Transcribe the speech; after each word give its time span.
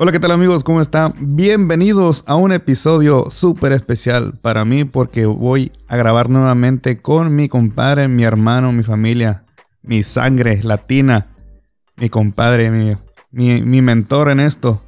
Hola, 0.00 0.12
¿qué 0.12 0.20
tal 0.20 0.30
amigos? 0.30 0.62
¿Cómo 0.62 0.80
están? 0.80 1.12
Bienvenidos 1.18 2.22
a 2.28 2.36
un 2.36 2.52
episodio 2.52 3.32
súper 3.32 3.72
especial 3.72 4.32
para 4.40 4.64
mí 4.64 4.84
porque 4.84 5.26
voy 5.26 5.72
a 5.88 5.96
grabar 5.96 6.30
nuevamente 6.30 7.02
con 7.02 7.34
mi 7.34 7.48
compadre, 7.48 8.06
mi 8.06 8.22
hermano, 8.22 8.70
mi 8.70 8.84
familia, 8.84 9.42
mi 9.82 10.04
sangre 10.04 10.62
latina, 10.62 11.26
mi 11.96 12.10
compadre, 12.10 12.70
mi, 12.70 12.96
mi, 13.32 13.60
mi 13.62 13.82
mentor 13.82 14.30
en 14.30 14.38
esto, 14.38 14.80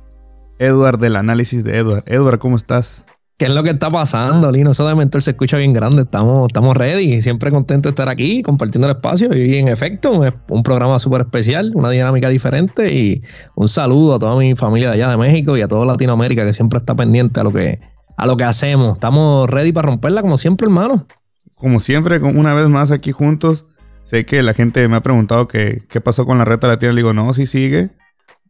Edward 0.61 1.01
del 1.01 1.17
análisis 1.17 1.65
de 1.65 1.79
Edward. 1.79 2.05
Edward, 2.07 2.39
¿cómo 2.39 2.55
estás? 2.55 3.05
¿Qué 3.41 3.47
es 3.47 3.55
lo 3.55 3.63
que 3.63 3.71
está 3.71 3.89
pasando, 3.89 4.53
Lino? 4.53 4.73
Eso 4.73 4.87
de 4.87 4.95
mentor 4.95 5.23
se 5.23 5.31
escucha 5.31 5.57
bien 5.57 5.73
grande. 5.73 6.03
Estamos, 6.03 6.49
estamos 6.49 6.77
ready. 6.77 7.23
Siempre 7.23 7.51
contento 7.51 7.89
de 7.89 7.93
estar 7.93 8.11
aquí 8.11 8.43
compartiendo 8.43 8.87
el 8.87 8.97
espacio. 8.97 9.35
Y 9.35 9.57
en 9.57 9.69
efecto, 9.69 10.23
es 10.27 10.35
un 10.51 10.63
programa 10.63 10.99
súper 10.99 11.23
especial, 11.23 11.73
una 11.75 11.89
dinámica 11.89 12.29
diferente. 12.29 12.93
Y 12.93 13.23
un 13.55 13.67
saludo 13.67 14.17
a 14.17 14.19
toda 14.19 14.37
mi 14.37 14.55
familia 14.57 14.89
de 14.89 14.97
allá 14.97 15.09
de 15.09 15.17
México 15.17 15.57
y 15.57 15.63
a 15.63 15.69
toda 15.69 15.87
Latinoamérica 15.87 16.45
que 16.45 16.53
siempre 16.53 16.81
está 16.81 16.95
pendiente 16.95 17.41
a 17.41 17.45
lo 17.45 17.51
que, 17.51 17.81
a 18.15 18.27
lo 18.27 18.37
que 18.37 18.45
hacemos. 18.45 18.97
Estamos 18.97 19.49
ready 19.49 19.73
para 19.73 19.89
romperla, 19.89 20.21
como 20.21 20.37
siempre, 20.37 20.67
hermano. 20.67 21.07
Como 21.55 21.81
siempre, 21.81 22.19
una 22.19 22.53
vez 22.53 22.69
más 22.69 22.91
aquí 22.91 23.11
juntos. 23.11 23.65
Sé 24.05 24.27
que 24.27 24.43
la 24.43 24.53
gente 24.53 24.87
me 24.87 24.97
ha 24.97 25.01
preguntado 25.01 25.49
que, 25.49 25.81
qué 25.89 26.03
pasó 26.03 26.27
con 26.27 26.37
la 26.37 26.45
reta 26.45 26.69
latina. 26.69 26.93
Le 26.93 26.99
digo, 26.99 27.15
no, 27.15 27.33
sí 27.33 27.47
sigue. 27.47 27.89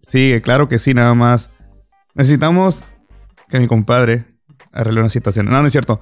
Sigue, 0.02 0.42
claro 0.42 0.66
que 0.66 0.80
sí, 0.80 0.94
nada 0.94 1.14
más. 1.14 1.50
Necesitamos 2.16 2.88
que 3.48 3.60
mi 3.60 3.68
compadre 3.68 4.30
arregló 4.72 5.00
una 5.00 5.10
situación. 5.10 5.46
No, 5.46 5.60
no 5.60 5.66
es 5.66 5.72
cierto. 5.72 6.00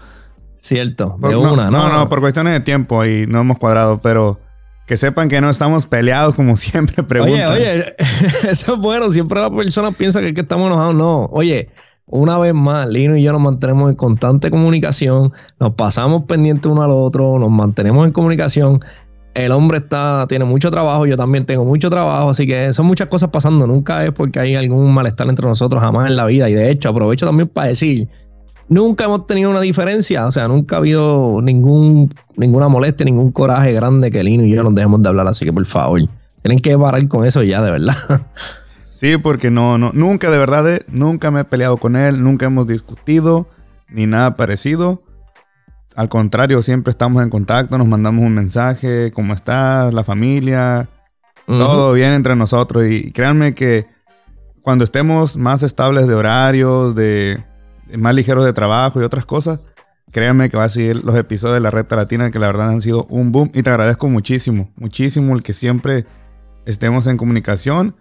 Cierto, 0.60 1.16
de 1.20 1.36
una, 1.36 1.70
no, 1.70 1.88
no, 1.88 2.08
por 2.08 2.20
cuestiones 2.20 2.52
de 2.52 2.58
tiempo 2.58 3.04
y 3.04 3.28
no 3.28 3.42
hemos 3.42 3.58
cuadrado, 3.58 4.00
pero 4.00 4.40
que 4.88 4.96
sepan 4.96 5.28
que 5.28 5.40
no 5.40 5.48
estamos 5.50 5.86
peleados 5.86 6.34
como 6.34 6.56
siempre 6.56 7.04
preguntan. 7.04 7.52
Oye, 7.52 7.68
oye, 7.68 7.94
eso 8.50 8.74
es 8.74 8.80
bueno, 8.80 9.10
siempre 9.12 9.40
la 9.40 9.50
persona 9.50 9.92
piensa 9.92 10.20
que, 10.20 10.34
que 10.34 10.40
estamos 10.40 10.66
enojados. 10.66 10.96
No, 10.96 11.26
oye, 11.26 11.70
una 12.06 12.38
vez 12.38 12.54
más, 12.54 12.88
Lino 12.88 13.16
y 13.16 13.22
yo 13.22 13.32
nos 13.32 13.40
mantenemos 13.40 13.90
en 13.90 13.96
constante 13.96 14.50
comunicación, 14.50 15.32
nos 15.60 15.74
pasamos 15.74 16.24
pendientes 16.24 16.70
uno 16.72 16.82
al 16.82 16.90
otro, 16.90 17.38
nos 17.38 17.50
mantenemos 17.50 18.06
en 18.06 18.12
comunicación. 18.12 18.80
El 19.34 19.52
hombre 19.52 19.78
está, 19.78 20.26
tiene 20.26 20.44
mucho 20.44 20.70
trabajo, 20.70 21.06
yo 21.06 21.16
también 21.16 21.46
tengo 21.46 21.64
mucho 21.64 21.90
trabajo, 21.90 22.30
así 22.30 22.46
que 22.46 22.72
son 22.72 22.86
muchas 22.86 23.06
cosas 23.08 23.28
pasando. 23.28 23.66
Nunca 23.66 24.04
es 24.04 24.10
porque 24.10 24.40
hay 24.40 24.56
algún 24.56 24.92
malestar 24.92 25.28
entre 25.28 25.46
nosotros, 25.46 25.80
jamás 25.82 26.08
en 26.08 26.16
la 26.16 26.24
vida. 26.24 26.48
Y 26.48 26.54
de 26.54 26.70
hecho, 26.70 26.88
aprovecho 26.88 27.26
también 27.26 27.48
para 27.48 27.68
decir 27.68 28.08
nunca 28.68 29.04
hemos 29.04 29.26
tenido 29.26 29.50
una 29.50 29.60
diferencia, 29.60 30.26
o 30.26 30.32
sea, 30.32 30.48
nunca 30.48 30.76
ha 30.76 30.78
habido 30.78 31.40
ningún, 31.42 32.12
ninguna 32.36 32.68
molestia, 32.68 33.04
ningún 33.04 33.32
coraje 33.32 33.72
grande 33.72 34.10
que 34.10 34.22
Lino 34.22 34.44
y 34.44 34.50
yo 34.50 34.62
nos 34.62 34.74
dejemos 34.74 35.02
de 35.02 35.08
hablar, 35.08 35.28
así 35.28 35.44
que 35.44 35.52
por 35.52 35.66
favor, 35.66 36.00
tienen 36.42 36.58
que 36.58 36.76
parar 36.78 37.06
con 37.08 37.24
eso 37.24 37.42
ya, 37.42 37.62
de 37.62 37.70
verdad. 37.70 37.96
Sí, 38.98 39.16
porque 39.16 39.48
no, 39.48 39.78
no, 39.78 39.92
nunca 39.94 40.28
de 40.28 40.38
verdad, 40.38 40.68
eh, 40.68 40.80
nunca 40.88 41.30
me 41.30 41.42
he 41.42 41.44
peleado 41.44 41.76
con 41.76 41.94
él, 41.94 42.20
nunca 42.20 42.46
hemos 42.46 42.66
discutido, 42.66 43.46
ni 43.88 44.06
nada 44.06 44.34
parecido. 44.34 45.00
Al 45.94 46.08
contrario, 46.08 46.64
siempre 46.64 46.90
estamos 46.90 47.22
en 47.22 47.30
contacto, 47.30 47.78
nos 47.78 47.86
mandamos 47.86 48.24
un 48.24 48.34
mensaje, 48.34 49.12
¿cómo 49.12 49.34
estás? 49.34 49.94
La 49.94 50.02
familia, 50.02 50.88
todo 51.46 51.92
bien 51.92 52.12
entre 52.12 52.34
nosotros. 52.34 52.86
Y 52.88 53.12
créanme 53.12 53.54
que 53.54 53.86
cuando 54.62 54.82
estemos 54.82 55.36
más 55.36 55.62
estables 55.62 56.08
de 56.08 56.14
horarios, 56.16 56.96
de, 56.96 57.44
más 57.96 58.14
ligeros 58.14 58.44
de 58.44 58.52
trabajo 58.52 59.00
y 59.00 59.04
otras 59.04 59.24
cosas, 59.24 59.60
créanme 60.10 60.50
que 60.50 60.56
va 60.56 60.64
a 60.64 60.68
seguir 60.68 61.04
los 61.04 61.16
episodios 61.16 61.56
de 61.56 61.60
la 61.60 61.70
Reta 61.70 61.96
Latina 61.96 62.30
que 62.30 62.38
la 62.38 62.46
verdad 62.46 62.70
han 62.70 62.82
sido 62.82 63.04
un 63.10 63.32
boom 63.32 63.50
y 63.54 63.62
te 63.62 63.70
agradezco 63.70 64.08
muchísimo, 64.08 64.70
muchísimo 64.76 65.34
el 65.34 65.42
que 65.42 65.52
siempre 65.52 66.06
estemos 66.66 67.06
en 67.06 67.16
comunicación 67.16 67.96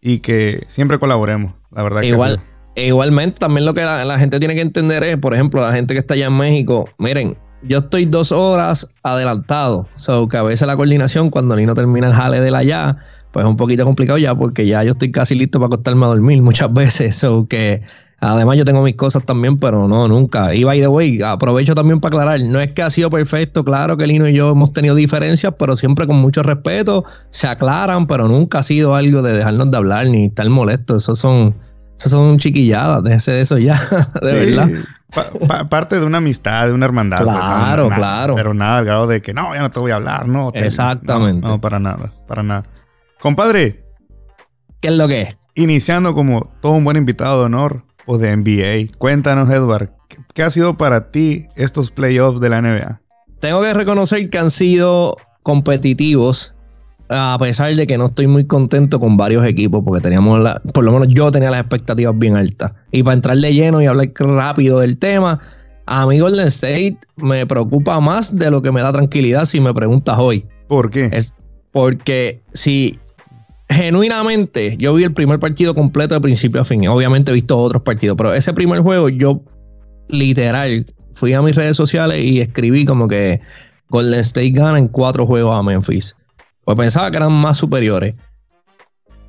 y 0.00 0.18
que 0.18 0.64
siempre 0.68 0.98
colaboremos, 0.98 1.54
la 1.70 1.82
verdad. 1.82 2.02
Igual, 2.02 2.40
igualmente 2.76 3.38
también 3.38 3.66
lo 3.66 3.74
que 3.74 3.82
la, 3.82 4.18
gente 4.18 4.38
tiene 4.38 4.54
que 4.54 4.60
entender 4.60 5.02
es, 5.02 5.16
por 5.16 5.34
ejemplo, 5.34 5.60
la 5.60 5.72
gente 5.72 5.94
que 5.94 6.00
está 6.00 6.14
allá 6.14 6.26
en 6.26 6.36
México, 6.36 6.88
miren, 6.98 7.36
yo 7.62 7.78
estoy 7.78 8.04
dos 8.04 8.32
horas 8.32 8.88
adelantado, 9.02 9.88
so 9.96 10.28
que 10.28 10.36
a 10.36 10.42
veces 10.42 10.66
la 10.66 10.76
coordinación 10.76 11.30
cuando 11.30 11.56
no 11.56 11.74
termina 11.74 12.08
el 12.08 12.14
jale 12.14 12.40
de 12.40 12.50
la 12.50 12.58
allá, 12.58 12.98
pues 13.32 13.44
es 13.44 13.50
un 13.50 13.56
poquito 13.56 13.84
complicado 13.84 14.18
ya 14.18 14.34
porque 14.34 14.66
ya 14.66 14.84
yo 14.84 14.92
estoy 14.92 15.10
casi 15.10 15.34
listo 15.34 15.58
para 15.58 15.66
acostarme 15.66 16.04
a 16.04 16.08
dormir 16.08 16.42
muchas 16.42 16.72
veces, 16.72 17.16
so 17.16 17.46
que 17.48 17.82
Además, 18.18 18.56
yo 18.56 18.64
tengo 18.64 18.82
mis 18.82 18.96
cosas 18.96 19.24
también, 19.26 19.58
pero 19.58 19.88
no, 19.88 20.08
nunca. 20.08 20.54
Y 20.54 20.64
by 20.64 20.80
the 20.80 20.88
way, 20.88 21.20
aprovecho 21.22 21.74
también 21.74 22.00
para 22.00 22.16
aclarar: 22.16 22.40
no 22.40 22.60
es 22.60 22.72
que 22.72 22.82
ha 22.82 22.88
sido 22.88 23.10
perfecto, 23.10 23.64
claro 23.64 23.96
que 23.96 24.06
Lino 24.06 24.26
y 24.26 24.32
yo 24.32 24.50
hemos 24.50 24.72
tenido 24.72 24.94
diferencias, 24.94 25.54
pero 25.58 25.76
siempre 25.76 26.06
con 26.06 26.16
mucho 26.16 26.42
respeto 26.42 27.04
se 27.30 27.46
aclaran, 27.46 28.06
pero 28.06 28.26
nunca 28.26 28.60
ha 28.60 28.62
sido 28.62 28.94
algo 28.94 29.20
de 29.22 29.34
dejarnos 29.34 29.70
de 29.70 29.76
hablar 29.76 30.06
ni 30.06 30.26
estar 30.26 30.48
molestos. 30.48 31.02
Eso 31.02 31.14
son, 31.14 31.56
eso 31.98 32.08
son 32.08 32.38
chiquilladas, 32.38 33.04
déjese 33.04 33.32
de 33.32 33.40
eso 33.42 33.58
ya, 33.58 33.78
de 34.22 34.32
verdad. 34.32 34.70
parte 35.68 36.00
de 36.00 36.06
una 36.06 36.18
amistad, 36.18 36.68
de 36.68 36.72
una 36.72 36.86
hermandad. 36.86 37.22
Pues, 37.22 37.36
claro, 37.36 37.90
claro. 37.90 38.34
pero 38.34 38.54
nada 38.54 38.78
al 38.78 38.86
grado 38.86 39.06
de 39.06 39.20
que 39.20 39.34
no, 39.34 39.54
ya 39.54 39.60
no 39.60 39.68
te 39.68 39.78
voy 39.78 39.90
a 39.90 39.96
hablar, 39.96 40.26
no. 40.26 40.50
Exactamente. 40.54 41.46
no, 41.46 41.60
para 41.60 41.78
nada, 41.78 42.10
para 42.26 42.42
nada. 42.42 42.64
Compadre. 43.20 43.84
¿Qué 44.80 44.88
es 44.88 44.94
lo 44.94 45.06
que 45.06 45.22
es? 45.22 45.36
Iniciando 45.54 46.14
como 46.14 46.50
todo 46.60 46.72
un 46.72 46.84
buen 46.84 46.96
invitado 46.96 47.40
de 47.40 47.46
honor, 47.46 47.85
o 48.06 48.18
de 48.18 48.36
NBA. 48.36 48.96
Cuéntanos, 48.98 49.50
Edward, 49.50 49.90
¿qué 50.34 50.42
ha 50.42 50.50
sido 50.50 50.76
para 50.76 51.10
ti 51.10 51.46
estos 51.56 51.90
playoffs 51.90 52.40
de 52.40 52.48
la 52.48 52.62
NBA? 52.62 53.00
Tengo 53.40 53.60
que 53.62 53.74
reconocer 53.74 54.30
que 54.30 54.38
han 54.38 54.50
sido 54.50 55.16
competitivos, 55.42 56.54
a 57.08 57.36
pesar 57.38 57.74
de 57.74 57.86
que 57.86 57.98
no 57.98 58.06
estoy 58.06 58.26
muy 58.26 58.46
contento 58.46 58.98
con 58.98 59.16
varios 59.16 59.46
equipos, 59.46 59.82
porque 59.84 60.00
teníamos, 60.00 60.40
la, 60.40 60.60
por 60.72 60.84
lo 60.84 60.92
menos 60.92 61.08
yo 61.08 61.30
tenía 61.30 61.50
las 61.50 61.60
expectativas 61.60 62.18
bien 62.18 62.36
altas. 62.36 62.74
Y 62.90 63.02
para 63.02 63.14
entrar 63.14 63.36
de 63.36 63.52
lleno 63.52 63.82
y 63.82 63.86
hablar 63.86 64.10
rápido 64.18 64.80
del 64.80 64.98
tema, 64.98 65.40
a 65.86 66.06
mí 66.06 66.18
Golden 66.18 66.48
State 66.48 66.98
me 67.16 67.46
preocupa 67.46 68.00
más 68.00 68.34
de 68.36 68.50
lo 68.50 68.62
que 68.62 68.72
me 68.72 68.80
da 68.80 68.92
tranquilidad 68.92 69.44
si 69.44 69.60
me 69.60 69.72
preguntas 69.72 70.18
hoy. 70.18 70.46
¿Por 70.68 70.90
qué? 70.90 71.10
Es 71.12 71.34
porque 71.70 72.42
si 72.52 72.98
genuinamente, 73.68 74.76
yo 74.78 74.94
vi 74.94 75.04
el 75.04 75.12
primer 75.12 75.38
partido 75.38 75.74
completo 75.74 76.14
de 76.14 76.20
principio 76.20 76.60
a 76.60 76.64
fin. 76.64 76.86
Obviamente 76.88 77.30
he 77.30 77.34
visto 77.34 77.58
otros 77.58 77.82
partidos, 77.82 78.16
pero 78.16 78.32
ese 78.32 78.52
primer 78.52 78.80
juego 78.80 79.08
yo 79.08 79.42
literal 80.08 80.86
fui 81.14 81.32
a 81.32 81.42
mis 81.42 81.54
redes 81.54 81.76
sociales 81.76 82.22
y 82.22 82.40
escribí 82.40 82.84
como 82.84 83.08
que 83.08 83.40
Golden 83.88 84.20
State 84.20 84.50
gana 84.50 84.78
en 84.78 84.88
cuatro 84.88 85.26
juegos 85.26 85.58
a 85.58 85.62
Memphis. 85.62 86.16
Pues 86.64 86.76
pensaba 86.76 87.10
que 87.10 87.16
eran 87.16 87.32
más 87.32 87.56
superiores. 87.56 88.14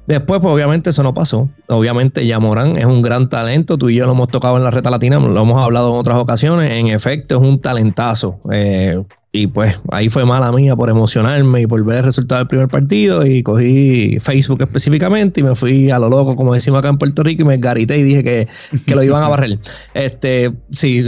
Después, 0.07 0.39
pues 0.39 0.53
obviamente 0.53 0.89
eso 0.89 1.03
no 1.03 1.13
pasó. 1.13 1.49
Obviamente 1.67 2.25
Yamorán 2.25 2.77
es 2.77 2.85
un 2.85 3.01
gran 3.01 3.27
talento. 3.27 3.77
Tú 3.77 3.89
y 3.89 3.95
yo 3.95 4.05
lo 4.05 4.13
hemos 4.13 4.29
tocado 4.29 4.55
en 4.57 4.63
la 4.63 4.71
reta 4.71 4.89
latina, 4.89 5.19
lo 5.19 5.41
hemos 5.41 5.61
hablado 5.61 5.89
en 5.93 5.99
otras 5.99 6.17
ocasiones. 6.17 6.71
En 6.71 6.87
efecto, 6.87 7.35
es 7.35 7.41
un 7.41 7.59
talentazo. 7.59 8.39
Eh, 8.51 9.03
y 9.37 9.45
pues 9.45 9.79
ahí 9.91 10.09
fue 10.09 10.25
mala 10.25 10.51
mía 10.51 10.75
por 10.75 10.89
emocionarme 10.89 11.61
y 11.61 11.67
por 11.67 11.83
ver 11.85 11.97
el 11.97 12.03
resultado 12.05 12.39
del 12.39 12.47
primer 12.47 12.67
partido. 12.67 13.23
Y 13.23 13.43
cogí 13.43 14.17
Facebook 14.19 14.61
específicamente 14.61 15.41
y 15.41 15.43
me 15.43 15.53
fui 15.53 15.91
a 15.91 15.99
lo 15.99 16.09
loco, 16.09 16.35
como 16.35 16.55
decimos 16.55 16.79
acá 16.79 16.89
en 16.89 16.97
Puerto 16.97 17.21
Rico, 17.21 17.43
y 17.43 17.45
me 17.45 17.57
garité 17.57 17.99
y 17.99 18.03
dije 18.03 18.23
que, 18.23 18.47
que 18.87 18.95
lo 18.95 19.03
iban 19.03 19.23
a 19.23 19.29
barrer. 19.29 19.59
Este, 19.93 20.53
sí, 20.71 21.03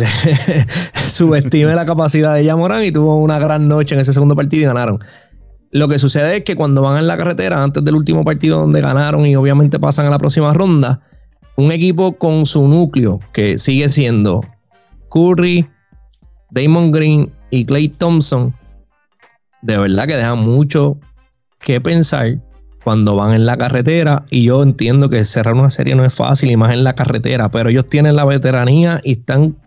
subestimé 0.94 1.74
la 1.76 1.86
capacidad 1.86 2.36
de 2.36 2.44
Yamorán 2.44 2.84
y 2.84 2.92
tuvo 2.92 3.18
una 3.18 3.40
gran 3.40 3.68
noche 3.68 3.96
en 3.96 4.02
ese 4.02 4.14
segundo 4.14 4.36
partido 4.36 4.64
y 4.64 4.66
ganaron. 4.66 5.00
Lo 5.72 5.88
que 5.88 6.00
sucede 6.00 6.38
es 6.38 6.44
que 6.44 6.56
cuando 6.56 6.82
van 6.82 6.98
en 6.98 7.08
la 7.08 7.18
carretera, 7.18 7.64
antes 7.64 7.84
del 7.84 7.96
último 7.96 8.24
partido 8.24 8.60
donde 8.60 8.82
ganaron 8.82 9.26
y 9.26 9.36
obviamente 9.36 9.80
pasan 9.80 10.08
a 10.08 10.10
la 10.10 10.18
próxima 10.18 10.54
ronda, 10.54 11.02
un 11.56 11.72
equipo 11.72 12.14
con 12.18 12.46
su 12.46 12.68
núcleo, 12.68 13.20
que 13.34 13.60
sigue 13.60 13.90
siendo 13.90 14.44
Curry, 15.10 15.68
Damon 16.52 16.92
Green 16.92 17.32
y 17.50 17.66
Clay 17.66 17.90
Thompson, 17.90 18.56
de 19.62 19.78
verdad 19.78 20.06
que 20.06 20.16
dejan 20.16 20.40
mucho 20.40 20.98
que 21.60 21.82
pensar 21.82 22.40
cuando 22.84 23.16
van 23.16 23.34
en 23.34 23.46
la 23.46 23.58
carretera. 23.58 24.26
Y 24.30 24.44
yo 24.44 24.64
entiendo 24.64 25.10
que 25.10 25.26
cerrar 25.26 25.54
una 25.54 25.72
serie 25.72 25.96
no 25.96 26.06
es 26.06 26.14
fácil, 26.14 26.52
y 26.52 26.58
más 26.58 26.74
en 26.74 26.84
la 26.84 26.96
carretera, 26.96 27.52
pero 27.52 27.70
ellos 27.70 27.86
tienen 27.88 28.16
la 28.16 28.26
veteranía 28.26 29.02
y 29.04 29.14
están, 29.14 29.58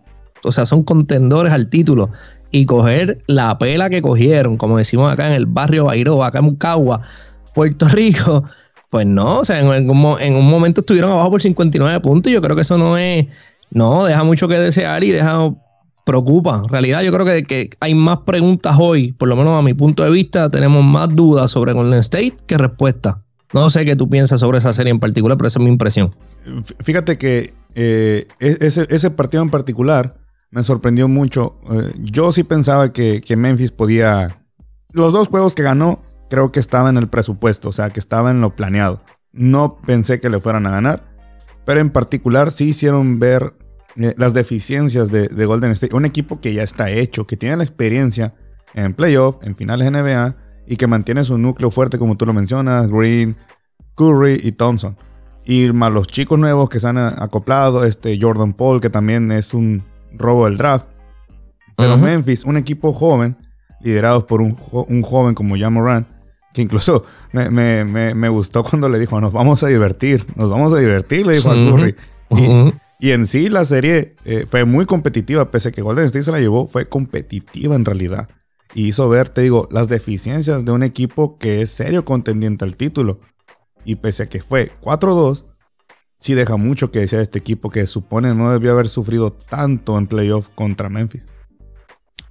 o 0.43 0.51
sea, 0.51 0.65
son 0.65 0.83
contendores 0.83 1.53
al 1.53 1.67
título 1.67 2.09
y 2.51 2.65
coger 2.65 3.17
la 3.27 3.57
pela 3.57 3.89
que 3.89 4.01
cogieron, 4.01 4.57
como 4.57 4.77
decimos 4.77 5.11
acá 5.11 5.27
en 5.27 5.33
el 5.33 5.45
barrio 5.47 5.85
Bairro, 5.85 6.23
acá 6.23 6.39
en 6.39 6.45
Mucagua, 6.45 7.01
Puerto 7.55 7.87
Rico, 7.87 8.43
pues 8.91 9.07
no, 9.07 9.39
o 9.39 9.43
sea, 9.43 9.59
en, 9.59 9.89
un 9.89 10.49
momento 10.49 10.81
estuvieron 10.81 11.11
abajo 11.11 11.31
por 11.31 11.41
59 11.41 11.99
puntos 12.01 12.29
y 12.29 12.35
yo 12.35 12.41
creo 12.41 12.55
que 12.55 12.61
eso 12.61 12.77
no 12.77 12.95
es, 12.97 13.25
no, 13.71 14.05
deja 14.05 14.23
mucho 14.23 14.47
que 14.47 14.59
desear 14.59 15.03
y 15.03 15.09
deja, 15.09 15.49
preocupa. 16.03 16.61
En 16.63 16.69
realidad 16.69 17.01
yo 17.01 17.11
creo 17.11 17.25
que, 17.25 17.69
hay 17.79 17.95
más 17.95 18.19
preguntas 18.19 18.75
hoy, 18.79 19.13
por 19.13 19.27
lo 19.29 19.35
menos 19.35 19.57
a 19.57 19.61
mi 19.61 19.73
punto 19.73 20.03
de 20.03 20.11
vista, 20.11 20.49
tenemos 20.49 20.83
más 20.83 21.09
dudas 21.09 21.51
sobre 21.51 21.73
Golden 21.73 21.99
State 21.99 22.37
que 22.45 22.57
respuestas. 22.57 23.15
No 23.53 23.69
sé 23.69 23.85
qué 23.85 23.95
tú 23.95 24.09
piensas 24.09 24.39
sobre 24.39 24.57
esa 24.57 24.73
serie 24.73 24.91
en 24.91 24.99
particular, 24.99 25.37
pero 25.37 25.47
esa 25.47 25.59
es 25.59 25.65
mi 25.65 25.71
impresión. 25.71 26.15
Fíjate 26.79 27.17
que 27.17 27.53
eh, 27.75 28.27
e-, 28.39 28.57
ese, 28.61 28.87
ese 28.89 29.11
partido 29.11 29.43
en 29.43 29.49
particular 29.49 30.17
me 30.53 30.63
sorprendió 30.63 31.07
mucho. 31.07 31.57
Eh, 31.71 31.91
yo 31.99 32.31
sí 32.31 32.43
pensaba 32.43 32.93
que, 32.93 33.23
Memphis 33.35 33.71
podía... 33.71 34.45
Los 34.91 35.11
dos 35.11 35.27
juegos 35.27 35.55
que 35.55 35.63
ganó 35.63 35.99
creo 36.29 36.51
que 36.51 36.59
estaba 36.59 36.91
en 36.91 36.97
el 36.97 37.07
presupuesto, 37.07 37.69
o 37.69 37.71
sea, 37.71 37.89
que 37.89 37.99
estaba 37.99 38.29
en 38.29 38.39
lo 38.39 38.55
planeado. 38.55 39.01
No 39.31 39.81
pensé 39.85 40.19
que 40.19 40.29
le 40.29 40.39
fueran 40.39 40.67
a 40.67 40.71
ganar. 40.71 41.11
Pero 41.65 41.79
en 41.79 41.89
particular 41.89 42.51
sí 42.51 42.69
hicieron 42.69 43.17
ver 43.17 43.55
eh, 43.97 44.13
las 44.17 44.33
deficiencias 44.33 45.09
de, 45.09 45.27
de, 45.27 45.45
Golden 45.45 45.71
State. 45.71 45.95
Un 45.95 46.05
equipo 46.05 46.39
que 46.39 46.53
ya 46.53 46.63
está 46.63 46.89
hecho, 46.89 47.27
que 47.27 47.37
tiene 47.37 47.57
la 47.57 47.63
experiencia 47.63 48.33
en 48.73 48.93
playoff, 48.93 49.37
en 49.43 49.55
finales 49.55 49.91
NBA 49.91 50.35
y 50.67 50.77
que 50.77 50.87
mantiene 50.87 51.23
su 51.23 51.37
núcleo 51.37 51.69
fuerte, 51.71 51.97
como 51.97 52.15
tú 52.17 52.25
lo 52.25 52.33
mencionas, 52.33 52.89
Green, 52.89 53.37
Curry 53.95 54.39
y 54.43 54.53
Thompson. 54.53 54.97
Y 55.45 55.71
más 55.73 55.91
los 55.91 56.07
chicos 56.07 56.39
nuevos 56.39 56.69
que 56.69 56.79
se 56.79 56.87
han 56.87 56.97
acoplado, 56.97 57.83
este 57.83 58.17
Jordan 58.19 58.53
Paul, 58.53 58.79
que 58.79 58.89
también 58.89 59.31
es 59.31 59.53
un 59.53 59.83
robo 60.13 60.45
del 60.45 60.57
draft. 60.57 60.87
Pero 61.75 61.97
Memphis, 61.97 62.45
un 62.45 62.55
equipo 62.55 62.93
joven, 62.93 63.35
liderados 63.81 64.23
por 64.23 64.41
un, 64.41 64.55
joven 65.03 65.35
como 65.35 65.57
Jan 65.57 65.73
Moran, 65.73 66.07
que 66.53 66.61
incluso 66.61 67.03
me, 67.33 68.29
gustó 68.29 68.63
cuando 68.63 68.87
le 68.87 68.99
dijo, 68.99 69.19
nos 69.19 69.33
vamos 69.33 69.63
a 69.63 69.67
divertir, 69.67 70.25
nos 70.35 70.49
vamos 70.49 70.73
a 70.73 70.77
divertir, 70.77 71.27
le 71.27 71.33
dijo 71.33 71.49
a 71.49 71.55
Curry. 71.55 71.95
y, 72.29 72.73
en 73.11 73.25
sí 73.27 73.49
la 73.49 73.65
serie 73.65 74.15
eh, 74.23 74.45
fue 74.47 74.65
muy 74.65 74.85
competitiva, 74.85 75.51
pese 75.51 75.69
a 75.69 75.71
que 75.71 75.81
Golden 75.81 76.05
State 76.05 76.23
se 76.23 76.31
la 76.31 76.39
llevó, 76.39 76.67
fue 76.67 76.87
competitiva 76.87 77.75
en 77.75 77.85
realidad. 77.85 78.29
Y 78.73 78.87
hizo 78.87 79.09
ver, 79.09 79.29
te 79.29 79.41
digo, 79.41 79.67
las 79.71 79.87
deficiencias 79.89 80.65
de 80.65 80.71
un 80.71 80.83
equipo 80.83 81.37
que 81.37 81.61
es 81.61 81.71
serio 81.71 82.05
contendiente 82.05 82.65
al 82.65 82.77
título. 82.77 83.19
Y 83.85 83.95
pese 83.95 84.23
a 84.23 84.25
que 84.27 84.41
fue 84.41 84.71
4-2, 84.81 85.43
sí 86.17 86.33
deja 86.33 86.55
mucho 86.55 86.91
que 86.91 86.99
decir 86.99 87.19
este 87.19 87.39
equipo 87.39 87.69
que 87.69 87.85
supone 87.85 88.33
no 88.33 88.51
debió 88.51 88.71
haber 88.71 88.87
sufrido 88.87 89.31
tanto 89.31 89.97
en 89.97 90.07
playoff 90.07 90.49
contra 90.55 90.89
Memphis. 90.89 91.23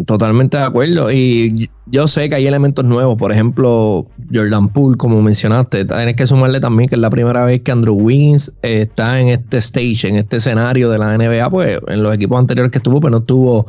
Totalmente 0.07 0.57
de 0.57 0.65
acuerdo. 0.65 1.13
Y 1.13 1.71
yo 1.87 2.09
sé 2.09 2.29
que 2.29 2.35
hay 2.35 2.47
elementos 2.47 2.85
nuevos. 2.85 3.17
Por 3.17 3.31
ejemplo, 3.31 4.07
Jordan 4.33 4.69
Poole, 4.69 4.97
como 4.97 5.23
mencionaste. 5.23 5.85
Tienes 5.85 6.15
que 6.15 6.27
sumarle 6.27 6.61
también 6.61 6.89
que 6.89 6.97
es 6.97 7.01
la 7.01 7.11
primera 7.11 7.45
vez 7.45 7.61
que 7.61 7.71
Andrew 7.71 7.95
Wiggins 7.95 8.53
está 8.63 9.21
en 9.21 9.29
este 9.29 9.59
stage, 9.59 10.09
en 10.09 10.17
este 10.17 10.39
escenario 10.39 10.91
de 10.91 10.99
la 10.99 11.17
NBA. 11.17 11.49
Pues 11.51 11.79
en 11.87 12.03
los 12.03 12.15
equipos 12.15 12.39
anteriores 12.39 12.73
que 12.73 12.79
estuvo, 12.79 13.01
pero 13.01 13.03
pues 13.03 13.13
no 13.13 13.19
estuvo 13.19 13.67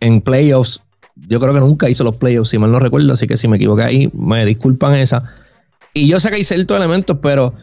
en 0.00 0.20
playoffs 0.20 0.82
yo 1.28 1.40
creo 1.40 1.54
que 1.54 1.60
nunca 1.60 1.88
hizo 1.88 2.04
los 2.04 2.16
playoffs, 2.16 2.50
si 2.50 2.58
mal 2.58 2.70
no 2.70 2.78
recuerdo, 2.78 3.12
así 3.12 3.26
que 3.26 3.36
si 3.36 3.48
me 3.48 3.56
equivoqué 3.56 3.82
ahí, 3.82 4.10
me 4.12 4.44
disculpan 4.44 4.94
esa. 4.94 5.24
Y 5.94 6.08
yo 6.08 6.20
sé 6.20 6.28
que 6.28 6.36
hay 6.36 6.44
ciertos 6.44 6.76
elementos, 6.76 7.18
pero 7.22 7.54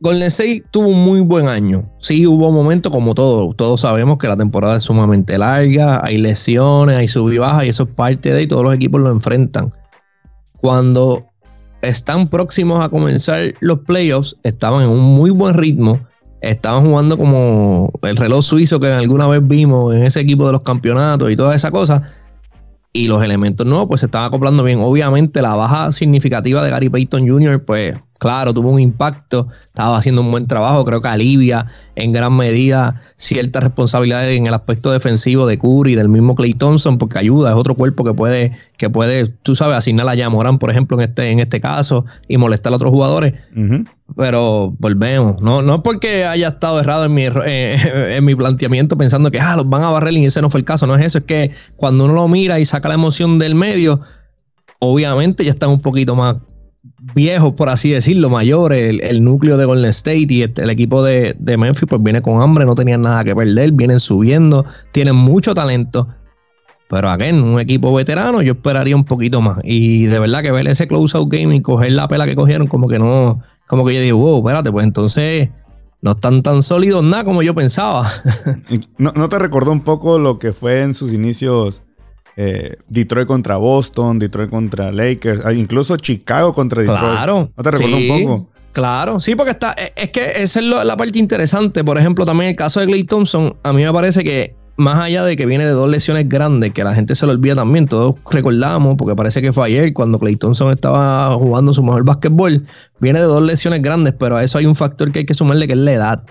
Golden 0.00 0.28
State 0.28 0.64
tuvo 0.70 0.88
un 0.88 1.04
muy 1.04 1.20
buen 1.20 1.48
año. 1.48 1.82
Sí, 1.98 2.26
hubo 2.26 2.52
momentos 2.52 2.92
como 2.92 3.14
todo. 3.14 3.52
Todos 3.54 3.80
sabemos 3.80 4.18
que 4.18 4.28
la 4.28 4.36
temporada 4.36 4.76
es 4.76 4.84
sumamente 4.84 5.38
larga, 5.38 6.00
hay 6.04 6.18
lesiones, 6.18 6.96
hay 6.96 7.08
sub 7.08 7.32
y 7.32 7.38
baja, 7.38 7.64
y 7.64 7.70
eso 7.70 7.82
es 7.84 7.90
parte 7.90 8.32
de, 8.32 8.42
y 8.42 8.46
todos 8.46 8.62
los 8.62 8.74
equipos 8.74 9.00
lo 9.00 9.10
enfrentan. 9.10 9.72
Cuando 10.60 11.26
están 11.82 12.28
próximos 12.28 12.84
a 12.84 12.88
comenzar 12.88 13.54
los 13.60 13.80
playoffs, 13.80 14.36
estaban 14.42 14.84
en 14.84 14.90
un 14.90 15.00
muy 15.00 15.30
buen 15.30 15.54
ritmo 15.54 16.00
estaban 16.40 16.84
jugando 16.84 17.18
como 17.18 17.90
el 18.02 18.16
reloj 18.16 18.42
suizo 18.42 18.78
que 18.80 18.88
alguna 18.88 19.26
vez 19.26 19.40
vimos 19.42 19.94
en 19.94 20.04
ese 20.04 20.20
equipo 20.20 20.46
de 20.46 20.52
los 20.52 20.62
campeonatos 20.62 21.30
y 21.30 21.36
toda 21.36 21.54
esa 21.54 21.70
cosa. 21.70 22.02
Y 22.98 23.06
los 23.06 23.22
elementos 23.22 23.64
nuevos, 23.64 23.86
pues 23.86 24.00
se 24.00 24.06
estaban 24.06 24.26
acoplando 24.26 24.64
bien. 24.64 24.80
Obviamente, 24.80 25.40
la 25.40 25.54
baja 25.54 25.92
significativa 25.92 26.64
de 26.64 26.70
Gary 26.70 26.88
Payton 26.88 27.28
Jr., 27.28 27.64
pues 27.64 27.94
claro, 28.18 28.52
tuvo 28.52 28.70
un 28.70 28.80
impacto, 28.80 29.46
estaba 29.66 29.96
haciendo 29.96 30.22
un 30.22 30.30
buen 30.32 30.46
trabajo, 30.46 30.84
creo 30.84 31.00
que 31.00 31.08
alivia 31.08 31.66
en 31.94 32.10
gran 32.12 32.36
medida 32.36 33.00
ciertas 33.16 33.62
responsabilidades 33.62 34.36
en 34.36 34.46
el 34.46 34.54
aspecto 34.54 34.90
defensivo 34.90 35.46
de 35.46 35.58
Curry, 35.58 35.94
del 35.94 36.08
mismo 36.08 36.34
Clay 36.34 36.54
Thompson, 36.54 36.98
porque 36.98 37.18
ayuda, 37.18 37.50
es 37.50 37.56
otro 37.56 37.76
cuerpo 37.76 38.02
que 38.04 38.14
puede, 38.14 38.52
que 38.76 38.90
puede, 38.90 39.28
tú 39.28 39.54
sabes, 39.54 39.76
asignar 39.76 40.08
a 40.08 40.14
Yamorán, 40.14 40.58
por 40.58 40.70
ejemplo, 40.70 41.00
en 41.00 41.08
este, 41.08 41.30
en 41.30 41.38
este 41.38 41.60
caso, 41.60 42.04
y 42.26 42.36
molestar 42.36 42.72
a 42.72 42.76
otros 42.76 42.90
jugadores. 42.90 43.34
Pero 44.16 44.74
volvemos, 44.78 45.40
no, 45.42 45.60
no 45.60 45.82
porque 45.82 46.24
haya 46.24 46.48
estado 46.48 46.80
errado 46.80 47.04
en 47.04 47.14
mi, 47.14 47.24
eh, 47.24 48.14
en 48.16 48.24
mi 48.24 48.34
planteamiento 48.34 48.96
pensando 48.96 49.30
que 49.30 49.38
ah, 49.38 49.56
los 49.56 49.68
van 49.68 49.82
a 49.82 49.90
barrer 49.90 50.14
y 50.14 50.24
ese 50.24 50.40
no 50.40 50.48
fue 50.48 50.60
el 50.60 50.64
caso, 50.64 50.86
no 50.86 50.96
es 50.96 51.04
eso, 51.04 51.18
es 51.18 51.24
que 51.24 51.50
cuando 51.76 52.06
uno 52.06 52.14
lo 52.14 52.28
mira 52.28 52.58
y 52.58 52.64
saca 52.64 52.88
la 52.88 52.94
emoción 52.94 53.38
del 53.38 53.54
medio, 53.54 54.00
obviamente 54.78 55.44
ya 55.44 55.50
están 55.50 55.70
un 55.70 55.80
poquito 55.80 56.16
más 56.16 56.36
viejos, 57.14 57.52
por 57.52 57.68
así 57.68 57.90
decirlo, 57.90 58.30
mayores, 58.30 59.00
el, 59.02 59.22
núcleo 59.22 59.56
de 59.56 59.64
Golden 59.64 59.90
State 59.90 60.26
y 60.28 60.42
el, 60.42 60.70
equipo 60.70 61.02
de, 61.02 61.34
Memphis, 61.58 61.86
pues 61.88 62.02
viene 62.02 62.22
con 62.22 62.40
hambre, 62.40 62.64
no 62.64 62.74
tenían 62.74 63.02
nada 63.02 63.24
que 63.24 63.34
perder, 63.34 63.72
vienen 63.72 64.00
subiendo, 64.00 64.64
tienen 64.92 65.16
mucho 65.16 65.54
talento. 65.54 66.08
Pero 66.88 67.10
aquí 67.10 67.24
en 67.24 67.42
un 67.42 67.60
equipo 67.60 67.92
veterano 67.92 68.40
yo 68.40 68.54
esperaría 68.54 68.96
un 68.96 69.04
poquito 69.04 69.42
más. 69.42 69.58
Y 69.62 70.06
de 70.06 70.18
verdad 70.18 70.40
que 70.40 70.50
ver 70.50 70.66
ese 70.68 70.88
close-out 70.88 71.30
game 71.30 71.54
y 71.54 71.60
coger 71.60 71.92
la 71.92 72.08
pela 72.08 72.24
que 72.24 72.34
cogieron, 72.34 72.66
como 72.66 72.88
que 72.88 72.98
no, 72.98 73.42
como 73.68 73.84
que 73.84 73.94
yo 73.94 74.00
digo, 74.00 74.18
wow, 74.18 74.38
espérate, 74.38 74.72
pues 74.72 74.84
entonces 74.84 75.50
no 76.00 76.12
están 76.12 76.42
tan 76.42 76.62
sólidos 76.62 77.04
nada 77.04 77.24
como 77.24 77.42
yo 77.42 77.54
pensaba. 77.54 78.08
¿No, 78.98 79.12
¿No, 79.14 79.28
te 79.28 79.38
recordó 79.38 79.72
un 79.72 79.82
poco 79.82 80.18
lo 80.18 80.38
que 80.38 80.52
fue 80.52 80.82
en 80.82 80.94
sus 80.94 81.12
inicios 81.12 81.82
eh, 82.36 82.76
Detroit 82.88 83.26
contra 83.26 83.56
Boston, 83.56 84.18
Detroit 84.18 84.50
contra 84.50 84.92
Lakers, 84.92 85.44
ah, 85.44 85.52
incluso 85.52 85.96
Chicago 85.96 86.54
contra 86.54 86.82
Detroit. 86.82 87.00
Claro. 87.00 87.50
¿No 87.56 87.62
te 87.62 87.70
recuerdo 87.70 87.96
un 87.96 88.08
poco? 88.08 88.48
Claro, 88.72 89.18
sí, 89.18 89.34
porque 89.34 89.50
está, 89.52 89.74
eh, 89.76 89.92
es 89.96 90.10
que 90.10 90.24
esa 90.36 90.60
es 90.60 90.66
la 90.66 90.96
parte 90.96 91.18
interesante. 91.18 91.82
Por 91.82 91.98
ejemplo, 91.98 92.24
también 92.24 92.50
el 92.50 92.56
caso 92.56 92.78
de 92.78 92.86
Clay 92.86 93.02
Thompson, 93.02 93.56
a 93.64 93.72
mí 93.72 93.82
me 93.82 93.92
parece 93.92 94.22
que 94.22 94.54
más 94.78 95.00
allá 95.00 95.24
de 95.24 95.36
que 95.36 95.44
viene 95.44 95.64
de 95.64 95.72
dos 95.72 95.88
lesiones 95.90 96.28
grandes, 96.28 96.72
que 96.72 96.84
la 96.84 96.94
gente 96.94 97.16
se 97.16 97.26
lo 97.26 97.32
olvida 97.32 97.56
también, 97.56 97.86
todos 97.86 98.14
recordamos, 98.30 98.94
porque 98.96 99.16
parece 99.16 99.42
que 99.42 99.52
fue 99.52 99.66
ayer 99.66 99.92
cuando 99.92 100.20
Clay 100.20 100.36
Thompson 100.36 100.70
estaba 100.70 101.34
jugando 101.34 101.74
su 101.74 101.82
mejor 101.82 102.04
básquetbol, 102.04 102.64
viene 103.00 103.18
de 103.18 103.24
dos 103.24 103.42
lesiones 103.42 103.82
grandes, 103.82 104.14
pero 104.16 104.36
a 104.36 104.44
eso 104.44 104.56
hay 104.56 104.66
un 104.66 104.76
factor 104.76 105.10
que 105.10 105.18
hay 105.18 105.26
que 105.26 105.34
sumarle 105.34 105.66
que 105.66 105.72
es 105.72 105.80
la 105.80 105.92
edad. 105.92 106.22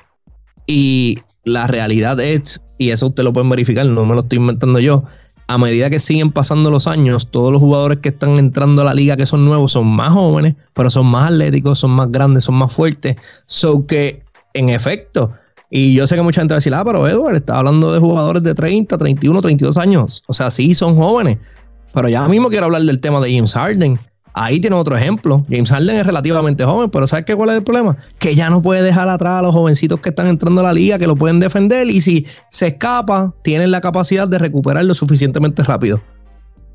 Y 0.65 1.19
la 1.43 1.67
realidad 1.67 2.19
es, 2.21 2.63
y 2.77 2.91
eso 2.91 3.07
usted 3.07 3.23
lo 3.23 3.33
pueden 3.33 3.49
verificar, 3.49 3.85
no 3.85 4.05
me 4.05 4.15
lo 4.15 4.21
estoy 4.21 4.37
inventando 4.39 4.79
yo, 4.79 5.03
a 5.49 5.57
medida 5.57 5.89
que 5.89 5.99
siguen 5.99 6.31
pasando 6.31 6.71
los 6.71 6.87
años, 6.87 7.29
todos 7.29 7.51
los 7.51 7.59
jugadores 7.61 7.99
que 7.99 8.09
están 8.09 8.39
entrando 8.39 8.81
a 8.81 8.85
la 8.85 8.93
liga 8.93 9.17
que 9.17 9.25
son 9.25 9.43
nuevos 9.43 9.73
son 9.73 9.87
más 9.87 10.13
jóvenes, 10.13 10.55
pero 10.73 10.89
son 10.89 11.07
más 11.07 11.31
atléticos, 11.31 11.79
son 11.79 11.91
más 11.91 12.09
grandes, 12.11 12.45
son 12.45 12.55
más 12.55 12.71
fuertes. 12.71 13.17
So 13.45 13.85
que, 13.85 14.23
en 14.53 14.69
efecto, 14.69 15.33
y 15.69 15.93
yo 15.93 16.07
sé 16.07 16.15
que 16.15 16.21
mucha 16.21 16.41
gente 16.41 16.53
va 16.53 16.57
a 16.57 16.59
decir, 16.59 16.73
ah, 16.73 16.83
pero 16.85 17.07
Edward 17.07 17.35
está 17.35 17.59
hablando 17.59 17.91
de 17.91 17.99
jugadores 17.99 18.43
de 18.43 18.53
30, 18.53 18.97
31, 18.97 19.41
32 19.41 19.77
años. 19.77 20.23
O 20.27 20.33
sea, 20.33 20.49
sí, 20.49 20.73
son 20.73 20.95
jóvenes. 20.95 21.37
Pero 21.93 22.09
ya 22.09 22.27
mismo 22.27 22.49
quiero 22.49 22.65
hablar 22.65 22.83
del 22.83 23.01
tema 23.01 23.19
de 23.19 23.35
James 23.35 23.53
Harden. 23.53 23.99
Ahí 24.33 24.59
tiene 24.59 24.75
otro 24.75 24.95
ejemplo. 24.95 25.43
James 25.49 25.69
Harden 25.69 25.95
es 25.95 26.05
relativamente 26.05 26.63
joven, 26.63 26.91
pero 26.91 27.07
¿sabes 27.07 27.25
qué, 27.25 27.35
cuál 27.35 27.49
es 27.49 27.55
el 27.55 27.63
problema? 27.63 27.97
Que 28.19 28.35
ya 28.35 28.49
no 28.49 28.61
puede 28.61 28.83
dejar 28.83 29.09
atrás 29.09 29.39
a 29.39 29.41
los 29.41 29.53
jovencitos 29.53 29.99
que 29.99 30.09
están 30.09 30.27
entrando 30.27 30.61
a 30.61 30.65
la 30.65 30.73
liga, 30.73 30.99
que 30.99 31.07
lo 31.07 31.15
pueden 31.15 31.39
defender, 31.39 31.87
y 31.87 32.01
si 32.01 32.27
se 32.51 32.67
escapa, 32.67 33.33
tienen 33.43 33.71
la 33.71 33.81
capacidad 33.81 34.27
de 34.27 34.37
recuperarlo 34.37 34.93
suficientemente 34.93 35.63
rápido. 35.63 36.03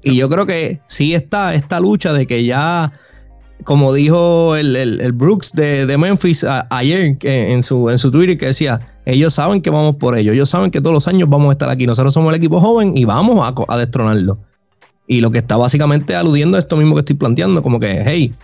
Y 0.03 0.17
yo 0.17 0.29
creo 0.29 0.45
que 0.45 0.81
sí 0.89 1.15
está 1.15 1.55
esta 1.55 1.79
lucha 1.79 2.13
de 2.13 2.27
que 2.27 2.45
ya, 2.45 2.93
como 3.65 3.93
dijo 3.93 4.57
el, 4.57 5.13
Brooks 5.13 5.53
de, 5.53 5.97
Memphis 5.99 6.45
ayer 6.71 7.17
en, 7.23 7.63
su, 7.63 7.91
en 7.91 7.99
su 7.99 8.11
Twitter, 8.11 8.37
que 8.37 8.47
decía, 8.47 8.81
ellos 9.05 9.35
saben 9.35 9.63
que 9.63 9.71
vamos 9.71 9.97
por 9.97 10.17
ello, 10.17 10.33
ellos 10.33 10.51
saben 10.51 10.71
que 10.71 10.81
todos 10.81 10.95
los 10.95 11.09
años 11.09 11.29
vamos 11.29 11.49
a 11.51 11.53
estar 11.53 11.71
aquí, 11.71 11.87
nosotros 11.87 12.15
somos 12.15 12.33
el 12.33 12.39
equipo 12.39 12.61
joven 12.61 12.97
y 12.97 13.05
vamos 13.05 13.47
a, 13.47 13.55
a 13.73 13.79
destronarlo. 13.79 14.39
Y 15.07 15.21
lo 15.21 15.31
que 15.31 15.39
está 15.39 15.57
básicamente 15.57 16.15
aludiendo 16.15 16.57
a 16.57 16.61
esto 16.61 16.77
mismo 16.77 16.95
que 16.95 17.01
estoy 17.01 17.17
planteando, 17.17 17.63
como 17.63 17.81
que, 17.81 18.03
hey, 18.05 18.35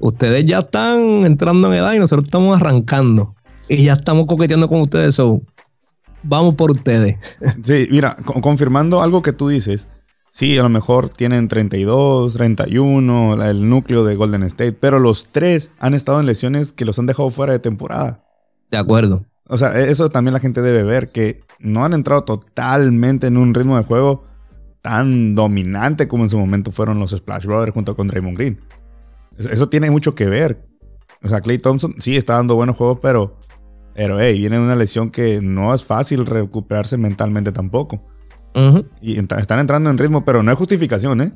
ustedes 0.00 0.44
ya 0.46 0.60
están 0.60 1.24
entrando 1.24 1.72
en 1.72 1.78
edad 1.78 1.94
y 1.94 1.98
nosotros 1.98 2.26
estamos 2.26 2.60
arrancando. 2.60 3.34
Y 3.68 3.84
ya 3.84 3.94
estamos 3.94 4.26
coqueteando 4.26 4.68
con 4.68 4.80
ustedes, 4.80 5.14
so 5.14 5.42
vamos 6.22 6.54
por 6.54 6.70
ustedes. 6.70 7.16
Sí, 7.62 7.86
mira, 7.90 8.14
confirmando 8.42 9.02
algo 9.02 9.22
que 9.22 9.32
tú 9.32 9.48
dices, 9.48 9.88
sí, 10.30 10.58
a 10.58 10.62
lo 10.62 10.68
mejor 10.68 11.08
tienen 11.08 11.48
32, 11.48 12.34
31, 12.34 13.42
el 13.44 13.68
núcleo 13.68 14.04
de 14.04 14.16
Golden 14.16 14.42
State, 14.44 14.74
pero 14.74 14.98
los 14.98 15.28
tres 15.32 15.72
han 15.78 15.94
estado 15.94 16.20
en 16.20 16.26
lesiones 16.26 16.72
que 16.72 16.84
los 16.84 16.98
han 16.98 17.06
dejado 17.06 17.30
fuera 17.30 17.52
de 17.52 17.58
temporada. 17.58 18.24
De 18.70 18.78
acuerdo. 18.78 19.24
O 19.48 19.58
sea, 19.58 19.78
e-, 19.78 19.90
eso 19.90 20.08
también 20.10 20.34
la 20.34 20.40
gente 20.40 20.62
debe 20.62 20.82
ver, 20.82 21.10
que 21.10 21.40
no 21.58 21.84
han 21.84 21.94
entrado 21.94 22.24
totalmente 22.24 23.26
en 23.26 23.36
un 23.36 23.54
ritmo 23.54 23.76
de 23.76 23.84
juego 23.84 24.24
tan 24.82 25.34
dominante 25.34 26.08
como 26.08 26.22
en 26.22 26.30
su 26.30 26.38
momento 26.38 26.70
fueron 26.70 26.98
los 26.98 27.10
Splash 27.10 27.46
Brothers 27.46 27.74
junto 27.74 27.96
con 27.96 28.08
Draymond 28.08 28.36
Green. 28.36 28.60
Eso 29.38 29.68
tiene 29.68 29.90
mucho 29.90 30.14
que 30.14 30.26
ver. 30.26 30.66
O 31.22 31.28
sea, 31.28 31.40
Clay 31.40 31.58
Thompson 31.58 31.94
sí 31.98 32.16
está 32.16 32.34
dando 32.34 32.54
buenos 32.54 32.76
juegos, 32.76 32.98
pero, 33.02 33.38
pero 33.94 34.20
hey, 34.20 34.38
viene 34.38 34.56
de 34.56 34.62
una 34.62 34.76
lesión 34.76 35.10
que 35.10 35.40
no 35.42 35.74
es 35.74 35.84
fácil 35.84 36.26
recuperarse 36.26 36.96
mentalmente 36.96 37.52
tampoco. 37.52 38.04
Y 39.00 39.18
están 39.18 39.58
entrando 39.58 39.90
en 39.90 39.98
ritmo, 39.98 40.24
pero 40.24 40.42
no 40.42 40.50
es 40.50 40.58
justificación, 40.58 41.20
¿eh? 41.20 41.32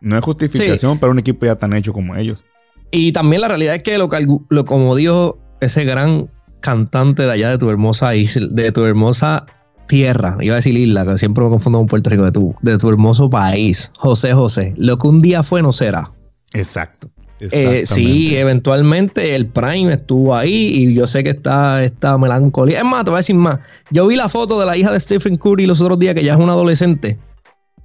No 0.00 0.16
es 0.16 0.24
justificación 0.24 0.98
para 0.98 1.10
un 1.10 1.18
equipo 1.18 1.46
ya 1.46 1.56
tan 1.56 1.72
hecho 1.72 1.92
como 1.92 2.14
ellos. 2.16 2.44
Y 2.90 3.12
también 3.12 3.42
la 3.42 3.48
realidad 3.48 3.74
es 3.74 3.82
que 3.82 3.98
lo, 3.98 4.08
lo 4.48 4.64
como 4.64 4.94
dijo 4.94 5.38
ese 5.60 5.84
gran 5.84 6.28
cantante 6.60 7.24
de 7.24 7.32
allá 7.32 7.50
de 7.50 7.58
tu 7.58 7.70
hermosa 7.70 8.14
isla, 8.14 8.48
de 8.50 8.72
tu 8.72 8.84
hermosa 8.84 9.46
tierra, 9.86 10.36
iba 10.40 10.54
a 10.54 10.56
decir 10.56 10.76
isla, 10.76 11.04
que 11.04 11.18
siempre 11.18 11.44
me 11.44 11.50
confundo 11.50 11.78
con 11.78 11.86
Puerto 11.86 12.10
Rico, 12.10 12.24
de 12.24 12.32
tu, 12.32 12.54
de 12.62 12.78
tu 12.78 12.88
hermoso 12.88 13.28
país, 13.28 13.90
José 13.98 14.32
José. 14.32 14.74
Lo 14.76 14.98
que 14.98 15.08
un 15.08 15.20
día 15.20 15.42
fue 15.42 15.62
no 15.62 15.72
será. 15.72 16.10
Exacto. 16.52 17.10
Eh, 17.52 17.84
sí, 17.86 18.36
eventualmente 18.36 19.34
el 19.34 19.46
Prime 19.46 19.92
estuvo 19.92 20.34
ahí 20.34 20.70
y 20.74 20.94
yo 20.94 21.06
sé 21.06 21.22
que 21.22 21.30
está 21.30 21.82
esta 21.84 22.16
melancolía. 22.18 22.78
Es 22.78 22.84
más, 22.84 23.04
te 23.04 23.10
voy 23.10 23.16
a 23.16 23.20
decir 23.20 23.36
más. 23.36 23.58
Yo 23.90 24.06
vi 24.06 24.16
la 24.16 24.28
foto 24.28 24.58
de 24.58 24.66
la 24.66 24.76
hija 24.76 24.92
de 24.92 25.00
Stephen 25.00 25.36
Curry 25.36 25.66
los 25.66 25.80
otros 25.80 25.98
días, 25.98 26.14
que 26.14 26.24
ya 26.24 26.34
es 26.34 26.38
un 26.38 26.50
adolescente, 26.50 27.18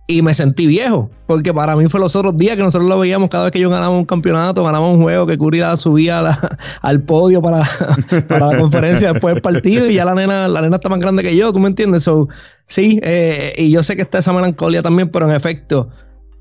y 0.10 0.24
me 0.24 0.34
sentí 0.34 0.66
viejo, 0.66 1.12
porque 1.28 1.54
para 1.54 1.76
mí 1.76 1.88
fue 1.88 2.00
los 2.00 2.16
otros 2.16 2.36
días 2.36 2.56
que 2.58 2.64
nosotros 2.64 2.90
lo 2.90 2.98
veíamos 2.98 3.30
cada 3.30 3.44
vez 3.44 3.52
que 3.52 3.60
yo 3.60 3.70
ganaba 3.70 3.96
un 3.96 4.06
campeonato, 4.06 4.64
ganaba 4.64 4.88
un 4.88 5.00
juego, 5.00 5.28
que 5.28 5.38
Curry 5.38 5.60
la 5.60 5.78
subía 5.78 6.36
al 6.82 7.04
podio 7.04 7.44
para, 7.44 7.62
para, 8.28 8.48
la 8.48 8.58
conferencia 8.58 9.14
después 9.14 9.36
del 9.36 9.44
partido 9.44 9.88
y 9.88 9.94
ya 9.94 10.06
la 10.06 10.16
nena, 10.16 10.48
la 10.48 10.64
nena 10.64 10.78
está 10.78 10.90
más 10.90 10.98
grande 10.98 11.22
que 11.22 11.36
yo, 11.38 11.54
¿tú 11.54 11.60
me 11.60 11.68
entiendes? 11.68 12.04
So, 12.04 12.28
sí, 12.66 13.00
eh, 13.04 13.54
y 13.56 13.70
yo 13.70 13.84
sé 13.84 13.96
que 13.96 14.02
está 14.02 14.18
esa 14.18 14.34
melancolía 14.34 14.82
también, 14.82 15.10
pero 15.10 15.30
en 15.30 15.36
efecto, 15.36 15.90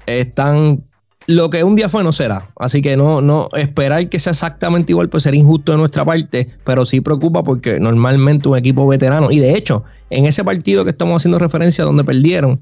están 0.06 0.87
lo 1.28 1.50
que 1.50 1.62
un 1.62 1.76
día 1.76 1.90
fue 1.90 2.02
no 2.02 2.10
será. 2.10 2.50
Así 2.56 2.80
que 2.80 2.96
no, 2.96 3.20
no 3.20 3.48
esperar 3.52 4.08
que 4.08 4.18
sea 4.18 4.32
exactamente 4.32 4.92
igual 4.92 5.10
pues 5.10 5.22
sería 5.24 5.40
injusto 5.40 5.72
de 5.72 5.78
nuestra 5.78 6.04
parte, 6.04 6.48
pero 6.64 6.86
sí 6.86 7.02
preocupa 7.02 7.42
porque 7.42 7.78
normalmente 7.78 8.48
un 8.48 8.56
equipo 8.56 8.86
veterano, 8.86 9.30
y 9.30 9.38
de 9.38 9.52
hecho, 9.52 9.84
en 10.08 10.24
ese 10.24 10.42
partido 10.42 10.84
que 10.84 10.90
estamos 10.90 11.16
haciendo 11.16 11.38
referencia 11.38 11.84
donde 11.84 12.02
perdieron, 12.02 12.58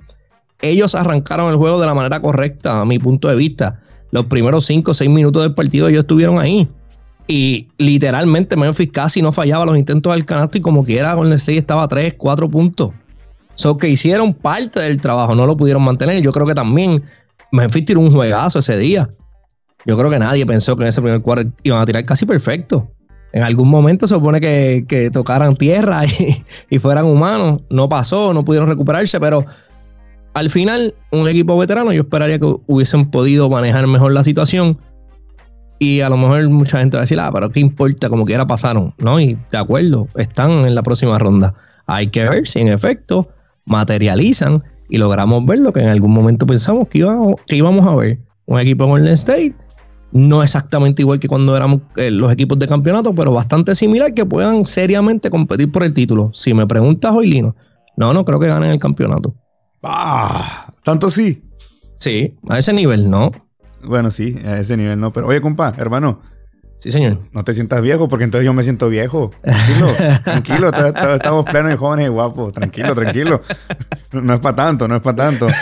ellos 0.61 0.97
arrancaron 0.97 1.51
el 1.51 1.57
juego 1.57 1.81
de 1.81 1.87
la 1.87 1.95
manera 1.95 2.21
correcta, 2.21 2.81
a 2.81 2.85
mi 2.85 2.99
punto 2.99 3.29
de 3.29 3.37
vista. 3.37 3.81
Los 4.11 4.27
primeros 4.27 4.65
5 4.67 4.91
o 4.91 4.95
6 4.95 5.11
minutos 5.11 5.43
del 5.43 5.55
partido 5.55 5.89
ellos 5.89 6.01
estuvieron 6.01 6.41
ahí. 6.41 6.69
Y 7.29 7.69
literalmente 7.79 8.57
Memphis 8.57 8.91
casi 8.93 9.23
no 9.23 9.33
fallaba 9.33 9.65
los 9.65 9.77
intentos 9.77 10.13
del 10.13 10.25
canasto 10.25 10.59
y 10.59 10.61
como 10.61 10.85
quiera 10.85 11.15
Golden 11.15 11.35
State 11.35 11.59
estaba 11.59 11.85
a 11.85 11.89
3, 11.89 12.15
4 12.17 12.51
puntos. 12.51 12.91
So 13.55 13.77
que 13.79 13.89
hicieron 13.89 14.35
parte 14.35 14.81
del 14.81 15.01
trabajo, 15.01 15.35
no 15.35 15.47
lo 15.47 15.57
pudieron 15.57 15.85
mantener. 15.85 16.21
Yo 16.21 16.33
creo 16.33 16.47
que 16.47 16.55
también 16.55 17.03
Memphis 17.57 17.85
tiró 17.85 18.01
un 18.01 18.13
juegazo 18.13 18.61
ese 18.61 18.77
día. 18.77 19.11
Yo 19.85 19.97
creo 19.97 20.11
que 20.11 20.19
nadie 20.19 20.45
pensó 20.47 20.77
que 20.77 20.83
en 20.83 20.89
ese 20.89 21.01
primer 21.01 21.23
cuarto 21.23 21.51
iban 21.63 21.81
a 21.81 21.87
tirar 21.87 22.05
casi 22.05 22.27
perfecto. 22.27 22.91
En 23.33 23.43
algún 23.43 23.69
momento 23.69 24.07
se 24.07 24.15
supone 24.15 24.41
que, 24.41 25.11
tocaran 25.13 25.57
tierra 25.57 26.03
y, 26.71 26.79
fueran 26.79 27.05
humanos. 27.05 27.61
No 27.71 27.89
pasó, 27.89 28.33
no 28.33 28.45
pudieron 28.45 28.69
recuperarse, 28.69 29.21
pero 29.21 29.45
al 30.35 30.51
final, 30.51 30.95
un 31.13 31.29
equipo 31.29 31.57
veterano, 31.57 31.93
yo 31.93 32.03
esperaría 32.03 32.39
que 32.39 32.55
hubiesen 32.67 33.11
podido 33.11 33.49
manejar 33.49 33.87
mejor 33.87 34.13
la 34.13 34.25
situación. 34.25 34.79
Y 35.79 36.01
a 36.01 36.09
lo 36.09 36.17
mejor 36.17 36.49
mucha 36.49 36.79
gente 36.79 36.97
va 36.97 37.03
a 37.03 37.05
decir, 37.05 37.21
ah, 37.21 37.31
pero 37.33 37.51
qué 37.51 37.61
importa, 37.61 38.09
como 38.09 38.25
quiera 38.25 38.47
pasaron. 38.47 38.95
No, 38.99 39.21
y 39.21 39.39
de 39.51 39.59
acuerdo, 39.59 40.09
están 40.17 40.51
en 40.51 40.75
la 40.75 40.83
próxima 40.83 41.19
ronda. 41.19 41.55
Hay 41.87 42.09
que 42.09 42.29
ver 42.29 42.47
si 42.47 42.61
en 42.61 42.69
efecto 42.69 43.29
materializan 43.67 44.65
y 44.89 44.99
logramos 44.99 45.45
ver 45.47 45.59
lo 45.59 45.73
que 45.73 45.81
en 45.81 45.89
algún 45.89 46.13
momento 46.13 46.47
pensamos 46.47 46.89
que 46.89 46.99
íbamos, 46.99 47.37
que 47.47 47.57
íbamos 47.57 47.87
a 47.87 47.95
ver. 47.95 48.19
Un 48.47 48.61
equipo 48.61 48.85
en 48.85 48.91
Golden 48.91 49.13
State, 49.15 49.55
no 50.13 50.43
exactamente 50.43 51.03
igual 51.03 51.19
que 51.19 51.29
cuando 51.29 51.57
éramos 51.57 51.81
eh, 51.97 52.11
los 52.11 52.33
equipos 52.33 52.59
de 52.59 52.69
campeonato, 52.69 53.15
pero 53.15 53.33
bastante 53.33 53.75
similar 53.75 54.15
que 54.15 54.25
puedan 54.25 54.65
seriamente 54.65 55.31
competir 55.31 55.73
por 55.73 55.83
el 55.83 55.93
título. 55.93 56.31
Si 56.33 56.55
me 56.55 56.67
preguntas 56.67 57.13
hoy, 57.13 57.27
Lino, 57.29 57.57
no, 57.97 58.15
no 58.15 58.25
creo 58.25 58.39
que 58.39 58.47
ganen 58.47 58.71
el 58.71 58.79
campeonato. 58.79 59.35
Ah, 59.83 60.71
tanto 60.85 61.11
sí. 61.11 61.43
Sí, 61.95 62.37
a 62.49 62.59
ese 62.59 62.73
nivel 62.73 63.11
no. 63.11 63.33
Bueno, 63.85 64.11
sí, 64.11 64.37
a 64.45 64.59
ese 64.59 64.77
nivel 64.77 65.01
no. 65.01 65.13
Pero 65.13 65.27
oye, 65.29 65.41
compa, 65.41 65.75
hermano, 65.77 66.21
Sí, 66.79 66.91
señor. 66.91 67.23
No 67.33 67.43
te 67.43 67.55
sientas 67.55 67.81
viejo, 67.81 68.09
porque 68.09 68.25
entonces 68.25 68.45
yo 68.45 68.53
me 68.53 68.63
siento 68.63 68.89
viejo. 68.89 69.33
Tranquilo, 69.43 70.71
tranquilo. 70.73 71.15
estamos 71.15 71.45
plenos 71.47 71.73
y 71.73 71.77
jóvenes 71.77 72.07
y 72.07 72.09
guapos. 72.11 72.53
Tranquilo, 72.53 72.95
tranquilo. 72.95 73.41
No 74.23 74.35
es 74.35 74.41
para 74.41 74.57
tanto, 74.57 74.89
no 74.89 74.97
es 74.97 75.03
para 75.03 75.17
tanto. 75.17 75.47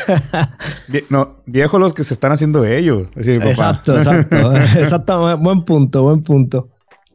No, 1.11 1.37
viejos 1.46 1.80
los 1.80 1.92
que 1.92 2.04
se 2.04 2.14
están 2.14 2.32
haciendo 2.32 2.64
ellos. 2.64 3.08
exacto, 3.16 3.96
exacto. 3.96 4.54
exacto. 4.78 5.38
Buen 5.38 5.64
punto, 5.64 6.02
buen 6.02 6.23
punto. 6.23 6.68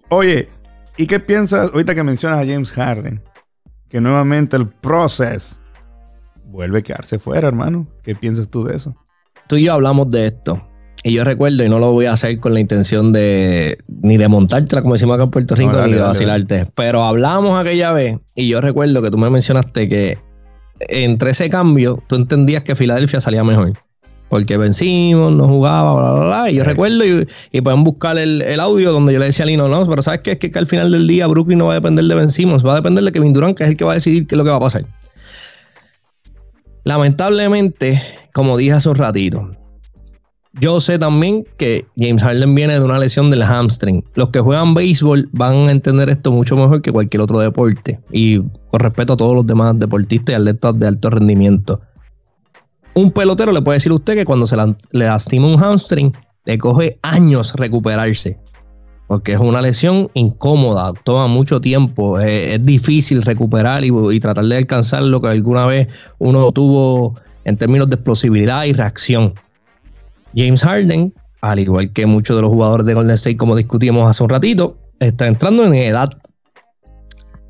Oye, 0.10 0.50
¿y 0.98 1.08
qué 1.08 1.19
piensas 1.19 1.72
ahorita 1.74 1.96
que 1.96 2.03
mencionas 2.03 2.39
a 2.39 2.46
James 2.46 2.72
Harden? 2.72 3.22
Que 3.88 4.01
nuevamente 4.01 4.58
el 4.58 4.67
proceso 4.67 5.58
vuelve 6.46 6.79
a 6.79 6.81
quedarse 6.81 7.19
fuera, 7.19 7.48
hermano. 7.48 7.88
¿Qué 8.03 8.15
piensas 8.15 8.50
tú 8.50 8.63
de 8.63 8.75
eso? 8.75 8.96
Tú 9.48 9.55
y 9.55 9.65
yo 9.65 9.74
hablamos 9.74 10.10
de 10.10 10.27
esto. 10.27 10.69
Y 11.03 11.13
yo 11.13 11.24
recuerdo, 11.24 11.63
y 11.63 11.69
no 11.69 11.79
lo 11.79 11.93
voy 11.93 12.08
a 12.08 12.13
hacer 12.13 12.39
con 12.39 12.53
la 12.53 12.60
intención 12.60 13.13
de 13.13 13.77
ni 13.88 14.17
de 14.17 14.27
montártela, 14.27 14.81
como 14.81 14.96
decimos 14.96 15.15
acá 15.15 15.24
en 15.24 15.31
Puerto 15.31 15.55
Rico, 15.55 15.81
ni 15.86 15.93
de 15.93 16.01
vacilarte. 16.01 16.67
Pero 16.75 17.03
hablamos 17.03 17.58
aquella 17.58 17.93
vez, 17.93 18.17
y 18.36 18.50
yo 18.50 18.60
recuerdo 18.60 19.01
que 19.01 19.10
tú 19.10 19.17
me 19.17 19.29
mencionaste 19.29 19.88
que 19.88 20.17
entre 20.88 21.31
ese 21.31 21.50
cambio, 21.50 22.01
tú 22.07 22.15
entendías 22.15 22.63
que 22.63 22.75
Filadelfia 22.75 23.19
salía 23.19 23.43
mejor. 23.43 23.74
Porque 24.29 24.57
vencimos, 24.57 25.33
no 25.33 25.48
jugaba, 25.48 26.00
bla, 26.00 26.12
bla, 26.12 26.25
bla. 26.25 26.51
Y 26.51 26.55
yo 26.55 26.63
recuerdo, 26.63 27.03
y, 27.51 27.62
pueden 27.62 27.83
buscar 27.83 28.17
el, 28.17 28.59
audio 28.59 28.91
donde 28.91 29.12
yo 29.12 29.19
le 29.19 29.25
decía 29.25 29.43
a 29.43 29.48
Lino, 29.48 29.67
no, 29.67 29.88
pero 29.88 30.03
¿sabes 30.03 30.19
qué? 30.19 30.31
Es 30.33 30.39
que, 30.39 30.51
al 30.59 30.67
final 30.67 30.91
del 30.91 31.07
día 31.07 31.25
Brooklyn 31.27 31.57
no 31.57 31.65
va 31.65 31.74
a 31.74 31.75
depender 31.75 32.05
de 32.05 32.15
vencimos, 32.15 32.65
va 32.65 32.74
a 32.74 32.75
depender 32.75 33.03
de 33.03 33.12
Kevin 33.12 33.33
Durant, 33.33 33.57
que 33.57 33.63
es 33.63 33.69
el 33.69 33.77
que 33.77 33.86
va 33.86 33.93
a 33.93 33.95
decidir 33.95 34.27
qué 34.27 34.36
es 34.36 34.38
lo 34.38 34.43
que 34.43 34.51
va 34.51 34.57
a 34.57 34.62
pasar. 34.62 34.86
Lamentablemente, 36.83 38.01
como 38.33 38.55
dije 38.55 38.74
hace 38.74 38.89
un 38.89 38.95
ratito, 38.95 39.51
yo 40.53 40.82
sé 40.82 40.98
también 40.98 41.46
que 41.58 41.86
James 41.96 42.24
Harden 42.24 42.56
viene 42.56 42.74
de 42.74 42.82
una 42.84 42.98
lesión 42.98 43.29
del 43.29 43.44
hamstring. 43.44 44.03
Los 44.15 44.29
que 44.29 44.39
juegan 44.39 44.74
béisbol 44.74 45.29
van 45.32 45.53
a 45.53 45.72
entender 45.72 46.10
esto 46.10 46.32
mucho 46.32 46.56
mejor 46.56 46.82
que 46.82 46.91
cualquier 46.91 47.22
otro 47.22 47.39
deporte. 47.39 48.00
Y 48.12 48.39
con 48.70 48.79
respeto 48.79 49.13
a 49.13 49.18
todos 49.18 49.36
los 49.36 49.46
demás 49.46 49.77
deportistas 49.77 50.34
y 50.34 50.36
atletas 50.36 50.79
de 50.79 50.88
alto 50.88 51.12
rendimiento. 51.12 51.82
Un 52.96 53.12
pelotero 53.12 53.51
le 53.51 53.62
puede 53.62 53.77
decir 53.77 53.91
a 53.91 53.96
usted 53.96 54.15
que 54.15 54.25
cuando 54.25 54.48
se 54.48 54.58
le 54.58 55.06
lastima 55.06 55.48
un 55.48 55.60
hamstring, 55.60 56.12
le 56.46 56.58
coge 56.58 56.98
años 57.03 57.53
recuperarse. 57.56 58.39
Porque 59.08 59.34
es 59.34 59.39
una 59.39 59.62
lesión 59.62 60.10
incómoda, 60.13 60.94
toma 61.03 61.27
mucho 61.27 61.62
tiempo, 61.62 62.20
es, 62.20 62.63
difícil 62.63 63.22
recuperar 63.22 63.84
y, 63.84 63.91
y 64.12 64.20
tratar 64.20 64.46
de 64.46 64.58
alcanzar 64.58 65.03
lo 65.03 65.22
que 65.22 65.29
alguna 65.29 65.65
vez 65.65 65.88
uno 66.20 66.51
tuvo 66.51 67.15
en 67.46 67.58
términos 67.58 67.89
de 67.89 67.96
explosividad 67.96 68.65
y 68.65 68.74
reacción. 68.74 69.34
James 70.36 70.63
Harden, 70.63 71.13
al 71.41 71.59
igual 71.59 71.91
que 71.93 72.05
muchos 72.05 72.36
de 72.36 72.41
los 72.41 72.51
jugadores 72.51 72.86
de 72.86 72.93
Golden 72.93 73.15
State, 73.15 73.38
como 73.38 73.55
discutimos 73.55 74.09
hace 74.09 74.24
un 74.24 74.29
ratito, 74.29 74.77
está 75.00 75.27
entrando 75.27 75.63
en 75.65 75.74
edad. 75.74 76.09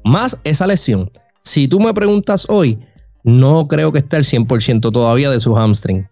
Más 0.03 0.39
esa 0.43 0.67
lesión. 0.67 1.11
Si 1.43 1.67
tú 1.67 1.79
me 1.79 1.93
preguntas 1.93 2.45
hoy, 2.49 2.79
no 3.23 3.67
creo 3.67 3.91
que 3.91 3.99
esté 3.99 4.17
al 4.17 4.23
100% 4.23 4.91
todavía 4.91 5.29
de 5.29 5.39
su 5.39 5.55
hamstring. 5.55 6.07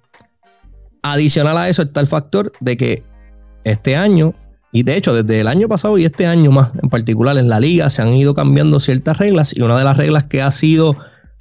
Adicional 1.03 1.57
a 1.57 1.69
eso 1.69 1.83
está 1.83 2.01
el 2.01 2.07
factor 2.07 2.51
de 2.59 2.77
que 2.77 3.03
este 3.63 3.95
año, 3.95 4.33
y 4.71 4.83
de 4.83 4.97
hecho 4.97 5.13
desde 5.13 5.41
el 5.41 5.47
año 5.47 5.67
pasado 5.67 5.97
y 5.97 6.05
este 6.05 6.25
año 6.25 6.51
más 6.51 6.71
en 6.81 6.89
particular 6.89 7.38
en 7.38 7.50
la 7.50 7.59
liga, 7.59 7.89
se 7.89 8.01
han 8.01 8.15
ido 8.15 8.33
cambiando 8.33 8.79
ciertas 8.79 9.17
reglas 9.17 9.55
y 9.55 9.62
una 9.62 9.77
de 9.77 9.83
las 9.83 9.97
reglas 9.97 10.25
que 10.25 10.41
ha 10.41 10.51
sido 10.51 10.95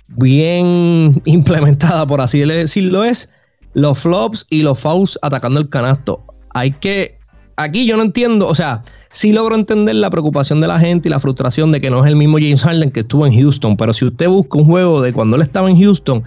bien 0.08 1.20
implementada, 1.24 2.06
por 2.06 2.20
así 2.20 2.40
decirlo, 2.40 3.04
es 3.04 3.30
los 3.76 3.98
flops 3.98 4.46
y 4.48 4.62
los 4.62 4.80
fouls 4.80 5.18
atacando 5.20 5.60
el 5.60 5.68
canasto. 5.68 6.24
Hay 6.54 6.72
que. 6.72 7.14
Aquí 7.56 7.86
yo 7.86 7.96
no 7.96 8.02
entiendo, 8.02 8.48
o 8.48 8.54
sea, 8.54 8.82
sí 9.10 9.32
logro 9.32 9.54
entender 9.54 9.94
la 9.96 10.08
preocupación 10.10 10.60
de 10.60 10.66
la 10.66 10.78
gente 10.78 11.08
y 11.08 11.10
la 11.10 11.20
frustración 11.20 11.72
de 11.72 11.80
que 11.80 11.90
no 11.90 12.02
es 12.02 12.08
el 12.08 12.16
mismo 12.16 12.38
James 12.38 12.62
Harden 12.62 12.90
que 12.90 13.00
estuvo 13.00 13.26
en 13.26 13.34
Houston. 13.34 13.76
Pero 13.76 13.92
si 13.92 14.06
usted 14.06 14.28
busca 14.28 14.58
un 14.58 14.64
juego 14.64 15.02
de 15.02 15.12
cuando 15.12 15.36
él 15.36 15.42
estaba 15.42 15.70
en 15.70 15.78
Houston, 15.78 16.22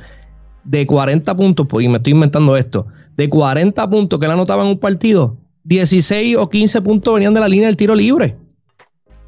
de 0.64 0.86
40 0.86 1.36
puntos, 1.36 1.66
pues, 1.68 1.86
y 1.86 1.90
me 1.90 1.98
estoy 1.98 2.14
inventando 2.14 2.56
esto, 2.56 2.86
de 3.18 3.30
40 3.30 3.90
puntos 3.90 4.20
que 4.20 4.26
él 4.28 4.32
anotaba 4.32 4.64
en 4.64 4.70
un 4.70 4.80
partido, 4.80 5.38
16 5.64 6.38
o 6.38 6.50
15 6.50 6.82
puntos 6.82 7.14
venían 7.16 7.34
de 7.34 7.40
la 7.40 7.48
línea 7.48 7.68
del 7.68 7.78
tiro 7.78 7.96
libre. 7.96 8.38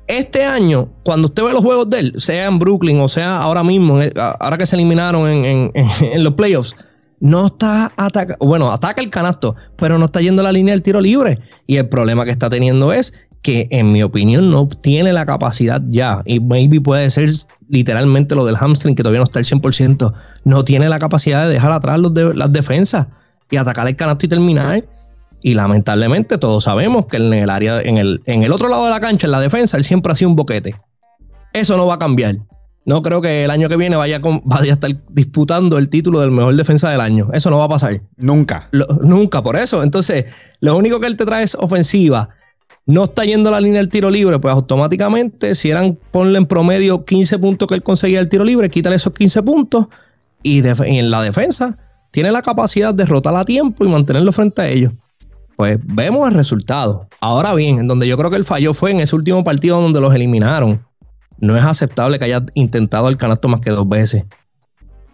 Este 0.07 0.43
año, 0.43 0.89
cuando 1.03 1.27
usted 1.27 1.43
ve 1.43 1.53
los 1.53 1.63
juegos 1.63 1.89
de 1.89 1.99
él, 1.99 2.13
sea 2.17 2.45
en 2.45 2.59
Brooklyn 2.59 2.99
o 2.99 3.07
sea 3.07 3.41
ahora 3.41 3.63
mismo, 3.63 3.99
ahora 4.39 4.57
que 4.57 4.65
se 4.67 4.75
eliminaron 4.75 5.27
en, 5.27 5.71
en 5.73 6.23
los 6.23 6.33
playoffs, 6.33 6.75
no 7.21 7.45
está 7.45 7.91
atacando, 7.97 8.45
bueno, 8.45 8.71
ataca 8.71 9.01
el 9.01 9.09
canasto, 9.09 9.55
pero 9.77 9.97
no 9.97 10.05
está 10.05 10.19
yendo 10.19 10.41
a 10.41 10.45
la 10.45 10.51
línea 10.51 10.73
del 10.73 10.81
tiro 10.81 10.99
libre. 10.99 11.39
Y 11.67 11.77
el 11.77 11.87
problema 11.87 12.25
que 12.25 12.31
está 12.31 12.49
teniendo 12.49 12.91
es 12.91 13.13
que, 13.43 13.67
en 13.71 13.91
mi 13.91 14.03
opinión, 14.03 14.49
no 14.49 14.67
tiene 14.67 15.13
la 15.13 15.25
capacidad 15.25 15.81
ya. 15.85 16.21
Y 16.25 16.39
maybe 16.39 16.81
puede 16.81 17.09
ser 17.09 17.29
literalmente 17.69 18.35
lo 18.35 18.45
del 18.45 18.57
hamstring, 18.57 18.95
que 18.95 19.03
todavía 19.03 19.19
no 19.19 19.25
está 19.25 19.39
al 19.39 19.45
100%. 19.45 20.13
No 20.43 20.63
tiene 20.63 20.89
la 20.89 20.99
capacidad 20.99 21.47
de 21.47 21.53
dejar 21.53 21.71
atrás 21.71 21.99
los 21.99 22.11
las 22.35 22.51
defensas 22.51 23.07
y 23.49 23.57
atacar 23.57 23.87
el 23.87 23.95
canasto 23.95 24.25
y 24.25 24.29
terminar. 24.29 24.85
Y 25.43 25.53
lamentablemente 25.53 26.37
todos 26.37 26.63
sabemos 26.65 27.05
que 27.05 27.17
en 27.17 27.33
el 27.33 27.49
área, 27.49 27.81
en 27.81 27.97
el, 27.97 28.21
en 28.25 28.43
el 28.43 28.51
otro 28.51 28.67
lado 28.67 28.85
de 28.85 28.91
la 28.91 28.99
cancha, 28.99 29.27
en 29.27 29.31
la 29.31 29.39
defensa, 29.39 29.77
él 29.77 29.83
siempre 29.83 30.11
ha 30.11 30.15
sido 30.15 30.29
un 30.29 30.35
boquete. 30.35 30.75
Eso 31.53 31.77
no 31.77 31.85
va 31.85 31.95
a 31.95 31.99
cambiar. 31.99 32.37
No 32.83 33.01
creo 33.01 33.21
que 33.21 33.43
el 33.43 33.51
año 33.51 33.69
que 33.69 33.77
viene 33.77 33.95
vaya, 33.95 34.19
vaya 34.43 34.71
a 34.71 34.73
estar 34.73 34.91
disputando 35.09 35.77
el 35.77 35.89
título 35.89 36.19
del 36.19 36.31
mejor 36.31 36.55
defensa 36.55 36.89
del 36.89 37.01
año. 37.01 37.29
Eso 37.33 37.50
no 37.50 37.57
va 37.57 37.65
a 37.65 37.69
pasar. 37.69 38.01
Nunca. 38.17 38.69
nunca, 39.01 39.43
por 39.43 39.55
eso. 39.55 39.83
Entonces, 39.83 40.25
lo 40.59 40.75
único 40.75 41.00
que 41.00 41.07
él 41.07 41.17
te 41.17 41.25
trae 41.25 41.43
es 41.43 41.55
ofensiva. 41.55 42.29
No 42.88 43.03
está 43.03 43.23
yendo 43.23 43.50
a 43.50 43.51
la 43.51 43.61
línea 43.61 43.79
del 43.79 43.89
tiro 43.89 44.09
libre, 44.09 44.39
pues 44.39 44.53
automáticamente, 44.53 45.53
si 45.53 45.69
eran 45.69 45.97
ponle 46.09 46.39
en 46.39 46.47
promedio 46.47 47.05
15 47.05 47.38
puntos 47.38 47.67
que 47.67 47.75
él 47.75 47.83
conseguía 47.83 48.19
el 48.19 48.27
tiro 48.27 48.43
libre, 48.43 48.69
quítale 48.69 48.95
esos 48.95 49.13
15 49.13 49.43
puntos 49.43 49.88
y, 50.41 50.63
en 50.65 51.11
la 51.11 51.21
defensa 51.21 51.77
tiene 52.09 52.31
la 52.31 52.41
capacidad 52.41 52.93
de 52.93 53.05
rotar 53.05 53.35
a 53.35 53.45
tiempo 53.45 53.85
y 53.85 53.88
mantenerlo 53.88 54.31
frente 54.31 54.61
a 54.61 54.67
ellos. 54.67 54.93
pues 55.55 55.79
vemos 55.83 56.27
el 56.27 56.35
resultado. 56.35 57.07
Ahora 57.21 57.53
bien, 57.53 57.79
en 57.79 57.88
donde 57.88 58.07
yo 58.07 58.17
creo 58.17 58.31
que 58.31 58.38
el 58.38 58.43
fallo 58.43 58.73
fue 58.73 58.91
en 58.91 59.00
ese 59.00 59.15
último 59.15 59.43
partido 59.43 59.79
donde 59.79 60.01
los 60.01 60.13
eliminaron. 60.13 60.83
No 61.41 61.57
es 61.57 61.63
aceptable 61.63 62.19
que 62.19 62.25
haya 62.25 62.45
intentado 62.53 63.10
el 63.10 63.17
canasto 63.17 63.48
más 63.48 63.60
que 63.60 63.71
dos 63.71 63.89
veces. 63.89 64.24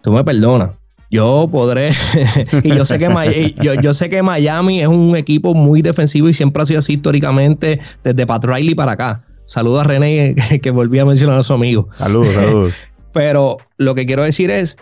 Tú 0.02 0.12
me 0.12 0.22
perdonas. 0.22 0.70
Yo 1.10 1.48
podré, 1.50 1.90
y 2.62 2.68
yo 2.68 2.84
sé, 2.84 2.98
que 2.98 3.54
yo, 3.82 3.94
sé 3.94 4.10
que 4.10 4.22
Miami 4.22 4.82
es 4.82 4.88
un 4.88 5.16
equipo 5.16 5.54
muy 5.54 5.80
defensivo 5.80 6.28
y 6.28 6.34
siempre 6.34 6.62
ha 6.62 6.66
sido 6.66 6.80
así 6.80 6.94
históricamente 6.94 7.80
desde 8.04 8.26
Pat 8.26 8.44
Riley 8.44 8.74
para 8.74 8.92
acá. 8.92 9.24
Saludos 9.46 9.80
a 9.80 9.84
René 9.84 10.34
que, 10.50 10.60
que 10.60 10.70
volví 10.70 10.98
a 10.98 11.06
mencionar 11.06 11.38
a 11.38 11.42
su 11.42 11.54
amigo. 11.54 11.88
Saludos, 11.94 12.34
saludos. 12.34 12.74
Pero 13.14 13.56
lo 13.78 13.94
que 13.94 14.04
quiero 14.04 14.22
decir 14.22 14.50
es 14.50 14.76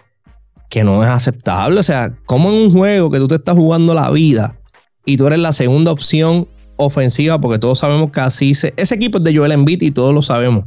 que 0.68 0.82
no 0.82 1.04
es 1.04 1.10
aceptable. 1.10 1.78
O 1.78 1.84
sea, 1.84 2.12
como 2.26 2.50
en 2.50 2.56
un 2.56 2.72
juego 2.72 3.08
que 3.10 3.18
tú 3.18 3.28
te 3.28 3.36
estás 3.36 3.54
jugando 3.54 3.94
la 3.94 4.10
vida 4.10 4.58
y 5.04 5.16
tú 5.16 5.28
eres 5.28 5.38
la 5.38 5.52
segunda 5.52 5.92
opción 5.92 6.48
ofensiva, 6.76 7.40
porque 7.40 7.60
todos 7.60 7.78
sabemos 7.78 8.10
que 8.10 8.20
así 8.20 8.54
se. 8.54 8.74
Ese 8.76 8.96
equipo 8.96 9.18
es 9.18 9.24
de 9.24 9.36
Joel 9.36 9.52
Embiid 9.52 9.82
y 9.82 9.92
todos 9.92 10.12
lo 10.12 10.22
sabemos. 10.22 10.64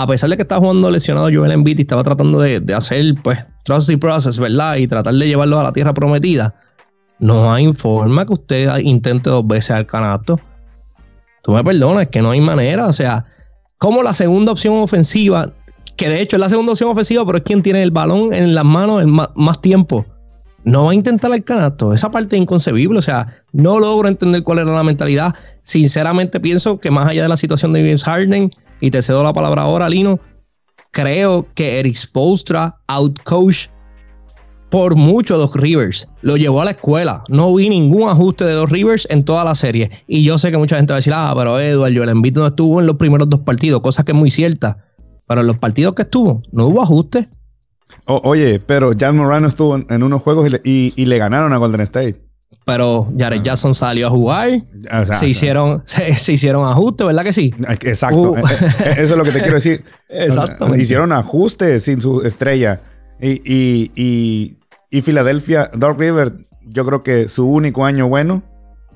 A 0.00 0.06
pesar 0.06 0.30
de 0.30 0.36
que 0.36 0.42
está 0.42 0.58
jugando 0.58 0.92
lesionado 0.92 1.28
Joel 1.32 1.50
Embiid 1.50 1.78
y 1.78 1.80
estaba 1.80 2.04
tratando 2.04 2.38
de, 2.38 2.62
hacer, 2.72 3.16
pues, 3.20 3.40
trust 3.64 3.90
process, 3.98 4.38
¿verdad? 4.38 4.76
Y 4.76 4.86
tratar 4.86 5.12
de 5.12 5.26
llevarlo 5.26 5.58
a 5.58 5.64
la 5.64 5.72
tierra 5.72 5.92
prometida. 5.92 6.54
No 7.18 7.52
hay 7.52 7.72
forma 7.72 8.24
que 8.24 8.34
usted 8.34 8.78
intente 8.78 9.28
dos 9.28 9.44
veces 9.44 9.72
al 9.72 9.86
canasto. 9.86 10.38
Tú 11.42 11.50
me 11.50 11.64
perdonas, 11.64 12.02
es 12.02 12.08
que 12.10 12.22
no 12.22 12.30
hay 12.30 12.40
manera. 12.40 12.86
O 12.86 12.92
sea, 12.92 13.26
como 13.78 14.04
la 14.04 14.14
segunda 14.14 14.52
opción 14.52 14.74
ofensiva, 14.74 15.52
que 15.96 16.08
de 16.08 16.20
hecho 16.20 16.36
es 16.36 16.40
la 16.40 16.48
segunda 16.48 16.74
opción 16.74 16.90
ofensiva, 16.90 17.26
pero 17.26 17.38
es 17.38 17.42
quien 17.42 17.62
tiene 17.62 17.82
el 17.82 17.90
balón 17.90 18.32
en 18.32 18.54
las 18.54 18.64
manos 18.64 19.04
más, 19.04 19.30
más 19.34 19.60
tiempo 19.60 20.06
no 20.64 20.84
va 20.84 20.90
a 20.90 20.94
intentar 20.94 21.32
el 21.32 21.42
canasto. 21.44 21.92
Esa 21.92 22.10
parte 22.10 22.36
es 22.36 22.42
inconcebible. 22.42 22.98
O 22.98 23.02
sea, 23.02 23.42
no 23.52 23.78
logro 23.80 24.08
entender 24.08 24.42
cuál 24.42 24.58
era 24.58 24.72
la 24.72 24.84
mentalidad. 24.84 25.34
Sinceramente 25.62 26.40
pienso 26.40 26.78
que 26.78 26.90
más 26.90 27.08
allá 27.08 27.22
de 27.22 27.28
la 27.28 27.36
situación 27.36 27.72
de 27.72 27.80
James 27.80 28.04
Harden, 28.04 28.50
y 28.80 28.90
te 28.90 29.02
cedo 29.02 29.22
la 29.22 29.32
palabra 29.32 29.62
ahora, 29.62 29.88
Lino, 29.88 30.18
creo 30.90 31.46
que 31.54 31.80
Eric 31.80 31.96
Spolstra 31.96 32.74
outcoach 32.86 33.68
por 34.70 34.96
mucho 34.96 35.38
Doc 35.38 35.56
Rivers. 35.56 36.08
Lo 36.20 36.36
llevó 36.36 36.60
a 36.60 36.64
la 36.66 36.72
escuela. 36.72 37.24
No 37.28 37.54
vi 37.54 37.70
ningún 37.70 38.08
ajuste 38.08 38.44
de 38.44 38.52
Doc 38.52 38.70
Rivers 38.70 39.06
en 39.10 39.24
toda 39.24 39.42
la 39.42 39.54
serie. 39.54 39.90
Y 40.06 40.24
yo 40.24 40.36
sé 40.38 40.50
que 40.50 40.58
mucha 40.58 40.76
gente 40.76 40.92
va 40.92 40.96
a 40.96 40.98
decir, 40.98 41.14
ah, 41.16 41.32
pero 41.34 41.58
Edward, 41.58 41.92
yo 41.92 42.04
el 42.04 42.10
invito 42.10 42.40
no 42.40 42.48
estuvo 42.48 42.78
en 42.80 42.86
los 42.86 42.96
primeros 42.96 43.30
dos 43.30 43.40
partidos, 43.40 43.80
cosa 43.80 44.04
que 44.04 44.12
es 44.12 44.18
muy 44.18 44.30
cierta. 44.30 44.84
Pero 45.26 45.40
en 45.40 45.46
los 45.46 45.58
partidos 45.58 45.94
que 45.94 46.02
estuvo, 46.02 46.42
no 46.52 46.66
hubo 46.66 46.82
ajuste 46.82 47.30
oye, 48.06 48.60
pero 48.60 48.92
Jan 48.98 49.16
Morano 49.16 49.46
estuvo 49.46 49.76
en, 49.76 50.02
unos 50.02 50.22
juegos 50.22 50.50
y 50.64 51.04
le, 51.04 51.18
ganaron 51.18 51.52
a 51.52 51.56
Golden 51.58 51.80
State. 51.82 52.27
Pero 52.64 53.10
Jared 53.18 53.40
ah. 53.40 53.44
Jackson 53.44 53.74
salió 53.74 54.08
a 54.08 54.10
jugar. 54.10 54.62
se, 55.18 55.26
hicieron, 55.26 55.82
se, 55.86 56.32
hicieron 56.32 56.68
ajustes, 56.68 57.06
¿verdad 57.06 57.24
que 57.24 57.32
sí? 57.32 57.54
Exacto. 57.80 58.32
Uh. 58.32 58.36
Eh, 58.36 58.42
eh, 58.60 58.94
eso 58.98 59.14
es 59.14 59.16
lo 59.16 59.24
que 59.24 59.32
te 59.32 59.40
quiero 59.40 59.54
decir. 59.54 59.84
Exacto. 60.08 60.74
hicieron 60.76 61.12
ajustes 61.12 61.84
sin 61.84 62.00
su 62.00 62.20
estrella. 62.22 62.82
Y, 63.20 63.40
y, 63.44 63.90
y, 63.96 64.58
y 64.90 65.02
Filadelfia, 65.02 65.70
Dark 65.76 65.98
River, 65.98 66.46
yo 66.66 66.84
creo 66.84 67.02
que 67.02 67.28
su 67.28 67.48
único 67.48 67.84
año 67.84 68.08
bueno 68.08 68.42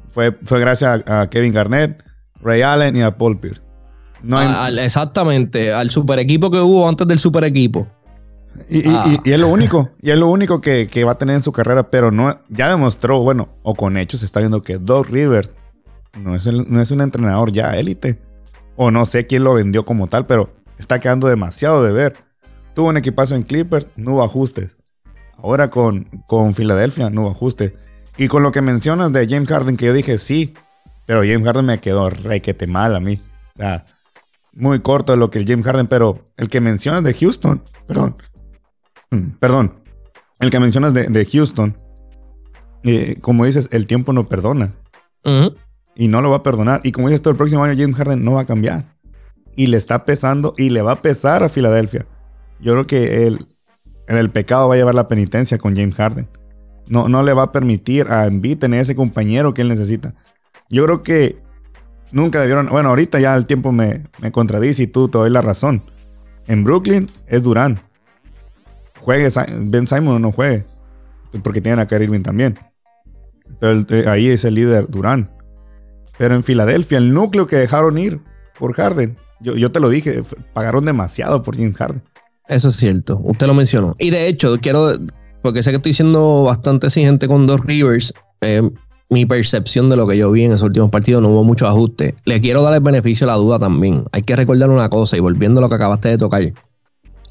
fue, 0.08 0.38
fue 0.44 0.60
gracias 0.60 1.02
a, 1.06 1.28
Kevin 1.30 1.54
Garnett, 1.54 2.04
Ray 2.42 2.62
Allen 2.62 2.94
y 2.94 3.02
a 3.02 3.16
Paul 3.16 3.38
Pierce. 3.40 3.62
exactamente, 4.78 5.72
al 5.72 5.90
super 5.90 6.18
equipo 6.18 6.50
que 6.50 6.58
hubo 6.58 6.86
antes 6.86 7.08
del 7.08 7.18
super 7.18 7.44
equipo. 7.44 7.88
Ah. 8.54 9.18
Y, 9.24 9.30
es 9.30 9.40
lo 9.40 9.48
único, 9.48 9.90
y 10.00 10.10
es 10.10 10.18
lo 10.18 10.28
único 10.28 10.60
que, 10.60 11.04
va 11.04 11.12
a 11.12 11.18
tener 11.18 11.36
en 11.36 11.42
su 11.42 11.52
carrera, 11.52 11.90
pero 11.90 12.10
no, 12.10 12.40
ya 12.48 12.68
demostró, 12.70 13.20
bueno, 13.20 13.48
o 13.62 13.74
con 13.74 13.96
hechos 13.96 14.20
se 14.20 14.26
está 14.26 14.40
viendo 14.40 14.62
que 14.62 14.78
Doug 14.78 15.06
Rivers 15.08 15.50
no 16.18 16.34
es, 16.34 16.46
no 16.46 16.80
es 16.80 16.90
un 16.90 17.00
entrenador 17.00 17.52
ya 17.52 17.76
élite. 17.76 18.20
O 18.76 18.90
no 18.90 19.06
sé 19.06 19.26
quién 19.26 19.44
lo 19.44 19.54
vendió 19.54 19.84
como 19.84 20.06
tal, 20.06 20.26
pero 20.26 20.54
está 20.78 20.98
quedando 20.98 21.28
demasiado 21.28 21.82
de 21.82 21.92
ver. 21.92 22.16
Tuvo 22.74 22.88
un 22.88 22.96
equipazo 22.96 23.34
en 23.34 23.42
Clippers, 23.42 23.88
no 23.96 24.14
hubo 24.14 24.24
ajustes. 24.24 24.76
Ahora 25.36 25.68
con, 25.68 26.04
con 26.26 26.54
Filadelfia 26.54 27.10
no 27.10 27.22
hubo 27.22 27.30
ajustes. 27.30 27.74
Y 28.16 28.28
con 28.28 28.42
lo 28.42 28.52
que 28.52 28.62
mencionas 28.62 29.12
de 29.12 29.26
James 29.28 29.48
Harden, 29.48 29.76
que 29.76 29.86
yo 29.86 29.92
dije 29.92 30.18
sí, 30.18 30.54
pero 31.06 31.20
James 31.20 31.44
Harden 31.44 31.66
me 31.66 31.80
quedó 31.80 32.10
requete 32.10 32.66
mal 32.66 32.94
a 32.94 33.00
mí. 33.00 33.18
O 33.54 33.56
sea, 33.56 33.86
muy 34.52 34.80
corto 34.80 35.12
de 35.12 35.18
lo 35.18 35.30
que 35.30 35.38
el 35.38 35.46
James 35.46 35.64
Harden, 35.64 35.86
pero 35.86 36.32
el 36.36 36.48
que 36.48 36.60
mencionas 36.60 37.02
de 37.02 37.14
Houston, 37.14 37.62
perdón, 37.86 38.16
perdón, 39.40 39.74
el 40.40 40.50
que 40.50 40.60
mencionas 40.60 40.92
de, 40.94 41.28
Houston, 41.32 41.76
eh, 42.82 43.16
como 43.20 43.44
dices, 43.44 43.68
el 43.72 43.86
tiempo 43.86 44.12
no 44.12 44.28
perdona. 44.28 44.74
Y 45.94 46.08
no 46.08 46.20
lo 46.20 46.30
va 46.30 46.38
a 46.38 46.42
perdonar. 46.42 46.80
Y 46.84 46.92
como 46.92 47.08
dices, 47.08 47.22
todo 47.22 47.30
el 47.30 47.36
próximo 47.36 47.62
año 47.62 47.78
James 47.78 47.96
Harden 47.96 48.24
no 48.24 48.32
va 48.32 48.40
a 48.40 48.46
cambiar. 48.46 48.96
Y 49.54 49.66
le 49.66 49.76
está 49.76 50.04
pesando 50.04 50.54
y 50.56 50.70
le 50.70 50.82
va 50.82 50.92
a 50.92 51.02
pesar 51.02 51.42
a 51.42 51.48
Filadelfia. 51.48 52.06
Yo 52.60 52.72
creo 52.72 52.86
que 52.86 53.26
él, 53.26 53.46
en 54.08 54.16
el 54.16 54.30
pecado 54.30 54.68
va 54.68 54.74
a 54.74 54.78
llevar 54.78 54.94
la 54.94 55.08
penitencia 55.08 55.58
con 55.58 55.76
James 55.76 55.94
Harden. 55.94 56.28
No, 56.88 57.08
no 57.08 57.22
le 57.22 57.32
va 57.34 57.44
a 57.44 57.52
permitir 57.52 58.10
a 58.10 58.26
Embiid 58.26 58.58
tener 58.58 58.80
ese 58.80 58.96
compañero 58.96 59.54
que 59.54 59.62
él 59.62 59.68
necesita. 59.68 60.14
Yo 60.70 60.84
creo 60.86 61.02
que 61.02 61.40
nunca 62.10 62.40
debieron. 62.40 62.66
Bueno, 62.66 62.88
ahorita 62.88 63.20
ya 63.20 63.36
el 63.36 63.44
tiempo 63.44 63.70
me, 63.70 64.08
me 64.20 64.32
contradice 64.32 64.84
y 64.84 64.86
tú 64.86 65.08
te 65.08 65.18
doy 65.18 65.30
la 65.30 65.42
razón. 65.42 65.84
En 66.48 66.64
Brooklyn 66.64 67.08
es 67.28 67.42
Durán 67.42 67.80
juegue 69.02 69.28
Ben 69.66 69.86
Simon 69.86 70.22
no 70.22 70.32
juegue. 70.32 70.64
Porque 71.42 71.60
tienen 71.60 71.80
a 71.80 71.86
Kyrie 71.86 72.06
Irving 72.06 72.22
también. 72.22 72.58
Pero 73.58 73.84
eh, 73.88 74.04
ahí 74.08 74.28
es 74.28 74.44
el 74.44 74.54
líder 74.54 74.88
Durán. 74.88 75.30
Pero 76.18 76.34
en 76.34 76.42
Filadelfia, 76.42 76.98
el 76.98 77.12
núcleo 77.12 77.46
que 77.46 77.56
dejaron 77.56 77.98
ir 77.98 78.20
por 78.58 78.74
Harden. 78.74 79.16
Yo, 79.40 79.56
yo 79.56 79.72
te 79.72 79.80
lo 79.80 79.88
dije, 79.88 80.22
pagaron 80.52 80.84
demasiado 80.84 81.42
por 81.42 81.56
James 81.56 81.76
Harden. 81.76 82.02
Eso 82.48 82.68
es 82.68 82.76
cierto, 82.76 83.20
usted 83.24 83.46
lo 83.46 83.54
mencionó. 83.54 83.94
Y 83.98 84.10
de 84.10 84.28
hecho, 84.28 84.58
quiero, 84.60 84.92
porque 85.42 85.62
sé 85.62 85.70
que 85.70 85.76
estoy 85.76 85.94
siendo 85.94 86.42
bastante 86.42 86.88
exigente 86.88 87.28
con 87.28 87.46
dos 87.46 87.60
Rivers, 87.64 88.12
eh, 88.40 88.62
mi 89.08 89.26
percepción 89.26 89.90
de 89.90 89.96
lo 89.96 90.06
que 90.06 90.16
yo 90.16 90.30
vi 90.30 90.44
en 90.44 90.52
esos 90.52 90.66
últimos 90.66 90.90
partidos 90.90 91.22
no 91.22 91.28
hubo 91.28 91.44
mucho 91.44 91.66
ajuste. 91.66 92.14
Le 92.24 92.40
quiero 92.40 92.62
dar 92.62 92.74
el 92.74 92.80
beneficio 92.80 93.26
a 93.26 93.32
la 93.32 93.36
duda 93.36 93.58
también. 93.58 94.04
Hay 94.12 94.22
que 94.22 94.34
recordar 94.36 94.70
una 94.70 94.88
cosa, 94.88 95.16
y 95.16 95.20
volviendo 95.20 95.60
a 95.60 95.62
lo 95.62 95.68
que 95.68 95.74
acabaste 95.74 96.08
de 96.08 96.18
tocar 96.18 96.42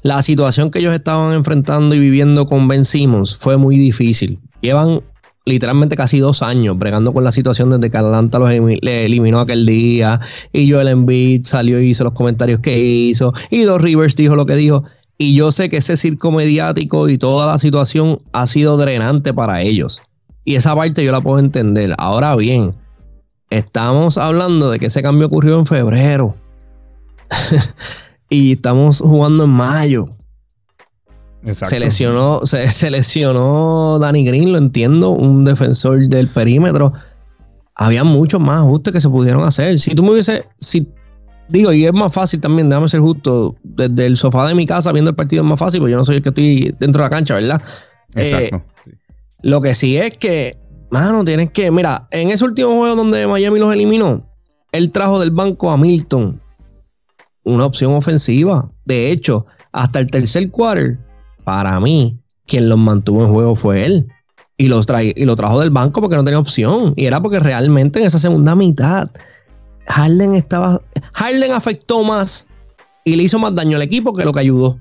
la 0.02 0.20
situación 0.22 0.70
que 0.70 0.80
ellos 0.80 0.94
estaban 0.94 1.32
enfrentando 1.32 1.94
y 1.94 2.00
viviendo 2.00 2.46
con 2.46 2.66
Ben 2.68 2.84
Simmons 2.84 3.36
fue 3.36 3.56
muy 3.56 3.76
difícil. 3.76 4.40
Llevan 4.60 5.00
literalmente 5.44 5.96
casi 5.96 6.18
dos 6.18 6.42
años 6.42 6.78
bregando 6.78 7.12
con 7.12 7.24
la 7.24 7.32
situación 7.32 7.70
desde 7.70 7.90
que 7.90 7.98
Atlanta 7.98 8.38
los 8.38 8.50
le 8.50 9.04
eliminó 9.04 9.40
aquel 9.40 9.66
día 9.66 10.20
y 10.52 10.70
Joel 10.70 10.88
Embiid 10.88 11.44
salió 11.44 11.80
y 11.80 11.90
hizo 11.90 12.04
los 12.04 12.12
comentarios 12.12 12.60
que 12.60 12.78
hizo 12.78 13.32
y 13.50 13.62
Dos 13.62 13.80
Rivers 13.80 14.16
dijo 14.16 14.36
lo 14.36 14.46
que 14.46 14.56
dijo. 14.56 14.84
Y 15.18 15.34
yo 15.34 15.52
sé 15.52 15.68
que 15.68 15.76
ese 15.76 15.96
circo 15.96 16.32
mediático 16.32 17.08
y 17.08 17.16
toda 17.16 17.46
la 17.46 17.58
situación 17.58 18.18
ha 18.32 18.46
sido 18.46 18.76
drenante 18.76 19.32
para 19.32 19.62
ellos. 19.62 20.02
Y 20.44 20.56
esa 20.56 20.74
parte 20.74 21.04
yo 21.04 21.12
la 21.12 21.20
puedo 21.20 21.38
entender. 21.38 21.94
Ahora 21.98 22.34
bien 22.34 22.74
estamos 23.50 24.18
hablando 24.18 24.70
de 24.70 24.80
que 24.80 24.86
ese 24.86 25.02
cambio 25.02 25.26
ocurrió 25.26 25.58
en 25.58 25.66
febrero 25.66 26.34
y 28.32 28.52
estamos 28.52 29.00
jugando 29.00 29.44
en 29.44 29.50
mayo. 29.50 30.08
Exacto. 31.42 31.66
Se 31.66 31.80
lesionó, 31.80 32.40
se, 32.46 32.90
lesionó 32.90 33.98
Danny 33.98 34.24
Green, 34.24 34.52
lo 34.52 34.58
entiendo, 34.58 35.10
un 35.10 35.44
defensor 35.44 36.08
del 36.08 36.28
perímetro. 36.28 36.92
Había 37.74 38.04
muchos 38.04 38.40
más 38.40 38.60
ajustes 38.60 38.92
que 38.92 39.00
se 39.00 39.08
pudieron 39.08 39.42
hacer. 39.44 39.78
Si 39.78 39.94
tú 39.94 40.02
me 40.02 40.12
hubiese, 40.12 40.46
si 40.58 40.88
digo, 41.48 41.72
y 41.72 41.84
es 41.84 41.92
más 41.92 42.12
fácil 42.12 42.40
también, 42.40 42.68
déjame 42.68 42.88
ser 42.88 43.00
justo, 43.00 43.56
desde 43.62 44.06
el 44.06 44.16
sofá 44.16 44.46
de 44.48 44.54
mi 44.54 44.66
casa 44.66 44.92
viendo 44.92 45.10
el 45.10 45.16
partido 45.16 45.42
es 45.42 45.48
más 45.48 45.58
fácil, 45.58 45.80
porque 45.80 45.92
yo 45.92 45.98
no 45.98 46.04
soy 46.04 46.16
el 46.16 46.22
que 46.22 46.30
estoy 46.30 46.74
dentro 46.78 47.02
de 47.02 47.06
la 47.06 47.10
cancha, 47.10 47.34
¿verdad? 47.34 47.60
Exacto. 48.14 48.56
Eh, 48.56 48.94
lo 49.42 49.60
que 49.60 49.74
sí 49.74 49.96
es 49.96 50.16
que, 50.16 50.58
mano, 50.90 51.24
tienes 51.24 51.50
que, 51.50 51.70
mira, 51.70 52.08
en 52.10 52.30
ese 52.30 52.44
último 52.44 52.76
juego 52.76 52.96
donde 52.96 53.26
Miami 53.26 53.58
los 53.58 53.74
eliminó, 53.74 54.26
él 54.70 54.90
trajo 54.90 55.20
del 55.20 55.32
banco 55.32 55.70
a 55.70 55.76
Milton, 55.76 56.40
una 57.44 57.66
opción 57.66 57.92
ofensiva. 57.94 58.70
De 58.84 59.10
hecho, 59.10 59.46
hasta 59.72 59.98
el 59.98 60.10
tercer 60.10 60.50
quarter, 60.50 60.98
para 61.44 61.78
mí, 61.80 62.18
quien 62.46 62.68
los 62.68 62.78
mantuvo 62.78 63.24
en 63.24 63.32
juego 63.32 63.54
fue 63.54 63.84
él. 63.84 64.08
Y, 64.56 64.68
los 64.68 64.86
y 65.16 65.24
lo 65.24 65.34
trajo 65.34 65.58
del 65.60 65.70
banco 65.70 66.00
porque 66.00 66.16
no 66.16 66.24
tenía 66.24 66.38
opción. 66.38 66.92
Y 66.96 67.06
era 67.06 67.20
porque 67.20 67.40
realmente 67.40 67.98
en 67.98 68.06
esa 68.06 68.18
segunda 68.18 68.54
mitad, 68.54 69.10
Harden 69.88 70.34
estaba. 70.34 70.80
Harden 71.14 71.52
afectó 71.52 72.04
más 72.04 72.46
y 73.04 73.16
le 73.16 73.24
hizo 73.24 73.38
más 73.38 73.54
daño 73.54 73.76
al 73.76 73.82
equipo 73.82 74.12
que 74.12 74.24
lo 74.24 74.32
que 74.32 74.40
ayudó. 74.40 74.78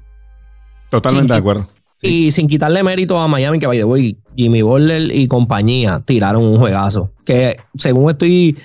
Totalmente 0.90 1.34
de 1.34 1.40
acuerdo. 1.40 1.68
Y 2.04 2.32
sin 2.32 2.48
quitarle 2.48 2.84
mérito 2.84 3.18
a 3.20 3.28
Miami, 3.28 3.60
que 3.60 3.68
by 3.68 3.78
the 3.78 3.84
way, 3.84 4.18
Jimmy 4.36 4.62
Butler 4.62 5.16
y 5.16 5.28
compañía 5.28 6.02
tiraron 6.06 6.44
un 6.44 6.58
juegazo. 6.58 7.12
Que 7.26 7.56
según 7.76 8.10
estoy 8.10 8.58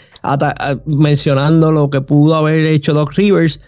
mencionando 0.87 1.71
lo 1.71 1.91
que 1.91 2.01
pudo 2.01 2.35
haber 2.35 2.65
hecho 2.65 2.95
Doc 2.95 3.13
Rivers, 3.13 3.61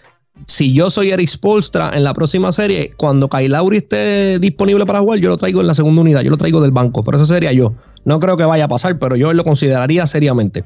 si 0.45 0.73
yo 0.73 0.89
soy 0.89 1.11
Eric 1.11 1.27
Spolstra 1.27 1.91
en 1.93 2.03
la 2.03 2.13
próxima 2.13 2.51
serie, 2.51 2.93
cuando 2.97 3.29
Kyle 3.29 3.51
Lowry 3.51 3.77
esté 3.77 4.39
disponible 4.39 4.85
para 4.85 4.99
jugar, 4.99 5.19
yo 5.19 5.29
lo 5.29 5.37
traigo 5.37 5.61
en 5.61 5.67
la 5.67 5.73
segunda 5.73 6.01
unidad, 6.01 6.21
yo 6.21 6.31
lo 6.31 6.37
traigo 6.37 6.61
del 6.61 6.71
banco. 6.71 7.03
Pero 7.03 7.17
eso 7.17 7.25
sería 7.25 7.51
yo. 7.51 7.73
No 8.05 8.19
creo 8.19 8.37
que 8.37 8.45
vaya 8.45 8.65
a 8.65 8.67
pasar, 8.67 8.97
pero 8.99 9.15
yo 9.15 9.33
lo 9.33 9.43
consideraría 9.43 10.05
seriamente. 10.07 10.63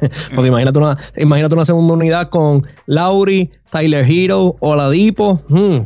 Porque 0.34 0.48
imagínate 0.48 0.78
una, 0.78 0.96
imagínate 1.16 1.54
una 1.54 1.64
segunda 1.64 1.94
unidad 1.94 2.28
con 2.28 2.64
Lauri, 2.86 3.50
Tyler 3.70 4.04
Hero, 4.08 4.56
Oladipo. 4.60 5.42
Hmm, 5.48 5.80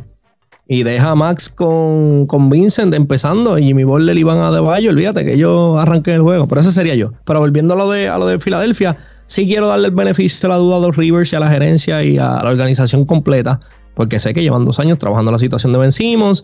y 0.67 0.83
deja 0.83 1.11
a 1.11 1.15
Max 1.15 1.49
con, 1.49 2.25
con 2.25 2.49
Vincent 2.49 2.93
empezando 2.95 3.59
y 3.59 3.65
Jimmy 3.65 3.83
Butler 3.83 4.17
y 4.17 4.21
Iván 4.21 4.39
Adebayo. 4.39 4.89
Olvídate 4.89 5.25
que 5.25 5.37
yo 5.37 5.77
arranqué 5.77 6.13
el 6.13 6.21
juego. 6.21 6.47
Pero 6.47 6.61
ese 6.61 6.71
sería 6.71 6.95
yo. 6.95 7.11
Pero 7.25 7.39
volviendo 7.39 7.73
a 7.73 7.77
lo 7.77 7.89
de, 7.89 8.09
a 8.09 8.17
lo 8.17 8.25
de 8.25 8.39
Filadelfia, 8.39 8.97
sí 9.27 9.47
quiero 9.47 9.67
darle 9.67 9.87
el 9.87 9.93
beneficio 9.93 10.47
a 10.47 10.49
la 10.49 10.57
duda 10.57 10.77
a 10.77 10.79
los 10.79 10.95
Rivers 10.95 11.31
y 11.33 11.35
a 11.35 11.39
la 11.39 11.49
gerencia 11.49 12.03
y 12.03 12.17
a 12.17 12.41
la 12.43 12.49
organización 12.49 13.05
completa. 13.05 13.59
Porque 13.93 14.19
sé 14.19 14.33
que 14.33 14.41
llevan 14.41 14.63
dos 14.63 14.79
años 14.79 14.99
trabajando 14.99 15.31
la 15.31 15.39
situación 15.39 15.71
de 15.71 15.79
Ben 15.79 15.91
Simmons. 15.91 16.43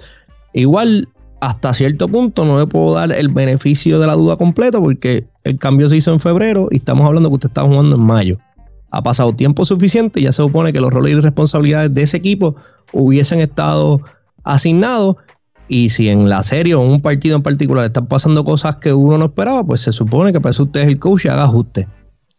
Igual, 0.54 1.10
hasta 1.42 1.74
cierto 1.74 2.08
punto, 2.08 2.46
no 2.46 2.58
le 2.58 2.66
puedo 2.66 2.94
dar 2.94 3.12
el 3.12 3.30
beneficio 3.30 4.00
de 4.00 4.08
la 4.08 4.14
duda 4.14 4.38
completo 4.38 4.82
porque 4.82 5.28
el 5.44 5.58
cambio 5.58 5.88
se 5.88 5.98
hizo 5.98 6.14
en 6.14 6.20
febrero 6.20 6.68
y 6.72 6.78
estamos 6.78 7.06
hablando 7.06 7.30
que 7.30 7.36
usted 7.36 7.50
está 7.50 7.64
jugando 7.64 7.96
en 7.96 8.02
mayo. 8.02 8.38
Ha 8.92 9.04
pasado 9.04 9.34
tiempo 9.34 9.66
suficiente 9.66 10.20
y 10.20 10.24
ya 10.24 10.32
se 10.32 10.44
supone 10.44 10.74
que 10.74 10.82
los 10.82 10.92
roles 10.92 11.14
y 11.14 11.22
responsabilidades 11.22 11.94
de 11.94 12.04
ese 12.04 12.18
equipo 12.18 12.56
hubiesen 12.94 13.40
estado 13.40 14.02
asignados. 14.44 15.16
Y 15.68 15.90
si 15.90 16.10
en 16.10 16.28
la 16.28 16.44
serie 16.44 16.76
o 16.76 16.84
en 16.84 16.92
un 16.92 17.02
partido 17.02 17.38
en 17.38 17.44
particular 17.44 17.86
están 17.86 18.08
pasando 18.08 18.44
cosas 18.44 18.76
que 18.78 18.92
uno 18.94 19.18
no 19.18 19.26
esperaba, 19.26 19.64
pues 19.64 19.82
se 19.82 19.94
supone 19.94 20.34
que 20.34 20.42
para 20.42 20.52
eso 20.52 20.64
usted 20.64 20.82
es 20.82 20.88
el 20.88 21.00
coach 21.00 21.26
y 21.26 21.30
haga 21.30 21.44
ajuste. 21.44 21.88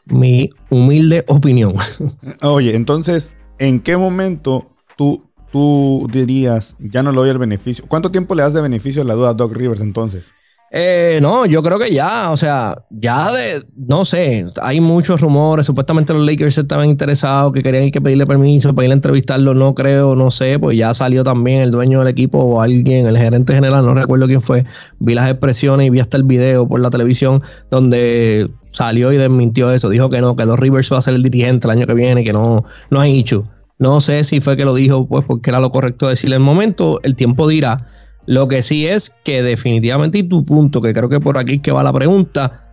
Mi 0.06 0.50
humilde 0.70 1.24
opinión. 1.28 1.74
Oye, 2.42 2.74
entonces, 2.74 3.34
¿en 3.58 3.80
qué 3.80 3.96
momento 3.96 4.72
tú, 4.96 5.22
tú 5.50 6.08
dirías, 6.10 6.76
ya 6.78 7.02
no 7.02 7.10
le 7.12 7.18
doy 7.18 7.30
el 7.30 7.38
beneficio? 7.38 7.84
¿Cuánto 7.88 8.10
tiempo 8.10 8.34
le 8.34 8.42
das 8.42 8.54
de 8.54 8.62
beneficio 8.62 9.02
a 9.02 9.04
la 9.04 9.14
duda 9.14 9.30
a 9.30 9.34
Doc 9.34 9.54
Rivers 9.54 9.80
entonces? 9.80 10.32
Eh, 10.74 11.18
no, 11.20 11.44
yo 11.44 11.62
creo 11.62 11.78
que 11.78 11.92
ya, 11.92 12.30
o 12.30 12.36
sea, 12.38 12.86
ya 12.88 13.30
de, 13.30 13.62
no 13.76 14.06
sé, 14.06 14.46
hay 14.62 14.80
muchos 14.80 15.20
rumores, 15.20 15.66
supuestamente 15.66 16.14
los 16.14 16.24
Lakers 16.24 16.56
estaban 16.56 16.88
interesados, 16.88 17.52
que 17.52 17.62
querían 17.62 17.90
que 17.90 18.00
pedirle 18.00 18.26
permiso 18.26 18.74
para 18.74 18.86
ir 18.86 18.90
a 18.90 18.94
entrevistarlo, 18.94 19.52
no 19.52 19.74
creo, 19.74 20.16
no 20.16 20.30
sé, 20.30 20.58
pues 20.58 20.78
ya 20.78 20.94
salió 20.94 21.24
también 21.24 21.60
el 21.60 21.72
dueño 21.72 21.98
del 21.98 22.08
equipo 22.08 22.38
o 22.38 22.62
alguien, 22.62 23.06
el 23.06 23.18
gerente 23.18 23.54
general, 23.54 23.84
no 23.84 23.92
recuerdo 23.92 24.24
quién 24.24 24.40
fue, 24.40 24.64
vi 24.98 25.12
las 25.12 25.28
expresiones 25.30 25.88
y 25.88 25.90
vi 25.90 26.00
hasta 26.00 26.16
el 26.16 26.24
video 26.24 26.66
por 26.66 26.80
la 26.80 26.88
televisión 26.88 27.42
donde 27.70 28.50
salió 28.72 29.12
y 29.12 29.16
desmintió 29.16 29.70
eso, 29.70 29.88
dijo 29.88 30.11
que 30.11 30.20
no, 30.20 30.35
que 30.35 30.44
Dos 30.44 30.58
Rivers 30.58 30.92
va 30.92 30.98
a 30.98 31.02
ser 31.02 31.14
el 31.14 31.22
dirigente 31.22 31.66
el 31.66 31.70
año 31.70 31.87
que 31.87 31.94
viene, 31.94 32.24
que 32.24 32.32
no, 32.32 32.64
no 32.90 33.00
hay 33.00 33.20
hecho. 33.20 33.46
No 33.78 34.00
sé 34.00 34.24
si 34.24 34.40
fue 34.40 34.56
que 34.56 34.64
lo 34.64 34.74
dijo, 34.74 35.06
pues 35.06 35.24
porque 35.24 35.50
era 35.50 35.61
lo 35.61 35.70
correcto 35.70 36.08
decirle 36.08 36.37
en 36.37 36.42
el 36.42 36.46
momento, 36.46 37.00
el 37.04 37.14
tiempo 37.14 37.48
dirá 37.48 37.87
lo 38.26 38.46
que 38.48 38.62
sí 38.62 38.87
es 38.87 39.14
que 39.24 39.42
definitivamente, 39.42 40.18
y 40.18 40.22
tu 40.22 40.44
punto, 40.44 40.80
que 40.80 40.92
creo 40.92 41.08
que 41.08 41.20
por 41.20 41.38
aquí 41.38 41.58
que 41.58 41.72
va 41.72 41.82
la 41.82 41.92
pregunta, 41.92 42.70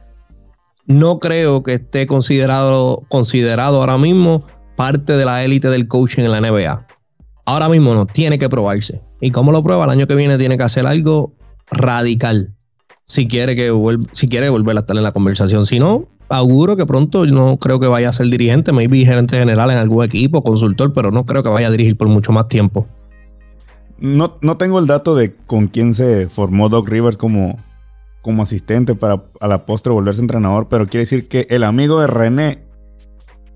no 0.86 1.20
creo 1.20 1.64
que 1.64 1.76
esté 1.76 2.06
considerado, 2.06 3.04
considerado 3.10 3.80
ahora 3.80 3.98
mismo 3.98 4.46
parte 4.76 5.18
de 5.18 5.26
la 5.26 5.44
élite 5.44 5.70
del 5.70 5.88
coaching 5.88 6.24
en 6.24 6.32
la 6.32 6.42
NBA. 6.42 6.86
Ahora 7.46 7.68
mismo 7.68 7.96
no, 7.96 8.06
tiene 8.06 8.38
que 8.38 8.48
probarse. 8.48 9.02
¿Y 9.22 9.32
cómo 9.32 9.52
lo 9.52 9.64
prueba? 9.64 9.86
El 9.86 9.92
año 9.92 10.08
que 10.08 10.16
viene 10.16 10.38
tiene 10.38 10.58
que 10.58 10.64
hacer 10.64 10.86
algo 10.86 11.34
radical. 11.72 12.56
Si 13.10 13.28
quiere, 13.28 13.56
que 13.56 13.74
si 14.14 14.30
quiere 14.30 14.50
volver 14.50 14.78
a 14.78 14.82
estar 14.82 14.96
en 14.96 15.02
la 15.02 15.12
conversación. 15.12 15.66
Si 15.66 15.80
no, 15.80 16.08
auguro 16.30 16.78
que 16.78 16.86
pronto 16.86 17.26
no 17.26 17.58
creo 17.58 17.80
que 17.80 17.88
vaya 17.88 18.10
a 18.10 18.12
ser 18.12 18.28
dirigente, 18.28 18.72
maybe 18.72 19.04
gerente 19.04 19.36
general 19.40 19.72
en 19.72 19.78
algún 19.78 20.06
equipo, 20.06 20.44
consultor, 20.44 20.94
pero 20.94 21.10
no 21.10 21.26
creo 21.26 21.42
que 21.42 21.50
vaya 21.50 21.70
a 21.70 21.72
dirigir 21.72 21.98
por 21.98 22.08
mucho 22.08 22.32
más 22.32 22.48
tiempo. 22.48 22.88
No, 23.98 24.38
no 24.44 24.58
tengo 24.58 24.78
el 24.78 24.86
dato 24.86 25.16
de 25.16 25.34
con 25.34 25.68
quién 25.68 25.96
se 25.96 26.30
formó 26.30 26.70
Doc 26.70 26.88
Rivers 26.88 27.18
como, 27.18 27.58
como 28.22 28.44
asistente 28.44 28.94
para 28.94 29.24
a 29.42 29.48
la 29.48 29.66
postre 29.66 29.92
volverse 29.92 30.22
entrenador, 30.22 30.70
pero 30.70 30.86
quiere 30.86 31.02
decir 31.02 31.28
que 31.28 31.48
el 31.50 31.64
amigo 31.64 32.00
de 32.00 32.06
René, 32.06 32.64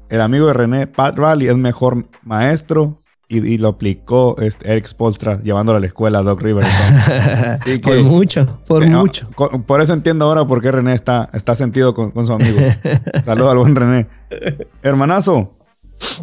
el 0.10 0.22
amigo 0.22 0.48
de 0.48 0.54
René, 0.54 0.88
Pat 0.88 1.16
Riley, 1.16 1.48
es 1.48 1.58
mejor 1.58 2.08
maestro 2.24 2.98
y, 3.34 3.58
lo 3.58 3.70
aplicó 3.70 4.36
este 4.40 4.72
Eric 4.72 4.86
Spolstra 4.86 5.42
llevándolo 5.42 5.78
a 5.78 5.80
la 5.80 5.88
escuela 5.88 6.20
a 6.20 6.24
Doc 6.24 6.42
Rivers. 6.42 6.68
por 7.82 8.04
mucho, 8.04 8.60
por 8.68 8.86
mucho. 8.86 9.30
por 9.66 9.82
eso 9.82 9.94
entiendo 9.94 10.26
ahora 10.26 10.46
por 10.46 10.62
qué 10.62 10.72
René 10.72 10.94
está, 10.94 11.30
está 11.34 11.56
sentido 11.56 11.94
con, 11.94 12.12
su 12.26 12.32
amigo. 12.32 12.60
Saludos 13.26 13.52
al 13.52 13.58
buen 13.58 13.76
René. 13.76 14.08
Hermanazo. 14.82 15.58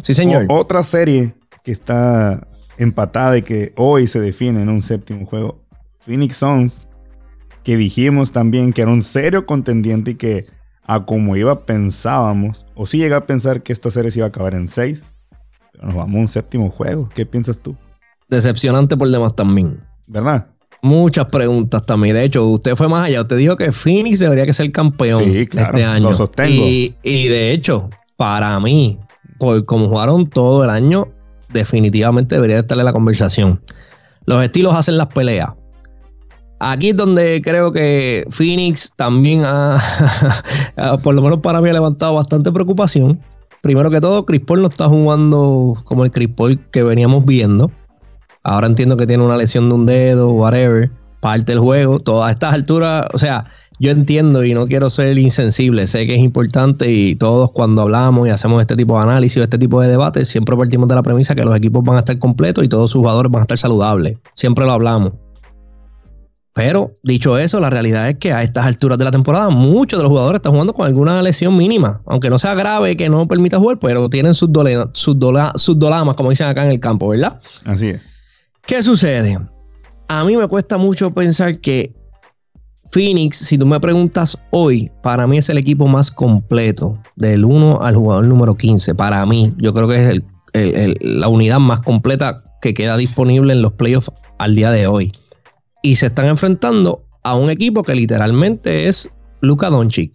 Sí, 0.01 0.13
señor. 0.13 0.45
otra 0.49 0.83
serie 0.83 1.35
que 1.63 1.71
está 1.71 2.47
empatada 2.77 3.37
y 3.37 3.41
que 3.41 3.73
hoy 3.77 4.07
se 4.07 4.19
define 4.19 4.61
en 4.61 4.69
un 4.69 4.81
séptimo 4.81 5.25
juego. 5.25 5.61
Phoenix 6.05 6.37
Suns, 6.37 6.87
que 7.63 7.77
dijimos 7.77 8.31
también 8.31 8.73
que 8.73 8.81
era 8.81 8.91
un 8.91 9.03
serio 9.03 9.45
contendiente 9.45 10.11
y 10.11 10.15
que 10.15 10.47
a 10.83 11.05
como 11.05 11.35
iba 11.35 11.65
pensábamos, 11.65 12.65
o 12.75 12.85
si 12.87 12.97
llega 12.97 13.17
a 13.17 13.25
pensar 13.27 13.61
que 13.61 13.71
esta 13.71 13.91
serie 13.91 14.11
se 14.11 14.19
iba 14.19 14.25
a 14.25 14.29
acabar 14.29 14.55
en 14.55 14.67
seis, 14.67 15.03
pero 15.03 15.10
nos 15.81 15.95
vamos 15.95 16.15
a 16.15 16.19
un 16.19 16.27
séptimo 16.27 16.69
juego. 16.69 17.09
¿Qué 17.13 17.25
piensas 17.25 17.57
tú? 17.57 17.75
Decepcionante 18.29 18.95
por 18.95 19.09
demás 19.09 19.35
también. 19.35 19.83
¿Verdad? 20.07 20.47
Muchas 20.81 21.25
preguntas 21.25 21.85
también. 21.85 22.15
De 22.15 22.23
hecho, 22.23 22.47
usted 22.47 22.75
fue 22.75 22.87
más 22.87 23.05
allá. 23.05 23.21
Usted 23.21 23.37
dijo 23.37 23.55
que 23.55 23.71
Phoenix 23.71 24.19
debería 24.19 24.45
que 24.45 24.53
ser 24.53 24.71
campeón 24.71 25.21
este 25.21 25.83
año. 25.83 26.09
Lo 26.09 26.13
sostengo. 26.13 26.65
Y, 26.65 26.95
y 27.03 27.27
de 27.27 27.51
hecho, 27.51 27.89
para 28.17 28.59
mí, 28.59 28.99
por 29.37 29.65
como 29.65 29.89
jugaron 29.89 30.29
todo 30.29 30.63
el 30.63 30.69
año, 30.69 31.07
definitivamente 31.53 32.35
debería 32.35 32.59
estar 32.59 32.77
en 32.77 32.85
la 32.85 32.93
conversación. 32.93 33.61
Los 34.25 34.43
estilos 34.43 34.75
hacen 34.75 34.97
las 34.97 35.07
peleas. 35.07 35.49
Aquí 36.59 36.89
es 36.89 36.95
donde 36.95 37.41
creo 37.43 37.71
que 37.71 38.23
Phoenix 38.29 38.93
también 38.95 39.41
ha, 39.45 39.79
por 41.03 41.15
lo 41.15 41.23
menos 41.23 41.39
para 41.39 41.59
mí, 41.59 41.69
ha 41.69 41.73
levantado 41.73 42.13
bastante 42.13 42.51
preocupación. 42.51 43.19
Primero 43.61 43.91
que 43.91 44.01
todo, 44.01 44.25
Chris 44.25 44.41
Paul 44.41 44.61
no 44.61 44.69
está 44.69 44.87
jugando 44.87 45.75
como 45.85 46.03
el 46.03 46.11
Chris 46.11 46.29
Paul 46.35 46.59
que 46.71 46.83
veníamos 46.83 47.25
viendo. 47.25 47.71
Ahora 48.43 48.65
entiendo 48.65 48.97
que 48.97 49.05
tiene 49.05 49.23
una 49.23 49.37
lesión 49.37 49.69
de 49.69 49.75
un 49.75 49.85
dedo, 49.85 50.31
whatever, 50.31 50.91
parte 51.19 51.51
del 51.51 51.59
juego. 51.59 51.99
Todas 51.99 52.31
estas 52.31 52.55
alturas, 52.55 53.05
o 53.13 53.19
sea, 53.19 53.45
yo 53.79 53.91
entiendo 53.91 54.43
y 54.43 54.53
no 54.53 54.67
quiero 54.67 54.89
ser 54.89 55.17
insensible, 55.17 55.85
sé 55.87 56.07
que 56.07 56.15
es 56.15 56.21
importante 56.21 56.91
y 56.91 57.15
todos 57.15 57.51
cuando 57.51 57.83
hablamos 57.83 58.27
y 58.27 58.31
hacemos 58.31 58.61
este 58.61 58.75
tipo 58.75 58.95
de 58.97 59.03
análisis 59.03 59.37
o 59.37 59.43
este 59.43 59.57
tipo 59.57 59.79
de 59.81 59.89
debates, 59.89 60.27
siempre 60.27 60.55
partimos 60.55 60.87
de 60.87 60.95
la 60.95 61.03
premisa 61.03 61.35
que 61.35 61.45
los 61.45 61.55
equipos 61.55 61.83
van 61.83 61.95
a 61.95 61.99
estar 61.99 62.17
completos 62.19 62.63
y 62.63 62.67
todos 62.67 62.91
sus 62.91 62.99
jugadores 62.99 63.31
van 63.31 63.41
a 63.41 63.43
estar 63.43 63.57
saludables. 63.57 64.17
Siempre 64.35 64.65
lo 64.65 64.71
hablamos. 64.71 65.13
Pero 66.53 66.93
dicho 67.01 67.37
eso, 67.37 67.59
la 67.59 67.69
realidad 67.69 68.09
es 68.09 68.15
que 68.15 68.33
a 68.33 68.43
estas 68.43 68.65
alturas 68.65 68.97
de 68.97 69.05
la 69.05 69.11
temporada 69.11 69.49
muchos 69.49 69.99
de 69.99 70.03
los 70.03 70.09
jugadores 70.09 70.39
están 70.39 70.51
jugando 70.51 70.73
con 70.73 70.85
alguna 70.85 71.21
lesión 71.21 71.55
mínima, 71.55 72.01
aunque 72.05 72.29
no 72.29 72.37
sea 72.37 72.55
grave 72.55 72.97
que 72.97 73.09
no 73.09 73.27
permita 73.27 73.57
jugar, 73.57 73.79
pero 73.79 74.09
tienen 74.09 74.33
sus, 74.33 74.49
sus, 74.93 75.15
sus 75.55 75.79
dolamas, 75.79 76.15
como 76.15 76.29
dicen 76.29 76.47
acá 76.47 76.65
en 76.65 76.71
el 76.71 76.79
campo, 76.79 77.07
¿verdad? 77.07 77.39
Así 77.65 77.87
es. 77.87 78.01
¿Qué 78.65 78.83
sucede? 78.83 79.39
A 80.09 80.25
mí 80.25 80.35
me 80.35 80.47
cuesta 80.47 80.77
mucho 80.77 81.13
pensar 81.13 81.61
que 81.61 81.95
Phoenix, 82.91 83.37
si 83.37 83.57
tú 83.57 83.65
me 83.65 83.79
preguntas 83.79 84.37
hoy, 84.51 84.91
para 85.01 85.25
mí 85.27 85.37
es 85.37 85.47
el 85.47 85.57
equipo 85.57 85.87
más 85.87 86.11
completo, 86.11 86.97
del 87.15 87.45
1 87.45 87.81
al 87.81 87.95
jugador 87.95 88.25
número 88.25 88.55
15. 88.55 88.93
Para 88.95 89.25
mí, 89.25 89.53
yo 89.57 89.73
creo 89.73 89.87
que 89.87 90.21
es 90.53 90.95
la 90.99 91.29
unidad 91.29 91.59
más 91.59 91.79
completa 91.79 92.43
que 92.61 92.73
queda 92.73 92.97
disponible 92.97 93.53
en 93.53 93.61
los 93.61 93.71
playoffs 93.73 94.11
al 94.37 94.55
día 94.55 94.71
de 94.71 94.87
hoy. 94.87 95.11
Y 95.81 95.95
se 95.95 96.07
están 96.07 96.25
enfrentando 96.25 97.03
a 97.23 97.35
un 97.35 97.49
equipo 97.49 97.83
que 97.83 97.95
literalmente 97.95 98.87
es 98.87 99.09
Luka 99.41 99.69
Doncic. 99.69 100.13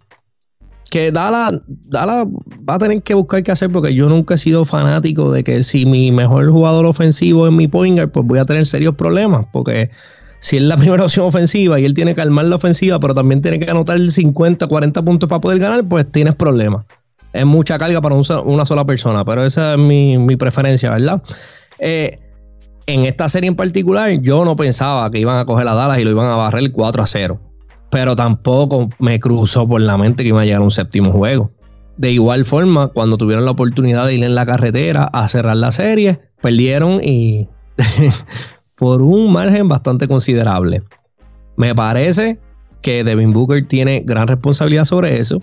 Que 0.89 1.11
Dala, 1.11 1.61
Dala 1.67 2.25
va 2.67 2.75
a 2.75 2.77
tener 2.77 3.03
que 3.03 3.13
buscar 3.13 3.43
qué 3.43 3.51
hacer 3.51 3.69
porque 3.71 3.93
yo 3.93 4.07
nunca 4.07 4.35
he 4.35 4.37
sido 4.37 4.63
fanático 4.63 5.31
de 5.31 5.43
que 5.43 5.61
si 5.63 5.85
mi 5.85 6.11
mejor 6.13 6.49
jugador 6.49 6.85
ofensivo 6.85 7.45
es 7.45 7.53
mi 7.53 7.67
pointer, 7.67 8.09
pues 8.09 8.25
voy 8.25 8.39
a 8.39 8.45
tener 8.45 8.65
serios 8.65 8.95
problemas. 8.95 9.45
Porque 9.51 9.91
si 10.39 10.57
es 10.57 10.63
la 10.63 10.77
primera 10.77 11.03
opción 11.03 11.25
ofensiva 11.25 11.79
y 11.79 11.85
él 11.85 11.93
tiene 11.93 12.15
que 12.15 12.21
armar 12.21 12.45
la 12.45 12.55
ofensiva, 12.55 12.99
pero 12.99 13.13
también 13.13 13.41
tiene 13.41 13.59
que 13.59 13.69
anotar 13.69 13.99
50, 13.99 14.67
40 14.67 15.03
puntos 15.03 15.27
para 15.27 15.41
poder 15.41 15.59
ganar, 15.59 15.85
pues 15.87 16.09
tienes 16.09 16.35
problemas. 16.35 16.85
Es 17.33 17.45
mucha 17.45 17.77
carga 17.77 18.01
para 18.01 18.15
una 18.15 18.65
sola 18.65 18.85
persona, 18.85 19.25
pero 19.25 19.45
esa 19.45 19.73
es 19.73 19.79
mi, 19.79 20.35
preferencia, 20.37 20.91
¿verdad? 20.91 21.21
Eh, 21.79 22.19
en 22.87 23.03
esta 23.03 23.27
serie 23.29 23.49
en 23.49 23.55
particular, 23.55 24.11
yo 24.21 24.45
no 24.45 24.55
pensaba 24.55 25.11
que 25.11 25.19
iban 25.19 25.37
a 25.37 25.45
coger 25.45 25.67
a 25.67 25.75
Dallas 25.75 25.99
y 25.99 26.05
lo 26.05 26.11
iban 26.11 26.25
a 26.25 26.35
barrer 26.35 26.71
4 26.71 27.03
a 27.03 27.07
0. 27.07 27.39
Pero 27.91 28.15
tampoco 28.15 28.89
me 28.99 29.19
cruzó 29.19 29.67
por 29.67 29.81
la 29.81 29.97
mente 29.97 30.23
que 30.23 30.29
iba 30.29 30.41
a 30.41 30.45
llegar 30.45 30.61
a 30.61 30.63
un 30.63 30.71
séptimo 30.71 31.11
juego. 31.11 31.51
De 31.97 32.11
igual 32.11 32.45
forma, 32.45 32.87
cuando 32.87 33.17
tuvieron 33.17 33.43
la 33.43 33.51
oportunidad 33.51 34.07
de 34.07 34.15
ir 34.15 34.23
en 34.23 34.35
la 34.35 34.45
carretera 34.45 35.03
a 35.03 35.27
cerrar 35.27 35.57
la 35.57 35.71
serie, 35.71 36.21
perdieron 36.41 37.01
y 37.03 37.49
por 38.75 39.01
un 39.01 39.33
margen 39.33 39.67
bastante 39.67 40.07
considerable. 40.07 40.83
Me 41.57 41.75
parece 41.75 42.39
que 42.81 43.03
Devin 43.03 43.33
Booker 43.33 43.67
tiene 43.67 44.03
gran 44.05 44.27
responsabilidad 44.27 44.85
sobre 44.85 45.19
eso. 45.19 45.41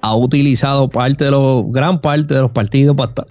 Ha 0.00 0.14
utilizado 0.14 0.88
parte 0.88 1.24
de 1.24 1.64
gran 1.66 2.00
parte 2.00 2.34
de 2.34 2.40
los 2.40 2.52
partidos 2.52 2.96
para 2.96 3.10
estar, 3.10 3.26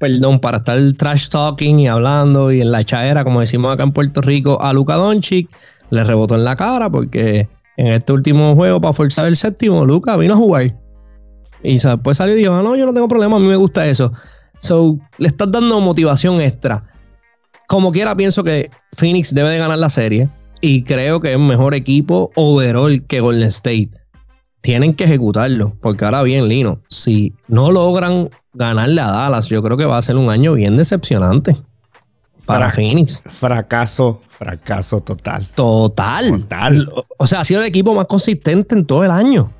perdón, 0.00 0.40
para 0.40 0.56
estar 0.56 0.80
trash 0.94 1.28
talking 1.28 1.78
y 1.78 1.86
hablando 1.86 2.50
y 2.50 2.62
en 2.62 2.72
la 2.72 2.82
chaera, 2.82 3.22
como 3.22 3.40
decimos 3.40 3.72
acá 3.72 3.82
en 3.84 3.92
Puerto 3.92 4.22
Rico, 4.22 4.60
a 4.60 4.72
Luka 4.72 4.94
Doncic. 4.94 5.48
Le 5.90 6.04
rebotó 6.04 6.36
en 6.36 6.44
la 6.44 6.56
cara 6.56 6.90
porque 6.90 7.48
en 7.76 7.86
este 7.88 8.12
último 8.14 8.54
juego, 8.54 8.80
para 8.80 8.94
forzar 8.94 9.26
el 9.26 9.36
séptimo, 9.36 9.84
Luka 9.84 10.16
vino 10.16 10.34
a 10.34 10.36
jugar. 10.38 10.66
Y 11.62 11.78
después 11.78 12.16
salió 12.16 12.34
y 12.34 12.38
dijo, 12.38 12.54
ah, 12.54 12.62
no, 12.62 12.76
yo 12.76 12.86
no 12.86 12.94
tengo 12.94 13.08
problema, 13.08 13.36
a 13.36 13.40
mí 13.40 13.46
me 13.46 13.56
gusta 13.56 13.86
eso. 13.86 14.10
So, 14.58 14.98
le 15.18 15.28
estás 15.28 15.52
dando 15.52 15.78
motivación 15.80 16.40
extra. 16.40 16.82
Como 17.68 17.92
quiera, 17.92 18.16
pienso 18.16 18.42
que 18.42 18.70
Phoenix 18.92 19.34
debe 19.34 19.50
de 19.50 19.58
ganar 19.58 19.78
la 19.78 19.90
serie. 19.90 20.30
Y 20.62 20.82
creo 20.84 21.20
que 21.20 21.32
es 21.32 21.38
mejor 21.38 21.74
equipo 21.74 22.30
overall 22.36 23.04
que 23.06 23.20
Golden 23.20 23.48
State. 23.48 23.90
Tienen 24.60 24.94
que 24.94 25.04
ejecutarlo. 25.04 25.76
Porque 25.80 26.04
ahora 26.04 26.22
bien, 26.22 26.48
Lino, 26.48 26.80
si 26.88 27.34
no 27.48 27.70
logran 27.70 28.30
ganarle 28.52 29.00
a 29.00 29.10
Dallas, 29.10 29.48
yo 29.48 29.62
creo 29.62 29.76
que 29.76 29.86
va 29.86 29.98
a 29.98 30.02
ser 30.02 30.16
un 30.16 30.30
año 30.30 30.54
bien 30.54 30.76
decepcionante 30.76 31.56
para 32.46 32.70
Phoenix. 32.70 33.22
Fracaso, 33.24 34.20
fracaso 34.28 35.00
total. 35.00 35.46
Total. 35.54 36.40
Total. 36.42 36.92
O 37.18 37.26
sea, 37.26 37.40
ha 37.40 37.44
sido 37.44 37.60
el 37.60 37.66
equipo 37.66 37.94
más 37.94 38.06
consistente 38.06 38.74
en 38.74 38.84
todo 38.84 39.04
el 39.04 39.10
año. 39.10 39.52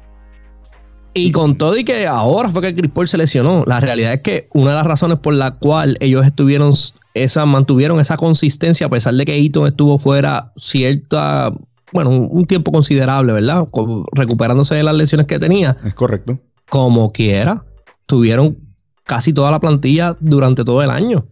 Y 1.13 1.33
con 1.33 1.59
todo 1.59 1.77
y 1.77 1.85
que 1.85 2.07
ahora 2.07 2.49
fue 2.51 2.63
que 2.63 2.75
Chris 2.75 2.91
Paul 2.93 3.09
se 3.09 3.19
lesionó, 3.19 3.65
la 3.67 3.81
realidad 3.81 4.13
es 4.13 4.21
que 4.21 4.49
una 4.53 4.71
de 4.71 4.77
las 4.77 4.87
razones 4.87 5.19
por 5.19 5.35
la 5.35 5.53
cual 5.53 5.97
ellos 6.01 6.25
estuvieron 6.25 6.73
esa, 7.15 7.47
mantuvieron 7.47 7.99
esa 7.99 8.17
consistencia, 8.17 8.87
a 8.87 8.91
pesar 8.91 9.15
de 9.15 9.25
que 9.25 9.37
Eaton 9.37 9.67
estuvo 9.67 9.99
fuera 9.99 10.53
cierta, 10.57 11.53
bueno, 11.93 12.11
un, 12.11 12.45
tiempo 12.47 12.73
considerable, 12.73 13.33
¿verdad? 13.33 13.67
Recuperándose 14.13 14.75
de 14.75 14.83
las 14.83 14.95
lesiones 14.95 15.27
que 15.27 15.39
tenía. 15.39 15.77
Es 15.85 15.95
correcto. 15.95 16.39
Como 16.69 17.11
quiera, 17.11 17.65
tuvieron 18.07 18.57
casi 19.05 19.33
toda 19.33 19.51
la 19.51 19.61
plantilla 19.61 20.17
durante 20.21 20.65
todo 20.65 20.83
el 20.83 20.91
año. 20.91 21.27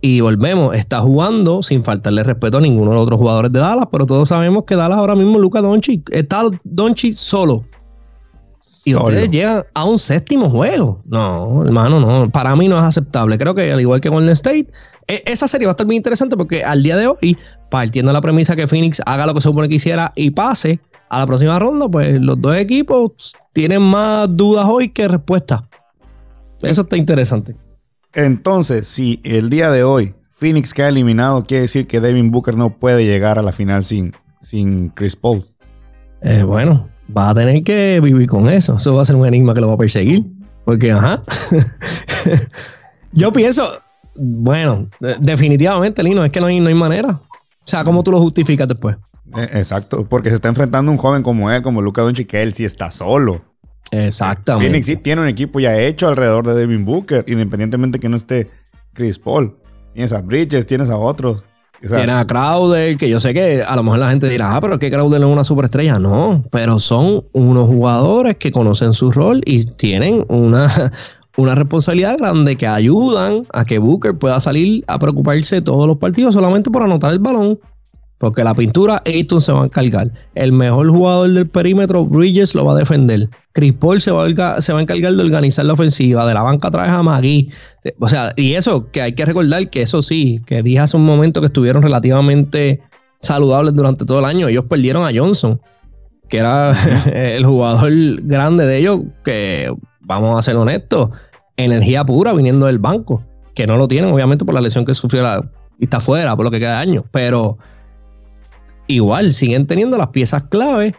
Y 0.00 0.20
volvemos, 0.20 0.74
está 0.74 1.00
jugando 1.00 1.62
sin 1.62 1.82
faltarle 1.82 2.22
respeto 2.22 2.58
a 2.58 2.60
ninguno 2.60 2.90
de 2.90 2.94
los 2.94 3.04
otros 3.04 3.18
jugadores 3.18 3.52
de 3.52 3.58
Dallas, 3.58 3.88
pero 3.90 4.06
todos 4.06 4.28
sabemos 4.28 4.64
que 4.64 4.76
Dallas 4.76 4.98
ahora 4.98 5.14
mismo, 5.14 5.38
Luca 5.38 5.60
Doncic, 5.60 6.08
está 6.12 6.42
Doncic 6.64 7.14
solo 7.14 7.64
y 8.86 8.94
ustedes 8.94 9.32
llegan 9.32 9.64
a 9.74 9.84
un 9.84 9.98
séptimo 9.98 10.48
juego. 10.48 11.02
No, 11.06 11.64
hermano, 11.64 11.98
no. 11.98 12.30
Para 12.30 12.54
mí 12.54 12.68
no 12.68 12.78
es 12.78 12.84
aceptable. 12.84 13.36
Creo 13.36 13.52
que 13.52 13.72
al 13.72 13.80
igual 13.80 14.00
que 14.00 14.08
Golden 14.08 14.30
State, 14.30 14.68
e, 15.08 15.24
esa 15.26 15.48
serie 15.48 15.66
va 15.66 15.72
a 15.72 15.74
estar 15.74 15.88
muy 15.88 15.96
interesante 15.96 16.36
porque 16.36 16.62
al 16.62 16.84
día 16.84 16.96
de 16.96 17.08
hoy, 17.08 17.36
partiendo 17.68 18.10
de 18.10 18.12
la 18.12 18.20
premisa 18.20 18.54
que 18.54 18.68
Phoenix 18.68 19.02
haga 19.04 19.26
lo 19.26 19.34
que 19.34 19.40
se 19.40 19.48
supone 19.48 19.68
que 19.68 19.74
hiciera 19.74 20.12
y 20.14 20.30
pase 20.30 20.78
a 21.08 21.18
la 21.18 21.26
próxima 21.26 21.58
ronda, 21.58 21.88
pues 21.88 22.20
los 22.20 22.40
dos 22.40 22.54
equipos 22.54 23.34
tienen 23.52 23.82
más 23.82 24.28
dudas 24.30 24.66
hoy 24.68 24.90
que 24.90 25.08
respuestas. 25.08 25.62
Eso 26.62 26.82
está 26.82 26.96
interesante. 26.96 27.56
Entonces, 28.14 28.86
si 28.86 29.20
el 29.24 29.50
día 29.50 29.72
de 29.72 29.82
hoy 29.82 30.14
Phoenix 30.30 30.74
queda 30.74 30.90
eliminado, 30.90 31.44
quiere 31.44 31.62
decir 31.62 31.88
que 31.88 31.98
Devin 31.98 32.30
Booker 32.30 32.56
no 32.56 32.78
puede 32.78 33.04
llegar 33.04 33.36
a 33.40 33.42
la 33.42 33.50
final 33.50 33.84
sin, 33.84 34.12
sin 34.40 34.90
Chris 34.90 35.16
Paul. 35.16 35.44
Eh, 36.22 36.44
bueno, 36.44 36.86
va 37.14 37.30
a 37.30 37.34
tener 37.34 37.62
que 37.62 38.00
vivir 38.02 38.26
con 38.26 38.48
eso. 38.48 38.76
Eso 38.76 38.94
va 38.94 39.02
a 39.02 39.04
ser 39.04 39.16
un 39.16 39.26
enigma 39.26 39.54
que 39.54 39.60
lo 39.60 39.68
va 39.68 39.74
a 39.74 39.78
perseguir. 39.78 40.24
Porque, 40.64 40.90
ajá. 40.90 41.22
Yo 43.12 43.32
pienso, 43.32 43.80
bueno, 44.16 44.88
definitivamente, 45.20 46.02
Lino, 46.02 46.24
es 46.24 46.32
que 46.32 46.40
no 46.40 46.46
hay, 46.46 46.60
no 46.60 46.68
hay 46.68 46.74
manera. 46.74 47.08
O 47.08 47.68
sea, 47.68 47.84
¿cómo 47.84 48.02
tú 48.02 48.10
lo 48.10 48.18
justificas 48.18 48.68
después? 48.68 48.96
Eh, 49.36 49.48
exacto, 49.54 50.04
porque 50.08 50.28
se 50.28 50.36
está 50.36 50.48
enfrentando 50.48 50.90
a 50.90 50.94
un 50.94 50.98
joven 50.98 51.22
como 51.22 51.50
él, 51.50 51.62
como 51.62 51.82
Luca 51.82 52.02
Doncic, 52.02 52.28
que 52.28 52.42
él 52.42 52.52
sí 52.52 52.64
está 52.64 52.90
solo. 52.90 53.44
Exactamente. 53.90 54.68
Phoenix 54.68 54.86
sí 54.86 54.96
tiene 54.96 55.22
un 55.22 55.28
equipo 55.28 55.60
ya 55.60 55.78
hecho 55.78 56.08
alrededor 56.08 56.46
de 56.46 56.54
Devin 56.54 56.84
Booker, 56.84 57.24
independientemente 57.28 57.98
que 57.98 58.08
no 58.08 58.16
esté 58.16 58.50
Chris 58.92 59.18
Paul. 59.18 59.56
Tienes 59.92 60.12
a 60.12 60.20
Bridges, 60.20 60.66
tienes 60.66 60.90
a 60.90 60.96
otros 60.96 61.44
tiene 61.80 62.12
a 62.12 62.24
Crowder, 62.24 62.96
que 62.96 63.08
yo 63.08 63.20
sé 63.20 63.34
que 63.34 63.62
a 63.62 63.76
lo 63.76 63.82
mejor 63.82 63.98
la 63.98 64.10
gente 64.10 64.28
dirá, 64.28 64.56
ah, 64.56 64.60
pero 64.60 64.74
es 64.74 64.78
que 64.78 64.90
Crowder 64.90 65.20
es 65.20 65.26
una 65.26 65.44
superestrella. 65.44 65.98
No, 65.98 66.44
pero 66.50 66.78
son 66.78 67.24
unos 67.32 67.66
jugadores 67.66 68.36
que 68.36 68.50
conocen 68.50 68.92
su 68.92 69.12
rol 69.12 69.42
y 69.44 69.64
tienen 69.64 70.24
una, 70.28 70.68
una 71.36 71.54
responsabilidad 71.54 72.18
grande 72.18 72.56
que 72.56 72.66
ayudan 72.66 73.46
a 73.52 73.64
que 73.64 73.78
Booker 73.78 74.16
pueda 74.18 74.40
salir 74.40 74.84
a 74.86 74.98
preocuparse 74.98 75.60
todos 75.60 75.86
los 75.86 75.96
partidos 75.96 76.34
solamente 76.34 76.70
por 76.70 76.82
anotar 76.82 77.12
el 77.12 77.18
balón. 77.18 77.58
Porque 78.18 78.42
la 78.42 78.54
pintura, 78.54 79.02
Ayton 79.04 79.40
se 79.40 79.52
va 79.52 79.62
a 79.62 79.64
encargar. 79.66 80.10
El 80.34 80.52
mejor 80.52 80.88
jugador 80.88 81.30
del 81.30 81.48
perímetro, 81.48 82.06
Bridges, 82.06 82.54
lo 82.54 82.64
va 82.64 82.72
a 82.72 82.76
defender. 82.76 83.28
Chris 83.52 83.74
Paul 83.74 84.00
se 84.00 84.10
va, 84.10 84.24
a, 84.24 84.80
encargar 84.80 85.14
de 85.14 85.22
organizar 85.22 85.66
la 85.66 85.74
ofensiva. 85.74 86.26
De 86.26 86.32
la 86.32 86.42
banca 86.42 86.70
trae 86.70 86.88
a 86.88 87.02
Magui. 87.02 87.50
O 87.98 88.08
sea, 88.08 88.32
y 88.36 88.54
eso, 88.54 88.90
que 88.90 89.02
hay 89.02 89.12
que 89.12 89.26
recordar 89.26 89.68
que 89.68 89.82
eso 89.82 90.02
sí, 90.02 90.40
que 90.46 90.62
dije 90.62 90.78
hace 90.78 90.96
un 90.96 91.04
momento 91.04 91.40
que 91.40 91.48
estuvieron 91.48 91.82
relativamente 91.82 92.80
saludables 93.20 93.74
durante 93.74 94.06
todo 94.06 94.20
el 94.20 94.24
año. 94.24 94.48
Ellos 94.48 94.64
perdieron 94.64 95.04
a 95.04 95.10
Johnson, 95.14 95.60
que 96.30 96.38
era 96.38 96.72
el 97.12 97.44
jugador 97.44 97.92
grande 98.22 98.64
de 98.64 98.78
ellos, 98.78 99.00
que 99.24 99.70
vamos 100.00 100.38
a 100.38 100.42
ser 100.42 100.56
honestos, 100.56 101.10
energía 101.58 102.04
pura 102.04 102.32
viniendo 102.32 102.64
del 102.64 102.78
banco. 102.78 103.22
Que 103.54 103.66
no 103.66 103.76
lo 103.76 103.88
tienen, 103.88 104.10
obviamente, 104.12 104.46
por 104.46 104.54
la 104.54 104.62
lesión 104.62 104.86
que 104.86 104.94
sufrió 104.94 105.22
y 105.78 105.84
está 105.84 106.00
fuera 106.00 106.34
por 106.34 106.46
lo 106.46 106.50
que 106.50 106.60
queda 106.60 106.72
de 106.72 106.78
año. 106.78 107.04
Pero 107.10 107.58
igual 108.86 109.32
siguen 109.32 109.66
teniendo 109.66 109.96
las 109.98 110.08
piezas 110.08 110.44
clave. 110.44 110.94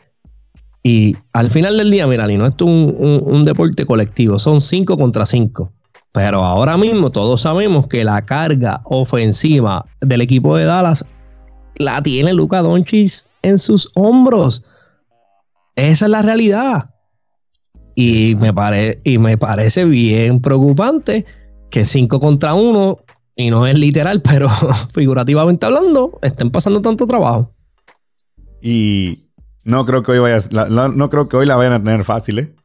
Y 0.84 1.16
al 1.34 1.50
final 1.50 1.78
del 1.78 1.92
día, 1.92 2.08
mira, 2.08 2.28
no 2.28 2.46
esto 2.46 2.66
es 2.66 2.72
un, 2.72 3.22
un, 3.26 3.46
deporte 3.46 3.86
colectivo, 3.86 4.40
son 4.40 4.62
5 4.62 4.98
contra 4.98 5.26
5. 5.26 5.72
Pero 6.14 6.44
ahora 6.44 6.78
mismo 6.78 7.12
todos 7.12 7.42
sabemos 7.42 7.88
que 7.88 8.04
la 8.04 8.24
carga 8.24 8.82
ofensiva 8.86 9.86
del 10.02 10.22
equipo 10.22 10.56
de 10.56 10.66
Dallas 10.66 11.06
la 11.78 12.02
tiene 12.02 12.34
Luca 12.34 12.62
Doncic 12.62 13.28
en 13.42 13.58
sus 13.58 13.92
hombros. 13.96 14.64
Esa 15.76 16.06
es 16.06 16.12
la 16.12 16.22
realidad. 16.22 16.90
Y 17.96 18.36
me, 18.36 18.54
y 19.04 19.18
me 19.18 19.38
parece 19.38 19.86
bien 19.86 20.40
preocupante 20.40 21.26
que 21.70 21.84
5 21.84 22.20
contra 22.20 22.54
1, 22.54 22.98
y 23.36 23.50
no 23.50 23.68
es 23.68 23.78
literal, 23.78 24.22
pero 24.24 24.50
figurativamente 24.94 25.66
hablando, 25.66 26.18
estén 26.22 26.50
pasando 26.50 26.82
tanto 26.82 27.08
trabajo. 27.08 27.52
Y 28.62 29.30
no 29.64 29.86
creo 29.86 30.04
que 30.04 30.12
hoy 30.14 30.20
vayas, 30.20 30.52
no 30.52 31.10
creo 31.10 31.30
que 31.30 31.38
hoy 31.38 31.46
la 31.46 31.56
vayan 31.56 31.74
a 31.74 31.84
tener 31.84 32.04
fácil, 32.04 32.40
¿eh? 32.40 32.56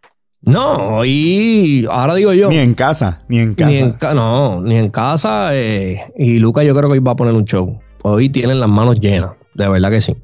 No, 0.44 1.05
y 1.05 1.87
ahora 1.88 2.16
digo 2.16 2.33
yo. 2.33 2.48
Ni 2.48 2.59
en 2.59 2.74
casa, 2.74 3.22
ni 3.28 3.38
en 3.38 3.55
casa. 3.55 4.12
no, 4.12 4.61
ni 4.61 4.76
en 4.76 4.90
casa. 4.90 5.50
Eh, 5.55 6.00
y 6.16 6.40
Lucas 6.40 6.64
yo 6.64 6.74
creo 6.74 6.88
que 6.88 6.94
hoy 6.94 6.98
va 6.98 7.12
a 7.12 7.16
poner 7.16 7.35
un 7.35 7.44
show. 7.44 7.78
Hoy 8.02 8.28
tienen 8.28 8.59
las 8.59 8.68
manos 8.68 8.98
llenas, 9.00 9.31
de 9.55 9.68
verdad 9.68 9.90
que 9.90 10.00
sí. 10.00 10.16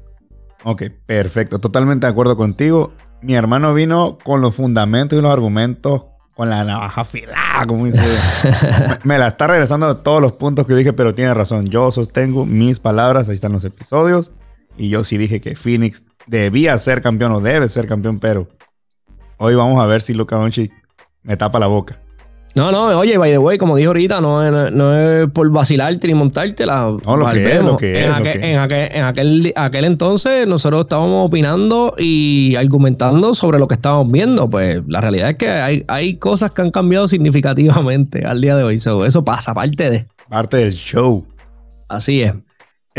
Ok, 0.65 0.83
perfecto. 1.05 1.59
Totalmente 1.59 2.05
de 2.05 2.11
acuerdo 2.11 2.35
contigo. 2.35 2.91
Mi 3.21 3.35
hermano 3.35 3.73
vino 3.73 4.17
con 4.23 4.41
los 4.41 4.55
fundamentos 4.55 5.17
y 5.17 5.21
los 5.21 5.31
argumentos, 5.31 6.03
con 6.35 6.49
la 6.49 6.65
navaja 6.65 7.01
afilada, 7.01 7.65
como 7.65 7.85
dice. 7.85 7.99
me, 9.05 9.13
me, 9.13 9.19
la 9.19 9.27
está 9.27 9.47
regresando 9.47 9.85
a 9.85 10.03
todos 10.03 10.21
los 10.21 10.33
puntos 10.33 10.65
que 10.65 10.75
dije, 10.75 10.91
pero 10.91 11.15
tiene 11.15 11.33
razón. 11.33 11.67
Yo 11.67 11.91
sostengo 11.91 12.45
mis 12.45 12.81
palabras, 12.81 13.29
ahí 13.29 13.35
están 13.35 13.53
los 13.53 13.63
episodios. 13.63 14.33
Y 14.79 14.87
yo 14.87 15.03
sí 15.03 15.17
dije 15.17 15.41
que 15.41 15.57
Phoenix 15.57 16.03
debía 16.25 16.77
ser 16.77 17.01
campeón 17.01 17.33
o 17.33 17.41
debe 17.41 17.67
ser 17.67 17.85
campeón, 17.85 18.19
pero 18.19 18.47
hoy 19.37 19.53
vamos 19.53 19.83
a 19.83 19.85
ver 19.85 20.01
si 20.01 20.13
Luka 20.13 20.37
Doncic 20.37 20.71
me 21.21 21.35
tapa 21.35 21.59
la 21.59 21.67
boca. 21.67 21.99
No, 22.55 22.71
no, 22.71 22.97
oye, 22.97 23.17
by 23.17 23.29
the 23.29 23.37
way, 23.37 23.57
como 23.57 23.75
dije 23.75 23.87
ahorita, 23.87 24.21
no, 24.21 24.41
es 24.41 25.29
por 25.31 25.49
vacilarte 25.51 26.07
ni 26.07 26.13
montarte 26.13 26.65
la. 26.65 26.97
No, 27.05 27.17
lo 27.17 27.29
que 27.29 27.55
es, 27.55 27.61
lo 27.61 27.75
que 27.75 27.99
es. 27.99 28.07
En, 28.41 28.57
aquel, 28.57 29.53
aquel, 29.55 29.83
entonces 29.83 30.47
nosotros 30.47 30.81
estábamos 30.81 31.27
opinando 31.27 31.93
y 31.97 32.55
argumentando 32.55 33.35
sobre 33.35 33.59
lo 33.59 33.67
que 33.67 33.75
estábamos 33.75 34.11
viendo. 34.11 34.49
Pues 34.49 34.81
la 34.87 35.01
realidad 35.01 35.31
es 35.31 35.35
que 35.35 35.49
hay, 35.49 35.83
hay 35.89 36.15
cosas 36.15 36.51
que 36.51 36.61
han 36.61 36.71
cambiado 36.71 37.09
significativamente 37.09 38.25
al 38.25 38.39
día 38.39 38.55
de 38.55 38.63
hoy. 38.63 38.75
eso 38.75 39.25
pasa, 39.25 39.53
parte 39.53 39.89
de. 39.89 40.07
Parte 40.29 40.57
del 40.57 40.73
show. 40.73 41.27
Así 41.89 42.23
es. 42.23 42.33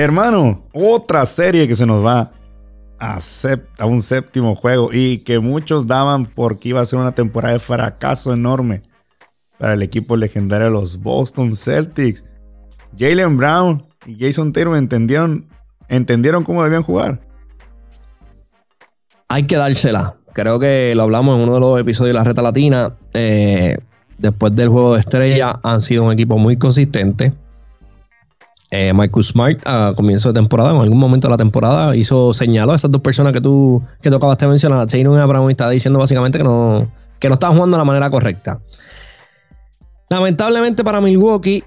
Hermano, 0.00 0.64
otra 0.72 1.26
serie 1.26 1.68
que 1.68 1.76
se 1.76 1.84
nos 1.84 2.02
va 2.02 2.30
a, 2.98 3.18
un 3.84 4.00
séptimo 4.00 4.54
juego 4.54 4.88
y 4.94 5.18
que 5.18 5.40
muchos 5.40 5.86
daban 5.86 6.24
porque 6.24 6.70
iba 6.70 6.80
a 6.80 6.86
ser 6.86 7.00
una 7.00 7.12
temporada 7.12 7.52
de 7.52 7.60
fracaso 7.60 8.32
enorme 8.32 8.80
para 9.58 9.74
el 9.74 9.82
equipo 9.82 10.16
legendario 10.16 10.68
de 10.68 10.72
los 10.72 11.00
Boston 11.00 11.54
Celtics. 11.54 12.24
Jalen 12.98 13.36
Brown 13.36 13.82
y 14.06 14.16
Jason 14.18 14.54
Taylor 14.54 14.74
entendieron, 14.78 15.46
entendieron 15.88 16.44
cómo 16.44 16.64
debían 16.64 16.82
jugar. 16.82 17.20
Hay 19.28 19.42
que 19.42 19.56
dársela. 19.56 20.16
Creo 20.32 20.58
que 20.58 20.94
lo 20.96 21.02
hablamos 21.02 21.36
en 21.36 21.42
uno 21.42 21.52
de 21.52 21.60
los 21.60 21.78
episodios 21.78 22.14
de 22.14 22.18
la 22.20 22.24
Reta 22.24 22.40
Latina. 22.40 22.96
Eh, 23.12 23.76
después 24.16 24.54
del 24.54 24.70
juego 24.70 24.94
de 24.94 25.00
estrella 25.00 25.60
han 25.62 25.82
sido 25.82 26.04
un 26.04 26.12
equipo 26.12 26.38
muy 26.38 26.56
consistente 26.56 27.34
eh, 28.70 28.92
Michael 28.94 29.24
Smart 29.24 29.59
a 29.66 29.92
comienzo 29.96 30.28
de 30.28 30.35
temporada, 30.35 30.70
en 30.70 30.80
algún 30.80 30.98
momento 30.98 31.26
de 31.28 31.33
la 31.33 31.37
temporada, 31.37 31.96
hizo 31.96 32.33
señaló 32.33 32.72
a 32.72 32.76
esas 32.76 32.90
dos 32.90 33.02
personas 33.02 33.33
que 33.33 33.40
tú, 33.40 33.83
que 34.00 34.11
tú 34.11 34.16
acabaste 34.16 34.44
de 34.44 34.50
mencionar, 34.50 34.87
y 34.92 35.04
Abraham, 35.04 35.48
y 35.48 35.52
estaba 35.52 35.70
diciendo 35.70 35.98
básicamente 35.98 36.38
que 36.38 36.44
no, 36.44 36.90
que 37.18 37.28
no 37.28 37.35
estaban 37.35 37.56
jugando 37.56 37.76
de 37.76 37.80
la 37.80 37.85
manera 37.85 38.11
correcta. 38.11 38.61
Lamentablemente 40.09 40.85
para 40.85 41.00
Milwaukee, 41.00 41.64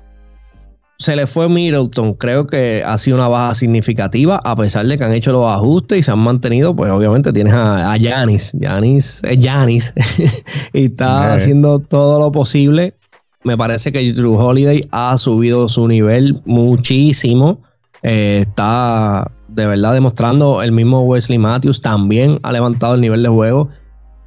se 0.98 1.16
le 1.16 1.28
fue 1.28 1.50
Middleton. 1.50 2.14
Creo 2.14 2.48
que 2.48 2.84
ha 2.86 2.98
sido 2.98 3.18
una 3.18 3.28
baja 3.28 3.54
significativa, 3.56 4.40
a 4.44 4.56
pesar 4.56 4.86
de 4.86 4.98
que 4.98 5.04
han 5.04 5.14
hecho 5.14 5.32
los 5.32 5.52
ajustes 5.52 6.00
y 6.00 6.02
se 6.02 6.12
han 6.12 6.20
mantenido. 6.20 6.76
Pues 6.76 6.92
obviamente 6.92 7.34
tienes 7.34 7.54
a 7.54 7.96
Yanis. 7.98 8.54
Yanis 8.54 9.22
es 9.24 9.40
Yanis. 9.40 9.94
y 10.74 10.86
está 10.86 11.34
haciendo 11.34 11.80
todo 11.80 12.20
lo 12.20 12.32
posible. 12.32 12.96
Me 13.44 13.58
parece 13.58 13.92
que 13.92 14.14
Drew 14.14 14.36
Holiday 14.36 14.88
ha 14.92 15.18
subido 15.18 15.68
su 15.68 15.88
nivel 15.88 16.42
muchísimo. 16.46 17.62
Eh, 18.02 18.46
está 18.48 19.32
de 19.48 19.68
verdad 19.68 19.94
demostrando 19.94 20.62
el 20.62 20.72
mismo 20.72 21.02
Wesley 21.04 21.38
Matthews 21.38 21.82
también 21.82 22.40
ha 22.44 22.52
levantado 22.52 22.96
el 22.96 23.02
nivel 23.02 23.24
de 23.24 23.30
juego. 23.30 23.70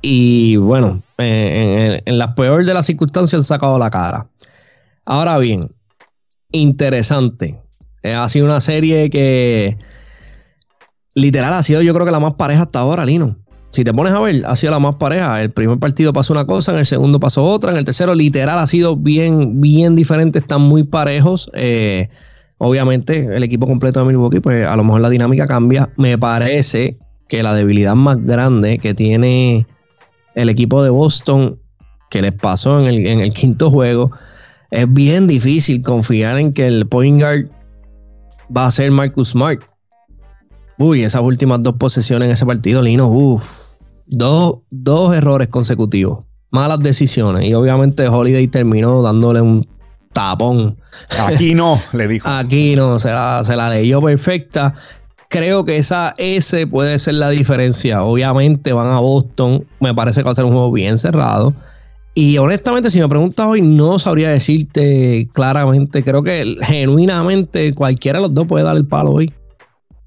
Y 0.03 0.57
bueno, 0.57 1.03
en, 1.19 2.03
en 2.05 2.19
las 2.19 2.35
peores 2.35 2.67
de 2.67 2.75
las 2.75 2.87
circunstancias 2.87 3.41
han 3.41 3.45
sacado 3.45 3.79
la 3.79 3.91
cara. 3.91 4.29
Ahora 5.05 5.39
bien, 5.39 5.71
interesante. 6.53 7.61
Eh, 8.03 8.15
ha 8.15 8.29
sido 8.29 8.47
una 8.47 8.61
serie 8.61 9.11
que 9.11 9.77
literal 11.15 11.53
ha 11.55 11.63
sido 11.63 11.83
yo 11.83 11.93
creo 11.95 12.07
que 12.07 12.13
la 12.13 12.21
más 12.21 12.35
pareja 12.35 12.63
hasta 12.63 12.81
ahora, 12.81 13.05
Lino. 13.05 13.37
Si 13.71 13.85
te 13.85 13.93
pones 13.93 14.13
a 14.13 14.21
ver, 14.21 14.43
ha 14.47 14.57
sido 14.57 14.73
la 14.73 14.79
más 14.79 14.95
pareja. 14.95 15.43
El 15.43 15.51
primer 15.51 15.79
partido 15.79 16.13
pasó 16.13 16.33
una 16.33 16.47
cosa, 16.47 16.73
en 16.73 16.79
el 16.79 16.87
segundo 16.87 17.21
pasó 17.21 17.45
otra, 17.45 17.73
en 17.73 17.77
el 17.77 17.85
tercero 17.85 18.15
literal 18.15 18.59
ha 18.59 18.67
sido 18.67 18.97
bien, 18.97 19.61
bien 19.61 19.95
diferente, 19.95 20.39
están 20.39 20.63
muy 20.63 20.85
parejos. 20.85 21.51
Eh, 21.55 22.09
obviamente 22.59 23.29
el 23.37 23.43
equipo 23.43 23.67
completo 23.67 24.01
de 24.01 24.07
Milwaukee, 24.07 24.41
pues 24.41 24.67
a 24.67 24.77
lo 24.77 24.85
mejor 24.85 25.03
la 25.03 25.11
dinámica 25.11 25.47
cambia. 25.47 25.91
Me 25.97 26.17
parece 26.17 26.99
que 27.29 27.43
la 27.43 27.55
debilidad 27.55 27.95
más 27.95 28.25
grande 28.25 28.79
que 28.79 28.95
tiene 28.95 29.67
el 30.35 30.49
equipo 30.49 30.83
de 30.83 30.91
Boston, 30.91 31.59
que 32.11 32.23
les 32.23 32.33
pasó 32.33 32.81
en 32.81 32.87
el, 32.87 33.07
en 33.07 33.21
el 33.21 33.33
quinto 33.33 33.71
juego, 33.71 34.11
es 34.71 34.93
bien 34.93 35.27
difícil 35.27 35.83
confiar 35.83 36.39
en 36.39 36.53
que 36.53 36.67
el 36.67 36.87
point 36.87 37.21
guard 37.21 37.47
va 38.55 38.67
a 38.67 38.71
ser 38.71 38.91
Marcus 38.91 39.31
Smart. 39.31 39.61
Uy, 40.79 41.05
esas 41.05 41.23
últimas 41.23 41.63
dos 41.63 41.77
posesiones 41.77 42.27
en 42.27 42.33
ese 42.33 42.45
partido, 42.45 42.83
Lino, 42.83 43.09
uff, 43.09 43.47
dos, 44.07 44.59
dos 44.71 45.15
errores 45.15 45.49
consecutivos, 45.49 46.25
malas 46.51 46.81
decisiones. 46.81 47.47
Y 47.47 47.55
obviamente 47.55 48.07
Holiday 48.09 48.47
terminó 48.49 49.03
dándole 49.03 49.41
un 49.41 49.67
tapón. 50.13 50.77
Aquí 51.19 51.55
no, 51.55 51.81
le 51.93 52.09
dijo. 52.09 52.29
Aquí 52.29 52.77
no, 52.77 52.99
se 52.99 53.09
la, 53.09 53.43
se 53.45 53.57
la 53.57 53.71
leyó 53.71 54.01
perfecta. 54.03 54.75
Creo 55.29 55.65
que 55.65 55.77
esa 55.77 56.15
S 56.19 56.67
puede 56.67 56.99
ser 56.99 57.15
la 57.15 57.31
diferencia. 57.31 58.03
Obviamente 58.03 58.73
van 58.73 58.93
a 58.93 59.01
Boston. 59.01 59.67
Me 59.81 59.95
parece 59.95 60.21
que 60.21 60.25
va 60.25 60.33
a 60.33 60.35
ser 60.35 60.45
un 60.45 60.53
juego 60.53 60.73
bien 60.73 60.99
cerrado. 60.99 61.53
Y 62.15 62.39
honestamente, 62.39 62.91
si 62.91 62.99
me 63.01 63.09
preguntas 63.09 63.47
hoy, 63.47 63.61
no 63.61 63.99
sabría 63.99 64.31
decirte 64.31 65.29
claramente. 65.35 66.03
Creo 66.03 66.23
que 66.23 66.57
genuinamente 66.63 67.75
cualquiera 67.75 68.19
de 68.19 68.23
los 68.23 68.35
dos 68.35 68.47
puede 68.47 68.65
dar 68.65 68.77
el 68.77 68.87
palo 68.87 69.13
hoy. 69.13 69.35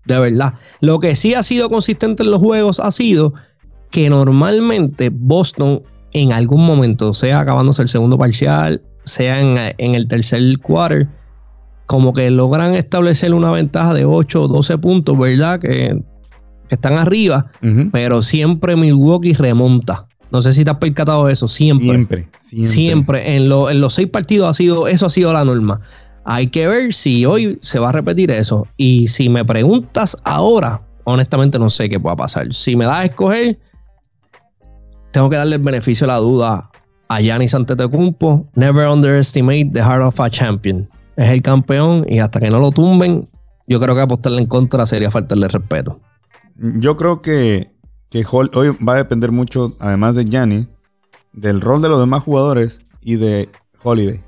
De 0.10 0.20
verdad. 0.20 0.56
Lo 0.82 1.00
que 1.00 1.16
sí 1.16 1.36
ha 1.36 1.44
sido 1.44 1.70
consistente 1.70 2.24
en 2.24 2.32
los 2.32 2.40
juegos 2.40 2.80
ha 2.80 2.92
sido 2.92 3.34
que 3.92 4.10
normalmente 4.10 5.10
Boston 5.14 5.82
en 6.14 6.34
algún 6.34 6.66
momento, 6.66 7.14
sea 7.14 7.40
acabándose 7.40 7.84
el 7.84 7.90
segundo 7.90 8.18
parcial, 8.18 8.82
sea 9.04 9.40
en, 9.40 9.96
el 9.96 10.08
tercer 10.08 10.42
quarter, 10.60 11.08
como 11.86 12.14
que 12.14 12.30
logran 12.32 12.76
establecer 12.76 13.34
una 13.34 13.52
ventaja 13.52 13.94
de 13.94 14.06
8 14.06 14.44
o 14.44 14.48
12 14.48 14.78
puntos, 14.80 15.18
¿verdad? 15.18 15.60
Que, 15.60 16.02
están 16.70 16.94
arriba, 16.94 17.52
pero 17.92 18.22
siempre 18.22 18.76
Milwaukee 18.76 19.34
remonta. 19.34 20.08
No 20.30 20.44
sé 20.44 20.54
si 20.54 20.64
te 20.64 20.70
has 20.70 20.78
percatado 20.78 21.26
de 21.26 21.34
eso. 21.34 21.48
Siempre. 21.48 21.88
Siempre. 21.88 22.28
Siempre. 22.40 23.36
En, 23.36 23.50
los 23.50 23.92
seis 23.92 24.08
partidos 24.08 24.48
ha 24.48 24.54
sido, 24.54 24.88
eso 24.88 25.08
ha 25.08 25.10
sido 25.10 25.34
la 25.34 25.44
norma. 25.44 25.82
Hay 26.32 26.48
que 26.48 26.68
ver 26.68 26.94
si 26.94 27.26
hoy 27.26 27.58
se 27.64 27.80
va 27.80 27.90
a 27.90 27.92
repetir 27.92 28.30
eso. 28.30 28.68
Y 28.78 29.08
si 29.08 29.30
me 29.30 29.44
preguntas 29.44 30.16
ahora, 30.26 30.80
honestamente 31.06 31.58
no 31.58 31.72
sé 31.72 31.90
qué 31.90 32.00
pueda 32.00 32.16
pasar. 32.16 32.54
Si 32.54 32.76
me 32.76 32.86
das 32.86 33.00
a 33.00 33.06
escoger, 33.06 33.60
tengo 35.12 35.28
que 35.32 35.38
darle 35.38 35.56
el 35.56 35.64
beneficio 35.64 36.06
de 36.06 36.14
la 36.14 36.20
duda 36.20 36.70
a 37.08 37.20
Giannis 37.20 37.56
Antetokounmpo. 37.56 38.46
Never 38.54 38.88
underestimate 38.88 39.72
the 39.74 39.82
heart 39.82 40.04
of 40.04 40.20
a 40.20 40.30
champion. 40.30 40.88
Es 41.16 41.32
el 41.32 41.42
campeón 41.42 42.06
y 42.08 42.20
hasta 42.20 42.40
que 42.40 42.52
no 42.52 42.60
lo 42.60 42.70
tumben, 42.70 43.28
yo 43.68 43.80
creo 43.80 43.96
que 43.96 44.02
apostarle 44.02 44.40
en 44.40 44.48
contra 44.48 44.86
sería 44.86 45.10
faltarle 45.10 45.48
respeto. 45.48 46.00
Yo 46.58 46.96
creo 46.96 47.24
que 47.24 47.72
que 48.12 48.24
hoy 48.32 48.70
va 48.88 48.94
a 48.94 48.98
depender 48.98 49.32
mucho, 49.32 49.76
además 49.80 50.14
de 50.14 50.26
Gianni, 50.26 50.68
del 51.34 51.60
rol 51.60 51.82
de 51.82 51.90
los 51.90 52.00
demás 52.00 52.22
jugadores 52.22 52.82
y 53.02 53.16
de 53.16 53.50
Holiday. 53.82 54.24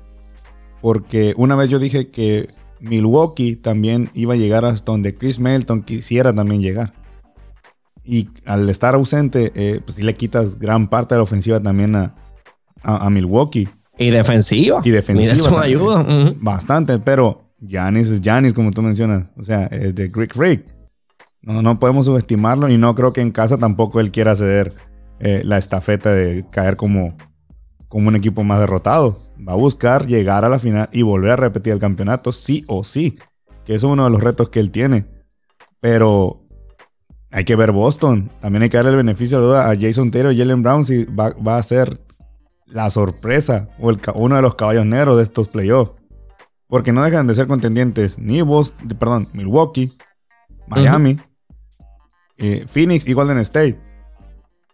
Porque 0.82 1.32
una 1.36 1.56
vez 1.56 1.70
yo 1.70 1.78
dije 1.78 2.08
que 2.08 2.48
Milwaukee 2.80 3.56
también 3.56 4.10
iba 4.12 4.34
a 4.34 4.36
llegar 4.36 4.64
hasta 4.64 4.92
donde 4.92 5.14
Chris 5.14 5.38
Melton 5.38 5.82
quisiera 5.82 6.34
también 6.34 6.60
llegar. 6.60 6.92
Y 8.04 8.28
al 8.44 8.68
estar 8.68 8.94
ausente, 8.94 9.52
eh, 9.54 9.80
pues 9.84 9.96
sí 9.96 10.02
le 10.02 10.14
quitas 10.14 10.58
gran 10.58 10.88
parte 10.88 11.14
de 11.14 11.20
la 11.20 11.22
ofensiva 11.22 11.60
también 11.60 11.94
a, 11.94 12.12
Milwaukee. 13.10 13.68
Y 13.96 14.10
defensiva. 14.10 14.82
Y 14.84 14.90
defensiva. 14.90 15.32
Y 15.32 15.38
eso 15.38 15.58
ayuda. 15.58 16.04
Bastante, 16.40 16.98
pero 16.98 17.54
Giannis 17.60 18.08
es 18.08 18.20
Giannis, 18.20 18.54
como 18.54 18.72
tú 18.72 18.82
mencionas. 18.82 19.28
O 19.36 19.44
sea, 19.44 19.66
es 19.66 19.94
de 19.94 20.08
Greek 20.08 20.34
Freak. 20.34 20.64
No, 21.42 21.62
no 21.62 21.78
podemos 21.78 22.06
subestimarlo 22.06 22.68
y 22.68 22.76
no 22.76 22.94
creo 22.96 23.12
que 23.12 23.20
en 23.20 23.30
casa 23.30 23.56
tampoco 23.56 24.00
él 24.00 24.10
quiera 24.10 24.34
ceder 24.34 24.74
eh, 25.20 25.42
la 25.44 25.58
estafeta 25.58 26.12
de 26.12 26.44
caer 26.50 26.76
como, 26.76 27.16
como 27.92 28.08
un 28.08 28.16
equipo 28.16 28.42
más 28.42 28.58
derrotado. 28.58 29.18
Va 29.46 29.52
a 29.52 29.56
buscar 29.56 30.06
llegar 30.06 30.46
a 30.46 30.48
la 30.48 30.58
final 30.58 30.88
y 30.92 31.02
volver 31.02 31.32
a 31.32 31.36
repetir 31.36 31.74
el 31.74 31.78
campeonato, 31.78 32.32
sí 32.32 32.64
o 32.66 32.84
sí. 32.84 33.18
Que 33.66 33.74
eso 33.74 33.88
es 33.88 33.92
uno 33.92 34.04
de 34.04 34.10
los 34.10 34.22
retos 34.22 34.48
que 34.48 34.60
él 34.60 34.70
tiene. 34.70 35.04
Pero 35.78 36.40
hay 37.30 37.44
que 37.44 37.54
ver 37.54 37.70
Boston. 37.70 38.32
También 38.40 38.62
hay 38.62 38.70
que 38.70 38.78
darle 38.78 38.92
el 38.92 38.96
beneficio 38.96 39.38
de 39.38 39.46
duda 39.46 39.70
a 39.70 39.76
Jason 39.78 40.10
Taylor 40.10 40.32
y 40.32 40.38
Jalen 40.38 40.62
Brown 40.62 40.86
si 40.86 41.04
va, 41.04 41.58
a 41.58 41.62
ser 41.62 42.00
la 42.64 42.88
sorpresa 42.88 43.68
o 43.78 43.90
el, 43.90 44.00
uno 44.14 44.36
de 44.36 44.42
los 44.42 44.54
caballos 44.54 44.86
negros 44.86 45.18
de 45.18 45.24
estos 45.24 45.48
playoffs. 45.48 45.92
Porque 46.68 46.92
no 46.92 47.04
dejan 47.04 47.26
de 47.26 47.34
ser 47.34 47.46
contendientes 47.46 48.18
ni 48.18 48.40
Boston, 48.40 48.88
perdón, 48.98 49.28
Milwaukee, 49.34 49.98
Miami, 50.66 51.20
eh, 52.38 52.64
Phoenix 52.66 53.06
y 53.06 53.12
Golden 53.12 53.36
State. 53.36 53.78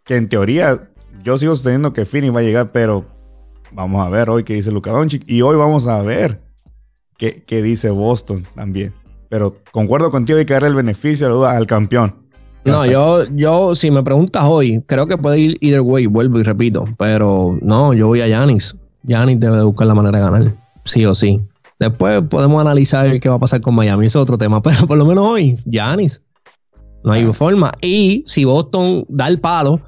Que 0.05 0.15
en 0.15 0.29
teoría 0.29 0.89
yo 1.23 1.39
sigo 1.39 1.53
sosteniendo 1.53 1.93
que 1.93 2.05
Phoenix 2.05 2.35
va 2.35 2.41
a 2.41 2.43
llegar, 2.43 2.71
pero 2.73 3.05
vamos 3.73 4.05
a 4.05 4.09
ver 4.09 4.31
hoy 4.31 4.45
qué 4.45 4.55
dice 4.55 4.71
Luka 4.71 4.91
Doncic. 4.91 5.23
Y 5.27 5.43
hoy 5.43 5.57
vamos 5.57 5.87
a 5.87 6.03
ver 6.03 6.43
qué, 7.17 7.45
qué 7.47 7.63
dice 7.63 7.91
Boston 7.91 8.47
también. 8.55 8.93
Pero 9.29 9.57
concuerdo 9.73 10.11
contigo, 10.11 10.39
hay 10.39 10.47
que 10.47 10.55
darle 10.55 10.69
el 10.69 10.75
beneficio 10.75 11.45
al 11.45 11.67
campeón. 11.67 12.15
no, 12.65 12.87
yo, 12.87 13.25
yo, 13.35 13.75
si 13.75 13.91
me 13.91 14.03
preguntas 14.03 14.45
hoy, 14.45 14.83
creo 14.87 15.07
que 15.07 15.19
puede 15.19 15.39
ir 15.39 15.59
either 15.61 15.81
way, 15.81 16.07
vuelvo 16.07 16.39
y 16.39 16.43
repito. 16.43 16.87
Pero 16.99 17.59
no, 17.61 17.93
yo 17.93 18.07
voy 18.09 18.21
a 18.23 18.29
Yanis. 18.29 18.77
Yanis 19.05 19.39
debe 19.39 19.63
buscar 19.63 19.87
la 19.87 19.95
manera 19.95 20.19
de 20.19 20.25
ganar, 20.25 20.57
sí 20.85 21.05
o 21.05 21.15
sí. 21.15 21.41
Después 21.79 22.23
podemos 22.29 22.61
analizar 22.61 23.21
qué 23.21 23.29
va 23.29 23.37
a 23.37 23.39
pasar 23.39 23.61
con 23.61 23.75
Miami, 23.75 24.07
es 24.07 24.17
otro 24.17 24.39
tema. 24.39 24.63
Pero 24.63 24.87
por 24.87 24.97
lo 24.97 25.05
menos 25.05 25.27
hoy, 25.27 25.61
Yanis. 25.67 26.23
No 27.05 27.13
hay 27.13 27.25
forma. 27.33 27.73
Y 27.81 28.25
si 28.27 28.45
Boston 28.45 29.05
da 29.09 29.29
el 29.29 29.41
palo, 29.41 29.81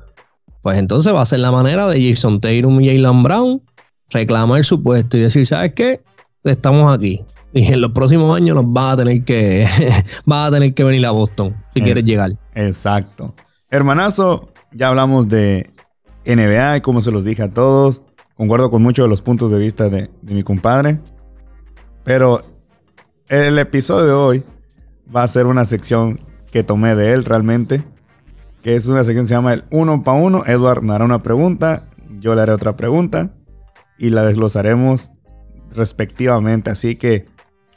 pues 0.63 0.79
entonces 0.79 1.13
va 1.15 1.23
a 1.23 1.27
ser 1.27 1.41
la 1.41 1.53
manera 1.53 1.87
de 1.87 2.11
Jason 2.11 2.41
Tatum 2.41 2.81
y 2.81 2.87
Jalen 2.87 3.23
Brown 3.23 3.63
reclamar 4.11 4.65
su 4.65 4.83
puesto 4.83 5.17
y 5.17 5.21
decir, 5.21 5.47
¿sabes 5.47 5.73
qué? 5.75 6.03
Estamos 6.45 6.93
aquí. 6.93 7.25
Y 7.53 7.73
en 7.73 7.81
los 7.81 7.93
próximos 7.93 8.37
años 8.37 8.55
nos 8.55 8.65
va 8.65 8.93
a 8.93 8.97
tener 8.97 9.25
que, 9.25 9.67
va 10.31 10.47
a 10.47 10.51
tener 10.51 10.75
que 10.75 10.85
venir 10.85 11.05
a 11.07 11.11
Boston 11.11 11.57
si 11.75 11.81
quieres 11.81 12.05
llegar. 12.05 12.33
Exacto. 12.55 13.35
Hermanazo, 13.71 14.53
ya 14.73 14.89
hablamos 14.89 15.29
de 15.29 15.69
NBA 16.27 16.79
y 16.79 16.81
como 16.81 17.01
se 17.01 17.11
los 17.11 17.25
dije 17.25 17.43
a 17.43 17.51
todos. 17.51 18.03
Concuerdo 18.37 18.71
con 18.71 18.83
muchos 18.83 19.05
de 19.05 19.09
los 19.09 19.23
puntos 19.23 19.51
de 19.51 19.59
vista 19.59 19.89
de, 19.89 20.11
de 20.23 20.35
mi 20.35 20.43
compadre. 20.43 21.01
Pero 22.05 22.41
el 23.29 23.59
episodio 23.59 24.07
de 24.07 24.13
hoy 24.13 24.45
va 25.15 25.23
a 25.23 25.29
ser 25.29 25.47
una 25.47 25.65
sección 25.65 26.21
que 26.51 26.65
tomé 26.65 26.95
de 26.95 27.13
él 27.13 27.25
realmente, 27.25 27.85
que 28.63 28.75
es 28.75 28.87
una 28.87 29.05
sección 29.05 29.25
que 29.25 29.31
se 29.31 29.35
llama 29.35 29.53
el 29.53 29.65
uno 29.71 30.03
para 30.03 30.19
uno. 30.19 30.43
Edward 30.47 30.83
me 30.83 30.95
hará 30.95 31.05
una 31.05 31.23
pregunta, 31.23 31.83
yo 32.19 32.35
le 32.35 32.43
haré 32.43 32.53
otra 32.53 32.77
pregunta 32.77 33.31
y 33.99 34.11
la 34.11 34.25
desglosaremos 34.25 35.11
respectivamente. 35.73 36.71
Así 36.71 36.97
que, 36.97 37.27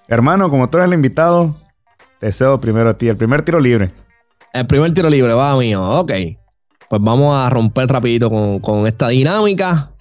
hermano, 0.08 0.50
como 0.50 0.70
tú 0.70 0.78
eres 0.78 0.88
el 0.88 0.96
invitado, 0.96 1.58
te 2.20 2.32
cedo 2.32 2.60
primero 2.60 2.90
a 2.90 2.98
ti, 2.98 3.08
el 3.08 3.18
primer 3.18 3.44
tiro 3.44 3.60
libre. 3.60 3.90
El 4.54 4.68
primer 4.68 4.94
tiro 4.94 5.10
libre, 5.10 5.34
va 5.34 5.58
mío, 5.58 5.82
ok. 5.82 6.12
Pues 6.90 7.02
vamos 7.02 7.36
a 7.36 7.50
romper 7.50 7.88
rapidito 7.88 8.30
con, 8.30 8.60
con 8.60 8.86
esta 8.88 9.10
dinámica. 9.10 9.92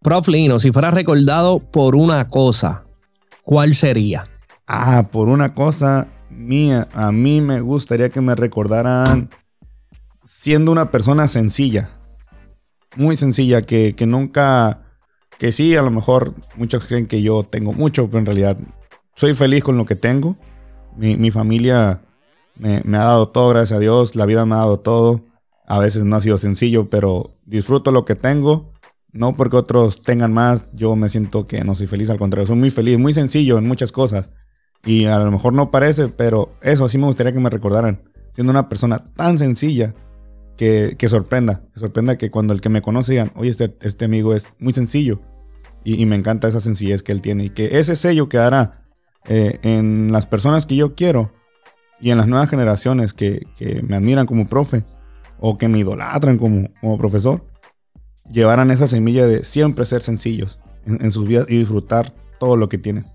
Prof 0.00 0.28
Lino, 0.28 0.58
si 0.58 0.70
fuera 0.70 0.90
recordado 0.90 1.58
por 1.58 1.96
una 1.96 2.28
cosa, 2.28 2.84
¿cuál 3.42 3.74
sería? 3.74 4.28
Ah, 4.66 5.08
por 5.10 5.28
una 5.28 5.54
cosa, 5.54 6.08
mía, 6.30 6.88
a 6.94 7.12
mí 7.12 7.40
me 7.40 7.60
gustaría 7.60 8.08
que 8.08 8.20
me 8.20 8.34
recordaran 8.34 9.30
siendo 10.24 10.72
una 10.72 10.90
persona 10.90 11.28
sencilla. 11.28 11.90
Muy 12.96 13.16
sencilla, 13.16 13.62
que, 13.62 13.94
nunca, 14.06 14.80
que 15.38 15.52
sí, 15.52 15.76
a 15.76 15.82
lo 15.82 15.90
mejor 15.90 16.34
muchos 16.56 16.86
creen 16.86 17.06
que 17.06 17.22
yo 17.22 17.44
tengo 17.44 17.72
mucho, 17.72 18.06
pero 18.06 18.18
en 18.20 18.26
realidad 18.26 18.58
soy 19.14 19.34
feliz 19.34 19.62
con 19.62 19.76
lo 19.76 19.84
que 19.84 19.96
tengo. 19.96 20.36
Mi, 20.96 21.30
familia 21.30 22.02
me, 22.56 22.80
me, 22.84 22.98
ha 22.98 23.04
dado 23.04 23.28
todo, 23.28 23.48
gracias 23.50 23.76
a 23.76 23.80
Dios. 23.80 24.14
La 24.14 24.26
vida 24.26 24.46
me 24.46 24.54
ha 24.54 24.58
dado 24.58 24.78
todo. 24.78 25.24
A 25.66 25.78
veces 25.78 26.04
no 26.04 26.16
ha 26.16 26.20
sido 26.20 26.38
sencillo, 26.38 26.88
pero 26.88 27.36
disfruto 27.44 27.90
lo 27.90 28.04
que 28.04 28.14
tengo. 28.14 28.72
No 29.12 29.36
porque 29.36 29.56
otros 29.56 30.02
tengan 30.02 30.32
más, 30.32 30.72
yo 30.72 30.96
me 30.96 31.08
siento 31.08 31.46
que 31.46 31.62
no 31.62 31.76
soy 31.76 31.86
feliz, 31.86 32.10
al 32.10 32.18
contrario, 32.18 32.48
soy 32.48 32.56
muy 32.56 32.70
feliz, 32.70 32.98
muy 32.98 33.14
sencillo 33.14 33.58
en 33.58 33.66
muchas 33.66 33.92
cosas. 33.92 34.30
Y 34.84 35.06
a 35.06 35.18
lo 35.20 35.30
mejor 35.30 35.52
no 35.52 35.70
parece, 35.70 36.08
pero 36.08 36.50
eso 36.62 36.84
así 36.84 36.98
me 36.98 37.06
gustaría 37.06 37.32
que 37.32 37.40
me 37.40 37.50
recordaran. 37.50 38.02
Siendo 38.32 38.50
una 38.50 38.68
persona 38.68 39.04
tan 39.16 39.38
sencilla 39.38 39.94
que, 40.56 40.94
que 40.98 41.08
sorprenda, 41.08 41.62
que 41.72 41.80
sorprenda 41.80 42.16
que 42.16 42.30
cuando 42.30 42.52
el 42.52 42.60
que 42.60 42.68
me 42.68 42.82
conoce 42.82 43.12
digan, 43.12 43.32
oye, 43.36 43.50
este, 43.50 43.74
este 43.82 44.04
amigo 44.04 44.34
es 44.34 44.56
muy 44.58 44.72
sencillo. 44.72 45.20
Y, 45.86 46.06
me 46.06 46.16
encanta 46.16 46.48
esa 46.48 46.60
sencillez 46.60 47.02
que 47.02 47.12
él 47.12 47.20
tiene. 47.20 47.44
Y 47.44 47.50
que 47.50 47.78
ese 47.78 47.94
sello 47.94 48.30
quedará 48.30 48.86
eh, 49.26 49.58
en 49.62 50.12
las 50.12 50.24
personas 50.24 50.64
que 50.64 50.76
yo 50.76 50.94
quiero 50.94 51.30
y 52.00 52.10
en 52.10 52.16
las 52.16 52.26
nuevas 52.26 52.48
generaciones 52.48 53.12
que, 53.12 53.40
que 53.58 53.82
me 53.82 53.96
admiran 53.96 54.24
como 54.24 54.48
profe 54.48 54.82
o 55.38 55.58
que 55.58 55.68
me 55.68 55.78
idolatran 55.78 56.38
como, 56.38 56.70
como 56.80 56.96
profesor 56.96 57.44
llevaran 58.30 58.70
esa 58.70 58.86
semilla 58.86 59.26
de 59.26 59.44
siempre 59.44 59.84
ser 59.84 60.02
sencillos 60.02 60.58
en, 60.86 61.10
sus 61.10 61.26
vidas 61.26 61.46
y 61.48 61.58
disfrutar 61.58 62.10
todo 62.38 62.56
lo 62.56 62.68
que 62.68 62.78
tienen. 62.78 63.06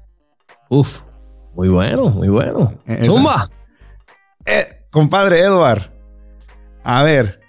Uf, 0.69 1.03
muy 1.55 1.69
bueno, 1.69 2.09
muy 2.09 2.29
bueno. 2.29 2.73
E, 2.85 3.05
Zumba. 3.05 3.49
Eh, 4.45 4.85
compadre 4.91 5.39
Edward, 5.41 5.91
a 6.83 7.03
ver, 7.03 7.41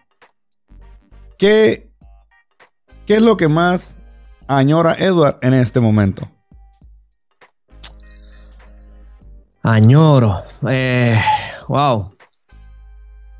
¿qué, 1.38 1.90
¿qué 3.06 3.14
es 3.14 3.22
lo 3.22 3.36
que 3.36 3.48
más 3.48 3.98
añora 4.46 4.94
Edward 4.94 5.38
en 5.42 5.54
este 5.54 5.80
momento? 5.80 6.28
Añoro. 9.62 10.42
Eh, 10.68 11.18
wow. 11.68 12.10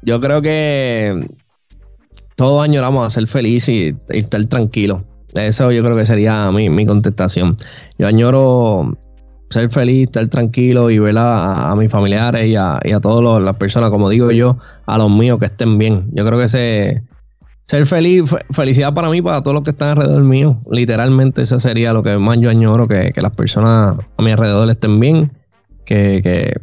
Yo 0.03 0.21
creo 0.21 0.41
que 0.43 1.29
todos 2.37 2.63
añoramos 2.63 3.07
a 3.07 3.11
ser 3.11 3.27
feliz 3.27 3.69
y, 3.69 3.97
estar 4.09 4.43
tranquilo. 4.47 5.05
Eso 5.35 5.71
yo 5.71 5.83
creo 5.83 5.97
que 5.97 6.07
sería 6.07 6.51
mi, 6.51 6.87
contestación. 6.87 7.57
Yo 7.99 8.09
añoro 8.09 8.97
ser 9.51 9.69
feliz, 9.69 10.05
estar 10.05 10.27
tranquilo 10.29 10.91
y 10.91 10.99
ver 10.99 11.17
a, 11.19 11.75
mis 11.77 11.91
familiares 11.91 12.47
y 12.47 12.55
a, 12.55 12.81
todas 13.03 13.43
las 13.43 13.57
personas, 13.57 13.91
como 13.91 14.09
digo 14.09 14.31
yo, 14.31 14.57
a 14.87 14.97
los 14.97 15.11
míos 15.11 15.39
que 15.39 15.47
estén 15.47 15.77
bien. 15.77 16.09
Yo 16.13 16.25
creo 16.25 16.39
que 16.39 16.45
ese, 16.45 17.03
ser 17.63 17.85
feliz, 17.85 18.35
felicidad 18.53 18.95
para 18.95 19.11
mí, 19.11 19.21
para 19.21 19.43
todos 19.43 19.55
los 19.55 19.65
que 19.65 19.71
están 19.71 19.91
alrededor 19.91 20.23
mío. 20.23 20.61
Literalmente, 20.71 21.43
eso 21.43 21.59
sería 21.59 21.93
lo 21.93 22.03
que 22.03 22.17
más 22.17 22.39
yo 22.39 22.49
añoro, 22.49 22.87
que, 22.87 23.13
las 23.17 23.33
personas 23.33 23.97
a 24.17 24.23
mi 24.23 24.31
alrededor 24.31 24.71
estén 24.71 25.01
bien, 25.01 25.33
que, 25.85 26.21
que, 26.23 26.55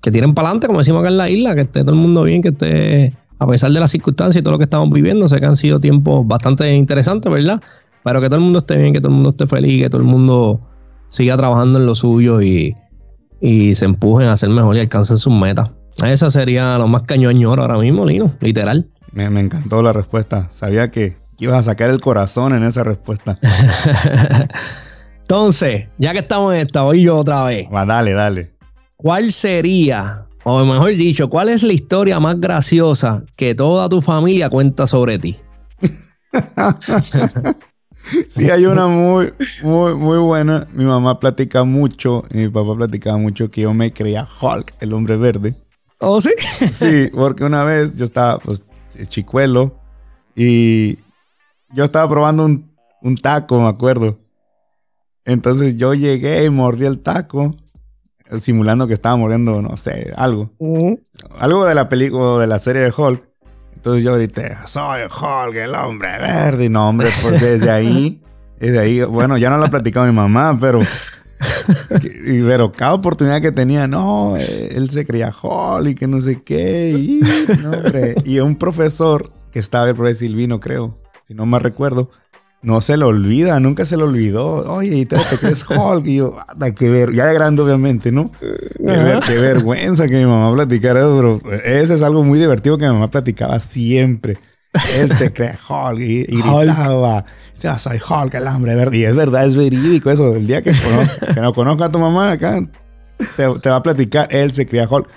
que 0.00 0.10
tiren 0.10 0.32
para 0.32 0.48
adelante, 0.48 0.68
como 0.68 0.78
decimos 0.78 1.00
acá 1.00 1.08
en 1.08 1.16
la 1.16 1.28
isla, 1.28 1.54
que 1.56 1.62
esté 1.62 1.80
todo 1.80 1.92
el 1.92 2.00
mundo 2.00 2.22
bien, 2.22 2.42
que 2.42 2.48
esté 2.50 3.12
a 3.40 3.46
pesar 3.46 3.72
de 3.72 3.80
las 3.80 3.90
circunstancias 3.90 4.40
y 4.40 4.44
todo 4.44 4.52
lo 4.52 4.58
que 4.58 4.64
estamos 4.64 4.90
viviendo, 4.90 5.26
sé 5.26 5.40
que 5.40 5.46
han 5.46 5.56
sido 5.56 5.80
tiempos 5.80 6.28
bastante 6.28 6.72
interesantes, 6.74 7.32
¿verdad? 7.32 7.60
Pero 8.04 8.20
que 8.20 8.26
todo 8.28 8.36
el 8.36 8.42
mundo 8.42 8.60
esté 8.60 8.76
bien, 8.76 8.92
que 8.92 9.00
todo 9.00 9.08
el 9.08 9.14
mundo 9.14 9.30
esté 9.30 9.46
feliz, 9.46 9.82
que 9.82 9.88
todo 9.88 10.02
el 10.02 10.06
mundo 10.06 10.60
siga 11.10 11.36
trabajando 11.36 11.78
en 11.78 11.84
lo 11.84 11.94
suyo 11.94 12.40
y, 12.40 12.74
se 13.74 13.84
empujen 13.84 14.28
a 14.28 14.36
ser 14.36 14.48
mejor 14.48 14.76
y 14.76 14.80
alcancen 14.80 15.18
sus 15.18 15.32
metas. 15.32 15.70
Esa 16.02 16.30
sería 16.30 16.78
lo 16.78 16.88
más 16.88 17.02
cañoñor 17.02 17.60
ahora 17.60 17.76
mismo, 17.76 18.06
Lino, 18.06 18.34
literal. 18.40 18.88
Me, 19.12 19.24
encantó 19.24 19.82
la 19.82 19.92
respuesta. 19.92 20.48
Sabía 20.50 20.90
que 20.90 21.14
ibas 21.38 21.56
a 21.56 21.62
sacar 21.62 21.90
el 21.90 22.00
corazón 22.00 22.54
en 22.54 22.64
esa 22.64 22.84
respuesta. 22.84 23.38
Entonces, 25.20 25.88
ya 25.98 26.12
que 26.12 26.20
estamos 26.20 26.54
en 26.54 26.60
esta, 26.60 26.82
voy 26.82 27.02
yo 27.02 27.18
otra 27.18 27.44
vez. 27.44 27.66
Va, 27.74 27.84
dale, 27.84 28.12
dale. 28.12 28.52
¿Cuál 28.96 29.32
sería 29.32 30.26
o 30.44 30.64
mejor 30.64 30.90
dicho, 30.96 31.28
¿cuál 31.28 31.48
es 31.48 31.62
la 31.62 31.72
historia 31.72 32.18
más 32.18 32.40
graciosa 32.40 33.22
que 33.36 33.54
toda 33.54 33.88
tu 33.88 34.00
familia 34.00 34.48
cuenta 34.48 34.86
sobre 34.86 35.18
ti? 35.18 35.38
sí, 38.28 38.50
hay 38.50 38.66
una 38.66 38.86
muy, 38.86 39.32
muy, 39.62 39.94
muy 39.94 40.18
buena. 40.18 40.66
Mi 40.72 40.84
mamá 40.84 41.20
platica 41.20 41.64
mucho 41.64 42.24
y 42.32 42.38
mi 42.38 42.48
papá 42.48 42.76
platicaba 42.76 43.18
mucho 43.18 43.50
que 43.50 43.62
yo 43.62 43.74
me 43.74 43.92
creía 43.92 44.26
Hulk, 44.40 44.74
el 44.80 44.92
hombre 44.92 45.16
verde. 45.16 45.56
¿Oh, 45.98 46.20
sí? 46.20 46.30
sí, 46.38 47.10
porque 47.12 47.44
una 47.44 47.64
vez 47.64 47.94
yo 47.96 48.04
estaba, 48.04 48.38
pues, 48.38 48.64
chicuelo 49.08 49.78
y 50.34 50.96
yo 51.72 51.84
estaba 51.84 52.08
probando 52.08 52.44
un, 52.44 52.68
un 53.02 53.16
taco, 53.16 53.60
me 53.60 53.68
acuerdo. 53.68 54.16
Entonces 55.24 55.76
yo 55.76 55.94
llegué 55.94 56.44
y 56.44 56.50
mordí 56.50 56.86
el 56.86 57.00
taco 57.00 57.54
simulando 58.40 58.86
que 58.86 58.94
estaba 58.94 59.16
muriendo, 59.16 59.60
no 59.60 59.76
sé, 59.76 60.12
algo. 60.16 60.50
Algo 61.38 61.64
de 61.64 61.74
la 61.74 61.88
película, 61.88 62.38
de 62.38 62.46
la 62.46 62.58
serie 62.58 62.82
de 62.82 62.92
Hulk. 62.96 63.28
Entonces 63.80 64.04
yo 64.04 64.14
grité, 64.14 64.54
soy 64.66 65.04
Hulk, 65.04 65.56
el 65.56 65.74
hombre 65.74 66.10
verde. 66.18 66.66
Y 66.66 66.68
no, 66.68 66.90
hombre, 66.90 67.08
pues 67.22 67.40
desde 67.40 67.70
ahí, 67.70 68.20
desde 68.58 68.78
ahí, 68.78 69.02
bueno, 69.04 69.38
ya 69.38 69.48
no 69.48 69.56
lo 69.56 69.64
ha 69.64 69.68
platicado 69.68 70.04
mi 70.04 70.12
mamá, 70.12 70.58
pero, 70.60 70.80
y, 72.26 72.42
pero 72.42 72.70
cada 72.72 72.92
oportunidad 72.92 73.40
que 73.40 73.52
tenía, 73.52 73.86
no, 73.86 74.36
él 74.36 74.90
se 74.90 75.06
creía 75.06 75.32
Hulk 75.32 75.88
y 75.88 75.94
que 75.94 76.06
no 76.06 76.20
sé 76.20 76.42
qué. 76.42 76.90
Y, 76.90 77.22
no, 77.62 77.70
hombre, 77.70 78.16
y 78.26 78.38
un 78.40 78.54
profesor 78.56 79.26
que 79.50 79.60
estaba, 79.60 79.88
el 79.88 79.96
profesor 79.96 80.28
Silvino, 80.28 80.60
creo, 80.60 80.94
si 81.22 81.32
no 81.32 81.46
me 81.46 81.58
recuerdo, 81.58 82.10
no 82.62 82.80
se 82.80 82.96
lo 82.96 83.08
olvida, 83.08 83.58
nunca 83.58 83.86
se 83.86 83.96
lo 83.96 84.04
olvidó. 84.04 84.70
Oye, 84.72 84.98
y 84.98 85.06
te, 85.06 85.16
crees 85.40 85.64
Hulk. 85.68 86.06
Y 86.06 86.16
yo, 86.16 86.36
anda, 86.48 86.70
qué 86.72 86.88
ver, 86.88 87.12
ya 87.12 87.26
de 87.26 87.34
grande, 87.34 87.62
obviamente, 87.62 88.12
¿no? 88.12 88.30
Qué, 88.38 89.38
vergüenza 89.40 90.08
que 90.08 90.18
mi 90.18 90.26
mamá 90.26 90.52
platicara 90.54 91.00
eso, 91.00 91.40
pero 91.42 91.60
ese 91.64 91.94
es 91.94 92.02
algo 92.02 92.22
muy 92.22 92.38
divertido 92.38 92.76
que 92.76 92.86
mi 92.86 92.92
mamá 92.92 93.10
platicaba 93.10 93.60
siempre. 93.60 94.38
Él 94.98 95.12
se 95.12 95.32
cree 95.32 95.58
Hulk 95.68 96.00
y, 96.00 96.24
gritaba. 96.24 97.24
Ya 97.60 97.78
soy 97.78 97.98
Hulk, 97.98 98.34
el 98.34 98.46
hambre 98.46 98.74
verde. 98.74 98.98
Y 98.98 99.04
es 99.04 99.14
verdad, 99.14 99.46
es 99.46 99.54
verídico 99.54 100.10
eso. 100.10 100.34
El 100.36 100.46
día 100.46 100.62
que, 100.62 100.72
que 101.34 101.40
no 101.40 101.52
conozca 101.52 101.86
a 101.86 101.92
tu 101.92 101.98
mamá 101.98 102.32
acá, 102.32 102.62
te, 103.36 103.68
va 103.70 103.76
a 103.76 103.82
platicar. 103.82 104.28
Él 104.30 104.52
se 104.52 104.66
crea 104.66 104.86
Hulk. 104.88 105.08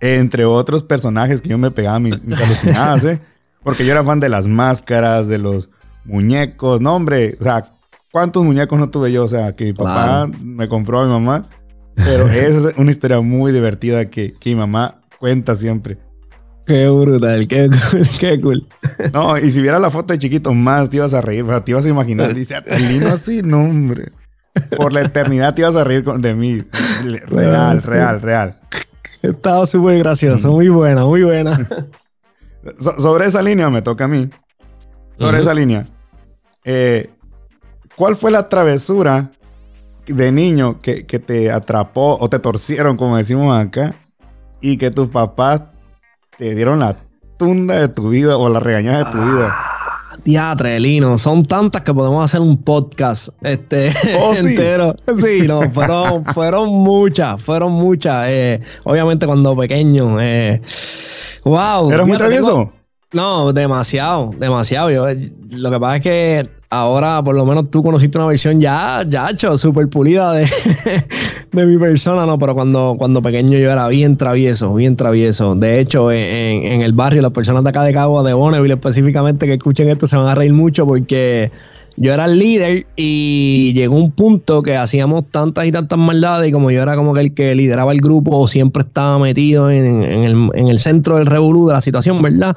Entre 0.00 0.44
otros 0.44 0.84
personajes 0.84 1.40
que 1.40 1.48
yo 1.48 1.58
me 1.58 1.72
pegaba 1.72 1.98
mis, 1.98 2.22
mis 2.22 2.40
alucinadas, 2.40 3.04
¿eh? 3.04 3.20
Porque 3.64 3.84
yo 3.84 3.92
era 3.92 4.04
fan 4.04 4.20
de 4.20 4.28
las 4.28 4.46
máscaras, 4.46 5.26
de 5.26 5.38
los 5.38 5.68
muñecos, 6.08 6.80
no 6.80 6.96
hombre, 6.96 7.36
o 7.38 7.44
sea, 7.44 7.72
¿cuántos 8.10 8.42
muñecos 8.42 8.78
no 8.78 8.90
tuve 8.90 9.12
yo? 9.12 9.24
O 9.24 9.28
sea, 9.28 9.54
que 9.54 9.66
mi 9.66 9.72
papá 9.72 10.28
me 10.40 10.68
compró 10.68 11.00
a 11.00 11.04
mi 11.04 11.10
mamá. 11.12 11.48
Pero 11.94 12.28
esa 12.28 12.70
es 12.70 12.74
una 12.76 12.90
historia 12.90 13.20
muy 13.20 13.52
divertida 13.52 14.06
que, 14.06 14.34
mi 14.44 14.54
mamá 14.54 15.00
cuenta 15.18 15.54
siempre. 15.54 15.98
Qué 16.66 16.88
brutal, 16.88 17.46
qué 17.46 17.68
cool, 17.90 18.08
qué 18.18 18.40
cool. 18.40 18.68
No, 19.12 19.38
y 19.38 19.50
si 19.50 19.62
vieras 19.62 19.80
la 19.80 19.90
foto 19.90 20.12
de 20.12 20.18
chiquito, 20.18 20.52
más 20.52 20.90
te 20.90 20.96
ibas 20.96 21.14
a 21.14 21.20
reír, 21.20 21.46
te 21.64 21.70
ibas 21.70 21.86
a 21.86 21.88
imaginar. 21.88 22.34
Dice, 22.34 22.56
Adelino 22.56 23.08
así, 23.08 23.42
no, 23.42 23.58
hombre. 23.58 24.10
Por 24.76 24.92
la 24.92 25.02
eternidad 25.02 25.54
te 25.54 25.62
ibas 25.62 25.76
a 25.76 25.84
reír 25.84 26.04
de 26.04 26.34
mí. 26.34 26.62
Real, 27.28 27.82
real, 27.82 28.20
real. 28.20 28.60
Estaba 29.22 29.66
súper 29.66 29.98
gracioso, 29.98 30.52
muy 30.52 30.68
buena, 30.68 31.04
muy 31.04 31.22
buena. 31.22 31.58
sobre 32.78 33.26
esa 33.26 33.42
línea 33.42 33.70
me 33.70 33.82
toca 33.82 34.04
a 34.04 34.08
mí. 34.08 34.28
Sobre 35.14 35.40
esa 35.40 35.54
línea. 35.54 35.86
Eh, 36.70 37.08
¿Cuál 37.96 38.14
fue 38.14 38.30
la 38.30 38.50
travesura 38.50 39.32
de 40.06 40.30
niño 40.30 40.78
que, 40.78 41.02
te 41.02 41.50
atrapó 41.50 42.18
o 42.20 42.28
te 42.28 42.38
torcieron, 42.38 42.98
como 42.98 43.16
decimos 43.16 43.58
acá, 43.58 43.94
y 44.60 44.76
que 44.76 44.90
tus 44.90 45.08
papás 45.08 45.62
te 46.36 46.54
dieron 46.54 46.80
la 46.80 46.94
tunda 47.38 47.78
de 47.78 47.88
tu 47.88 48.10
vida 48.10 48.36
o 48.36 48.50
la 48.50 48.60
regañada 48.60 48.98
de 48.98 49.10
tu 49.10 49.16
vida? 49.16 49.54
Teatre, 50.24 50.78
Lino, 50.78 51.16
son 51.16 51.42
tantas 51.42 51.80
que 51.80 51.94
podemos 51.94 52.22
hacer 52.22 52.42
un 52.42 52.62
podcast 52.62 53.30
este, 53.40 53.90
oh, 54.20 54.34
entero. 54.36 54.94
Sí, 55.16 55.46
no, 55.46 55.62
fueron, 55.72 56.22
fueron 56.26 56.68
muchas, 56.68 57.42
fueron 57.42 57.72
muchas. 57.72 58.26
Eh, 58.28 58.60
obviamente 58.84 59.24
cuando 59.24 59.56
pequeño. 59.56 60.20
Eh, 60.20 60.60
wow. 61.44 61.90
¿Eras 61.90 62.06
muy 62.06 62.18
travieso? 62.18 62.74
No, 63.12 63.54
demasiado, 63.54 64.34
demasiado. 64.38 64.90
Yo, 64.90 65.06
lo 65.56 65.70
que 65.70 65.80
pasa 65.80 65.96
es 65.96 66.02
que 66.02 66.57
ahora, 66.70 67.22
por 67.22 67.34
lo 67.34 67.44
menos 67.46 67.70
tú 67.70 67.82
conociste 67.82 68.18
una 68.18 68.26
versión 68.26 68.60
ya, 68.60 69.02
ya 69.08 69.30
hecho, 69.30 69.56
súper 69.56 69.88
pulida 69.88 70.32
de, 70.32 70.46
de, 71.52 71.66
mi 71.66 71.78
persona, 71.78 72.26
¿no? 72.26 72.38
Pero 72.38 72.54
cuando, 72.54 72.96
cuando 72.98 73.22
pequeño 73.22 73.58
yo 73.58 73.70
era 73.70 73.88
bien 73.88 74.16
travieso, 74.16 74.74
bien 74.74 74.96
travieso. 74.96 75.54
De 75.54 75.80
hecho, 75.80 76.12
en, 76.12 76.82
el 76.82 76.92
barrio, 76.92 77.22
las 77.22 77.32
personas 77.32 77.64
de 77.64 77.70
acá 77.70 77.82
de 77.82 77.92
Cagua, 77.92 78.22
de 78.22 78.34
Bonneville 78.34 78.74
específicamente, 78.74 79.46
que 79.46 79.54
escuchen 79.54 79.88
esto, 79.88 80.06
se 80.06 80.16
van 80.16 80.28
a 80.28 80.34
reír 80.34 80.52
mucho 80.52 80.86
porque 80.86 81.50
yo 81.96 82.12
era 82.12 82.26
el 82.26 82.38
líder 82.38 82.86
y 82.94 83.72
llegó 83.74 83.96
un 83.96 84.12
punto 84.12 84.62
que 84.62 84.76
hacíamos 84.76 85.24
tantas 85.30 85.66
y 85.66 85.72
tantas 85.72 85.98
maldades 85.98 86.48
y 86.48 86.52
como 86.52 86.70
yo 86.70 86.82
era 86.82 86.94
como 86.94 87.12
que 87.12 87.20
el 87.20 87.34
que 87.34 87.54
lideraba 87.56 87.92
el 87.92 88.00
grupo 88.00 88.38
o 88.38 88.46
siempre 88.46 88.82
estaba 88.82 89.18
metido 89.18 89.68
en, 89.70 90.04
el, 90.04 90.50
en 90.54 90.68
el 90.68 90.78
centro 90.78 91.16
del 91.16 91.26
revolú 91.26 91.66
de 91.66 91.74
la 91.74 91.80
situación, 91.80 92.22
¿verdad? 92.22 92.56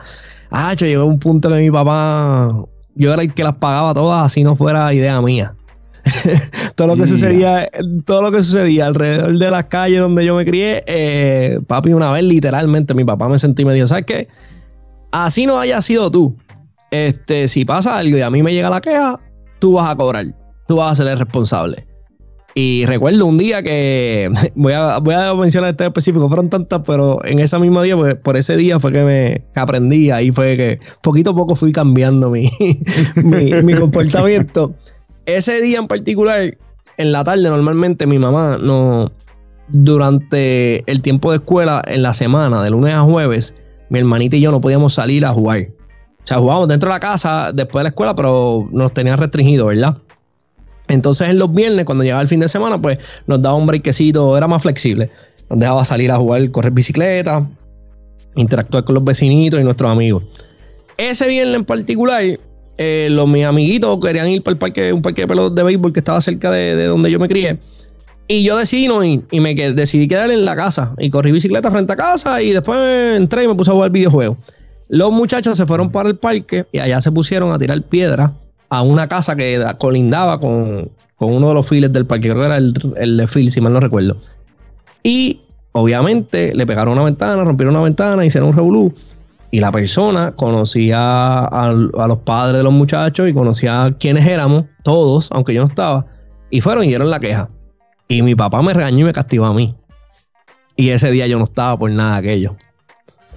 Ah, 0.51 0.73
yo 0.75 0.85
llegó 0.85 1.05
un 1.05 1.17
punto 1.17 1.49
que 1.49 1.55
mi 1.55 1.71
papá, 1.71 2.65
yo 2.95 3.13
era 3.13 3.21
el 3.21 3.33
que 3.33 3.43
las 3.43 3.55
pagaba 3.55 3.93
todas, 3.93 4.25
así 4.25 4.43
no 4.43 4.55
fuera 4.55 4.93
idea 4.93 5.21
mía. 5.21 5.55
todo 6.75 6.87
lo 6.87 6.95
que 6.95 7.05
sucedía, 7.05 7.69
todo 8.05 8.23
lo 8.23 8.31
que 8.31 8.41
sucedía 8.41 8.87
alrededor 8.87 9.37
de 9.37 9.51
las 9.51 9.65
calles 9.65 9.99
donde 9.99 10.25
yo 10.25 10.35
me 10.35 10.45
crié, 10.45 10.83
eh, 10.87 11.59
papi, 11.67 11.93
una 11.93 12.11
vez 12.11 12.23
literalmente 12.23 12.93
mi 12.93 13.05
papá 13.05 13.29
me 13.29 13.37
sentí 13.37 13.61
y 13.61 13.65
me 13.65 13.73
dijo, 13.73 13.87
¿sabes 13.87 14.05
qué? 14.05 14.27
Así 15.11 15.45
no 15.45 15.59
haya 15.59 15.81
sido 15.81 16.09
tú. 16.09 16.35
Este, 16.89 17.47
si 17.47 17.65
pasa 17.65 17.97
algo 17.97 18.17
y 18.17 18.21
a 18.21 18.29
mí 18.29 18.43
me 18.43 18.53
llega 18.53 18.69
la 18.69 18.81
queja, 18.81 19.19
tú 19.59 19.73
vas 19.73 19.89
a 19.89 19.95
cobrar, 19.95 20.25
tú 20.67 20.77
vas 20.77 20.91
a 20.91 21.03
ser 21.03 21.11
el 21.11 21.19
responsable. 21.19 21.87
Y 22.53 22.85
recuerdo 22.85 23.25
un 23.25 23.37
día 23.37 23.63
que, 23.63 24.29
voy 24.55 24.73
a, 24.73 24.97
voy 24.99 25.15
a 25.15 25.33
mencionar 25.33 25.71
este 25.71 25.85
específico, 25.85 26.27
fueron 26.27 26.49
tantas, 26.49 26.81
pero 26.85 27.23
en 27.25 27.39
ese 27.39 27.57
mismo 27.59 27.81
día, 27.81 27.95
pues, 27.95 28.15
por 28.15 28.37
ese 28.37 28.57
día 28.57 28.79
fue 28.79 28.91
que 28.91 29.03
me 29.03 29.43
aprendí, 29.55 30.11
ahí 30.11 30.31
fue 30.31 30.57
que 30.57 30.79
poquito 31.01 31.31
a 31.31 31.35
poco 31.35 31.55
fui 31.55 31.71
cambiando 31.71 32.29
mi, 32.31 32.51
mi, 33.23 33.73
comportamiento. 33.73 34.75
Ese 35.25 35.61
día 35.61 35.79
en 35.79 35.87
particular, 35.87 36.57
en 36.97 37.11
la 37.11 37.23
tarde 37.23 37.43
normalmente 37.43 38.05
mi 38.05 38.19
mamá 38.19 38.57
no, 38.61 39.11
durante 39.69 40.83
el 40.91 41.01
tiempo 41.01 41.31
de 41.31 41.37
escuela, 41.37 41.81
en 41.87 42.03
la 42.03 42.13
semana, 42.13 42.61
de 42.63 42.69
lunes 42.69 42.93
a 42.93 43.01
jueves, 43.01 43.55
mi 43.89 43.99
hermanita 43.99 44.35
y 44.35 44.41
yo 44.41 44.51
no 44.51 44.59
podíamos 44.59 44.93
salir 44.93 45.25
a 45.25 45.29
jugar. 45.29 45.69
O 46.23 46.27
sea, 46.27 46.37
jugábamos 46.37 46.67
dentro 46.67 46.89
de 46.89 46.95
la 46.95 46.99
casa 46.99 47.51
después 47.53 47.81
de 47.81 47.83
la 47.83 47.89
escuela, 47.89 48.15
pero 48.15 48.67
nos 48.71 48.93
tenían 48.93 49.17
restringido, 49.17 49.67
¿verdad? 49.67 49.97
Entonces 50.91 51.29
en 51.29 51.39
los 51.39 51.53
viernes, 51.53 51.85
cuando 51.85 52.03
llegaba 52.03 52.21
el 52.21 52.27
fin 52.27 52.41
de 52.41 52.49
semana, 52.49 52.81
pues 52.81 52.97
nos 53.25 53.41
daba 53.41 53.55
un 53.55 53.65
breakcito, 53.65 54.37
era 54.37 54.47
más 54.47 54.61
flexible. 54.61 55.09
Nos 55.49 55.59
dejaba 55.59 55.85
salir 55.85 56.11
a 56.11 56.17
jugar, 56.17 56.51
correr 56.51 56.73
bicicleta, 56.73 57.47
interactuar 58.35 58.83
con 58.83 58.95
los 58.95 59.03
vecinitos 59.03 59.59
y 59.59 59.63
nuestros 59.63 59.89
amigos. 59.89 60.23
Ese 60.97 61.27
viernes 61.27 61.55
en 61.55 61.65
particular, 61.65 62.21
eh, 62.77 63.07
los 63.09 63.27
mis 63.27 63.45
amiguitos 63.45 63.99
querían 63.99 64.27
ir 64.27 64.43
para 64.43 64.53
el 64.53 64.57
parque, 64.57 64.91
un 64.91 65.01
parque 65.01 65.21
de 65.21 65.27
pelotas 65.27 65.55
de 65.55 65.63
béisbol 65.63 65.93
que 65.93 65.99
estaba 65.99 66.19
cerca 66.19 66.51
de, 66.51 66.85
donde 66.85 67.09
yo 67.09 67.19
me 67.19 67.29
crié. 67.29 67.57
Y 68.27 68.43
yo 68.43 68.57
decidí 68.57 68.87
no 68.87 69.03
ir 69.03 69.23
y 69.31 69.39
me 69.39 69.55
decidí 69.55 70.07
quedar 70.07 70.29
en 70.29 70.43
la 70.43 70.55
casa 70.55 70.93
y 70.97 71.09
corrí 71.09 71.31
bicicleta 71.31 71.71
frente 71.71 71.93
a 71.93 71.95
casa 71.95 72.41
y 72.41 72.51
después 72.51 72.79
entré 73.17 73.43
y 73.45 73.47
me 73.47 73.55
puse 73.55 73.71
a 73.71 73.73
jugar 73.73 73.91
videojuegos. 73.91 74.37
Los 74.89 75.11
muchachos 75.11 75.57
se 75.57 75.65
fueron 75.65 75.89
para 75.89 76.09
el 76.09 76.17
parque 76.17 76.65
y 76.71 76.79
allá 76.79 76.99
se 76.99 77.11
pusieron 77.11 77.53
a 77.53 77.59
tirar 77.59 77.81
piedras 77.81 78.31
a 78.71 78.81
una 78.81 79.07
casa 79.07 79.35
que 79.35 79.63
colindaba 79.77 80.39
con, 80.39 80.89
uno 81.19 81.47
de 81.49 81.53
los 81.53 81.69
files 81.69 81.91
del 81.93 82.07
parque, 82.07 82.29
creo 82.29 82.39
que 82.39 82.45
era 82.45 82.57
el, 82.57 82.73
el 82.97 83.17
de 83.17 83.27
Phil, 83.27 83.51
si 83.51 83.61
mal 83.61 83.73
no 83.73 83.81
recuerdo. 83.81 84.17
Y 85.03 85.41
obviamente 85.73 86.55
le 86.55 86.65
pegaron 86.65 86.93
una 86.93 87.03
ventana, 87.03 87.43
rompieron 87.43 87.75
una 87.75 87.83
ventana, 87.83 88.25
hicieron 88.25 88.49
un 88.49 88.55
revolú. 88.55 88.93
Y 89.51 89.59
la 89.59 89.73
persona 89.73 90.31
conocía 90.31 91.43
a, 91.43 91.73
los 91.73 92.17
padres 92.19 92.59
de 92.59 92.63
los 92.63 92.71
muchachos 92.71 93.27
y 93.27 93.33
conocía 93.33 93.93
quiénes 93.99 94.25
éramos, 94.25 94.63
todos, 94.83 95.29
aunque 95.33 95.53
yo 95.53 95.61
no 95.61 95.67
estaba. 95.67 96.05
Y 96.49 96.61
fueron 96.61 96.85
y 96.85 96.87
dieron 96.87 97.09
la 97.09 97.19
queja. 97.19 97.49
Y 98.07 98.21
mi 98.21 98.35
papá 98.35 98.61
me 98.61 98.73
regañó 98.73 98.99
y 98.99 99.03
me 99.03 99.13
castigó 99.13 99.45
a 99.45 99.53
mí. 99.53 99.75
Y 100.77 100.89
ese 100.89 101.11
día 101.11 101.27
yo 101.27 101.37
no 101.37 101.43
estaba 101.43 101.77
por 101.77 101.91
nada 101.91 102.15
aquello. 102.15 102.55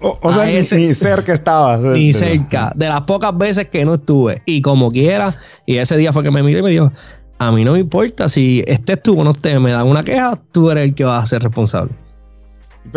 O, 0.06 0.32
sea, 0.32 0.44
ni, 0.44 0.92
cerca 0.92 1.32
estabas. 1.32 1.80
Ni 1.96 2.12
cerca. 2.12 2.72
De 2.74 2.88
las 2.88 3.02
pocas 3.02 3.36
veces 3.36 3.68
que 3.68 3.84
no 3.84 3.94
estuve. 3.94 4.42
Y 4.44 4.60
como 4.60 4.90
quiera, 4.90 5.34
y 5.64 5.76
ese 5.76 5.96
día 5.96 6.12
fue 6.12 6.22
que 6.22 6.30
me 6.30 6.42
miré 6.42 6.58
y 6.58 6.62
me 6.62 6.70
dijo, 6.70 6.92
a 7.38 7.50
mí 7.52 7.64
no 7.64 7.72
me 7.72 7.78
importa 7.78 8.28
si 8.28 8.62
estés 8.66 9.02
tú 9.02 9.18
o 9.18 9.24
no 9.24 9.30
estés, 9.30 9.58
me 9.60 9.70
dan 9.70 9.86
una 9.86 10.02
queja, 10.02 10.40
tú 10.52 10.70
eres 10.70 10.84
el 10.84 10.94
que 10.94 11.04
vas 11.04 11.22
a 11.22 11.26
ser 11.26 11.42
responsable. 11.42 11.92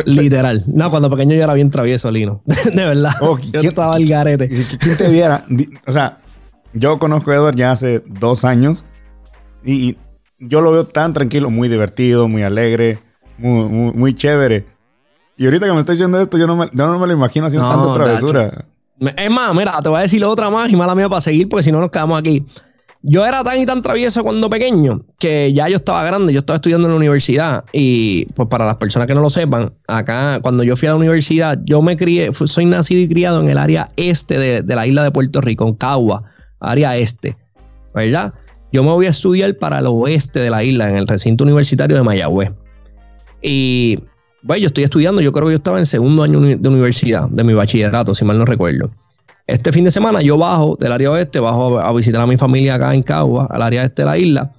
Literal. 0.05 0.65
No, 0.67 0.89
cuando 0.89 1.09
pequeño 1.09 1.33
yo 1.35 1.43
era 1.43 1.53
bien 1.53 1.69
travieso, 1.69 2.11
Lino. 2.11 2.41
de 2.45 2.85
verdad. 2.85 3.13
Oh, 3.21 3.37
yo 3.39 3.69
estaba 3.69 3.95
al 3.95 4.05
garete. 4.05 4.49
¿Quién 4.49 4.97
te 4.97 5.09
viera? 5.09 5.41
O 5.85 5.91
sea, 5.93 6.19
yo 6.73 6.99
conozco 6.99 7.31
a 7.31 7.35
Edward 7.35 7.55
ya 7.55 7.71
hace 7.71 8.01
dos 8.05 8.43
años 8.43 8.83
y 9.63 9.97
yo 10.39 10.59
lo 10.59 10.71
veo 10.71 10.85
tan 10.85 11.13
tranquilo, 11.13 11.49
muy 11.49 11.69
divertido, 11.69 12.27
muy 12.27 12.43
alegre, 12.43 12.99
muy, 13.37 13.93
muy 13.93 14.13
chévere. 14.13 14.65
Y 15.37 15.45
ahorita 15.45 15.67
que 15.67 15.73
me 15.73 15.79
estoy 15.79 15.93
diciendo 15.93 16.19
esto, 16.19 16.37
yo 16.37 16.47
no 16.47 16.55
me, 16.55 16.65
no 16.73 16.97
me 16.97 17.07
lo 17.07 17.13
imagino 17.13 17.45
haciendo 17.45 17.69
tanta 17.69 17.93
travesura. 17.93 18.51
Es 18.99 19.29
más, 19.29 19.53
mira, 19.53 19.79
te 19.83 19.89
voy 19.89 19.99
a 19.99 20.01
decir 20.01 20.23
otra 20.25 20.49
más 20.49 20.71
y 20.71 20.75
mala 20.75 20.95
mía 20.95 21.07
para 21.07 21.21
seguir, 21.21 21.47
porque 21.47 21.63
si 21.63 21.71
no 21.71 21.79
nos 21.79 21.89
quedamos 21.89 22.19
aquí. 22.19 22.43
Yo 23.03 23.25
era 23.25 23.43
tan 23.43 23.61
y 23.61 23.65
tan 23.65 23.83
travieso 23.83 24.23
cuando 24.23 24.49
pequeño 24.49 25.05
que 25.19 25.53
ya 25.53 25.69
yo 25.69 25.77
estaba 25.77 26.03
grande, 26.03 26.33
yo 26.33 26.39
estaba 26.39 26.55
estudiando 26.55 26.87
en 26.87 26.93
la 26.93 26.97
universidad 26.97 27.63
y 27.71 28.25
pues 28.33 28.49
para 28.49 28.65
las 28.65 28.77
personas 28.77 29.07
que 29.07 29.13
no 29.13 29.21
lo 29.21 29.29
sepan, 29.29 29.71
acá 29.87 30.39
cuando 30.41 30.63
yo 30.63 30.75
fui 30.75 30.87
a 30.87 30.91
la 30.91 30.97
universidad, 30.97 31.59
yo 31.63 31.83
me 31.83 31.95
crié, 31.95 32.33
soy 32.33 32.65
nacido 32.65 32.99
y 32.99 33.07
criado 33.07 33.39
en 33.39 33.49
el 33.49 33.59
área 33.59 33.87
este 33.97 34.39
de, 34.39 34.61
de 34.63 34.75
la 34.75 34.87
isla 34.87 35.03
de 35.03 35.11
Puerto 35.11 35.41
Rico, 35.41 35.67
en 35.67 35.75
Cagua, 35.75 36.23
área 36.59 36.97
este, 36.97 37.37
¿verdad? 37.93 38.33
Yo 38.71 38.83
me 38.83 38.89
voy 38.89 39.05
a 39.05 39.11
estudiar 39.11 39.55
para 39.57 39.79
el 39.79 39.85
oeste 39.85 40.39
de 40.39 40.49
la 40.49 40.63
isla, 40.63 40.89
en 40.89 40.97
el 40.97 41.07
recinto 41.07 41.43
universitario 41.43 41.95
de 41.95 42.03
Mayagüez. 42.03 42.51
Y 43.41 43.99
bueno, 44.47 44.61
yo 44.61 44.67
estoy 44.67 44.85
estudiando, 44.85 45.19
yo 45.19 45.33
creo 45.33 45.47
que 45.47 45.51
yo 45.51 45.57
estaba 45.57 45.77
en 45.77 45.85
segundo 45.85 46.23
año 46.23 46.39
de 46.39 46.69
universidad, 46.69 47.27
de 47.29 47.43
mi 47.43 47.53
bachillerato, 47.53 48.15
si 48.15 48.23
mal 48.23 48.39
no 48.39 48.45
recuerdo. 48.45 48.89
Este 49.45 49.73
fin 49.73 49.83
de 49.83 49.91
semana 49.91 50.21
yo 50.21 50.37
bajo 50.37 50.77
del 50.79 50.93
área 50.93 51.11
oeste, 51.11 51.41
bajo 51.41 51.79
a, 51.79 51.91
visitar 51.91 52.21
a 52.21 52.27
mi 52.27 52.37
familia 52.37 52.75
acá 52.75 52.95
en 52.95 53.03
Cagua, 53.03 53.47
al 53.49 53.61
área 53.61 53.83
este 53.83 54.03
de 54.03 54.05
la 54.05 54.17
isla. 54.17 54.53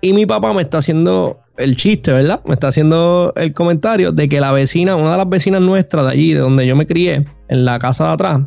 Y 0.00 0.12
mi 0.12 0.26
papá 0.26 0.52
me 0.52 0.62
está 0.62 0.78
haciendo 0.78 1.40
el 1.56 1.74
chiste, 1.74 2.12
¿verdad? 2.12 2.40
Me 2.46 2.54
está 2.54 2.68
haciendo 2.68 3.32
el 3.34 3.52
comentario 3.52 4.12
de 4.12 4.28
que 4.28 4.38
la 4.38 4.52
vecina, 4.52 4.94
una 4.94 5.10
de 5.10 5.16
las 5.16 5.28
vecinas 5.28 5.60
nuestras 5.60 6.04
de 6.06 6.12
allí, 6.12 6.32
de 6.32 6.40
donde 6.40 6.64
yo 6.64 6.76
me 6.76 6.86
crié, 6.86 7.26
en 7.48 7.64
la 7.64 7.80
casa 7.80 8.06
de 8.06 8.12
atrás, 8.12 8.40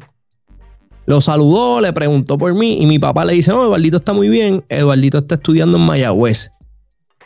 lo 1.07 1.19
saludó, 1.19 1.81
le 1.81 1.91
preguntó 1.91 2.37
por 2.37 2.53
mí 2.53 2.81
y 2.81 2.85
mi 2.85 2.99
papá 2.99 3.25
le 3.25 3.33
dice, 3.33 3.51
no, 3.51 3.65
Eduardito 3.65 3.97
está 3.97 4.13
muy 4.13 4.29
bien, 4.29 4.63
Eduardito 4.69 5.17
está 5.17 5.35
estudiando 5.35 5.77
en 5.77 5.83
Mayagüez. 5.83 6.53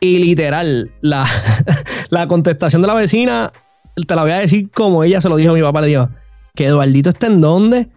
Y 0.03 0.19
literal, 0.19 0.91
la, 0.99 1.25
la 2.09 2.27
contestación 2.27 2.81
de 2.81 2.89
la 2.89 2.93
vecina, 2.93 3.53
te 4.05 4.15
la 4.15 4.23
voy 4.23 4.33
a 4.33 4.39
decir 4.39 4.69
como 4.71 5.01
ella 5.01 5.21
se 5.21 5.29
lo 5.29 5.37
dijo 5.37 5.51
a 5.51 5.53
mi 5.53 5.61
papá, 5.61 5.79
le 5.79 5.87
dijo, 5.87 6.09
que 6.55 6.65
Eduardito 6.65 7.11
está 7.11 7.27
en 7.27 7.39
dónde. 7.39 7.87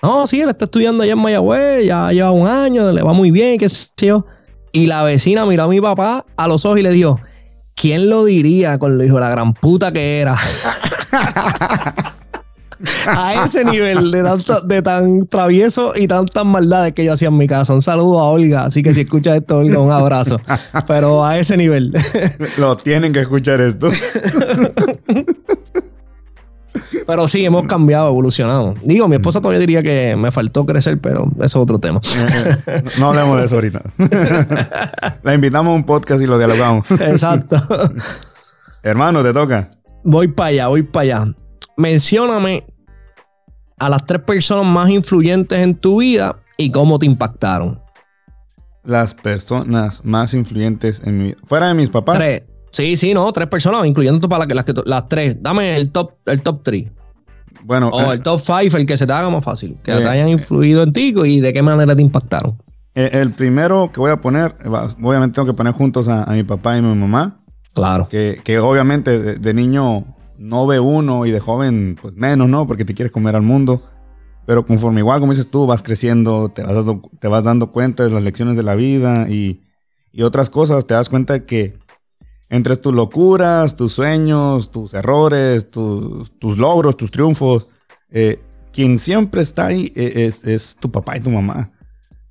No, 0.00 0.28
sí, 0.28 0.40
él 0.40 0.48
está 0.48 0.66
estudiando 0.66 1.02
allá 1.02 1.14
en 1.14 1.18
Mayagüez, 1.18 1.84
ya 1.84 2.12
lleva 2.12 2.30
un 2.30 2.46
año, 2.46 2.92
le 2.92 3.02
va 3.02 3.12
muy 3.12 3.32
bien, 3.32 3.58
qué 3.58 3.68
sé 3.68 3.88
yo. 3.96 4.24
Y 4.70 4.86
la 4.86 5.02
vecina 5.02 5.44
miró 5.44 5.64
a 5.64 5.68
mi 5.68 5.80
papá 5.80 6.24
a 6.36 6.46
los 6.46 6.64
ojos 6.64 6.78
y 6.78 6.82
le 6.82 6.92
dijo, 6.92 7.18
¿quién 7.74 8.10
lo 8.10 8.24
diría 8.24 8.78
con 8.78 8.96
lo 8.96 9.02
hijo 9.02 9.18
la 9.18 9.30
gran 9.30 9.52
puta 9.52 9.90
que 9.90 10.20
era? 10.20 10.36
a 13.06 13.44
ese 13.44 13.64
nivel 13.64 14.10
de, 14.10 14.22
de 14.64 14.82
tan 14.82 15.26
travieso 15.26 15.92
y 15.94 16.06
tantas 16.06 16.44
maldades 16.44 16.92
que 16.92 17.04
yo 17.04 17.12
hacía 17.12 17.28
en 17.28 17.38
mi 17.38 17.46
casa. 17.46 17.74
Un 17.74 17.82
saludo 17.82 18.20
a 18.20 18.30
Olga, 18.30 18.64
así 18.64 18.82
que 18.82 18.92
si 18.94 19.02
escuchas 19.02 19.36
esto, 19.36 19.58
Olga, 19.58 19.78
un 19.78 19.92
abrazo. 19.92 20.40
Pero 20.86 21.24
a 21.24 21.38
ese 21.38 21.56
nivel. 21.56 21.92
Lo 22.58 22.76
tienen 22.76 23.12
que 23.12 23.20
escuchar 23.20 23.60
esto. 23.60 23.88
Pero 27.06 27.28
sí, 27.28 27.44
hemos 27.44 27.66
cambiado, 27.66 28.08
evolucionado. 28.08 28.74
Digo, 28.82 29.08
mi 29.08 29.16
esposa 29.16 29.40
todavía 29.40 29.60
diría 29.60 29.82
que 29.82 30.16
me 30.16 30.32
faltó 30.32 30.66
crecer, 30.66 31.00
pero 31.00 31.26
eso 31.36 31.44
es 31.44 31.56
otro 31.56 31.78
tema. 31.78 32.00
Eh, 32.04 32.56
eh, 32.66 32.82
no 32.98 33.08
hablemos 33.08 33.38
de 33.38 33.44
eso 33.46 33.54
ahorita. 33.54 33.80
La 35.22 35.32
invitamos 35.32 35.72
a 35.72 35.74
un 35.74 35.84
podcast 35.84 36.20
y 36.20 36.26
lo 36.26 36.36
dialogamos. 36.36 36.90
Exacto. 36.90 37.56
Hermano, 38.82 39.22
te 39.22 39.32
toca. 39.32 39.70
Voy 40.04 40.28
para 40.28 40.48
allá, 40.48 40.66
voy 40.66 40.82
para 40.82 41.02
allá 41.02 41.34
mencióname 41.76 42.66
a 43.78 43.88
las 43.88 44.04
tres 44.06 44.22
personas 44.22 44.66
más 44.66 44.88
influyentes 44.88 45.58
en 45.58 45.74
tu 45.74 46.00
vida 46.00 46.36
y 46.56 46.70
cómo 46.70 46.98
te 46.98 47.06
impactaron. 47.06 47.80
Las 48.84 49.14
personas 49.14 50.04
más 50.04 50.32
influyentes 50.34 51.06
en 51.06 51.18
mi 51.18 51.24
vida. 51.24 51.36
Fuera 51.42 51.68
de 51.68 51.74
mis 51.74 51.90
papás. 51.90 52.18
Tres. 52.18 52.44
Sí, 52.70 52.96
sí, 52.96 53.14
no, 53.14 53.30
tres 53.32 53.48
personas, 53.48 53.84
incluyendo 53.86 54.28
para 54.28 54.44
las, 54.46 54.64
las 54.84 55.08
tres. 55.08 55.36
Dame 55.40 55.76
el 55.76 55.90
top, 55.90 56.12
el 56.26 56.42
top 56.42 56.62
three. 56.62 56.90
Bueno. 57.64 57.88
O 57.88 58.12
eh, 58.12 58.14
el 58.14 58.22
top 58.22 58.38
five, 58.38 58.78
el 58.78 58.86
que 58.86 58.96
se 58.96 59.06
te 59.06 59.12
haga 59.12 59.28
más 59.30 59.44
fácil. 59.44 59.76
Que 59.82 59.92
te 59.92 60.02
eh, 60.02 60.08
hayan 60.08 60.28
influido 60.28 60.82
en 60.82 60.92
ti 60.92 61.14
y 61.24 61.40
de 61.40 61.52
qué 61.52 61.62
manera 61.62 61.96
te 61.96 62.02
impactaron. 62.02 62.62
Eh, 62.94 63.10
el 63.12 63.32
primero 63.32 63.90
que 63.92 64.00
voy 64.00 64.10
a 64.10 64.16
poner, 64.16 64.56
obviamente 65.02 65.34
tengo 65.34 65.46
que 65.46 65.54
poner 65.54 65.74
juntos 65.74 66.08
a, 66.08 66.26
mi 66.32 66.44
papá 66.44 66.78
y 66.78 66.82
mi 66.82 66.94
mamá. 66.94 67.38
Claro. 67.74 68.08
Que, 68.08 68.40
que 68.42 68.58
obviamente 68.58 69.38
de, 69.38 69.54
niño 69.54 70.15
no 70.38 70.66
ve 70.66 70.80
uno 70.80 71.26
y 71.26 71.30
de 71.30 71.40
joven, 71.40 71.98
pues 72.00 72.14
menos, 72.14 72.48
¿no? 72.48 72.66
Porque 72.66 72.84
te 72.84 72.94
quieres 72.94 73.12
comer 73.12 73.36
al 73.36 73.42
mundo. 73.42 73.82
Pero 74.46 74.64
conforme 74.64 75.00
igual, 75.00 75.20
como 75.20 75.32
dices 75.32 75.50
tú, 75.50 75.66
vas 75.66 75.82
creciendo, 75.82 76.48
te 76.48 76.62
vas 76.62 76.74
dando, 76.74 77.02
te 77.20 77.28
vas 77.28 77.44
dando 77.44 77.72
cuenta 77.72 78.04
de 78.04 78.10
las 78.10 78.22
lecciones 78.22 78.56
de 78.56 78.62
la 78.62 78.74
vida 78.74 79.28
y, 79.28 79.62
otras 80.22 80.48
cosas, 80.48 80.86
te 80.86 80.94
das 80.94 81.10
cuenta 81.10 81.44
que 81.44 81.78
entre 82.48 82.78
tus 82.78 82.94
locuras, 82.94 83.76
tus 83.76 83.92
sueños, 83.92 84.70
tus 84.70 84.94
errores, 84.94 85.70
tus, 85.70 86.30
logros, 86.58 86.96
tus 86.96 87.10
triunfos, 87.10 87.66
eh, 88.10 88.40
quien 88.72 88.98
siempre 88.98 89.42
está 89.42 89.66
ahí 89.66 89.92
eh, 89.94 90.24
es, 90.26 90.46
es, 90.46 90.76
tu 90.76 90.90
papá 90.90 91.18
y 91.18 91.20
tu 91.20 91.28
mamá. 91.28 91.70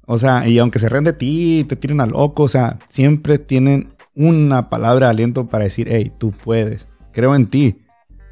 O 0.08 0.18
sea, 0.18 0.48
y 0.48 0.58
aunque 0.58 0.80
se 0.80 0.90
ríen 0.90 1.04
de 1.04 1.14
ti, 1.14 1.64
te 1.70 1.76
tiren 1.76 2.02
a 2.02 2.08
loco, 2.08 2.44
o 2.44 2.48
sea, 2.48 2.80
siempre 2.88 3.38
tienen 3.38 3.92
una 4.16 4.70
palabra 4.70 5.08
de 5.08 5.12
aliento 5.12 5.48
para 5.48 5.66
decir, 5.66 5.88
hey, 5.92 6.12
tú 6.18 6.32
puedes, 6.32 6.88
creo 7.12 7.36
en 7.36 7.48
ti. 7.48 7.85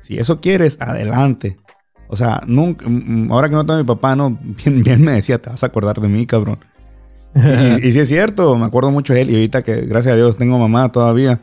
Si 0.03 0.17
eso 0.17 0.41
quieres, 0.41 0.77
adelante. 0.81 1.57
O 2.09 2.17
sea, 2.17 2.41
ahora 3.29 3.47
que 3.47 3.55
no 3.55 3.65
tengo 3.65 3.79
mi 3.79 3.85
papá, 3.85 4.15
no, 4.15 4.37
bien, 4.65 4.83
bien 4.83 5.01
me 5.01 5.13
decía, 5.13 5.41
te 5.41 5.49
vas 5.49 5.63
a 5.63 5.67
acordar 5.67 5.99
de 5.99 6.09
mí, 6.09 6.25
cabrón. 6.25 6.59
y, 7.81 7.91
sí 7.91 7.99
es 7.99 8.09
cierto, 8.09 8.55
me 8.57 8.65
acuerdo 8.65 8.91
mucho 8.91 9.13
de 9.13 9.21
él 9.21 9.31
y 9.31 9.35
ahorita 9.35 9.63
que 9.63 9.81
gracias 9.87 10.13
a 10.13 10.17
Dios 10.17 10.37
tengo 10.37 10.59
mamá 10.59 10.91
todavía, 10.91 11.41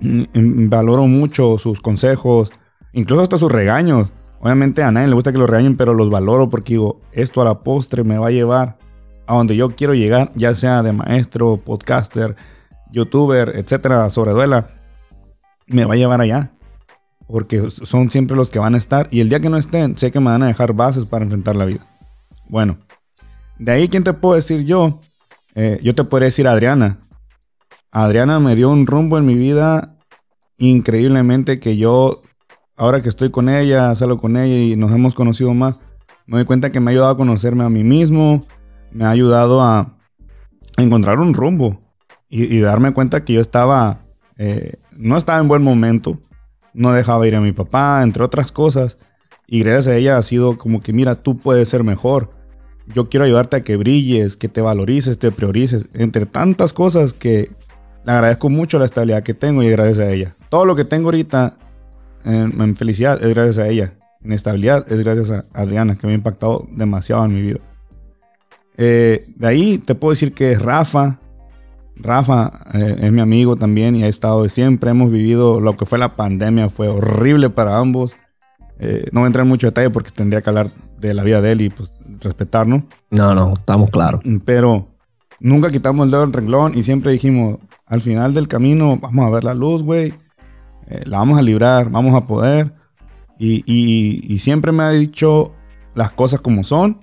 valoro 0.00 1.06
mucho 1.06 1.58
sus 1.58 1.80
consejos, 1.80 2.50
incluso 2.92 3.22
hasta 3.22 3.36
sus 3.36 3.50
regaños. 3.50 4.12
Obviamente 4.40 4.84
a 4.84 4.92
nadie 4.92 5.08
le 5.08 5.14
gusta 5.14 5.32
que 5.32 5.38
lo 5.38 5.46
regañen, 5.46 5.76
pero 5.76 5.92
los 5.92 6.08
valoro 6.08 6.48
porque 6.48 6.74
digo, 6.74 7.02
esto 7.12 7.42
a 7.42 7.44
la 7.44 7.62
postre 7.64 8.04
me 8.04 8.16
va 8.16 8.28
a 8.28 8.30
llevar 8.30 8.78
a 9.26 9.34
donde 9.34 9.56
yo 9.56 9.74
quiero 9.74 9.92
llegar, 9.92 10.30
ya 10.36 10.54
sea 10.54 10.84
de 10.84 10.92
maestro, 10.92 11.56
podcaster, 11.56 12.36
youtuber, 12.92 13.52
etcétera, 13.56 14.08
sobre 14.08 14.30
duela, 14.30 14.70
me 15.66 15.84
va 15.84 15.94
a 15.94 15.96
llevar 15.96 16.20
allá. 16.20 16.55
Porque 17.28 17.70
son 17.70 18.10
siempre 18.10 18.36
los 18.36 18.50
que 18.50 18.58
van 18.58 18.74
a 18.74 18.78
estar. 18.78 19.08
Y 19.10 19.20
el 19.20 19.28
día 19.28 19.40
que 19.40 19.50
no 19.50 19.56
estén, 19.56 19.96
sé 19.98 20.10
que 20.10 20.20
me 20.20 20.26
van 20.26 20.42
a 20.42 20.46
dejar 20.46 20.72
bases 20.72 21.06
para 21.06 21.24
enfrentar 21.24 21.56
la 21.56 21.64
vida. 21.64 21.86
Bueno, 22.48 22.78
de 23.58 23.72
ahí, 23.72 23.88
¿quién 23.88 24.04
te 24.04 24.12
puedo 24.12 24.34
decir 24.34 24.64
yo? 24.64 25.00
Eh, 25.54 25.78
yo 25.82 25.94
te 25.94 26.04
podría 26.04 26.26
decir 26.26 26.46
Adriana. 26.46 27.00
Adriana 27.90 28.38
me 28.40 28.54
dio 28.54 28.70
un 28.70 28.86
rumbo 28.86 29.18
en 29.18 29.26
mi 29.26 29.34
vida 29.34 29.96
increíblemente 30.58 31.60
que 31.60 31.76
yo, 31.76 32.22
ahora 32.76 33.02
que 33.02 33.08
estoy 33.08 33.30
con 33.30 33.48
ella, 33.48 33.94
salgo 33.94 34.20
con 34.20 34.36
ella 34.36 34.56
y 34.56 34.76
nos 34.76 34.92
hemos 34.92 35.14
conocido 35.14 35.54
más, 35.54 35.76
me 36.26 36.38
doy 36.38 36.44
cuenta 36.44 36.70
que 36.70 36.80
me 36.80 36.90
ha 36.90 36.92
ayudado 36.92 37.12
a 37.12 37.16
conocerme 37.16 37.64
a 37.64 37.68
mí 37.68 37.84
mismo, 37.84 38.44
me 38.90 39.04
ha 39.04 39.10
ayudado 39.10 39.62
a 39.62 39.96
encontrar 40.76 41.20
un 41.20 41.34
rumbo 41.34 41.80
y, 42.28 42.58
darme 42.58 42.92
cuenta 42.92 43.24
que 43.24 43.34
yo 43.34 43.40
estaba, 43.40 44.00
eh, 44.36 44.74
no 44.92 45.16
estaba 45.16 45.38
en 45.40 45.48
buen 45.48 45.62
momento, 45.62 46.20
no 46.76 46.92
dejaba 46.92 47.26
ir 47.26 47.34
a 47.34 47.40
mi 47.40 47.52
papá, 47.52 48.02
entre 48.02 48.22
otras 48.22 48.52
cosas. 48.52 48.98
Y 49.46 49.60
gracias 49.60 49.88
a 49.88 49.96
ella 49.96 50.18
ha 50.18 50.22
sido 50.22 50.58
como 50.58 50.80
que, 50.80 50.92
mira, 50.92 51.14
tú 51.14 51.38
puedes 51.38 51.68
ser 51.68 51.82
mejor. 51.82 52.30
Yo 52.94 53.08
quiero 53.08 53.24
ayudarte 53.24 53.56
a 53.56 53.62
que 53.62 53.76
brilles, 53.76 54.36
que 54.36 54.48
te 54.48 54.60
valorices, 54.60 55.18
te 55.18 55.32
priorices. 55.32 55.86
Entre 55.94 56.26
tantas 56.26 56.72
cosas 56.72 57.14
que 57.14 57.50
le 58.04 58.12
agradezco 58.12 58.50
mucho 58.50 58.78
la 58.78 58.84
estabilidad 58.84 59.22
que 59.22 59.34
tengo 59.34 59.62
y 59.62 59.70
gracias 59.70 59.98
a 59.98 60.12
ella. 60.12 60.36
Todo 60.50 60.64
lo 60.64 60.76
que 60.76 60.84
tengo 60.84 61.08
ahorita 61.08 61.56
en, 62.24 62.76
felicidad 62.76 63.22
es 63.22 63.34
gracias 63.34 63.58
a 63.58 63.68
ella. 63.68 63.94
En 64.22 64.32
estabilidad 64.32 64.84
es 64.92 65.02
gracias 65.02 65.30
a 65.30 65.46
Adriana, 65.54 65.96
que 65.96 66.06
me 66.06 66.12
ha 66.12 66.16
impactado 66.16 66.66
demasiado 66.70 67.24
en 67.24 67.34
mi 67.34 67.42
vida. 67.42 67.58
Eh, 68.76 69.26
de 69.34 69.46
ahí 69.46 69.78
te 69.78 69.94
puedo 69.94 70.12
decir 70.12 70.34
que 70.34 70.56
Rafa, 70.58 71.20
Rafa 71.96 72.52
eh, 72.74 72.96
es 73.00 73.12
mi 73.12 73.20
amigo 73.20 73.56
también 73.56 73.96
y 73.96 74.04
ha 74.04 74.08
estado 74.08 74.42
de 74.42 74.50
siempre. 74.50 74.90
Hemos 74.90 75.10
vivido 75.10 75.60
lo 75.60 75.76
que 75.76 75.86
fue 75.86 75.98
la 75.98 76.16
pandemia, 76.16 76.68
fue 76.68 76.88
horrible 76.88 77.50
para 77.50 77.78
ambos. 77.78 78.16
Eh, 78.78 79.06
no 79.12 79.20
voy 79.20 79.26
a 79.26 79.28
entrar 79.28 79.44
en 79.44 79.48
mucho 79.48 79.68
detalle 79.68 79.90
porque 79.90 80.10
tendría 80.10 80.42
que 80.42 80.50
hablar 80.50 80.70
de 80.98 81.14
la 81.14 81.22
vida 81.24 81.40
de 81.40 81.52
él 81.52 81.60
y 81.62 81.70
pues 81.70 81.92
respetarnos. 82.20 82.84
No, 83.10 83.34
no, 83.34 83.54
estamos 83.54 83.90
claros. 83.90 84.20
Pero 84.44 84.88
nunca 85.40 85.70
quitamos 85.70 86.04
el 86.04 86.10
dedo 86.10 86.22
del 86.22 86.32
renglón 86.32 86.72
y 86.74 86.82
siempre 86.82 87.12
dijimos, 87.12 87.58
al 87.86 88.02
final 88.02 88.34
del 88.34 88.48
camino 88.48 88.98
vamos 89.00 89.26
a 89.26 89.30
ver 89.30 89.44
la 89.44 89.54
luz, 89.54 89.82
güey. 89.82 90.12
Eh, 90.88 91.02
la 91.06 91.18
vamos 91.18 91.38
a 91.38 91.42
librar, 91.42 91.90
vamos 91.90 92.14
a 92.14 92.26
poder. 92.26 92.74
Y, 93.38 93.62
y, 93.66 94.38
siempre 94.38 94.72
me 94.72 94.82
ha 94.82 94.90
dicho 94.90 95.52
las 95.94 96.10
cosas 96.10 96.40
como 96.40 96.64
son 96.64 97.02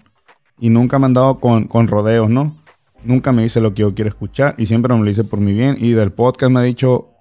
y 0.58 0.70
nunca 0.70 0.98
me 0.98 1.06
han 1.06 1.14
dado 1.14 1.40
con, 1.40 1.66
con 1.66 1.88
rodeos, 1.88 2.28
¿no? 2.28 2.58
Nunca 3.06 3.32
me 3.32 3.44
dice 3.44 3.62
lo 3.62 3.74
que 3.74 3.82
yo 3.82 3.94
quiero 3.94 4.10
escuchar 4.10 4.56
y 4.58 4.66
siempre 4.66 4.94
me 4.94 5.00
lo 5.00 5.06
dice 5.06 5.24
por 5.24 5.40
mi 5.40 5.54
bien. 5.54 5.76
Y 5.78 5.92
del 5.92 6.12
podcast 6.12 6.52
me 6.52 6.60
ha 6.60 6.64
dicho, 6.64 7.12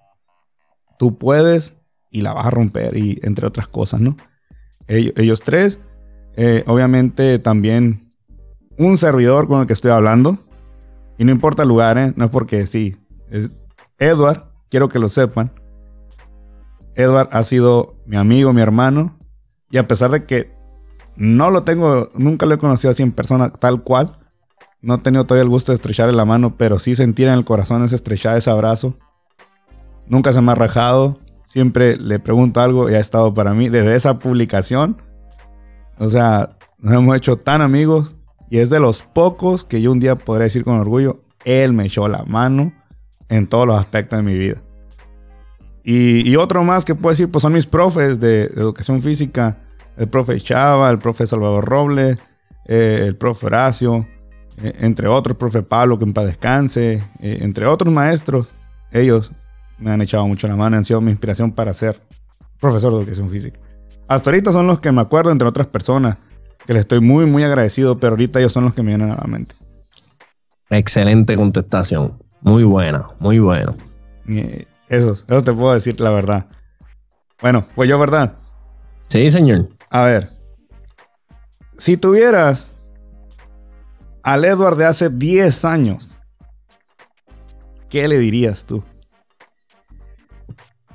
tú 0.99 1.18
puedes 1.18 1.78
y 2.11 2.22
la 2.22 2.33
vas 2.33 2.47
a 2.47 2.51
romper 2.51 2.97
y 2.97 3.18
entre 3.22 3.47
otras 3.47 3.68
cosas, 3.68 4.01
¿no? 4.01 4.16
Ellos, 4.89 5.41
tres, 5.41 5.80
eh, 6.37 6.64
obviamente 6.66 7.39
también 7.39 8.11
un 8.76 8.99
servidor 8.99 9.47
con 9.49 9.61
el 9.61 9.66
que 9.66 9.72
estoy 9.72 9.91
hablando. 9.91 10.39
Y 11.18 11.24
no 11.24 11.30
importa 11.30 11.62
el 11.62 11.68
lugar, 11.68 11.99
¿eh? 11.99 12.12
No 12.16 12.24
es 12.24 12.30
porque 12.30 12.66
sí. 12.66 12.97
Edward, 13.99 14.51
quiero 14.68 14.89
que 14.89 14.99
lo 14.99 15.09
sepan. 15.09 15.53
Edward 16.95 17.28
ha 17.33 17.43
sido 17.45 17.97
mi 18.07 18.16
amigo, 18.16 18.53
mi 18.53 18.61
hermano. 18.61 19.18
Y 19.70 19.78
a 19.78 19.87
pesar 19.87 20.11
de 20.11 20.26
que 20.26 20.53
no 21.16 21.51
lo 21.51 21.62
tengo, 21.62 22.09
nunca 22.14 22.45
lo 22.45 22.55
he 22.55 22.59
conocido 22.59 22.91
así 22.91 23.03
en 23.03 23.12
persona 23.12 23.51
tal 23.51 23.83
cual 23.83 24.22
no 24.83 24.95
he 24.95 24.99
tenido 24.99 25.24
todavía 25.24 25.45
el 25.45 25.49
gusto 25.49 25.70
de 25.70 25.76
estrecharle 25.76 26.12
la 26.12 26.24
mano, 26.24 26.57
pero 26.59 26.78
sí 26.78 26.97
sentir 26.97 27.28
en 27.28 27.35
el 27.35 27.45
corazón 27.45 27.85
esa 27.85 27.95
estrechada, 27.95 28.37
ese 28.37 28.51
abrazo. 28.51 28.99
Nunca 30.09 30.33
se 30.33 30.43
me 30.43 30.51
ha 30.51 30.57
rajado. 30.57 31.18
Siempre 31.45 31.97
le 31.97 32.18
pregunto 32.18 32.61
algo 32.61 32.91
y 32.91 32.95
ha 32.95 33.01
estado 33.01 33.33
para 33.33 33.55
mí 33.55 33.68
desde 33.68 33.95
esa 33.95 34.18
publicación. 34.18 35.01
O 35.99 36.11
sea, 36.11 36.57
nos 36.78 36.95
hemos 36.95 37.16
hecho 37.16 37.37
tan 37.37 37.61
amigos 37.61 38.16
y 38.51 38.59
es 38.59 38.70
de 38.70 38.80
los 38.80 39.03
pocos 39.03 39.64
que 39.64 39.80
yo 39.80 39.93
un 39.93 40.01
día 40.01 40.16
podré 40.16 40.45
decir 40.45 40.64
con 40.64 40.74
orgullo, 40.78 41.22
él 41.45 41.72
me 41.72 41.85
echó 41.85 42.09
la 42.09 42.24
mano 42.24 42.72
en 43.28 43.47
todos 43.47 43.66
los 43.66 43.78
aspectos 43.78 44.18
de 44.18 44.22
mi 44.24 44.37
vida. 44.37 44.62
Y, 45.85 46.37
otro 46.37 46.62
más 46.62 46.85
que 46.85 46.95
puedo 46.95 47.12
decir, 47.12 47.30
pues 47.30 47.43
son 47.43 47.55
mis 47.55 47.66
profes 47.66 48.20
de, 48.20 48.45
educación 48.45 49.01
física. 49.01 49.59
El 49.97 50.09
profe 50.09 50.41
Chava, 50.41 50.91
el 50.91 50.99
profe 50.99 51.26
Salvador 51.26 51.64
Robles, 51.64 52.18
eh, 52.66 53.05
el 53.07 53.16
profe 53.16 53.47
Horacio, 53.47 54.07
eh, 54.59 54.73
entre 54.81 55.09
otros, 55.09 55.37
profe 55.37 55.63
Pablo, 55.63 55.99
que 55.99 56.05
en 56.05 56.13
paz 56.13 56.27
descanse, 56.27 57.05
eh, 57.21 57.39
entre 57.41 57.67
otros 57.67 57.93
maestros, 57.93 58.53
ellos 58.93 59.33
me 59.79 59.91
han 59.91 60.01
echado 60.03 60.27
mucho 60.27 60.47
la 60.49 60.57
mano, 60.57 60.77
han 60.77 60.85
sido 60.85 61.01
mi 61.01 61.11
inspiración 61.11 61.53
para 61.53 61.73
ser 61.75 62.01
profesor 62.61 62.93
de 62.93 62.99
educación 63.01 63.29
física. 63.29 63.59
Hasta 64.09 64.31
ahorita 64.31 64.53
son 64.53 64.67
los 64.67 64.79
que 64.79 64.93
me 64.93 65.01
acuerdo, 65.01 65.31
entre 65.31 65.49
otras 65.49 65.67
personas, 65.67 66.19
que 66.67 66.75
les 66.75 66.83
estoy 66.83 67.01
muy, 67.01 67.27
muy 67.27 67.43
agradecido, 67.45 67.99
pero 67.99 68.13
ahorita 68.13 68.39
ellos 68.39 68.53
son 68.53 68.65
los 68.65 68.75
que 68.75 68.83
me 68.83 68.89
vienen 68.89 69.11
a 69.11 69.17
la 69.17 69.27
mente. 69.27 69.55
Excelente 70.71 71.37
contestación. 71.37 72.23
Muy 72.41 72.65
buena, 72.65 73.09
muy 73.19 73.39
bueno. 73.39 73.77
Eh, 74.29 74.65
eso, 74.89 75.13
eso 75.13 75.43
te 75.43 75.53
puedo 75.53 75.75
decir 75.75 76.01
la 76.01 76.11
verdad. 76.11 76.47
Bueno, 77.41 77.67
pues 77.75 77.89
yo, 77.89 77.99
¿verdad? 77.99 78.35
Sí, 79.09 79.31
señor. 79.31 79.69
A 79.91 80.03
ver, 80.03 80.31
si 81.77 81.97
tuvieras 81.97 82.82
al 84.23 84.45
Edward 84.45 84.77
de 84.77 84.87
hace 84.87 85.11
10 85.11 85.64
años, 85.64 86.18
¿qué 87.89 88.09
le 88.09 88.18
dirías 88.18 88.66
tú? 88.66 88.85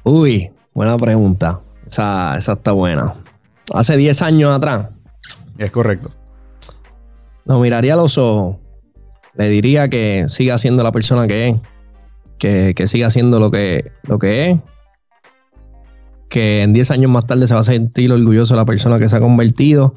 Uy, 0.04 0.52
buena 0.74 0.98
pregunta. 0.98 1.62
Esa, 1.86 2.38
esa 2.38 2.54
está 2.54 2.72
buena. 2.72 3.16
Hace 3.74 3.98
10 3.98 4.22
años 4.22 4.56
atrás. 4.56 4.88
Es 5.58 5.72
correcto. 5.72 6.12
Lo 7.46 7.60
miraría 7.60 7.94
a 7.94 7.98
los 7.98 8.18
ojos. 8.18 8.58
Le 9.36 9.50
diría 9.50 9.90
que 9.90 10.26
siga 10.28 10.58
siendo 10.58 10.84
la 10.84 10.92
persona 10.92 11.28
que 11.28 11.50
es. 11.50 11.62
Que, 12.38 12.74
que 12.76 12.88
siga 12.88 13.10
siendo 13.10 13.40
lo 13.40 13.52
que, 13.52 13.92
lo 14.04 14.20
que 14.20 14.52
es. 14.52 14.60
Que 16.30 16.64
en 16.64 16.74
10 16.74 16.92
años 16.92 17.12
más 17.12 17.26
tarde 17.26 17.48
se 17.48 17.54
va 17.54 17.62
a 17.62 17.64
sentir 17.64 18.12
orgulloso 18.12 18.54
de 18.54 18.60
la 18.60 18.66
persona 18.66 19.00
que 19.00 19.10
se 19.10 19.18
ha 19.18 19.22
convertido 19.22 19.96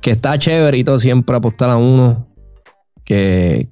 que 0.00 0.10
está 0.12 0.38
chéverito 0.38 0.98
siempre 0.98 1.36
apostar 1.36 1.70
a 1.70 1.76
uno 1.76 2.28
que 3.04 3.68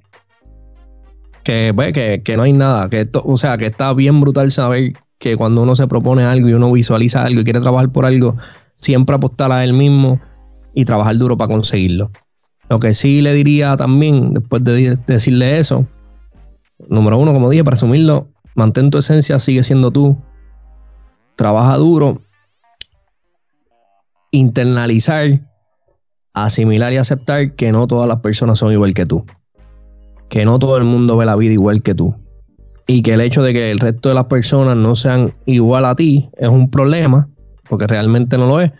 que, 1.46 1.72
pues, 1.72 1.92
que, 1.92 2.22
que 2.24 2.36
no 2.36 2.42
hay 2.42 2.52
nada, 2.52 2.88
que 2.88 3.08
o 3.12 3.36
sea, 3.36 3.56
que 3.56 3.66
está 3.66 3.94
bien 3.94 4.20
brutal 4.20 4.50
saber 4.50 4.94
que 5.18 5.36
cuando 5.36 5.62
uno 5.62 5.76
se 5.76 5.86
propone 5.86 6.24
algo 6.24 6.48
y 6.48 6.54
uno 6.54 6.72
visualiza 6.72 7.24
algo 7.24 7.40
y 7.40 7.44
quiere 7.44 7.60
trabajar 7.60 7.90
por 7.92 8.04
algo, 8.04 8.36
siempre 8.74 9.14
apostar 9.14 9.52
a 9.52 9.62
él 9.62 9.72
mismo 9.72 10.20
y 10.74 10.84
trabajar 10.84 11.16
duro 11.16 11.36
para 11.36 11.52
conseguirlo. 11.52 12.10
Lo 12.68 12.80
que 12.80 12.94
sí 12.94 13.22
le 13.22 13.32
diría 13.32 13.76
también, 13.76 14.32
después 14.32 14.64
de 14.64 14.98
decirle 15.06 15.58
eso, 15.58 15.86
número 16.88 17.16
uno, 17.16 17.32
como 17.32 17.48
dije, 17.48 17.62
para 17.62 17.74
asumirlo, 17.74 18.28
mantén 18.56 18.90
tu 18.90 18.98
esencia, 18.98 19.38
sigue 19.38 19.62
siendo 19.62 19.92
tú, 19.92 20.18
trabaja 21.36 21.76
duro, 21.76 22.22
internalizar 24.32 25.42
asimilar 26.37 26.93
y 26.93 26.99
aceptar 26.99 27.55
que 27.55 27.72
no 27.72 27.87
todas 27.87 28.07
las 28.07 28.20
personas 28.20 28.59
son 28.59 28.70
igual 28.70 28.95
que 28.95 29.07
tú. 29.07 29.24
Que 30.28 30.45
no 30.45 30.59
todo 30.59 30.76
el 30.76 30.84
mundo 30.84 31.16
ve 31.16 31.24
la 31.24 31.34
vida 31.34 31.55
igual 31.55 31.82
que 31.82 31.95
tú. 31.95 32.14
Y 32.87 33.03
que 33.03 33.14
el 33.14 33.22
hecho 33.22 33.43
de 33.43 33.53
que 33.53 33.72
el 33.72 33.80
resto 33.80 34.11
de 34.11 34.14
las 34.14 34.26
personas 34.26 34.76
no 34.76 34.95
sean 34.95 35.34
igual 35.47 35.87
a 35.87 35.97
ti 35.97 36.30
es 36.37 36.49
un 36.49 36.70
problema, 36.70 37.28
porque 37.68 37.87
realmente 37.87 38.37
no 38.37 38.47
lo 38.47 38.61
es. 38.61 38.70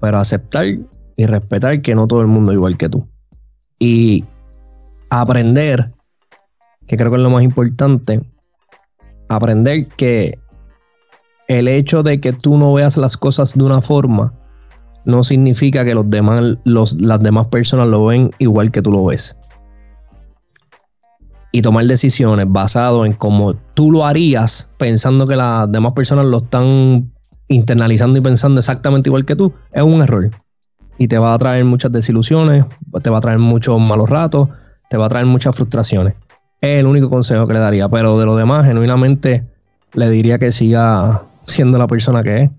Pero 0.00 0.18
aceptar 0.18 0.66
y 1.16 1.26
respetar 1.26 1.80
que 1.80 1.94
no 1.94 2.06
todo 2.06 2.20
el 2.20 2.26
mundo 2.28 2.52
es 2.52 2.56
igual 2.56 2.76
que 2.76 2.88
tú. 2.88 3.08
Y 3.78 4.24
aprender, 5.08 5.90
que 6.86 6.96
creo 6.96 7.10
que 7.10 7.16
es 7.16 7.22
lo 7.22 7.30
más 7.30 7.42
importante, 7.42 8.20
aprender 9.30 9.86
que 9.88 10.38
el 11.48 11.68
hecho 11.68 12.02
de 12.02 12.20
que 12.20 12.34
tú 12.34 12.58
no 12.58 12.74
veas 12.74 12.98
las 12.98 13.16
cosas 13.16 13.54
de 13.54 13.64
una 13.64 13.80
forma 13.80 14.34
no 15.04 15.22
significa 15.22 15.84
que 15.84 15.94
los 15.94 16.08
demás, 16.08 16.58
las 16.64 17.20
demás 17.20 17.46
personas 17.46 17.88
lo 17.88 18.06
ven 18.06 18.30
igual 18.38 18.70
que 18.70 18.82
tú 18.82 18.92
lo 18.92 19.06
ves. 19.06 19.36
Y 21.52 21.62
tomar 21.62 21.84
decisiones 21.86 22.46
basado 22.48 23.04
en 23.04 23.12
cómo 23.12 23.54
tú 23.54 23.90
lo 23.90 24.06
harías, 24.06 24.68
pensando 24.78 25.26
que 25.26 25.36
las 25.36 25.70
demás 25.70 25.92
personas 25.92 26.26
lo 26.26 26.38
están 26.38 27.12
internalizando 27.48 28.18
y 28.18 28.22
pensando 28.22 28.60
exactamente 28.60 29.08
igual 29.08 29.24
que 29.24 29.34
tú, 29.34 29.52
es 29.72 29.82
un 29.82 30.00
error. 30.02 30.30
Y 30.98 31.08
te 31.08 31.18
va 31.18 31.34
a 31.34 31.38
traer 31.38 31.64
muchas 31.64 31.90
desilusiones, 31.90 32.64
te 33.02 33.10
va 33.10 33.18
a 33.18 33.20
traer 33.20 33.38
muchos 33.38 33.80
malos 33.80 34.08
ratos, 34.08 34.48
te 34.88 34.96
va 34.96 35.06
a 35.06 35.08
traer 35.08 35.26
muchas 35.26 35.56
frustraciones. 35.56 36.14
Es 36.60 36.80
el 36.80 36.86
único 36.86 37.10
consejo 37.10 37.46
que 37.46 37.54
le 37.54 37.60
daría, 37.60 37.88
pero 37.88 38.18
de 38.18 38.26
lo 38.26 38.36
demás, 38.36 38.66
genuinamente, 38.66 39.48
le 39.94 40.10
diría 40.10 40.38
que 40.38 40.52
siga 40.52 41.24
siendo 41.44 41.78
la 41.78 41.86
persona 41.86 42.22
que 42.22 42.42
es. 42.42 42.50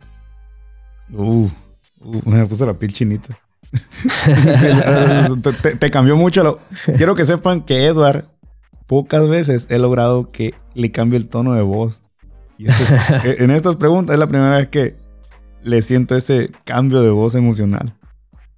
Uh, 1.13 1.47
uh 2.03 2.29
me 2.29 2.45
puse 2.45 2.65
la 2.65 2.73
piel 2.73 2.93
chinita. 2.93 3.37
te, 5.79 5.91
cambió 5.91 6.17
mucho. 6.17 6.43
Lo... 6.43 6.59
Quiero 6.97 7.15
que 7.15 7.25
sepan 7.25 7.61
que 7.61 7.85
Edward, 7.85 8.25
pocas 8.87 9.27
veces 9.27 9.67
he 9.69 9.79
logrado 9.79 10.27
que 10.27 10.53
le 10.73 10.91
cambie 10.91 11.17
el 11.17 11.29
tono 11.29 11.53
de 11.53 11.61
voz. 11.61 12.03
Y 12.57 12.65
en 13.43 13.51
estas 13.51 13.77
preguntas 13.77 14.13
es 14.13 14.19
la 14.19 14.27
primera 14.27 14.57
vez 14.57 14.67
que 14.67 14.95
le 15.63 15.81
siento 15.81 16.15
ese 16.15 16.49
cambio 16.65 17.01
de 17.01 17.11
voz 17.11 17.35
emocional. 17.35 17.95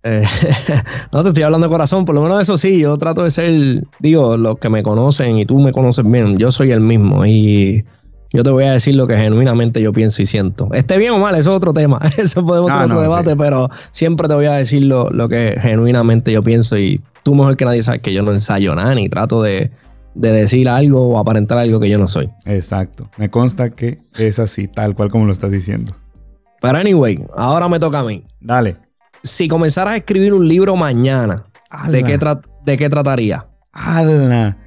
Eh, 0.04 0.24
no 1.14 1.24
te 1.24 1.30
estoy 1.30 1.44
hablando 1.44 1.68
de 1.68 1.72
corazón, 1.72 2.04
por 2.04 2.14
lo 2.14 2.22
menos 2.22 2.42
eso 2.42 2.58
sí, 2.58 2.80
yo 2.80 2.98
trato 2.98 3.24
de 3.24 3.32
ser, 3.32 3.88
digo, 4.00 4.36
los 4.36 4.60
que 4.60 4.70
me 4.70 4.84
conocen 4.84 5.38
y 5.38 5.46
tú 5.46 5.60
me 5.60 5.72
conoces 5.72 6.04
bien, 6.06 6.38
yo 6.38 6.52
soy 6.52 6.74
el 6.74 6.82
mismo 6.82 7.26
y 7.26 7.86
yo 8.34 8.44
te 8.44 8.50
voy 8.50 8.66
a 8.66 8.74
decir 8.74 8.96
lo 8.96 9.08
que 9.08 9.16
genuinamente 9.16 9.82
yo 9.82 9.94
pienso 9.94 10.22
y 10.22 10.26
siento. 10.26 10.70
Esté 10.74 10.98
bien 10.98 11.12
o 11.12 11.20
mal, 11.20 11.36
eso 11.36 11.52
es 11.52 11.58
otro 11.58 11.74
tema, 11.74 12.00
eso 12.18 12.46
podemos 12.46 12.68
tener 12.68 12.86
otro 12.86 13.02
debate, 13.02 13.36
pero 13.36 13.70
siempre 13.92 14.28
te 14.28 14.34
voy 14.34 14.46
a 14.46 14.54
decir 14.54 14.84
lo, 14.84 15.30
que 15.30 15.58
genuinamente 15.62 16.32
yo 16.32 16.44
pienso 16.44 16.78
y 16.78 17.02
tú 17.24 17.36
mejor 17.36 17.56
que 17.56 17.66
nadie 17.66 17.84
sabes 17.84 18.02
que 18.02 18.14
yo 18.14 18.24
no 18.24 18.32
ensayo 18.32 18.76
nada 18.76 18.94
ni 18.96 19.08
trato 19.08 19.42
de, 19.42 19.72
de 20.16 20.32
decir 20.34 20.68
algo 20.68 21.08
o 21.08 21.20
aparentar 21.20 21.58
algo 21.58 21.80
que 21.80 21.90
yo 21.90 21.98
no 21.98 22.08
soy. 22.08 22.30
Exacto, 22.46 23.10
me 23.18 23.30
consta 23.30 23.70
que 23.70 24.00
es 24.18 24.40
así, 24.40 24.68
tal 24.68 24.96
cual 24.96 25.10
como 25.10 25.26
lo 25.26 25.32
estás 25.32 25.52
diciendo. 25.52 25.96
Pero 26.60 26.78
anyway, 26.78 27.24
ahora 27.36 27.70
me 27.70 27.80
toca 27.80 28.00
a 28.00 28.04
mí. 28.04 28.24
Dale 28.42 28.78
si 29.24 29.48
comenzaras 29.48 29.94
a 29.94 29.98
escribir 29.98 30.34
un 30.34 30.48
libro 30.48 30.76
mañana, 30.76 31.46
¿de 31.88 32.04
qué, 32.04 32.20
¿de 32.66 32.78
qué, 32.78 32.90
trataría? 32.90 33.48
¡Hala! 33.72 34.58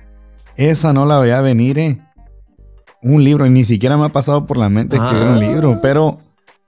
Esa 0.56 0.94
no 0.94 1.04
la 1.04 1.18
voy 1.18 1.30
a 1.30 1.42
venir, 1.42 1.78
eh. 1.78 1.98
Un 3.07 3.24
libro, 3.24 3.48
ni 3.48 3.64
siquiera 3.64 3.96
me 3.96 4.04
ha 4.04 4.09
pasado 4.11 4.46
por 4.46 4.57
la 4.57 4.68
mente 4.68 4.96
escribir 4.96 5.26
un 5.28 5.36
ah. 5.36 5.40
libro, 5.40 5.78
pero 5.80 6.18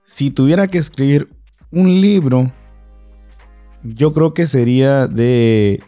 si 0.03 0.31
tuviera 0.31 0.67
que 0.67 0.77
escribir 0.77 1.29
un 1.71 2.01
libro, 2.01 2.51
yo 3.83 4.13
creo 4.13 4.33
que 4.33 4.47
sería 4.47 5.07
de 5.07 5.83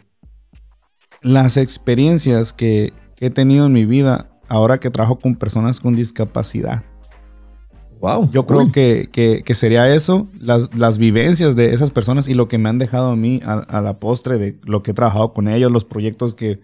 las 1.22 1.58
experiencias 1.58 2.54
que, 2.54 2.92
que 3.16 3.28
he 3.28 3.30
tenido 3.30 3.66
en 3.66 3.74
mi 3.74 3.86
vida 3.86 4.30
ahora 4.50 4.80
que 4.80 4.90
trabajo 4.90 5.20
con 5.20 5.36
personas 5.36 5.80
con 5.80 5.96
discapacidad. 5.96 6.84
Yo 8.32 8.46
creo 8.46 8.72
que, 8.72 9.44
sería 9.54 9.94
eso, 9.94 10.28
las, 10.40 10.98
vivencias 10.98 11.56
de 11.56 11.74
esas 11.74 11.92
personas 11.92 12.28
y 12.28 12.34
lo 12.34 12.48
que 12.48 12.58
me 12.58 12.70
han 12.70 12.80
dejado 12.80 13.12
a 13.12 13.16
mí 13.16 13.40
a, 13.46 13.82
la 13.82 14.00
postre 14.00 14.40
de 14.40 14.60
lo 14.64 14.82
que 14.82 14.92
he 14.92 14.94
trabajado 14.94 15.34
con 15.34 15.48
ellos, 15.48 15.72
los 15.72 15.86
proyectos 15.86 16.36
que, 16.36 16.60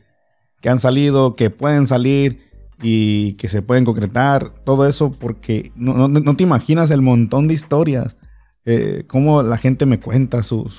han 0.65 0.79
salido, 0.79 1.35
que 1.35 1.49
pueden 1.49 1.85
salir 1.85 2.41
y 2.81 3.33
que 3.33 3.49
se 3.49 3.61
pueden 3.61 3.85
concretar, 3.85 4.49
todo 4.63 4.85
eso, 4.85 5.11
porque 5.11 5.71
no, 5.75 6.35
te 6.35 6.43
imaginas 6.43 6.91
el 6.91 7.01
montón 7.01 7.47
de 7.47 7.55
historias, 7.55 8.17
eh, 8.65 9.03
cómo 9.07 9.41
la 9.43 9.57
gente 9.57 9.85
me 9.85 9.99
cuenta 9.99 10.43
su, 10.43 10.69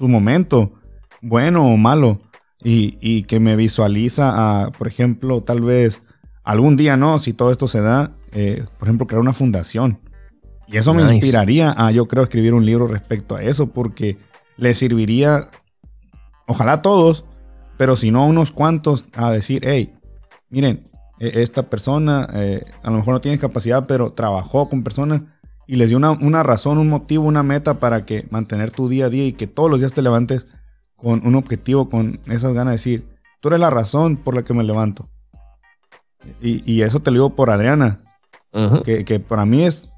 momento, 0.00 0.72
bueno 1.22 1.66
o 1.66 1.76
malo, 1.76 2.20
y, 2.62 3.22
que 3.22 3.40
me 3.40 3.56
visualiza 3.56 4.64
a, 4.64 4.70
por 4.70 4.88
ejemplo, 4.88 5.42
tal 5.42 5.60
vez 5.60 6.02
algún 6.42 6.76
día 6.76 6.96
no, 6.96 7.18
si 7.18 7.32
todo 7.32 7.52
esto 7.52 7.68
se 7.68 7.80
da, 7.80 8.16
eh, 8.32 8.64
por 8.78 8.88
ejemplo, 8.88 9.06
crear 9.06 9.20
una 9.20 9.32
fundación. 9.32 10.00
Y 10.66 10.76
eso 10.76 10.92
me 10.92 11.02
inspiraría 11.02 11.74
a, 11.76 11.90
yo 11.92 12.06
creo, 12.06 12.22
escribir 12.22 12.52
un 12.52 12.66
libro 12.66 12.88
respecto 12.88 13.36
a 13.36 13.42
eso, 13.42 13.68
porque 13.68 14.18
le 14.58 14.74
serviría, 14.74 15.48
ojalá 16.46 16.72
a 16.72 16.82
todos, 16.82 17.24
pero 17.78 17.96
si 17.96 18.10
no 18.10 18.24
a 18.24 18.26
unos 18.26 18.52
cuantos, 18.52 19.06
a 19.14 19.30
decir, 19.30 19.62
hey, 19.64 19.94
miren, 20.50 20.88
esta 21.20 21.64
persona 21.64 22.28
eh, 22.34 22.62
a 22.82 22.90
lo 22.90 22.98
mejor 22.98 23.14
no 23.14 23.20
tiene 23.20 23.38
capacidad, 23.38 23.86
pero 23.86 24.12
trabajó 24.12 24.68
con 24.68 24.84
personas 24.84 25.22
y 25.66 25.76
les 25.76 25.88
dio 25.88 25.96
una, 25.96 26.12
una, 26.12 26.42
razón, 26.42 26.78
un 26.78 26.88
motivo, 26.88 27.24
una 27.24 27.42
meta 27.42 27.80
para 27.80 28.06
que 28.06 28.26
mantener 28.30 28.70
tu 28.70 28.88
día 28.88 29.06
a 29.06 29.10
día 29.10 29.26
y 29.26 29.32
que 29.32 29.46
todos 29.46 29.70
los 29.70 29.80
días 29.80 29.92
te 29.92 30.02
levantes 30.02 30.46
con 30.96 31.24
un 31.26 31.34
objetivo, 31.34 31.88
con 31.88 32.20
esas 32.26 32.54
ganas 32.54 32.72
de 32.72 32.78
decir, 32.78 33.08
tú 33.40 33.48
eres 33.48 33.60
la 33.60 33.70
razón 33.70 34.16
por 34.16 34.34
la 34.34 34.42
que 34.42 34.54
me 34.54 34.64
levanto. 34.64 35.06
Y, 36.40 36.82
eso 36.82 37.00
te 37.00 37.10
lo 37.10 37.14
digo 37.14 37.36
por 37.36 37.50
Adriana, 37.50 37.98
que, 38.84 39.20
para 39.20 39.46
mí 39.46 39.64
es 39.64 39.90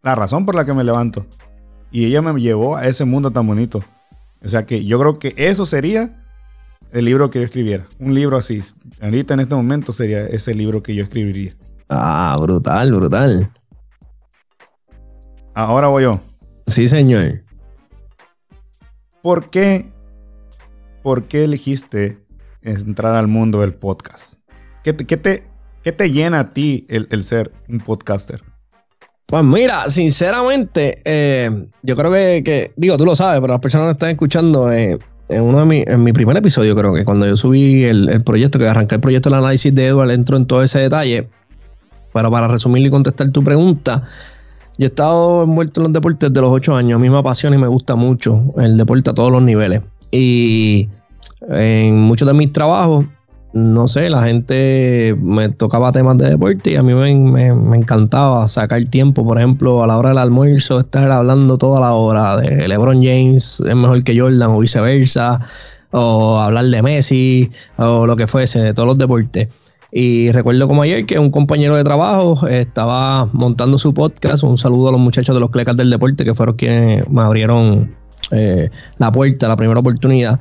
la 0.00 0.14
razón 0.14 0.46
por 0.46 0.54
la 0.54 0.64
que 0.64 0.72
me 0.72 0.84
levanto. 0.84 1.26
Y 1.90 2.06
ella 2.06 2.22
me 2.22 2.40
llevó 2.40 2.76
a 2.76 2.86
ese 2.86 3.04
mundo 3.04 3.30
tan 3.30 3.46
bonito. 3.46 3.84
O 4.44 4.48
sea 4.48 4.64
que 4.64 4.84
yo 4.84 4.98
creo 4.98 5.18
que 5.18 5.34
eso 5.36 5.66
sería 5.66 6.25
el 6.92 7.04
libro 7.04 7.30
que 7.30 7.40
yo 7.40 7.44
escribiera. 7.44 7.88
Un 7.98 8.14
libro 8.14 8.36
así. 8.36 8.60
Ahorita 9.00 9.34
en 9.34 9.40
este 9.40 9.54
momento 9.54 9.92
sería 9.92 10.26
ese 10.26 10.54
libro 10.54 10.82
que 10.82 10.94
yo 10.94 11.04
escribiría. 11.04 11.54
Ah, 11.88 12.36
brutal, 12.40 12.92
brutal. 12.92 13.52
Ahora 15.54 15.88
voy 15.88 16.04
yo. 16.04 16.20
Sí, 16.66 16.88
señor. 16.88 17.42
¿Por 19.22 19.50
qué? 19.50 19.92
¿Por 21.02 21.28
qué 21.28 21.44
elegiste 21.44 22.18
entrar 22.62 23.14
al 23.14 23.28
mundo 23.28 23.60
del 23.60 23.74
podcast? 23.74 24.40
¿Qué 24.82 24.92
te, 24.92 25.04
qué 25.06 25.16
te, 25.16 25.44
¿Qué 25.86 25.92
te 25.92 26.10
llena 26.10 26.40
a 26.40 26.52
ti 26.52 26.84
el, 26.88 27.22
ser 27.22 27.52
un 27.68 27.78
podcaster? 27.78 28.40
Pues 29.24 29.44
mira, 29.44 29.88
sinceramente, 29.88 31.00
eh, 31.04 31.68
yo 31.82 31.94
creo 31.94 32.10
que, 32.10 32.72
digo, 32.76 32.96
tú 32.96 33.04
lo 33.04 33.14
sabes, 33.14 33.40
pero 33.40 33.52
las 33.52 33.60
personas 33.60 33.86
que 33.86 33.92
están 33.92 34.10
escuchando, 34.10 34.72
eh, 34.72 34.98
en 35.28 35.42
uno 35.42 35.60
de 35.60 35.66
mi, 35.66 35.84
en 35.86 36.02
mi 36.02 36.12
primer 36.12 36.36
episodio, 36.36 36.76
creo 36.76 36.94
que 36.94 37.04
cuando 37.04 37.26
yo 37.26 37.36
subí 37.36 37.84
el, 37.84 38.22
proyecto, 38.22 38.58
que 38.58 38.68
arranqué 38.68 38.96
el 38.96 39.00
proyecto 39.00 39.28
del 39.28 39.38
análisis 39.38 39.74
de 39.74 39.86
Edward, 39.86 40.10
entro 40.10 40.36
en 40.36 40.46
todo 40.46 40.62
ese 40.62 40.78
detalle. 40.78 41.28
Pero 42.12 42.30
para 42.30 42.48
resumir 42.48 42.86
y 42.86 42.90
contestar 42.90 43.30
tu 43.30 43.42
pregunta, 43.42 44.02
yo 44.78 44.86
he 44.86 44.88
estado 44.88 45.44
envuelto 45.44 45.80
en 45.80 45.84
los 45.84 45.92
deportes 45.92 46.30
desde 46.30 46.40
los 46.40 46.52
ocho 46.52 46.76
años. 46.76 46.96
A 46.96 46.98
mí 46.98 47.10
me 47.10 47.18
apasiona 47.18 47.56
y 47.56 47.58
me 47.58 47.66
gusta 47.66 47.96
mucho 47.96 48.42
el 48.58 48.76
deporte 48.76 49.10
a 49.10 49.14
todos 49.14 49.32
los 49.32 49.42
niveles. 49.42 49.82
Y 50.10 50.88
en 51.48 52.00
muchos 52.00 52.26
de 52.26 52.34
mis 52.34 52.52
trabajos 52.52 53.04
no 53.56 53.88
sé, 53.88 54.10
la 54.10 54.22
gente 54.22 55.16
me 55.18 55.48
tocaba 55.48 55.90
temas 55.90 56.18
de 56.18 56.28
deporte 56.28 56.72
y 56.72 56.76
a 56.76 56.82
mí 56.82 56.92
me, 56.92 57.46
encantaba 57.74 58.46
sacar 58.48 58.84
tiempo, 58.84 59.24
por 59.24 59.38
ejemplo, 59.38 59.82
a 59.82 59.86
la 59.86 59.96
hora 59.96 60.10
del 60.10 60.18
almuerzo, 60.18 60.80
estar 60.80 61.10
hablando 61.10 61.56
toda 61.56 61.80
la 61.80 61.94
hora 61.94 62.36
de 62.36 62.68
LeBron 62.68 63.02
James 63.02 63.62
es 63.66 63.74
mejor 63.74 64.04
que 64.04 64.18
Jordan 64.18 64.50
o 64.50 64.58
viceversa, 64.58 65.40
o 65.90 66.38
hablar 66.38 66.66
de 66.66 66.82
Messi 66.82 67.50
o 67.78 68.06
lo 68.06 68.14
que 68.16 68.26
fuese, 68.26 68.60
de 68.60 68.74
todos 68.74 68.88
los 68.88 68.98
deportes. 68.98 69.48
Y 69.90 70.30
recuerdo 70.32 70.68
como 70.68 70.82
ayer 70.82 71.06
que 71.06 71.18
un 71.18 71.30
compañero 71.30 71.76
de 71.76 71.84
trabajo 71.84 72.46
estaba 72.48 73.24
montando 73.32 73.78
su 73.78 73.94
podcast. 73.94 74.42
Un 74.42 74.58
saludo 74.58 74.90
a 74.90 74.92
los 74.92 75.00
muchachos 75.00 75.34
de 75.34 75.40
los 75.40 75.48
Clecas 75.48 75.76
del 75.76 75.88
Deporte 75.88 76.26
que 76.26 76.34
fueron 76.34 76.56
quienes 76.56 77.08
me 77.08 77.22
abrieron 77.22 77.96
eh, 78.32 78.68
la 78.98 79.10
puerta, 79.10 79.48
la 79.48 79.56
primera 79.56 79.80
oportunidad. 79.80 80.40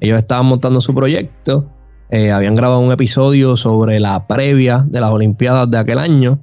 Ellos 0.00 0.16
estaban 0.16 0.46
montando 0.46 0.80
su 0.80 0.94
proyecto 0.94 1.73
eh, 2.14 2.30
habían 2.30 2.54
grabado 2.54 2.78
un 2.78 2.92
episodio 2.92 3.56
sobre 3.56 3.98
la 3.98 4.28
previa 4.28 4.84
de 4.86 5.00
las 5.00 5.10
Olimpiadas 5.10 5.68
de 5.68 5.78
aquel 5.78 5.98
año. 5.98 6.38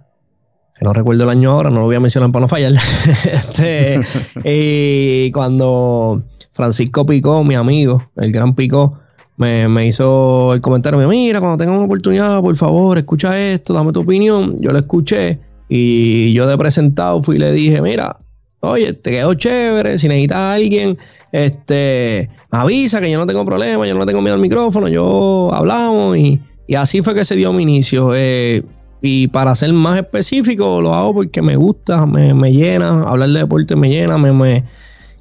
Que 0.77 0.83
no 0.83 0.91
recuerdo 0.91 1.23
el 1.23 1.29
año 1.29 1.49
ahora, 1.49 1.69
no 1.69 1.79
lo 1.79 1.85
voy 1.85 1.95
a 1.95 2.01
mencionar 2.01 2.29
para 2.29 2.41
no 2.41 2.49
fallar. 2.49 2.73
este, 3.23 4.01
y 4.43 5.31
cuando 5.31 6.21
Francisco 6.51 7.05
Picó, 7.05 7.45
mi 7.45 7.55
amigo, 7.55 8.03
el 8.17 8.33
gran 8.33 8.53
Picó, 8.53 8.99
me, 9.37 9.69
me, 9.69 9.87
hizo 9.87 10.53
el 10.53 10.59
comentario, 10.59 10.99
me 10.99 11.07
mira, 11.07 11.39
cuando 11.39 11.55
tengas 11.55 11.77
una 11.77 11.85
oportunidad, 11.85 12.41
por 12.41 12.57
favor, 12.57 12.97
escucha 12.97 13.39
esto, 13.39 13.73
dame 13.73 13.93
tu 13.93 14.01
opinión. 14.01 14.57
Yo 14.59 14.71
lo 14.71 14.77
escuché 14.77 15.39
y 15.69 16.33
yo 16.33 16.47
de 16.47 16.57
presentado 16.57 17.23
fui 17.23 17.37
y 17.37 17.39
le 17.39 17.53
dije, 17.53 17.81
mira, 17.81 18.17
oye, 18.61 18.93
te 18.93 19.11
quedó 19.11 19.33
chévere, 19.33 19.97
si 19.97 20.07
necesitas 20.07 20.37
a 20.37 20.53
alguien 20.53 20.97
este, 21.31 22.29
avisa 22.51 23.01
que 23.01 23.11
yo 23.11 23.17
no 23.17 23.25
tengo 23.25 23.45
problema, 23.45 23.85
yo 23.87 23.95
no 23.95 24.05
tengo 24.05 24.21
miedo 24.21 24.35
al 24.35 24.41
micrófono, 24.41 24.87
yo 24.87 25.51
hablamos 25.53 26.17
y, 26.17 26.41
así 26.77 27.01
fue 27.01 27.13
que 27.13 27.25
se 27.25 27.35
dio 27.35 27.51
mi 27.51 27.63
inicio. 27.63 28.11
Eh, 28.15 28.63
y 29.01 29.27
para 29.27 29.55
ser 29.55 29.73
más 29.73 29.99
específico, 29.99 30.79
lo 30.79 30.93
hago 30.93 31.13
porque 31.13 31.41
me 31.41 31.55
gusta, 31.55 32.05
me, 32.05 32.51
llena, 32.53 33.03
hablar 33.03 33.29
de 33.29 33.39
deporte 33.39 33.75
me 33.75 33.89
llena, 33.89 34.17
me, 34.17 34.63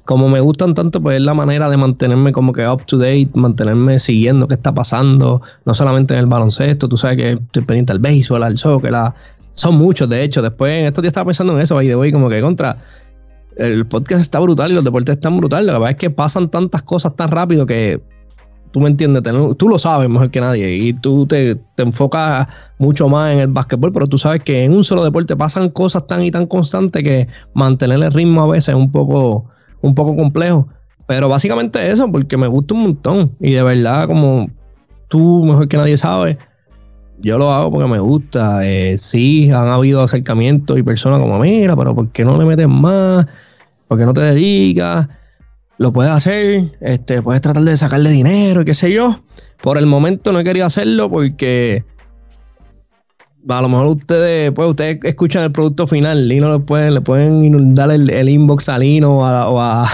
como 0.05 0.29
me 0.29 0.39
gustan 0.39 0.75
tanto, 0.75 1.01
pues 1.01 1.17
es 1.17 1.23
la 1.23 1.33
manera 1.33 1.67
de 1.67 1.77
mantenerme 1.77 2.31
como 2.31 2.53
que 2.53 2.67
up 2.67 2.85
to 2.85 2.97
date, 2.97 3.29
mantenerme 3.33 3.97
siguiendo 3.97 4.47
qué 4.47 4.53
está 4.53 4.73
pasando, 4.73 5.41
no 5.65 5.73
solamente 5.73 6.13
en 6.13 6.21
el 6.21 6.27
baloncesto, 6.27 6.87
tú 6.87 6.95
sabes 6.95 7.17
que 7.17 7.31
estoy 7.31 7.63
pendiente 7.63 7.91
al 7.91 7.99
béisbol, 7.99 8.43
al 8.43 8.57
soccer, 8.57 8.91
la, 8.91 9.15
son 9.53 9.75
muchos, 9.75 10.07
de 10.09 10.23
hecho. 10.23 10.41
Después, 10.41 10.71
en 10.71 10.85
estos 10.85 11.01
días 11.01 11.11
estaba 11.11 11.25
pensando 11.25 11.53
en 11.53 11.61
eso, 11.61 11.77
ahí 11.77 11.87
de 11.87 11.95
hoy, 11.95 12.11
como 12.11 12.29
que 12.29 12.41
contra 12.41 12.77
el 13.57 13.85
podcast 13.85 14.21
está 14.21 14.39
brutal 14.39 14.71
y 14.71 14.75
los 14.75 14.83
deportes 14.83 15.15
están 15.15 15.37
brutales. 15.37 15.67
La 15.67 15.73
verdad 15.73 15.91
es 15.91 15.97
que 15.97 16.09
pasan 16.09 16.49
tantas 16.49 16.81
cosas 16.83 17.15
tan 17.15 17.29
rápido 17.29 17.65
que 17.65 18.01
tú 18.71 18.79
me 18.79 18.89
entiendes, 18.89 19.23
tú 19.57 19.67
lo 19.67 19.77
sabes 19.77 20.09
mejor 20.09 20.31
que 20.31 20.39
nadie 20.39 20.75
y 20.75 20.93
tú 20.93 21.27
te, 21.27 21.59
enfocas 21.77 22.47
mucho 22.77 23.09
más 23.09 23.31
en 23.31 23.39
el 23.39 23.47
básquetbol, 23.47 23.91
pero 23.91 24.07
tú 24.07 24.17
sabes 24.17 24.41
que 24.43 24.63
en 24.63 24.73
un 24.73 24.83
solo 24.83 25.03
deporte 25.03 25.35
pasan 25.35 25.69
cosas 25.69 26.07
tan 26.07 26.23
y 26.23 26.31
tan 26.31 26.45
constantes 26.47 27.03
que 27.03 27.27
mantener 27.53 28.01
el 28.01 28.13
ritmo 28.13 28.41
a 28.41 28.47
veces 28.47 28.69
es 28.69 28.75
un 28.75 28.91
poco, 28.91 29.45
un 29.81 29.93
poco 29.93 30.15
complejo. 30.15 30.67
Pero 31.07 31.27
básicamente 31.27 31.91
eso, 31.91 32.09
porque 32.09 32.37
me 32.37 32.47
gusta 32.47 32.73
un 32.73 32.83
montón 32.83 33.31
y 33.41 33.51
de 33.51 33.63
verdad 33.63 34.07
como 34.07 34.49
tú 35.09 35.43
mejor 35.45 35.67
que 35.67 35.77
nadie 35.77 35.97
sabes. 35.97 36.37
Yo 37.21 37.37
lo 37.37 37.51
hago 37.51 37.71
porque 37.71 37.87
me 37.87 37.99
gusta. 37.99 38.67
Eh, 38.67 38.97
sí, 38.97 39.51
han 39.51 39.67
habido 39.67 40.03
acercamientos 40.03 40.77
y 40.77 40.83
personas 40.83 41.19
como, 41.19 41.37
mira, 41.39 41.75
pero 41.75 41.93
¿por 41.93 42.09
qué 42.09 42.25
no 42.25 42.37
le 42.37 42.45
metes 42.45 42.67
más? 42.67 43.27
¿Por 43.87 43.97
qué 43.97 44.05
no 44.05 44.13
te 44.13 44.21
dedicas? 44.21 45.07
Lo 45.77 45.91
puedes 45.91 46.11
hacer, 46.11 46.63
este, 46.79 47.21
puedes 47.21 47.41
tratar 47.41 47.63
de 47.63 47.75
sacarle 47.75 48.11
dinero, 48.11 48.63
qué 48.65 48.73
sé 48.73 48.91
yo. 48.91 49.21
Por 49.61 49.77
el 49.77 49.85
momento 49.85 50.31
no 50.31 50.39
he 50.39 50.43
querido 50.43 50.65
hacerlo 50.65 51.09
porque 51.09 51.83
a 53.49 53.61
lo 53.61 53.69
mejor 53.69 53.87
ustedes, 53.87 54.51
pues 54.51 54.69
ustedes 54.69 54.99
escuchan 55.03 55.43
el 55.43 55.51
producto 55.51 55.87
final, 55.87 56.27
Lino 56.27 56.51
le 56.51 56.59
pueden, 56.59 56.93
le 56.93 57.01
pueden 57.01 57.43
inundar 57.43 57.89
el, 57.91 58.29
inbox 58.29 58.69
a 58.69 58.77
Lino 58.77 59.19
o 59.19 59.25
a, 59.25 59.49
o 59.49 59.59
a, 59.59 59.85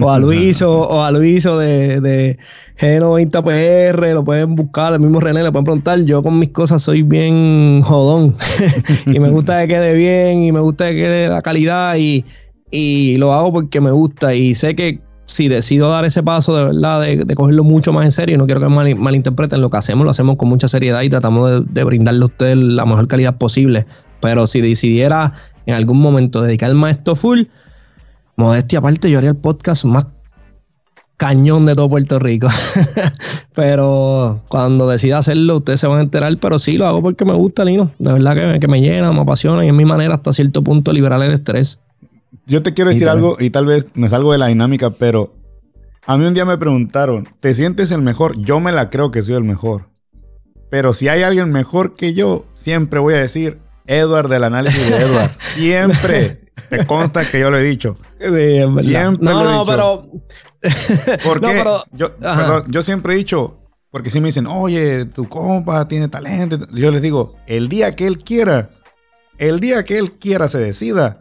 o 0.00 0.18
Luis 0.18 0.62
o, 0.62 1.02
a 1.02 1.10
Luis 1.10 1.44
de, 1.44 2.00
de 2.00 2.38
G90PR, 2.78 4.14
lo 4.14 4.24
pueden 4.24 4.54
buscar, 4.54 4.92
el 4.92 5.00
mismo 5.00 5.20
René, 5.20 5.42
le 5.42 5.50
pueden 5.50 5.64
preguntar. 5.64 6.00
Yo 6.04 6.22
con 6.22 6.38
mis 6.38 6.50
cosas 6.50 6.82
soy 6.82 7.02
bien 7.02 7.82
jodón 7.82 8.36
y 9.06 9.18
me 9.18 9.30
gusta 9.30 9.60
que 9.62 9.68
quede 9.68 9.94
bien 9.94 10.44
y 10.44 10.52
me 10.52 10.60
gusta 10.60 10.88
que 10.88 10.96
quede 10.96 11.28
la 11.28 11.42
calidad 11.42 11.96
y, 11.96 12.24
y 12.70 13.16
lo 13.16 13.32
hago 13.32 13.52
porque 13.52 13.80
me 13.80 13.90
gusta 13.90 14.34
y 14.34 14.54
sé 14.54 14.76
que 14.76 15.00
si 15.28 15.48
decido 15.48 15.90
dar 15.90 16.06
ese 16.06 16.22
paso 16.22 16.56
de 16.56 16.64
verdad, 16.64 17.02
de, 17.02 17.34
cogerlo 17.34 17.62
mucho 17.62 17.92
más 17.92 18.06
en 18.06 18.12
serio, 18.12 18.38
no 18.38 18.46
quiero 18.46 18.62
que 18.62 18.68
mal, 18.68 18.96
malinterpreten 18.96 19.60
lo 19.60 19.68
que 19.68 19.76
hacemos, 19.76 20.04
lo 20.04 20.10
hacemos 20.10 20.36
con 20.36 20.48
mucha 20.48 20.68
seriedad 20.68 21.02
y 21.02 21.10
tratamos 21.10 21.66
de, 21.66 21.84
brindarle 21.84 22.22
a 22.22 22.26
ustedes 22.26 22.56
la 22.56 22.86
mejor 22.86 23.08
calidad 23.08 23.36
posible. 23.36 23.86
Pero 24.22 24.46
si 24.46 24.62
decidiera 24.62 25.34
en 25.66 25.74
algún 25.74 26.00
momento 26.00 26.40
dedicarme 26.40 26.88
a 26.88 26.90
esto 26.92 27.14
full, 27.14 27.42
modestia 28.36 28.78
aparte, 28.78 29.10
yo 29.10 29.18
haría 29.18 29.30
el 29.30 29.36
podcast 29.36 29.84
más 29.84 30.06
cañón 31.18 31.66
de 31.66 31.74
todo 31.74 31.90
Puerto 31.90 32.18
Rico. 32.18 32.48
pero 33.54 34.42
cuando 34.48 34.88
decida 34.88 35.18
hacerlo, 35.18 35.58
ustedes 35.58 35.78
se 35.78 35.88
van 35.88 35.98
a 35.98 36.02
enterar. 36.02 36.34
Pero 36.40 36.58
sí, 36.58 36.78
lo 36.78 36.86
hago 36.86 37.02
porque 37.02 37.26
me 37.26 37.34
gusta, 37.34 37.66
Lino. 37.66 37.92
De 37.98 38.14
verdad 38.14 38.34
que, 38.34 38.60
que 38.60 38.68
me 38.68 38.80
llena, 38.80 39.12
me 39.12 39.20
apasiona 39.20 39.62
y 39.62 39.68
es 39.68 39.74
mi 39.74 39.84
manera 39.84 40.14
hasta 40.14 40.32
cierto 40.32 40.64
punto 40.64 40.90
de 40.90 40.94
liberar 40.94 41.22
el 41.22 41.32
estrés. 41.32 41.80
Yo 42.48 42.62
te 42.62 42.72
quiero 42.72 42.90
decir 42.90 43.08
algo 43.10 43.36
y 43.38 43.50
tal 43.50 43.66
vez 43.66 43.88
me 43.94 44.08
salgo 44.08 44.32
de 44.32 44.38
la 44.38 44.46
dinámica, 44.46 44.90
pero 44.90 45.34
a 46.06 46.16
mí 46.16 46.24
un 46.24 46.32
día 46.32 46.46
me 46.46 46.56
preguntaron, 46.56 47.28
¿te 47.40 47.52
sientes 47.52 47.90
el 47.90 48.00
mejor? 48.00 48.40
Yo 48.40 48.58
me 48.58 48.72
la 48.72 48.88
creo 48.88 49.10
que 49.10 49.22
soy 49.22 49.34
el 49.34 49.44
mejor. 49.44 49.90
Pero 50.70 50.94
si 50.94 51.08
hay 51.08 51.22
alguien 51.22 51.52
mejor 51.52 51.94
que 51.94 52.14
yo, 52.14 52.46
siempre 52.52 53.00
voy 53.00 53.14
a 53.14 53.18
decir 53.18 53.58
Edward 53.86 54.30
del 54.30 54.44
análisis 54.44 54.88
de 54.88 54.96
Edward. 54.96 55.30
siempre. 55.40 56.40
Te 56.70 56.86
consta 56.86 57.22
que 57.30 57.38
yo 57.38 57.50
lo 57.50 57.58
he 57.58 57.62
dicho. 57.62 57.98
siempre 58.18 59.24
no, 59.30 59.42
lo 59.44 59.50
he 59.50 59.52
no, 59.52 59.66
pero. 59.66 60.10
¿Por 61.24 61.40
qué? 61.42 61.62
yo, 61.92 62.14
perdón, 62.14 62.64
yo 62.68 62.82
siempre 62.82 63.12
he 63.12 63.16
dicho, 63.16 63.58
porque 63.90 64.08
si 64.08 64.20
me 64.20 64.28
dicen, 64.28 64.46
oye, 64.46 65.04
tu 65.04 65.28
compa 65.28 65.86
tiene 65.86 66.08
talento, 66.08 66.58
yo 66.72 66.90
les 66.90 67.02
digo, 67.02 67.36
el 67.46 67.68
día 67.68 67.94
que 67.94 68.06
él 68.06 68.18
quiera, 68.18 68.70
el 69.38 69.60
día 69.60 69.84
que 69.84 69.98
él 69.98 70.12
quiera 70.12 70.48
se 70.48 70.58
decida, 70.58 71.20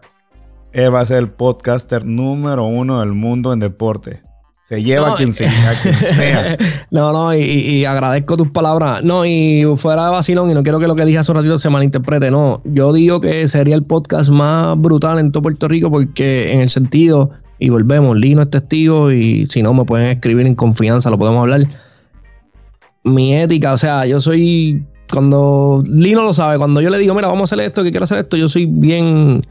él 0.77 0.93
va 0.93 0.99
a 0.99 1.05
ser 1.05 1.17
el 1.17 1.29
podcaster 1.29 2.05
número 2.05 2.65
uno 2.65 2.99
del 2.99 3.13
mundo 3.13 3.51
en 3.51 3.59
deporte. 3.59 4.21
Se 4.63 4.83
lleva 4.83 5.13
a, 5.13 5.15
quien 5.15 5.33
sea, 5.33 5.49
no, 6.91 7.13
no, 7.13 7.33
y, 7.33 7.85
agradezco 7.85 8.37
tus 8.37 8.51
palabras. 8.51 9.01
No, 9.01 9.25
y 9.25 9.63
fuera 9.75 10.05
de 10.05 10.11
vacilón, 10.11 10.51
y 10.51 10.53
no 10.53 10.61
quiero 10.61 10.79
que 10.79 10.87
lo 10.87 10.95
que 10.95 11.05
dije 11.05 11.17
hace 11.17 11.31
un 11.31 11.37
ratito 11.37 11.57
se 11.57 11.69
malinterprete. 11.69 12.29
No, 12.29 12.61
yo 12.65 12.93
digo 12.93 13.21
que 13.21 13.47
sería 13.47 13.75
el 13.75 13.83
podcast 13.85 14.29
más 14.29 14.77
brutal 14.77 15.19
en 15.19 15.31
todo 15.31 15.41
Puerto 15.43 15.67
Rico 15.67 15.89
porque 15.89 16.51
en 16.51 16.59
el 16.59 16.69
sentido, 16.69 17.31
y 17.57 17.69
volvemos, 17.69 18.15
Lino 18.17 18.43
es 18.43 18.49
testigo 18.49 19.11
y 19.11 19.47
si 19.49 19.63
no 19.63 19.73
me 19.73 19.85
pueden 19.85 20.09
escribir 20.09 20.45
en 20.45 20.53
confianza, 20.53 21.09
lo 21.09 21.17
podemos 21.17 21.41
hablar. 21.41 21.65
Mi 23.03 23.35
ética, 23.35 23.73
o 23.73 23.77
sea, 23.77 24.05
yo 24.05 24.19
soy, 24.19 24.85
cuando 25.11 25.81
Lino 25.87 26.21
lo 26.21 26.33
sabe, 26.33 26.57
cuando 26.57 26.81
yo 26.81 26.89
le 26.91 26.99
digo, 26.99 27.15
mira, 27.15 27.29
vamos 27.29 27.51
a 27.51 27.55
hacer 27.55 27.65
esto, 27.65 27.83
que 27.83 27.89
quiero 27.89 28.03
hacer 28.03 28.19
esto, 28.19 28.37
yo 28.37 28.47
soy 28.47 28.67
bien 28.67 29.41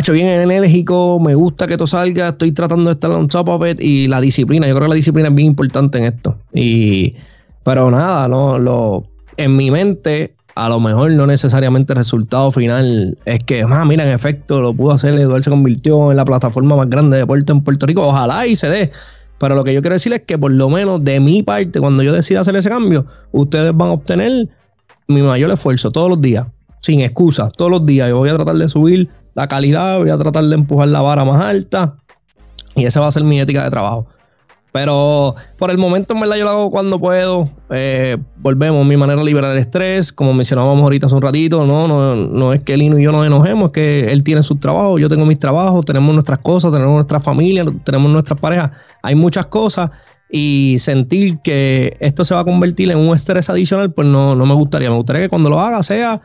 hecho 0.00 0.12
bien 0.12 0.28
enérgico, 0.28 1.20
me 1.20 1.34
gusta 1.34 1.66
que 1.66 1.76
todo 1.76 1.86
salga, 1.86 2.28
estoy 2.28 2.52
tratando 2.52 2.90
de 2.90 2.94
estar 2.94 3.10
on 3.10 3.28
top 3.28 3.48
of 3.48 3.66
it 3.66 3.80
y 3.80 4.08
la 4.08 4.20
disciplina, 4.20 4.66
yo 4.66 4.74
creo 4.74 4.86
que 4.86 4.90
la 4.90 4.94
disciplina 4.94 5.28
es 5.28 5.34
bien 5.34 5.48
importante 5.48 5.98
en 5.98 6.04
esto. 6.04 6.36
Y, 6.52 7.14
pero 7.62 7.90
nada, 7.90 8.28
no, 8.28 8.58
lo, 8.58 9.04
en 9.36 9.56
mi 9.56 9.70
mente, 9.70 10.34
a 10.54 10.68
lo 10.68 10.80
mejor 10.80 11.10
no 11.12 11.26
necesariamente 11.26 11.92
el 11.92 11.98
resultado 11.98 12.50
final 12.50 13.18
es 13.24 13.38
que, 13.40 13.62
ah, 13.62 13.84
mira, 13.84 14.06
en 14.06 14.12
efecto, 14.12 14.60
lo 14.60 14.74
pudo 14.74 14.92
hacer, 14.92 15.14
Eduardo 15.14 15.42
se 15.42 15.50
convirtió 15.50 16.10
en 16.10 16.16
la 16.16 16.24
plataforma 16.24 16.76
más 16.76 16.88
grande 16.88 17.16
de 17.16 17.22
deporte 17.22 17.52
en 17.52 17.60
Puerto 17.60 17.86
Rico, 17.86 18.06
ojalá 18.06 18.46
y 18.46 18.56
se 18.56 18.68
dé. 18.68 18.90
Pero 19.38 19.56
lo 19.56 19.64
que 19.64 19.74
yo 19.74 19.80
quiero 19.80 19.94
decir 19.94 20.12
es 20.12 20.22
que 20.22 20.38
por 20.38 20.52
lo 20.52 20.68
menos 20.70 21.02
de 21.02 21.18
mi 21.18 21.42
parte, 21.42 21.80
cuando 21.80 22.02
yo 22.04 22.12
decida 22.12 22.40
hacer 22.40 22.54
ese 22.54 22.68
cambio, 22.68 23.06
ustedes 23.32 23.72
van 23.74 23.88
a 23.88 23.92
obtener 23.94 24.48
mi 25.08 25.20
mayor 25.20 25.50
esfuerzo 25.50 25.90
todos 25.90 26.08
los 26.08 26.20
días, 26.20 26.46
sin 26.78 27.00
excusa, 27.00 27.50
todos 27.50 27.70
los 27.70 27.84
días. 27.84 28.08
Yo 28.08 28.18
voy 28.18 28.28
a 28.28 28.36
tratar 28.36 28.54
de 28.54 28.68
subir 28.68 29.08
la 29.34 29.48
calidad, 29.48 29.98
voy 29.98 30.10
a 30.10 30.18
tratar 30.18 30.44
de 30.44 30.54
empujar 30.54 30.88
la 30.88 31.00
vara 31.02 31.24
más 31.24 31.40
alta. 31.44 31.96
Y 32.74 32.84
esa 32.84 33.00
va 33.00 33.08
a 33.08 33.12
ser 33.12 33.24
mi 33.24 33.40
ética 33.40 33.64
de 33.64 33.70
trabajo. 33.70 34.06
Pero 34.72 35.34
por 35.58 35.70
el 35.70 35.76
momento, 35.76 36.14
en 36.14 36.20
verdad, 36.20 36.36
yo 36.36 36.44
lo 36.44 36.50
hago 36.50 36.70
cuando 36.70 36.98
puedo. 36.98 37.48
Eh, 37.68 38.16
volvemos, 38.38 38.86
mi 38.86 38.96
manera 38.96 39.20
de 39.20 39.26
liberar 39.26 39.52
el 39.52 39.58
estrés, 39.58 40.14
como 40.14 40.32
mencionábamos 40.32 40.82
ahorita 40.82 41.06
hace 41.06 41.14
un 41.14 41.20
ratito, 41.20 41.66
no, 41.66 41.86
no, 41.86 42.16
no 42.16 42.52
es 42.54 42.60
que 42.60 42.78
Lino 42.78 42.98
y 42.98 43.02
yo 43.02 43.12
nos 43.12 43.26
enojemos, 43.26 43.66
es 43.66 43.72
que 43.72 44.12
él 44.12 44.22
tiene 44.22 44.42
su 44.42 44.56
trabajo, 44.56 44.98
yo 44.98 45.10
tengo 45.10 45.26
mis 45.26 45.38
trabajos, 45.38 45.84
tenemos 45.84 46.14
nuestras 46.14 46.38
cosas, 46.38 46.72
tenemos 46.72 46.94
nuestra 46.94 47.20
familia, 47.20 47.66
tenemos 47.84 48.10
nuestras 48.10 48.40
parejas, 48.40 48.70
hay 49.02 49.14
muchas 49.14 49.46
cosas 49.46 49.90
y 50.30 50.78
sentir 50.78 51.38
que 51.40 51.94
esto 52.00 52.24
se 52.24 52.34
va 52.34 52.40
a 52.40 52.44
convertir 52.44 52.90
en 52.90 52.98
un 52.98 53.14
estrés 53.14 53.50
adicional, 53.50 53.92
pues 53.92 54.08
no, 54.08 54.34
no 54.34 54.46
me 54.46 54.54
gustaría. 54.54 54.88
Me 54.88 54.96
gustaría 54.96 55.22
que 55.22 55.28
cuando 55.28 55.50
lo 55.50 55.60
haga 55.60 55.82
sea 55.82 56.22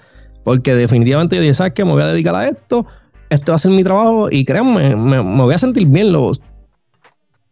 porque 0.47 0.75
definitivamente 0.75 1.35
yo 1.35 1.41
dije, 1.41 1.53
¿sabes 1.53 1.73
qué? 1.73 1.83
Me 1.83 1.91
voy 1.91 2.01
a 2.01 2.07
dedicar 2.07 2.33
a 2.33 2.47
esto, 2.47 2.85
esto 3.29 3.51
va 3.51 3.57
a 3.57 3.59
ser 3.59 3.71
mi 3.71 3.83
trabajo 3.83 4.29
y 4.31 4.45
créanme, 4.45 4.95
me, 4.95 5.19
voy 5.19 5.53
a 5.53 5.57
sentir 5.57 5.85
bien. 5.87 6.13
Lo, 6.13 6.31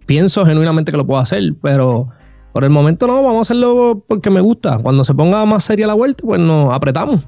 pienso 0.06 0.46
genuinamente 0.46 0.94
que 0.94 0.98
lo 0.98 1.06
puedo 1.06 1.20
hacer, 1.20 1.44
pero 1.62 2.08
por 2.54 2.64
el 2.64 2.70
momento 2.70 3.06
no, 3.06 3.16
vamos 3.22 3.40
a 3.40 3.42
hacerlo 3.42 4.02
porque 4.08 4.30
me 4.30 4.40
gusta. 4.40 4.80
Cuando 4.80 5.04
se 5.04 5.14
ponga 5.14 5.46
más 5.46 5.66
seria 5.66 5.88
la 5.88 5.94
vuelta, 5.94 6.24
pues 6.26 6.40
nos 6.40 6.74
apretamos. 6.74 7.22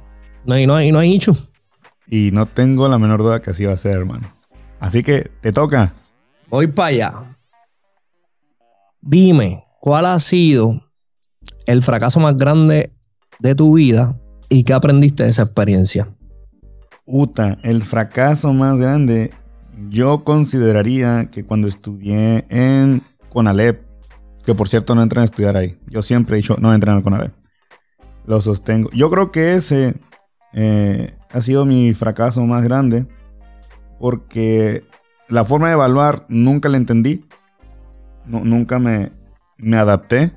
No 0.45 0.53
hay, 0.53 0.65
no 0.65 0.76
hay, 0.76 0.93
no 0.93 0.99
hay 0.99 1.20
Y 2.07 2.32
no 2.32 2.45
tengo 2.45 2.88
la 2.88 2.97
menor 2.97 3.22
duda 3.22 3.41
que 3.41 3.49
así 3.49 3.65
va 3.65 3.74
a 3.74 3.78
ser, 3.78 3.97
hermano. 3.97 4.32
Así 4.80 5.03
que 5.03 5.30
te 5.41 5.51
toca. 5.51 5.91
Voy 6.49 6.68
para 6.68 6.88
allá. 6.88 7.38
Dime, 9.01 9.65
¿cuál 9.82 10.05
ha 10.05 10.18
sido 10.22 10.82
el 11.65 11.84
fracaso 11.84 12.22
más 12.22 12.38
grande 12.38 12.93
de 13.39 13.53
tu 13.53 13.74
vida 13.74 14.18
¿Y 14.50 14.64
qué 14.64 14.74
aprendiste 14.74 15.24
de 15.24 15.30
esa 15.30 15.43
experiencia? 15.43 16.10
Uta, 17.06 17.58
el 17.64 17.84
fracaso 17.84 18.54
más 18.54 18.78
grande, 18.78 19.32
yo 19.89 20.24
consideraría 20.24 21.30
que 21.30 21.45
cuando 21.45 21.68
estudié 21.68 22.45
en 22.50 23.02
Conalep, 23.30 23.82
que 24.43 24.56
por 24.56 24.70
cierto 24.70 24.95
no 24.95 25.02
entran 25.02 25.22
a 25.22 25.26
estudiar 25.26 25.58
ahí, 25.58 25.78
yo 25.88 26.02
siempre 26.02 26.36
he 26.36 26.38
dicho 26.38 26.56
no 26.60 26.74
entran 26.74 26.98
al 26.98 27.04
Conalep, 27.04 27.34
lo 28.26 28.41
sostengo. 28.41 28.89
Yo 28.93 29.10
creo 29.10 29.32
que 29.32 29.54
ese 29.54 30.00
eh, 30.54 31.10
ha 31.32 31.41
sido 31.41 31.66
mi 31.66 31.93
fracaso 31.93 32.45
más 32.45 32.64
grande 32.64 33.08
porque 34.00 34.84
la 35.28 35.43
forma 35.43 35.68
de 35.68 35.74
evaluar 35.74 36.26
nunca 36.30 36.70
la 36.70 36.78
entendí, 36.78 37.26
nunca 38.26 38.80
me, 38.80 39.12
me 39.58 39.78
adapté 39.78 40.34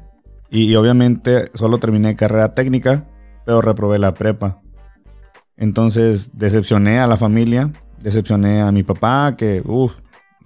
y, 0.50 0.70
y 0.70 0.76
obviamente 0.76 1.50
solo 1.54 1.78
terminé 1.78 2.16
carrera 2.16 2.54
técnica 2.54 3.09
pero 3.50 3.62
reprobé 3.62 3.98
la 3.98 4.14
prepa. 4.14 4.62
Entonces 5.56 6.38
decepcioné 6.38 7.00
a 7.00 7.08
la 7.08 7.16
familia, 7.16 7.72
decepcioné 8.00 8.60
a 8.60 8.70
mi 8.70 8.84
papá, 8.84 9.34
que, 9.36 9.60
uff, 9.64 9.94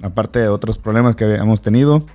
aparte 0.03 0.39
de 0.39 0.49
otros 0.49 0.79
problemas 0.79 1.15
que 1.15 1.25
habíamos 1.25 1.61
tenido, 1.61 2.07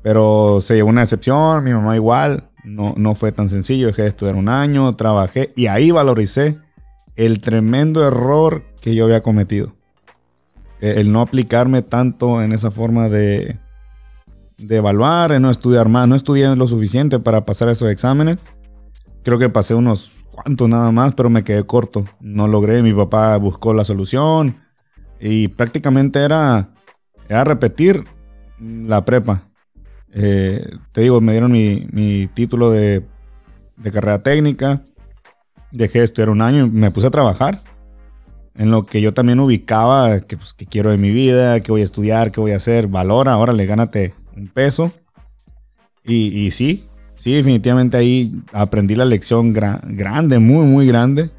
pero 0.00 0.60
se 0.60 0.76
llevó 0.76 0.90
una 0.90 1.00
decepción, 1.00 1.64
mi 1.64 1.72
mamá 1.72 1.96
igual, 1.96 2.50
no, 2.62 2.94
no 2.96 3.16
fue 3.16 3.32
tan 3.32 3.48
sencillo, 3.48 3.88
dejé 3.88 4.02
de 4.02 4.08
estudiar 4.10 4.36
un 4.36 4.48
año, 4.48 4.94
trabajé 4.94 5.52
y 5.56 5.66
ahí 5.66 5.90
valoricé 5.90 6.56
el 7.16 7.40
tremendo 7.40 8.06
error 8.06 8.62
que 8.80 8.94
yo 8.94 9.06
había 9.06 9.22
cometido. 9.22 9.74
E, 10.80 11.00
el 11.00 11.10
no 11.10 11.20
aplicarme 11.20 11.82
tanto 11.82 12.42
en 12.42 12.52
esa 12.52 12.70
forma 12.70 13.08
de, 13.08 13.58
de 14.56 14.76
evaluar, 14.76 15.32
en 15.32 15.42
no 15.42 15.50
estudiar 15.50 15.88
más, 15.88 16.06
no 16.06 16.14
estudié 16.14 16.54
lo 16.54 16.68
suficiente 16.68 17.18
para 17.18 17.44
pasar 17.44 17.68
esos 17.70 17.90
exámenes 17.90 18.38
Creo 19.24 19.38
que 19.38 19.48
pasé 19.48 19.74
unos 19.74 20.12
cuantos 20.32 20.68
nada 20.68 20.90
más, 20.90 21.14
pero 21.14 21.30
me 21.30 21.44
quedé 21.44 21.64
corto. 21.64 22.04
No 22.20 22.48
logré. 22.48 22.82
Mi 22.82 22.92
papá 22.92 23.36
buscó 23.36 23.74
la 23.74 23.84
solución. 23.84 24.56
Y 25.20 25.48
prácticamente 25.48 26.24
era, 26.24 26.74
era 27.28 27.44
repetir 27.44 28.04
la 28.58 29.04
prepa. 29.04 29.48
Eh, 30.14 30.64
te 30.92 31.02
digo, 31.02 31.20
me 31.20 31.32
dieron 31.32 31.52
mi, 31.52 32.26
título 32.34 32.70
de, 32.70 33.06
carrera 33.92 34.22
técnica. 34.22 34.84
Dejé 35.70 36.00
de 36.00 36.04
estudiar 36.04 36.30
un 36.30 36.42
año 36.42 36.66
y 36.66 36.70
me 36.70 36.90
puse 36.90 37.06
a 37.06 37.10
trabajar. 37.10 37.62
En 38.54 38.70
lo 38.70 38.84
que 38.84 39.00
yo 39.00 39.14
también 39.14 39.40
ubicaba 39.40 40.20
que, 40.20 40.36
pues, 40.36 40.52
que 40.52 40.66
quiero 40.66 40.90
de 40.90 40.98
mi 40.98 41.10
vida, 41.10 41.60
que 41.60 41.72
voy 41.72 41.80
a 41.80 41.84
estudiar, 41.84 42.32
que 42.32 42.40
voy 42.40 42.52
a 42.52 42.56
hacer. 42.56 42.88
Valora, 42.88 43.38
órale, 43.38 43.64
gánate 43.64 44.14
un 44.36 44.48
peso. 44.48 44.92
Y, 46.04 46.46
y 46.46 46.50
sí, 46.50 46.84
Sí, 47.22 47.34
definitivamente 47.34 47.96
ahí 47.96 48.32
aprendí 48.52 48.96
la 48.96 49.04
lección 49.04 49.52
grande, 49.52 50.40
muy, 50.40 50.66
muy 50.66 50.88
grande. 50.88 51.30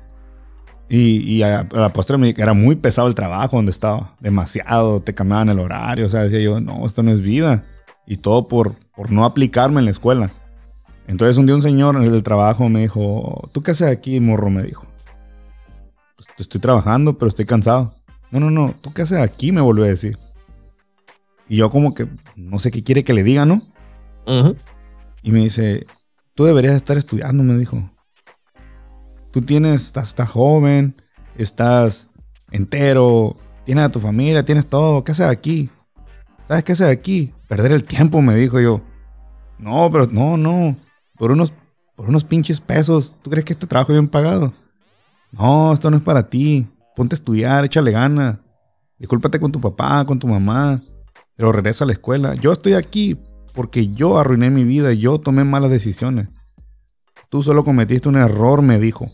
Y, 0.88 1.42
a, 1.44 1.68
la 1.74 1.92
postre 1.92 2.18
me 2.18 2.34
era 2.38 2.54
muy 2.54 2.78
pesado 2.78 3.10
el 3.10 3.16
trabajo 3.16 3.58
donde 3.58 3.72
estaba. 3.72 4.16
Demasiado, 4.22 5.02
te 5.02 5.14
cambiaban 5.14 5.50
el 5.50 5.60
horario. 5.60 6.06
O 6.06 6.10
sea, 6.10 6.22
decía 6.22 6.40
yo, 6.40 6.62
no, 6.62 6.86
esto 6.86 7.04
no 7.04 7.12
es 7.12 7.22
vida. 7.22 7.66
Y 8.08 8.16
todo 8.16 8.48
por, 8.48 8.76
por 8.96 9.12
no 9.12 9.26
aplicarme 9.26 9.80
en 9.80 9.86
la 9.86 9.92
escuela. 9.92 10.32
Entonces 11.06 11.36
un 11.36 11.48
día 11.48 11.56
un 11.56 11.62
señor 11.62 11.98
en 11.98 12.04
el 12.04 12.24
trabajo 12.24 12.70
me 12.70 12.80
dijo, 12.80 13.50
¿tú 13.52 13.62
qué 13.62 13.72
haces 13.72 13.90
aquí, 13.90 14.22
morro? 14.22 14.50
Me 14.50 14.64
dijo. 14.64 14.88
Pues, 16.16 16.30
estoy 16.38 16.62
trabajando, 16.62 17.18
pero 17.18 17.28
estoy 17.28 17.46
cansado. 17.46 17.94
No, 18.32 18.40
no, 18.40 18.50
no, 18.50 18.74
¿tú 18.82 18.94
qué 18.94 19.02
haces 19.02 19.20
aquí? 19.20 19.52
Me 19.52 19.60
volvió 19.60 19.84
a 19.84 19.90
decir. 19.90 20.18
Y 21.50 21.58
yo 21.58 21.70
como 21.70 21.94
que 21.94 22.08
no 22.38 22.58
sé 22.60 22.72
qué 22.72 22.86
quiere 22.86 23.04
que 23.04 23.12
le 23.12 23.24
diga, 23.24 23.46
¿no? 23.46 23.62
Y 25.24 25.32
me 25.32 25.40
dice, 25.40 25.86
tú 26.36 26.44
deberías 26.44 26.76
estar 26.76 26.98
estudiando, 26.98 27.44
me 27.44 27.58
dijo. 27.58 27.90
Tú 29.32 29.42
tienes, 29.42 29.82
estás, 29.82 30.10
estás 30.10 30.30
joven, 30.30 30.96
estás 31.36 32.10
entero, 32.52 33.36
tienes 33.66 33.86
a 33.86 33.90
tu 33.90 34.00
familia, 34.00 34.46
tienes 34.46 34.68
todo. 34.68 35.04
¿Qué 35.04 35.14
haces 35.14 35.28
aquí? 35.28 35.72
¿Sabes 36.46 36.64
qué 36.64 36.74
haces 36.74 36.88
aquí? 36.88 37.34
Perder 37.48 37.72
el 37.72 37.84
tiempo, 37.84 38.22
me 38.22 38.36
dijo 38.36 38.60
yo. 38.60 38.82
No, 39.58 39.90
pero 39.92 40.06
no, 40.08 40.38
no 40.38 40.78
por 41.18 41.32
unos, 41.32 41.54
por 41.96 42.10
unos 42.10 42.24
pinches 42.24 42.60
pesos. 42.60 43.16
¿Tú 43.22 43.30
crees 43.30 43.46
que 43.46 43.54
este 43.54 43.68
trabajo 43.68 43.92
es 43.92 43.98
bien 43.98 44.10
pagado? 44.10 44.54
No, 45.32 45.74
esto 45.74 45.90
no 45.90 45.98
es 45.98 46.04
para 46.04 46.28
ti. 46.28 46.68
Ponte 46.96 47.16
a 47.16 47.18
estudiar, 47.18 47.66
échale 47.66 47.92
gana. 47.92 48.42
Discúlpate 48.98 49.40
con 49.40 49.52
tu 49.52 49.62
papá, 49.62 50.06
con 50.06 50.20
tu 50.20 50.28
mamá. 50.28 50.82
Pero 51.36 51.52
regresa 51.52 51.86
a 51.86 51.88
la 51.88 51.94
escuela. 51.94 52.36
Yo 52.36 52.52
estoy 52.52 52.74
aquí 52.74 53.18
porque 53.54 53.94
yo 53.94 54.18
arruiné 54.18 54.50
mi 54.50 54.64
vida. 54.64 54.94
Yo 54.94 55.20
tomé 55.20 55.44
malas 55.44 55.70
decisiones. 55.70 56.30
Tú 57.30 57.44
solo 57.44 57.64
cometiste 57.64 58.10
un 58.10 58.18
error, 58.18 58.62
me 58.62 58.80
dijo. 58.80 59.10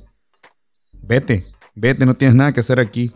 Vete, 1.02 1.46
vete, 1.76 2.06
no 2.06 2.16
tienes 2.16 2.36
nada 2.36 2.52
que 2.52 2.60
hacer 2.60 2.80
aquí. 2.80 3.12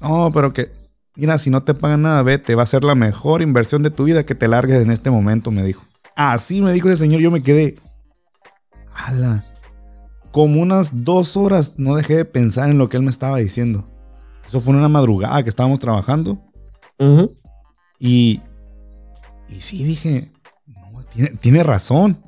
No, 0.00 0.30
pero 0.32 0.52
que, 0.52 0.70
mira, 1.16 1.38
si 1.38 1.50
no 1.50 1.62
te 1.62 1.74
pagan 1.74 2.02
nada, 2.02 2.22
vete. 2.22 2.54
Va 2.54 2.62
a 2.62 2.66
ser 2.66 2.84
la 2.84 2.94
mejor 2.94 3.42
inversión 3.42 3.82
de 3.82 3.90
tu 3.90 4.04
vida 4.04 4.24
que 4.24 4.34
te 4.34 4.48
largues 4.48 4.82
en 4.82 4.90
este 4.90 5.10
momento, 5.10 5.50
me 5.50 5.64
dijo. 5.64 5.84
Así 6.16 6.60
me 6.62 6.72
dijo 6.72 6.88
ese 6.88 6.98
señor, 6.98 7.20
yo 7.20 7.30
me 7.30 7.42
quedé. 7.42 7.76
Como 10.32 10.60
unas 10.60 11.04
dos 11.04 11.36
horas 11.36 11.74
no 11.76 11.96
dejé 11.96 12.16
de 12.16 12.24
pensar 12.24 12.70
en 12.70 12.78
lo 12.78 12.88
que 12.88 12.96
él 12.96 13.02
me 13.02 13.10
estaba 13.10 13.38
diciendo. 13.38 13.84
Eso 14.46 14.60
fue 14.60 14.74
una 14.74 14.88
madrugada 14.88 15.42
que 15.42 15.48
estábamos 15.48 15.78
trabajando. 15.78 16.38
Y, 17.98 18.42
y 19.50 19.60
sí 19.60 19.84
dije, 19.84 20.32
tiene, 21.40 21.64
razón. 21.64 22.22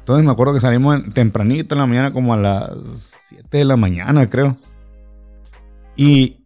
Entonces 0.00 0.24
me 0.24 0.32
acuerdo 0.32 0.54
que 0.54 0.60
salimos 0.60 1.02
tempranito 1.14 1.74
en 1.74 1.80
la 1.80 1.86
mañana, 1.86 2.12
como 2.12 2.34
a 2.34 2.36
las 2.36 2.70
7 3.28 3.58
de 3.58 3.64
la 3.64 3.76
mañana, 3.76 4.28
creo. 4.28 4.56
Y, 5.96 6.44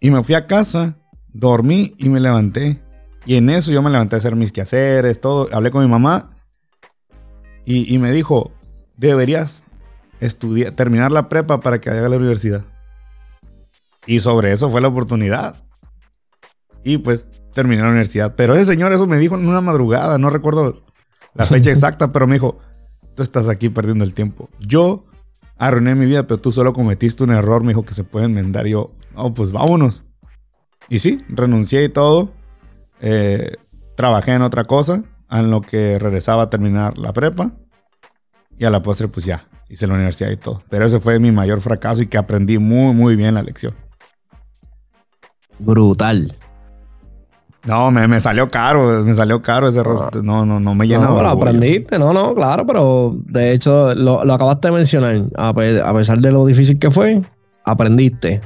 y 0.00 0.10
me 0.10 0.22
fui 0.22 0.34
a 0.34 0.46
casa, 0.46 0.98
dormí 1.28 1.94
y 1.98 2.08
me 2.08 2.20
levanté. 2.20 2.82
Y 3.24 3.36
en 3.36 3.50
eso 3.50 3.70
yo 3.72 3.82
me 3.82 3.90
levanté 3.90 4.16
a 4.16 4.18
hacer 4.18 4.36
mis 4.36 4.52
quehaceres, 4.52 5.20
todo. 5.20 5.48
Hablé 5.52 5.70
con 5.70 5.82
mi 5.82 5.90
mamá 5.90 6.36
y, 7.64 7.98
me 7.98 8.10
dijo, 8.12 8.50
deberías 8.96 9.64
estudiar, 10.20 10.70
terminar 10.72 11.12
la 11.12 11.28
prepa 11.28 11.60
para 11.60 11.80
que 11.80 11.90
haga 11.90 12.08
la 12.08 12.16
universidad. 12.16 12.64
Y 14.06 14.20
sobre 14.20 14.52
eso 14.52 14.70
fue 14.70 14.80
la 14.80 14.88
oportunidad. 14.88 15.62
Y 16.82 16.96
pues 16.96 17.28
terminé 17.54 17.82
la 17.82 17.88
universidad. 17.88 18.34
Pero 18.36 18.54
ese 18.54 18.64
señor 18.64 18.92
eso 18.92 19.06
me 19.06 19.18
dijo 19.18 19.36
en 19.36 19.48
una 19.48 19.60
madrugada, 19.60 20.18
no 20.18 20.30
recuerdo 20.30 20.82
la 21.34 21.46
fecha 21.46 21.70
exacta, 21.70 22.12
pero 22.12 22.26
me 22.26 22.34
dijo, 22.34 22.58
tú 23.14 23.22
estás 23.22 23.48
aquí 23.48 23.68
perdiendo 23.68 24.04
el 24.04 24.14
tiempo. 24.14 24.48
Yo 24.60 25.04
arruiné 25.56 25.94
mi 25.94 26.06
vida, 26.06 26.26
pero 26.26 26.40
tú 26.40 26.52
solo 26.52 26.72
cometiste 26.72 27.24
un 27.24 27.30
error, 27.30 27.62
me 27.62 27.68
dijo 27.68 27.84
que 27.84 27.94
se 27.94 28.04
puede 28.04 28.26
enmendar. 28.26 28.66
Yo, 28.66 28.90
no, 29.14 29.32
pues 29.34 29.52
vámonos. 29.52 30.04
Y 30.88 31.00
sí, 31.00 31.24
renuncié 31.28 31.84
y 31.84 31.88
todo. 31.88 32.32
Eh, 33.00 33.52
trabajé 33.96 34.32
en 34.32 34.42
otra 34.42 34.64
cosa 34.64 35.02
en 35.30 35.50
lo 35.50 35.60
que 35.60 35.98
regresaba 35.98 36.44
a 36.44 36.50
terminar 36.50 36.98
la 36.98 37.12
prepa. 37.12 37.52
Y 38.56 38.64
a 38.64 38.70
la 38.70 38.82
postre, 38.82 39.06
pues 39.08 39.24
ya, 39.24 39.44
hice 39.68 39.86
la 39.86 39.94
universidad 39.94 40.30
y 40.30 40.36
todo. 40.36 40.62
Pero 40.68 40.84
ese 40.84 40.98
fue 40.98 41.20
mi 41.20 41.30
mayor 41.30 41.60
fracaso 41.60 42.02
y 42.02 42.06
que 42.06 42.18
aprendí 42.18 42.58
muy, 42.58 42.92
muy 42.94 43.14
bien 43.14 43.34
la 43.34 43.42
lección. 43.42 43.74
Brutal. 45.58 46.34
No, 47.64 47.90
me, 47.90 48.20
salió 48.20 48.48
caro, 48.48 49.02
me 49.04 49.12
salió 49.14 49.42
caro 49.42 49.68
ese 49.68 49.80
error. 49.80 50.10
Ah. 50.12 50.20
No, 50.22 50.46
no, 50.46 50.60
no 50.60 50.74
me 50.74 50.86
llenó. 50.86 51.08
No, 51.08 51.22
lo 51.22 51.28
aprendiste, 51.28 51.98
no, 51.98 52.12
no, 52.12 52.34
claro, 52.34 52.64
pero 52.66 53.16
de 53.26 53.52
hecho 53.52 53.94
lo, 53.94 54.20
acabaste 54.20 54.68
de 54.68 54.74
mencionar. 54.74 55.24
A, 55.36 55.52
pesar 55.54 56.18
de 56.18 56.32
lo 56.32 56.46
difícil 56.46 56.78
que 56.78 56.90
fue, 56.90 57.20
aprendiste, 57.64 58.40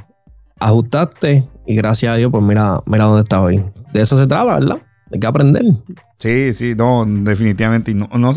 ajustaste 0.61 1.47
y 1.67 1.75
gracias 1.77 2.15
a 2.15 2.17
Dios, 2.17 2.31
pues 2.31 2.43
mira, 2.43 2.81
mira 2.87 3.05
dónde 3.05 3.23
estás 3.23 3.41
hoy. 3.41 3.65
De 3.93 4.01
eso 4.01 4.17
se 4.19 4.27
trata, 4.27 4.59
¿verdad? 4.59 4.79
Hay 5.13 5.21
que 5.21 5.27
aprender. 5.27 5.65
Sí, 6.19 6.55
sí, 6.55 6.75
no, 6.77 7.05
definitivamente. 7.07 7.95
No, 7.95 8.09
no, 8.17 8.33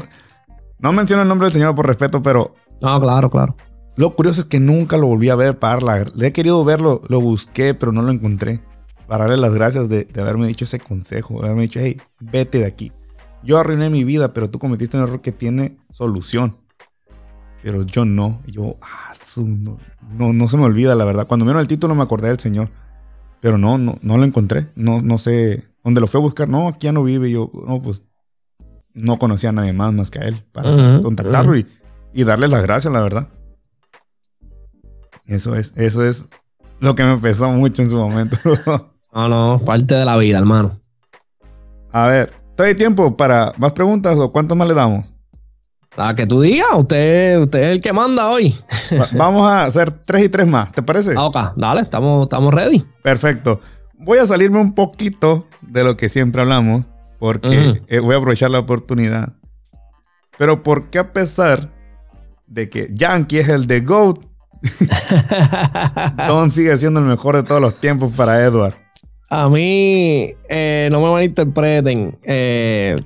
no 0.79 0.91
menciono 0.91 1.23
el 1.23 1.29
nombre 1.29 1.45
del 1.45 1.53
señor 1.53 1.73
por 1.73 1.87
respeto, 1.87 2.21
pero. 2.21 2.53
No, 2.81 2.99
claro, 2.99 3.29
claro. 3.29 3.55
Lo 3.95 4.13
curioso 4.13 4.41
es 4.41 4.47
que 4.47 4.59
nunca 4.59 4.97
lo 4.97 5.07
volví 5.07 5.29
a 5.29 5.35
ver 5.35 5.57
para 5.57 6.03
Le 6.15 6.27
he 6.27 6.33
querido 6.33 6.63
verlo, 6.65 6.99
lo 7.07 7.21
busqué, 7.21 7.73
pero 7.73 7.93
no 7.93 8.01
lo 8.01 8.11
encontré. 8.11 8.61
Para 9.07 9.25
darle 9.25 9.37
las 9.37 9.53
gracias 9.53 9.89
de, 9.89 10.07
haberme 10.19 10.47
dicho 10.47 10.65
ese 10.65 10.79
consejo, 10.79 11.39
de 11.39 11.45
haberme 11.45 11.63
dicho, 11.63 11.79
hey, 11.81 12.01
vete 12.19 12.59
de 12.59 12.65
aquí. 12.65 12.91
Yo 13.43 13.59
arruiné 13.59 13.89
mi 13.89 14.03
vida, 14.03 14.33
pero 14.33 14.49
tú 14.49 14.57
cometiste 14.57 14.97
un 14.97 15.03
error 15.03 15.21
que 15.21 15.31
tiene 15.31 15.77
solución. 15.91 16.57
Pero 17.61 17.83
yo 17.83 18.05
no. 18.05 18.41
Yo, 18.47 18.77
ah, 18.81 19.13
no, 19.37 19.77
no, 20.17 20.33
no 20.33 20.47
se 20.47 20.57
me 20.57 20.63
olvida, 20.63 20.95
la 20.95 21.05
verdad. 21.05 21.27
Cuando 21.27 21.45
vieron 21.45 21.61
el 21.61 21.67
título 21.67 21.93
me 21.93 22.03
acordé 22.03 22.29
del 22.29 22.39
señor. 22.39 22.71
Pero 23.41 23.57
no, 23.57 23.77
no, 23.77 23.97
no 24.01 24.17
lo 24.17 24.23
encontré. 24.23 24.71
No, 24.75 25.01
no 25.01 25.17
sé 25.17 25.63
donde 25.83 26.01
lo 26.01 26.07
fue 26.07 26.19
a 26.19 26.23
buscar, 26.23 26.49
no, 26.49 26.67
aquí 26.67 26.85
ya 26.85 26.91
no 26.91 27.03
vive. 27.03 27.29
Yo, 27.29 27.51
no, 27.67 27.79
pues 27.81 28.03
no 28.95 29.19
conocía 29.19 29.49
a 29.49 29.53
nadie 29.53 29.73
más 29.73 29.93
más 29.93 30.09
que 30.09 30.19
a 30.19 30.23
él 30.23 30.43
para 30.51 31.01
contactarlo 31.01 31.55
y, 31.55 31.67
y, 32.13 32.23
darle 32.23 32.47
las 32.47 32.63
gracias, 32.63 32.91
la 32.91 33.03
verdad. 33.03 33.29
Eso 35.27 35.55
es, 35.55 35.77
eso 35.77 36.03
es 36.03 36.29
lo 36.79 36.95
que 36.95 37.03
me 37.03 37.17
pesó 37.17 37.51
mucho 37.51 37.81
en 37.81 37.89
su 37.89 37.97
momento. 37.97 38.37
no, 39.15 39.29
no, 39.29 39.61
parte 39.63 39.95
de 39.95 40.05
la 40.05 40.17
vida, 40.17 40.37
hermano. 40.37 40.79
A 41.91 42.07
ver, 42.07 42.33
¿hay 42.57 42.75
tiempo 42.75 43.15
para 43.15 43.53
más 43.57 43.71
preguntas 43.71 44.17
o 44.17 44.31
cuántas 44.31 44.57
más 44.57 44.67
le 44.67 44.73
damos? 44.73 45.15
La 45.95 46.13
que 46.13 46.27
tú 46.27 46.41
digas, 46.41 46.67
usted, 46.75 47.39
usted 47.39 47.63
es 47.63 47.67
el 47.69 47.81
que 47.81 47.93
manda 47.93 48.29
hoy. 48.29 48.53
vamos 49.13 49.49
a 49.49 49.63
hacer 49.63 49.91
tres 49.91 50.25
y 50.25 50.29
tres 50.29 50.45
más, 50.45 50.71
¿te 50.73 50.83
parece? 50.83 51.13
Ah, 51.15 51.25
ok, 51.25 51.37
dale, 51.55 51.81
estamos, 51.81 52.23
estamos 52.23 52.53
ready. 52.53 52.85
Perfecto. 53.01 53.61
Voy 53.97 54.17
a 54.17 54.25
salirme 54.25 54.59
un 54.59 54.75
poquito 54.75 55.47
de 55.61 55.85
lo 55.85 55.95
que 55.95 56.09
siempre 56.09 56.41
hablamos, 56.41 56.89
porque 57.17 57.81
eh, 57.87 57.99
voy 57.99 58.15
a 58.15 58.17
aprovechar 58.17 58.51
la 58.51 58.59
oportunidad. 58.59 59.33
Pero 60.37 60.63
¿por 60.63 60.89
qué 60.89 60.99
a 60.99 61.13
pesar 61.13 61.71
de 62.45 62.69
que 62.69 62.89
Yankee 62.93 63.37
es 63.37 63.47
el 63.47 63.65
de 63.67 63.79
GOAT, 63.79 64.19
Don 66.27 66.51
sigue 66.51 66.77
siendo 66.77 66.99
el 66.99 67.05
mejor 67.05 67.35
de 67.37 67.43
todos 67.43 67.61
los 67.61 67.79
tiempos 67.79 68.11
para 68.13 68.43
Edward? 68.43 68.84
A 69.29 69.49
mí, 69.49 70.31
eh, 70.49 70.89
no 70.91 71.01
me 71.01 71.09
malinterpreten. 71.09 72.17
Eh, 72.23 73.01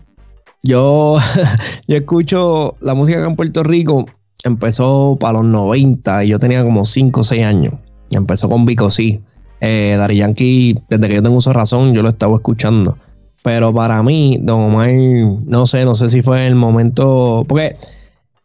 yo, 0.63 1.17
yo 1.88 1.95
escucho 1.95 2.76
la 2.82 2.93
música 2.93 3.20
acá 3.20 3.28
en 3.28 3.36
Puerto 3.36 3.63
Rico. 3.63 4.05
Empezó 4.43 5.17
para 5.20 5.39
los 5.39 5.45
90 5.45 6.26
y 6.26 6.30
yo 6.30 6.39
tenía 6.39 6.63
como 6.63 6.86
5 6.86 7.22
o 7.22 7.24
6 7.24 7.43
años. 7.43 7.74
Empezó 8.11 8.49
con 8.49 8.65
Vico 8.65 8.89
sí. 8.91 9.22
Eh, 9.61 9.95
Dari 9.97 10.17
Yankee, 10.17 10.80
desde 10.89 11.07
que 11.09 11.15
yo 11.15 11.24
tengo 11.24 11.36
uso 11.36 11.51
razón, 11.51 11.93
yo 11.93 12.01
lo 12.01 12.09
estaba 12.09 12.36
escuchando. 12.36 12.97
Pero 13.43 13.74
para 13.74 14.01
mí, 14.03 14.38
Don 14.41 14.61
Omar, 14.61 14.89
no 15.45 15.65
sé, 15.65 15.86
no 15.86 15.95
sé 15.95 16.09
si 16.09 16.22
fue 16.22 16.47
el 16.47 16.55
momento. 16.55 17.45
Porque 17.47 17.76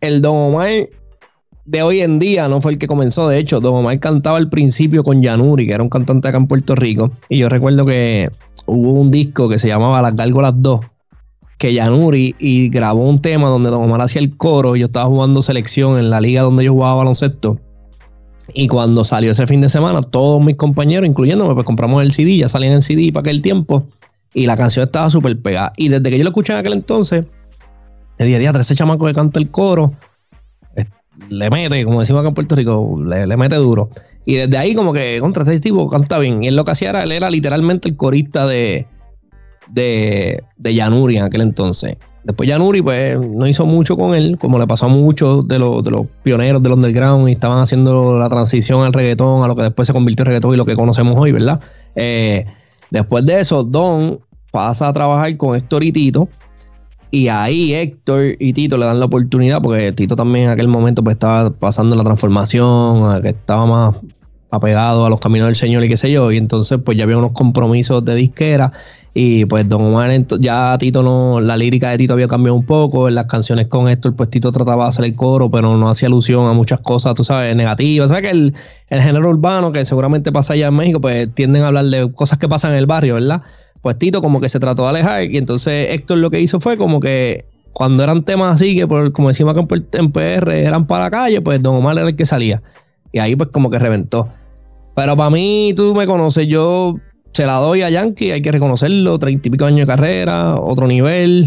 el 0.01 0.23
Don 0.23 0.37
Omar 0.37 0.71
de 1.65 1.83
hoy 1.83 2.01
en 2.01 2.19
día 2.19 2.49
no 2.49 2.61
fue 2.61 2.73
el 2.73 2.79
que 2.79 2.87
comenzó. 2.87 3.29
De 3.29 3.39
hecho, 3.39 3.61
Don 3.61 3.75
Omar 3.75 3.99
cantaba 3.99 4.37
al 4.37 4.49
principio 4.49 5.03
con 5.03 5.23
Yanuri, 5.23 5.67
que 5.67 5.73
era 5.73 5.83
un 5.83 5.89
cantante 5.89 6.29
acá 6.29 6.39
en 6.39 6.47
Puerto 6.47 6.75
Rico. 6.75 7.13
Y 7.29 7.39
yo 7.39 7.49
recuerdo 7.49 7.87
que 7.87 8.31
hubo 8.67 8.93
un 8.93 9.11
disco 9.11 9.49
que 9.49 9.59
se 9.59 9.69
llamaba 9.69 10.03
Las 10.03 10.15
Gárgolas 10.15 10.55
2, 10.57 10.81
que 11.59 11.73
Yanuri 11.73 12.35
y 12.39 12.69
grabó 12.69 13.09
un 13.09 13.23
tema 13.23 13.49
donde 13.49 13.71
Don 13.71 13.83
Omar 13.83 14.03
hacía 14.03 14.21
el 14.21 14.37
coro. 14.37 14.77
Yo 14.77 14.87
estaba 14.87 15.07
jugando 15.07 15.43
selección 15.43 15.99
en 15.99 16.11
la 16.11 16.21
liga 16.21 16.43
donde 16.43 16.65
yo 16.65 16.73
jugaba 16.73 16.97
baloncesto. 16.97 17.59
Y 18.53 18.69
cuando 18.69 19.05
salió 19.05 19.31
ese 19.31 19.47
fin 19.47 19.63
de 19.63 19.71
semana, 19.71 20.03
todos 20.03 20.43
mis 20.43 20.57
compañeros, 20.57 21.09
incluyéndome, 21.09 21.55
pues 21.55 21.65
compramos 21.65 22.03
el 22.03 22.13
CD, 22.13 22.37
ya 22.37 22.49
salían 22.49 22.75
en 22.75 22.83
CD 22.83 23.11
para 23.11 23.23
aquel 23.23 23.41
tiempo. 23.41 23.87
Y 24.35 24.47
la 24.47 24.57
canción 24.57 24.85
estaba 24.85 25.09
súper 25.09 25.41
pegada. 25.41 25.73
Y 25.77 25.89
desde 25.89 26.11
que 26.11 26.19
yo 26.19 26.25
lo 26.25 26.31
escuché 26.31 26.53
en 26.53 26.59
aquel 26.59 26.75
entonces, 26.75 27.25
de 28.19 28.27
día 28.27 28.37
a 28.37 28.41
día, 28.41 28.51
ese 28.51 28.75
chamaco 28.75 29.07
que 29.07 29.15
canta 29.15 29.41
el 29.41 29.51
coro, 29.51 29.95
le 31.29 31.51
mete, 31.51 31.85
como 31.85 32.01
decimos 32.01 32.21
acá 32.21 32.29
en 32.29 32.35
Puerto 32.35 32.57
Rico, 32.57 33.03
le, 33.05 33.37
mete 33.37 33.57
duro. 33.57 33.91
Y 34.25 34.37
desde 34.37 34.57
ahí, 34.57 34.75
como 34.75 34.93
que 34.93 35.19
contra 35.21 35.43
este 35.43 35.61
tipo 35.61 35.89
canta 35.89 36.19
bien. 36.19 36.43
Y 36.43 36.49
él 36.49 36.57
lo 36.57 36.65
que 36.65 36.73
hacía 36.73 36.91
era, 36.91 37.03
él 37.03 37.13
era 37.13 37.31
literalmente 37.31 37.89
el 37.89 37.97
corista 37.97 38.47
de, 38.47 38.87
de, 39.71 40.43
de 40.57 40.75
Yanuri 40.75 41.17
en 41.17 41.25
aquel 41.25 41.43
entonces. 41.43 41.97
Después 42.25 42.49
ya 42.49 42.59
Nuri 42.59 42.81
pues 42.81 43.19
no 43.21 43.47
hizo 43.47 43.67
mucho 43.67 43.99
con 43.99 44.15
él, 44.15 44.39
como 44.39 44.59
le 44.59 44.67
pasó 44.67 44.87
a 44.87 44.89
muchos 44.89 45.47
de 45.47 45.59
los, 45.59 45.85
de 45.85 45.91
los 45.91 46.07
pioneros 46.23 46.63
del 46.63 46.73
underground 46.73 47.29
y 47.29 47.33
estaban 47.33 47.59
haciendo 47.59 48.19
la 48.19 48.31
transición 48.31 48.83
al 48.83 48.95
reggaetón, 48.95 49.45
a 49.45 49.49
lo 49.49 49.55
que 49.55 49.65
después 49.65 49.87
se 49.87 49.93
convirtió 49.93 50.23
en 50.23 50.29
reggaetón 50.29 50.55
y 50.55 50.57
lo 50.57 50.65
que 50.65 50.75
conocemos 50.75 51.17
hoy, 51.19 51.33
¿verdad? 51.33 51.61
Eh, 51.97 52.47
después 52.91 53.27
de 53.27 53.41
eso, 53.41 53.63
Don 53.63 54.19
pasa 54.51 54.89
a 54.89 54.93
trabajar 54.95 55.37
con 55.37 55.55
Héctor 55.55 55.85
y. 55.85 55.93
Y 57.15 57.29
ahí 57.29 57.73
Héctor 57.73 58.35
y 58.41 58.53
Tito 58.55 58.77
le 58.77 58.87
dan 58.87 58.99
la 58.99 59.07
oportunidad, 59.07 59.63
porque 59.63 59.93
Tito 59.93 60.17
también 60.17 60.47
en 60.47 60.51
aquel 60.51 60.67
momento 60.67 61.05
pues 61.05 61.15
estaba 61.15 61.49
pasando 61.53 61.95
la 61.95 62.03
transformación, 62.03 63.23
que 63.23 63.29
estaba 63.29 63.67
más 63.67 63.97
apegado 64.51 65.07
a 65.07 65.11
los 65.11 65.21
caminos 65.21 65.47
del 65.47 65.55
Señor 65.55 65.85
y 65.85 65.89
qué 65.89 65.97
sé 65.97 66.11
yo. 66.11 66.33
Y 66.33 66.39
entonces 66.39 66.81
pues 66.85 66.99
ya 66.99 67.05
había 67.05 67.17
unos 67.17 67.31
compromisos 67.31 68.05
de 68.05 68.17
disquera 68.17 68.73
y 69.17 69.45
pues 69.45 69.69
Don 69.69 69.81
Omar, 69.81 70.11
ya 70.41 70.77
Tito 70.77 71.05
no, 71.05 71.41
la 71.41 71.57
lírica 71.57 71.91
de 71.91 71.99
Tito 71.99 72.15
había 72.15 72.27
cambiado 72.27 72.57
un 72.57 72.67
poco. 72.67 73.07
En 73.07 73.15
las 73.15 73.27
canciones 73.27 73.69
con 73.69 73.89
Héctor, 73.89 74.17
pues 74.17 74.29
Tito 74.29 74.51
trataba 74.51 74.83
de 74.83 74.89
hacer 74.89 75.05
el 75.05 75.15
coro, 75.15 75.49
pero 75.53 75.77
no 75.77 75.89
hacía 75.89 76.09
alusión 76.09 76.49
a 76.49 76.53
muchas 76.53 76.81
cosas, 76.81 77.15
tú 77.15 77.23
sabes, 77.23 77.55
negativas. 77.55 78.11
Sea 78.11 78.21
que 78.23 78.31
el, 78.31 78.53
género 78.91 79.31
urbano, 79.31 79.71
que 79.71 79.85
seguramente 79.85 80.33
pasa 80.33 80.55
allá 80.55 80.67
en 80.67 80.75
México, 80.75 81.01
pues 81.01 81.33
tienden 81.33 81.63
a 81.63 81.69
hablar 81.69 81.85
de 81.85 82.13
cosas 82.13 82.39
que 82.39 82.49
pasan 82.49 82.73
en 82.73 82.79
el 82.79 82.87
barrio, 82.87 83.15
¿verdad? 83.15 83.43
Pues 83.85 83.99
Tito 83.99 84.23
como 84.23 84.41
que 84.41 84.49
se 84.49 84.59
trató 84.59 84.85
de 84.85 84.89
alejar 84.89 85.25
y 85.25 85.37
entonces 85.37 85.91
Héctor 85.91 86.17
lo 86.17 86.31
que 86.31 86.41
hizo 86.41 86.59
fue 86.59 86.79
como 86.79 87.01
que 87.01 87.45
cuando 87.75 88.03
eran 88.03 88.25
temas 88.25 88.55
así, 88.55 88.75
que 88.75 88.87
por, 88.87 89.13
como 89.13 89.29
decimos 89.29 89.55
acá 89.55 89.67
en 89.93 90.11
PR 90.11 90.53
eran 90.53 90.87
para 90.87 91.05
la 91.05 91.11
calle, 91.11 91.43
pues 91.43 91.61
Don 91.61 91.77
Omar 91.77 91.99
era 91.99 92.09
el 92.09 92.17
que 92.17 92.25
salía. 92.25 92.63
Y 93.13 93.19
ahí 93.19 93.37
pues 93.37 93.51
como 93.51 93.69
que 93.69 93.79
reventó. 93.79 94.31
Pero 94.97 95.19
para 95.19 95.29
mí, 95.29 95.75
tú 95.77 95.95
me 95.95 96.07
conoces, 96.07 96.47
yo 96.47 96.97
se 97.35 97.45
la 97.45 97.57
doy 97.57 97.83
a 97.83 97.91
Yankee, 97.91 98.31
hay 98.31 98.41
que 98.41 98.53
reconocerlo, 98.53 99.19
treinta 99.19 99.49
y 99.49 99.51
pico 99.51 99.67
años 99.67 99.81
de 99.81 99.87
carrera, 99.87 100.59
otro 100.59 100.87
nivel. 100.87 101.47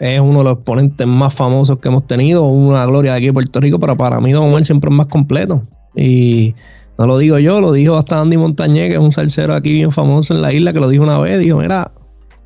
Es 0.00 0.20
uno 0.20 0.40
de 0.40 0.44
los 0.44 0.54
exponentes 0.58 1.06
más 1.06 1.32
famosos 1.32 1.78
que 1.78 1.88
hemos 1.88 2.06
tenido, 2.06 2.44
una 2.44 2.84
gloria 2.84 3.12
de 3.12 3.16
aquí 3.16 3.28
en 3.28 3.32
Puerto 3.32 3.58
Rico, 3.58 3.78
pero 3.78 3.96
para 3.96 4.20
mí 4.20 4.32
Don 4.32 4.48
Omar 4.48 4.66
siempre 4.66 4.90
es 4.90 4.96
más 4.96 5.06
completo. 5.06 5.62
Y 5.96 6.54
no 7.00 7.06
lo 7.06 7.16
digo 7.16 7.38
yo, 7.38 7.62
lo 7.62 7.72
dijo 7.72 7.96
hasta 7.96 8.20
Andy 8.20 8.36
Montañé, 8.36 8.88
que 8.88 8.96
es 8.96 9.00
un 9.00 9.10
salsero 9.10 9.54
aquí 9.54 9.72
bien 9.72 9.90
famoso 9.90 10.34
en 10.34 10.42
la 10.42 10.52
isla, 10.52 10.74
que 10.74 10.80
lo 10.80 10.88
dijo 10.90 11.02
una 11.02 11.18
vez, 11.18 11.38
dijo, 11.38 11.56
mira, 11.56 11.92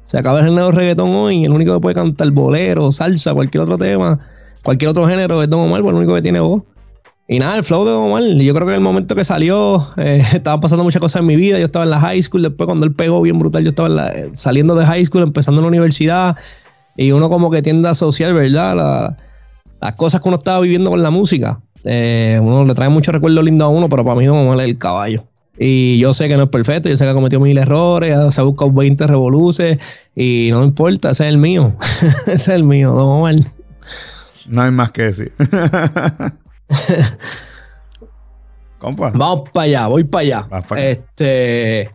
se 0.04 0.16
acaba 0.16 0.38
el 0.38 0.46
género 0.46 0.70
reggaetón 0.70 1.10
hoy, 1.10 1.44
el 1.44 1.50
único 1.50 1.74
que 1.74 1.80
puede 1.80 1.96
cantar 1.96 2.30
bolero, 2.30 2.92
salsa, 2.92 3.34
cualquier 3.34 3.64
otro 3.64 3.76
tema, 3.78 4.20
cualquier 4.62 4.90
otro 4.90 5.08
género 5.08 5.42
es 5.42 5.50
Don 5.50 5.58
Omar, 5.58 5.80
pues 5.80 5.90
el 5.90 5.96
único 5.96 6.14
que 6.14 6.22
tiene 6.22 6.38
voz. 6.38 6.62
Y 7.26 7.40
nada, 7.40 7.56
el 7.56 7.64
flow 7.64 7.84
de 7.84 7.90
Omar, 7.90 8.22
yo 8.22 8.54
creo 8.54 8.66
que 8.68 8.74
en 8.74 8.78
el 8.78 8.80
momento 8.80 9.16
que 9.16 9.24
salió, 9.24 9.84
eh, 9.96 10.22
estaban 10.32 10.60
pasando 10.60 10.84
muchas 10.84 11.00
cosas 11.00 11.20
en 11.20 11.26
mi 11.26 11.34
vida. 11.34 11.58
Yo 11.58 11.64
estaba 11.64 11.84
en 11.84 11.90
la 11.90 11.98
high 11.98 12.22
school, 12.22 12.42
después 12.42 12.66
cuando 12.66 12.86
él 12.86 12.94
pegó 12.94 13.20
bien 13.22 13.40
brutal, 13.40 13.64
yo 13.64 13.70
estaba 13.70 14.12
saliendo 14.34 14.76
de 14.76 14.86
high 14.86 15.04
school, 15.04 15.24
empezando 15.24 15.62
en 15.62 15.64
la 15.64 15.68
universidad. 15.68 16.36
Y 16.96 17.10
uno 17.10 17.28
como 17.28 17.50
que 17.50 17.60
tiende 17.60 17.88
a 17.88 17.90
asociar, 17.90 18.32
¿verdad? 18.34 19.16
las 19.80 19.96
cosas 19.96 20.20
que 20.20 20.28
uno 20.28 20.38
estaba 20.38 20.60
viviendo 20.60 20.90
con 20.90 21.02
la 21.02 21.10
música. 21.10 21.60
Eh, 21.84 22.38
uno 22.42 22.64
le 22.64 22.74
trae 22.74 22.88
muchos 22.88 23.14
recuerdos 23.14 23.44
lindos 23.44 23.66
a 23.66 23.68
uno, 23.68 23.88
pero 23.88 24.04
para 24.04 24.18
mí 24.18 24.26
Don 24.26 24.38
Omar 24.38 24.58
es 24.60 24.64
el 24.64 24.78
caballo. 24.78 25.24
Y 25.58 25.98
yo 25.98 26.12
sé 26.14 26.28
que 26.28 26.36
no 26.36 26.44
es 26.44 26.48
perfecto, 26.48 26.88
yo 26.88 26.96
sé 26.96 27.04
que 27.04 27.10
ha 27.10 27.14
cometido 27.14 27.40
mil 27.40 27.56
errores, 27.56 28.16
se 28.34 28.40
ha 28.40 28.44
buscado 28.44 28.72
20 28.72 29.06
revoluces 29.06 29.78
y 30.16 30.48
no 30.50 30.64
importa, 30.64 31.10
ese 31.10 31.24
es 31.24 31.30
el 31.30 31.38
mío. 31.38 31.76
ese 32.26 32.32
es 32.32 32.48
el 32.48 32.64
mío, 32.64 32.92
Don 32.92 33.20
Omar. 33.20 33.36
No 34.46 34.62
hay 34.62 34.70
más 34.70 34.90
que 34.90 35.02
decir. 35.02 35.32
Vamos 38.80 39.48
para 39.50 39.64
allá, 39.64 39.86
voy 39.86 40.04
para 40.04 40.22
allá. 40.22 40.48
este. 40.76 41.90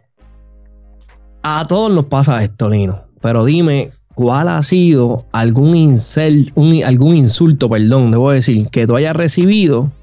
A 1.43 1.65
todos 1.65 1.91
nos 1.91 2.05
pasa 2.05 2.43
esto, 2.43 2.69
Lino. 2.69 3.05
Pero 3.21 3.45
dime, 3.45 3.91
¿cuál 4.20 4.49
ha 4.49 4.61
sido 4.61 5.26
algún, 5.32 5.78
incel, 5.78 6.51
algún 6.86 7.15
insulto, 7.15 7.70
perdón, 7.70 8.11
debo 8.11 8.32
decir, 8.32 8.67
que 8.67 8.86
tú 8.86 8.97
hayas 8.97 9.15
recibido 9.15 9.93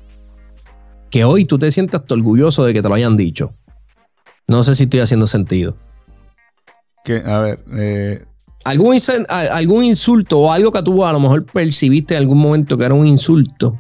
que 1.11 1.25
hoy 1.25 1.45
tú 1.45 1.59
te 1.59 1.71
sientas 1.71 2.01
orgulloso 2.09 2.65
de 2.65 2.73
que 2.73 2.81
te 2.81 2.89
lo 2.89 2.95
hayan 2.95 3.19
dicho? 3.19 3.53
No 4.49 4.63
sé 4.63 4.75
si 4.75 4.85
estoy 4.85 5.01
haciendo 5.01 5.27
sentido. 5.27 5.77
Que, 7.05 7.19
a 7.27 7.41
ver, 7.41 7.59
eh, 7.77 8.25
¿Algún, 8.65 8.97
algún 9.53 9.85
insulto 9.85 10.39
o 10.39 10.51
algo 10.51 10.73
que 10.73 10.83
tú 10.83 11.05
a 11.05 11.13
lo 11.13 11.21
mejor 11.21 11.45
percibiste 11.45 12.15
en 12.15 12.23
algún 12.23 12.39
momento 12.39 12.79
que 12.79 12.87
era 12.87 12.95
un 12.95 13.07
insulto 13.07 13.79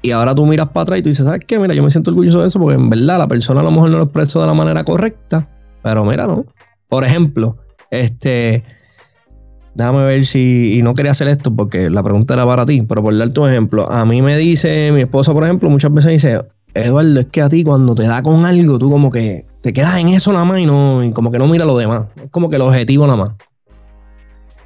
y 0.00 0.12
ahora 0.12 0.34
tú 0.34 0.46
miras 0.46 0.70
para 0.70 0.84
atrás 0.84 1.00
y 1.00 1.02
tú 1.02 1.10
dices, 1.10 1.26
¿sabes 1.26 1.42
qué? 1.46 1.58
Mira, 1.58 1.74
yo 1.74 1.82
me 1.82 1.90
siento 1.90 2.10
orgulloso 2.10 2.40
de 2.40 2.46
eso 2.46 2.58
porque 2.58 2.76
en 2.76 2.88
verdad 2.88 3.18
la 3.18 3.28
persona 3.28 3.60
a 3.60 3.64
lo 3.64 3.70
mejor 3.70 3.90
no 3.90 3.98
lo 3.98 4.04
expresó 4.04 4.40
de 4.40 4.46
la 4.46 4.54
manera 4.54 4.82
correcta, 4.82 5.46
pero 5.82 6.06
mira, 6.06 6.26
¿no? 6.26 6.46
Por 6.88 7.04
ejemplo, 7.04 7.58
este, 7.90 8.62
déjame 9.78 10.04
ver 10.04 10.26
si, 10.26 10.76
y 10.76 10.82
no 10.82 10.92
quería 10.92 11.12
hacer 11.12 11.28
esto 11.28 11.54
porque 11.54 11.88
la 11.88 12.02
pregunta 12.02 12.34
era 12.34 12.44
para 12.44 12.66
ti, 12.66 12.82
pero 12.82 13.00
por 13.00 13.16
darte 13.16 13.40
un 13.40 13.48
ejemplo, 13.48 13.90
a 13.90 14.04
mí 14.04 14.20
me 14.22 14.36
dice, 14.36 14.90
mi 14.90 15.02
esposa, 15.02 15.32
por 15.32 15.44
ejemplo, 15.44 15.70
muchas 15.70 15.94
veces 15.94 16.10
dice, 16.10 16.40
Eduardo, 16.74 17.20
es 17.20 17.26
que 17.26 17.42
a 17.42 17.48
ti 17.48 17.62
cuando 17.62 17.94
te 17.94 18.02
da 18.02 18.20
con 18.24 18.44
algo, 18.44 18.76
tú 18.80 18.90
como 18.90 19.12
que 19.12 19.46
te 19.60 19.72
quedas 19.72 19.96
en 19.98 20.08
eso 20.08 20.32
nada 20.32 20.44
más 20.44 20.58
y 20.58 20.66
no, 20.66 21.04
y 21.04 21.12
como 21.12 21.30
que 21.30 21.38
no 21.38 21.46
mira 21.46 21.64
lo 21.64 21.78
demás. 21.78 22.06
Es 22.16 22.28
como 22.30 22.50
que 22.50 22.56
el 22.56 22.62
objetivo 22.62 23.06
nada 23.06 23.18
más. 23.18 23.30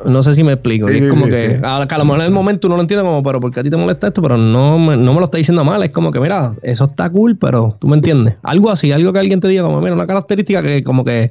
No 0.06 0.22
sé 0.22 0.32
si 0.32 0.42
me 0.42 0.52
explico. 0.52 0.88
es 0.88 1.10
como 1.10 1.26
que, 1.26 1.60
a, 1.62 1.78
lo 1.98 2.04
mejor 2.06 2.20
en 2.20 2.26
el 2.26 2.32
momento 2.32 2.66
uno 2.66 2.76
lo 2.76 2.82
entiende 2.82 3.04
como, 3.04 3.22
pero 3.22 3.38
¿por 3.38 3.52
qué 3.52 3.60
a 3.60 3.62
ti 3.62 3.68
te 3.68 3.76
molesta 3.76 4.06
esto? 4.06 4.22
Pero 4.22 4.38
no 4.38 4.78
me, 4.78 4.96
no 4.96 5.12
me 5.12 5.20
lo 5.20 5.26
está 5.26 5.36
diciendo 5.36 5.62
mal. 5.62 5.82
Es 5.82 5.90
como 5.90 6.10
que, 6.10 6.20
mira, 6.20 6.54
eso 6.62 6.86
está 6.86 7.10
cool, 7.10 7.36
pero 7.36 7.76
tú 7.78 7.86
me 7.86 7.96
entiendes. 7.96 8.36
Algo 8.42 8.70
así, 8.70 8.90
algo 8.92 9.12
que 9.12 9.20
alguien 9.20 9.40
te 9.40 9.48
diga, 9.48 9.62
como, 9.62 9.78
mira, 9.80 9.92
una 9.92 10.06
característica 10.06 10.62
que 10.62 10.82
como 10.82 11.04
que, 11.04 11.30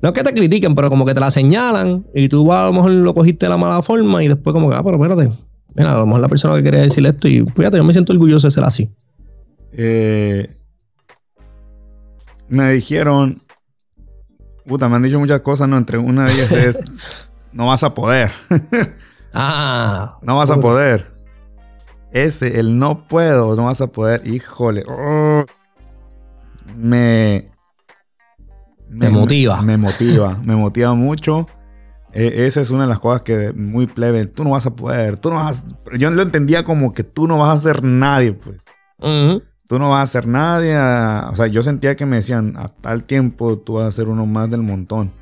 no 0.00 0.08
es 0.10 0.14
que 0.14 0.22
te 0.22 0.34
critiquen, 0.34 0.74
pero 0.74 0.90
como 0.90 1.04
que 1.06 1.14
te 1.14 1.20
la 1.20 1.30
señalan 1.30 2.06
y 2.14 2.28
tú 2.28 2.52
a 2.52 2.64
lo 2.64 2.72
mejor 2.72 2.90
lo 2.92 3.14
cogiste 3.14 3.46
de 3.46 3.50
la 3.50 3.56
mala 3.56 3.82
forma 3.82 4.22
y 4.22 4.28
después 4.28 4.52
como 4.52 4.70
que, 4.70 4.76
ah, 4.76 4.82
pero 4.82 5.02
espérate. 5.02 5.32
Mira, 5.74 5.94
a 5.94 5.98
lo 5.98 6.06
mejor 6.06 6.20
la 6.20 6.28
persona 6.28 6.54
que 6.56 6.62
quería 6.62 6.82
decir 6.82 7.04
esto 7.06 7.26
y 7.26 7.44
fíjate, 7.56 7.78
yo 7.78 7.84
me 7.84 7.92
siento 7.92 8.12
orgulloso 8.12 8.46
de 8.46 8.50
ser 8.50 8.64
así. 8.64 8.90
Eh, 9.72 10.48
me 12.48 12.72
dijeron, 12.72 13.42
puta, 14.66 14.88
me 14.88 14.96
han 14.96 15.02
dicho 15.02 15.18
muchas 15.18 15.40
cosas, 15.40 15.68
¿no? 15.68 15.76
Entre 15.76 15.98
una 15.98 16.26
de 16.26 16.32
ellas 16.32 16.52
es... 16.52 16.78
no 17.54 17.66
vas 17.66 17.82
a 17.82 17.94
poder. 17.94 18.30
ah. 19.32 20.18
No 20.22 20.36
vas 20.36 20.50
a 20.50 20.60
poder. 20.60 21.06
Ese, 22.12 22.60
el 22.60 22.78
no 22.78 23.08
puedo, 23.08 23.56
no 23.56 23.64
vas 23.64 23.80
a 23.80 23.88
poder. 23.88 24.26
Híjole. 24.26 24.84
Oh. 24.86 25.44
me, 26.76 27.46
me. 28.88 29.08
motiva. 29.08 29.62
Me, 29.62 29.76
motiva. 29.76 30.40
me 30.44 30.56
motiva 30.56 30.94
mucho. 30.94 31.46
E, 32.12 32.46
esa 32.46 32.60
es 32.60 32.70
una 32.70 32.84
de 32.84 32.88
las 32.88 32.98
cosas 32.98 33.22
que 33.22 33.52
muy 33.52 33.86
plebe. 33.86 34.26
Tú 34.26 34.44
no 34.44 34.50
vas 34.50 34.66
a 34.66 34.76
poder. 34.76 35.16
Tú 35.16 35.30
no 35.30 35.36
vas 35.36 35.66
Yo 35.98 36.10
lo 36.10 36.22
entendía 36.22 36.64
como 36.64 36.92
que 36.92 37.04
tú 37.04 37.26
no 37.26 37.38
vas 37.38 37.58
a 37.58 37.62
ser 37.62 37.84
nadie, 37.84 38.32
pues. 38.32 38.58
Tú 39.66 39.78
no 39.78 39.90
vas 39.90 40.08
a 40.08 40.12
ser 40.12 40.26
nadie. 40.26 40.76
o 40.76 41.34
sea, 41.34 41.46
yo 41.46 41.62
sentía 41.62 41.96
que 41.96 42.06
me 42.06 42.16
decían, 42.16 42.54
a 42.56 42.68
tal 42.68 43.02
tiempo 43.04 43.58
tú 43.58 43.74
vas 43.74 43.86
a 43.86 43.92
ser 43.92 44.08
uno 44.08 44.26
más 44.26 44.50
del 44.50 44.62
montón. 44.62 45.12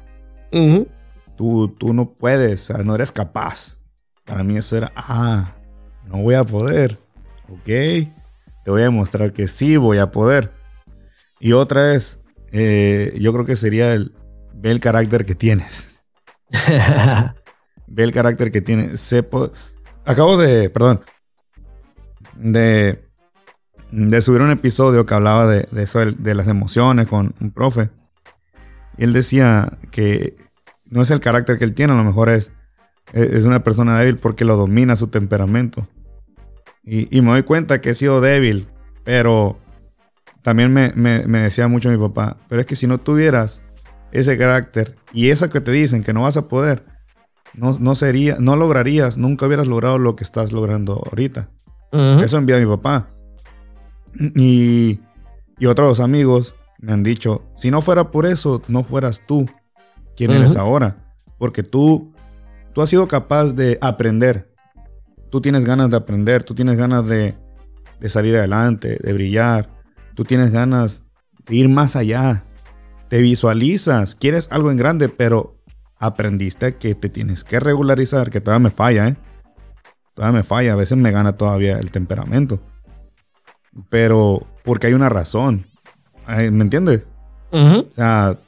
Tú, 1.37 1.69
tú 1.69 1.95
no 1.95 2.13
puedes, 2.13 2.71
o 2.71 2.75
sea, 2.75 2.85
no 2.85 2.95
eres 2.95 3.11
capaz. 3.11 3.79
Para 4.25 4.45
mí 4.45 4.57
eso 4.57 4.77
era, 4.77 4.93
ah, 4.95 5.57
no 6.07 6.19
voy 6.19 6.35
a 6.35 6.45
poder. 6.45 6.97
Ok, 7.49 7.65
te 7.65 8.71
voy 8.71 8.83
a 8.83 8.85
demostrar 8.85 9.33
que 9.33 9.49
sí 9.49 9.77
voy 9.77 9.99
a 9.99 10.11
poder. 10.11 10.53
Y 11.41 11.53
otra 11.53 11.95
es, 11.95 12.22
eh, 12.53 13.17
yo 13.21 13.33
creo 13.33 13.47
que 13.47 13.57
sería 13.57 13.95
el, 13.95 14.13
ve 14.55 14.71
el 14.71 14.81
carácter 14.81 15.25
que 15.25 15.35
tienes. 15.35 16.05
ve 17.87 18.03
el 18.05 18.13
carácter 18.13 18.51
que 18.51 18.61
tienes. 18.61 19.15
Acabo 20.05 20.37
de, 20.37 20.71
perdón, 20.71 21.01
de, 22.35 23.05
de 23.91 24.21
subir 24.23 24.43
un 24.43 24.51
episodio 24.51 25.07
que 25.07 25.15
hablaba 25.15 25.47
de, 25.47 25.67
de 25.71 25.83
eso, 25.83 26.01
de 26.01 26.35
las 26.35 26.49
emociones 26.49 27.07
con 27.07 27.35
un 27.41 27.51
profe. 27.51 27.91
Y 28.99 29.05
él 29.05 29.13
decía 29.13 29.79
que 29.91 30.35
no 30.87 31.03
es 31.03 31.11
el 31.11 31.21
carácter 31.21 31.59
que 31.59 31.65
él 31.65 31.75
tiene, 31.75 31.95
a 31.95 31.97
lo 31.97 32.05
mejor 32.05 32.29
es, 32.29 32.53
es 33.13 33.45
una 33.47 33.65
persona 33.65 33.99
débil 33.99 34.19
porque 34.19 34.45
lo 34.45 34.57
domina 34.57 34.97
su 34.97 35.09
temperamento. 35.09 35.87
Y, 36.85 37.23
me 37.23 37.31
doy 37.31 37.45
cuenta 37.45 37.81
que 37.81 37.91
he 37.91 37.95
sido 37.95 38.21
débil, 38.21 38.67
pero 39.05 39.57
también 40.43 40.73
me, 40.73 40.91
decía 41.41 41.69
mucho 41.69 41.89
mi 41.91 41.97
papá, 41.97 42.37
pero 42.49 42.61
es 42.61 42.67
que 42.67 42.77
si 42.77 42.87
no 42.87 42.99
tuvieras 42.99 43.65
ese 44.11 44.37
carácter 44.37 44.95
y 45.13 45.31
eso 45.31 45.49
que 45.49 45.61
te 45.61 45.71
dicen 45.71 46.03
que 46.03 46.13
no 46.13 46.23
vas 46.23 46.37
a 46.37 46.49
poder, 46.49 46.85
no, 47.55 47.73
no 47.79 47.95
sería, 47.95 48.37
no 48.41 48.57
lograrías, 48.57 49.19
nunca 49.19 49.47
hubieras 49.47 49.69
logrado 49.69 49.99
lo 49.99 50.17
que 50.17 50.25
estás 50.25 50.53
logrando 50.53 50.95
ahorita. 50.95 51.51
Eso 51.93 52.39
envía 52.39 52.57
a 52.57 52.61
mi 52.61 52.67
papá. 52.67 53.11
Y, 54.35 55.01
y 55.59 55.67
otros 55.67 56.01
amigos 56.01 56.55
me 56.79 56.93
han 56.93 57.03
dicho, 57.03 57.51
si 57.55 57.71
no 57.71 57.83
fuera 57.83 58.11
por 58.11 58.25
eso, 58.25 58.63
no 58.69 58.83
fueras 58.83 59.27
tú 59.27 59.47
quién 60.17 60.31
eres 60.31 60.57
ahora. 60.57 61.15
Porque 61.39 61.63
tú, 61.63 62.13
tú 62.73 62.81
has 62.81 62.89
sido 62.89 63.07
capaz 63.09 63.53
de 63.53 63.79
aprender. 63.81 64.51
Tú 65.31 65.41
tienes 65.41 65.65
ganas 65.65 65.91
de 65.91 65.97
aprender, 65.97 66.43
tú 66.45 66.55
tienes 66.55 66.77
ganas 66.77 67.07
de, 67.07 67.35
de 68.01 68.09
salir 68.09 68.37
adelante, 68.37 68.99
de 69.01 69.13
brillar. 69.13 69.82
Tú 70.15 70.25
tienes 70.25 70.51
ganas 70.51 71.07
de 71.47 71.57
ir 71.57 71.69
más 71.69 71.97
allá. 71.97 72.45
Te 73.09 73.21
visualizas, 73.21 74.15
quieres 74.15 74.51
algo 74.53 74.71
en 74.71 74.77
grande, 74.77 75.09
pero 75.09 75.59
aprendiste 75.99 76.77
que 76.77 76.95
te 76.95 77.09
tienes 77.09 77.45
que 77.45 77.61
regularizar, 77.61 78.31
que 78.31 78.41
todavía 78.41 78.65
me 78.65 78.71
falla, 78.71 79.09
¿eh? 79.09 79.17
todavía 80.15 80.39
me 80.39 80.45
falla, 80.45 80.73
a 80.73 80.77
veces 80.77 80.99
me 80.99 81.11
gana 81.11 81.37
todavía 81.37 81.79
el 81.79 81.91
temperamento. 81.91 82.61
Pero 83.89 84.47
porque 84.65 84.89
hay 84.89 84.95
una 84.95 85.09
razón. 85.09 85.67
¿Me 86.27 86.45
entiendes? 86.47 87.07
O 87.51 87.87
sea, 87.91 88.39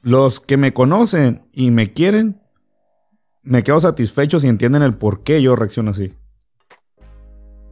los 0.00 0.40
que 0.40 0.56
me 0.56 0.72
conocen 0.72 1.48
y 1.52 1.70
me 1.70 1.92
quieren, 1.92 2.40
me 3.42 3.62
quedo 3.62 3.80
satisfecho 3.80 4.40
si 4.40 4.48
entienden 4.48 4.82
el 4.82 4.94
por 4.94 5.22
qué 5.22 5.40
yo 5.42 5.54
reacciono 5.56 5.90
así. 5.90 6.14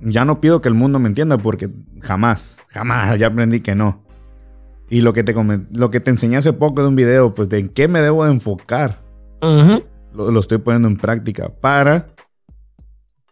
Ya 0.00 0.24
no 0.24 0.40
pido 0.40 0.62
que 0.62 0.68
el 0.68 0.74
mundo 0.74 0.98
me 0.98 1.08
entienda 1.08 1.38
porque 1.38 1.68
jamás, 2.00 2.60
jamás 2.68 3.18
ya 3.18 3.28
aprendí 3.28 3.60
que 3.60 3.74
no. 3.74 4.04
Y 4.88 5.02
lo 5.02 5.12
que 5.12 5.22
te, 5.22 5.34
lo 5.70 5.90
que 5.90 6.00
te 6.00 6.10
enseñé 6.10 6.36
hace 6.36 6.52
poco 6.52 6.82
de 6.82 6.88
un 6.88 6.96
video, 6.96 7.34
pues 7.34 7.48
de 7.48 7.58
en 7.58 7.68
qué 7.68 7.86
me 7.86 8.00
debo 8.00 8.24
de 8.24 8.32
enfocar, 8.32 9.02
lo, 9.40 10.40
estoy 10.40 10.58
poniendo 10.58 10.88
en 10.88 10.96
práctica 10.96 11.48
para 11.60 12.08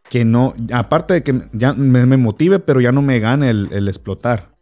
que 0.08 0.24
no, 0.24 0.54
aparte 0.72 1.14
de 1.14 1.22
que 1.22 1.40
ya 1.52 1.74
me, 1.74 2.16
motive, 2.16 2.60
pero 2.60 2.80
ya 2.80 2.92
no 2.92 3.02
me 3.02 3.18
gane 3.18 3.50
el, 3.50 3.88
explotar. 3.88 4.54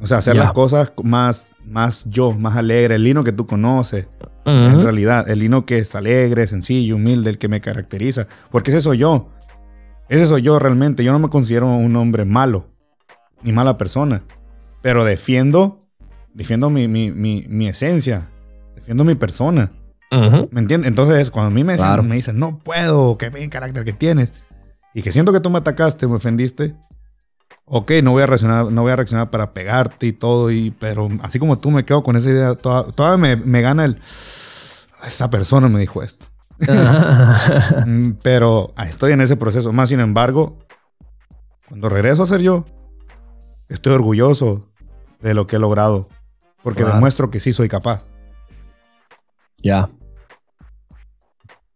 O 0.00 0.06
sea, 0.06 0.18
hacer 0.18 0.36
las 0.36 0.52
cosas 0.52 0.92
más, 1.02 1.54
más 1.64 2.06
yo, 2.08 2.32
más 2.32 2.56
alegre, 2.56 2.96
el 2.96 3.04
lino 3.04 3.24
que 3.24 3.32
tú 3.32 3.46
conoces. 3.46 4.08
En 4.44 4.80
realidad, 4.80 5.28
el 5.30 5.38
lino 5.38 5.66
que 5.66 5.78
es 5.78 5.94
alegre, 5.94 6.46
sencillo, 6.46 6.96
humilde, 6.96 7.30
el 7.30 7.38
que 7.38 7.48
me 7.48 7.60
caracteriza. 7.60 8.26
Porque 8.50 8.70
ese 8.70 8.80
soy 8.80 8.98
yo. 8.98 9.28
Ese 10.12 10.26
soy 10.26 10.42
yo 10.42 10.58
realmente. 10.58 11.04
Yo 11.04 11.12
no 11.12 11.18
me 11.18 11.30
considero 11.30 11.66
un 11.66 11.96
hombre 11.96 12.26
malo, 12.26 12.68
ni 13.42 13.52
mala 13.52 13.78
persona. 13.78 14.22
Pero 14.82 15.04
defiendo, 15.04 15.78
defiendo 16.34 16.68
mi, 16.68 16.86
mi 16.86 17.66
esencia, 17.66 18.30
defiendo 18.76 19.04
mi 19.04 19.14
persona. 19.14 19.70
¿Me 20.50 20.60
entiendes? 20.60 20.88
Entonces, 20.88 21.30
cuando 21.30 21.46
a 21.46 21.54
mí 21.54 21.64
me 21.64 21.72
dicen, 21.72 22.06
me 22.06 22.16
dicen, 22.16 22.38
no 22.38 22.58
puedo, 22.58 23.16
qué 23.16 23.30
bien 23.30 23.48
carácter 23.48 23.84
que 23.86 23.94
tienes, 23.94 24.32
y 24.92 25.00
que 25.00 25.12
siento 25.12 25.32
que 25.32 25.40
tú 25.40 25.48
me 25.48 25.56
atacaste, 25.56 26.06
me 26.06 26.16
ofendiste, 26.16 26.76
ok, 27.64 27.92
no 28.02 28.10
voy 28.10 28.22
a 28.22 28.26
reaccionar, 28.26 28.70
no 28.70 28.82
voy 28.82 28.92
a 28.92 28.96
reaccionar 28.96 29.30
para 29.30 29.54
pegarte 29.54 30.06
y 30.08 30.12
todo, 30.12 30.50
y, 30.50 30.72
pero 30.72 31.08
así 31.22 31.38
como 31.38 31.58
tú 31.58 31.70
me 31.70 31.86
quedo 31.86 32.02
con 32.02 32.16
esa 32.16 32.28
idea, 32.28 32.54
todavía 32.54 33.16
me, 33.16 33.36
me 33.36 33.62
gana 33.62 33.86
el, 33.86 33.98
esa 35.06 35.30
persona 35.30 35.70
me 35.70 35.80
dijo 35.80 36.02
esto. 36.02 36.26
Mm, 37.86 38.12
pero 38.22 38.72
estoy 38.86 39.12
en 39.12 39.20
ese 39.20 39.36
proceso. 39.36 39.72
Más 39.72 39.88
sin 39.88 40.00
embargo, 40.00 40.58
cuando 41.68 41.88
regreso 41.88 42.22
a 42.22 42.26
ser 42.26 42.40
yo, 42.40 42.66
estoy 43.68 43.94
orgulloso 43.94 44.68
de 45.20 45.34
lo 45.34 45.46
que 45.46 45.56
he 45.56 45.58
logrado. 45.58 46.08
Porque 46.62 46.84
demuestro 46.84 47.30
que 47.30 47.40
sí 47.40 47.52
soy 47.52 47.68
capaz. 47.68 48.06
Ya. 49.62 49.90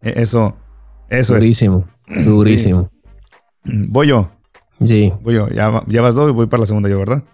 E, 0.00 0.22
eso, 0.22 0.56
eso 1.08 1.34
durísimo, 1.34 1.88
es. 2.06 2.24
Durísimo. 2.24 2.90
Voy 3.64 4.08
yo. 4.08 4.30
Sí. 4.84 5.12
Voy 5.22 5.34
yo. 5.34 5.48
Ya, 5.48 5.70
vas 5.70 6.14
dos 6.14 6.30
y 6.30 6.32
voy 6.32 6.46
para 6.46 6.60
la 6.60 6.66
segunda 6.66 6.88
yo, 6.88 6.98
¿verdad? 6.98 7.24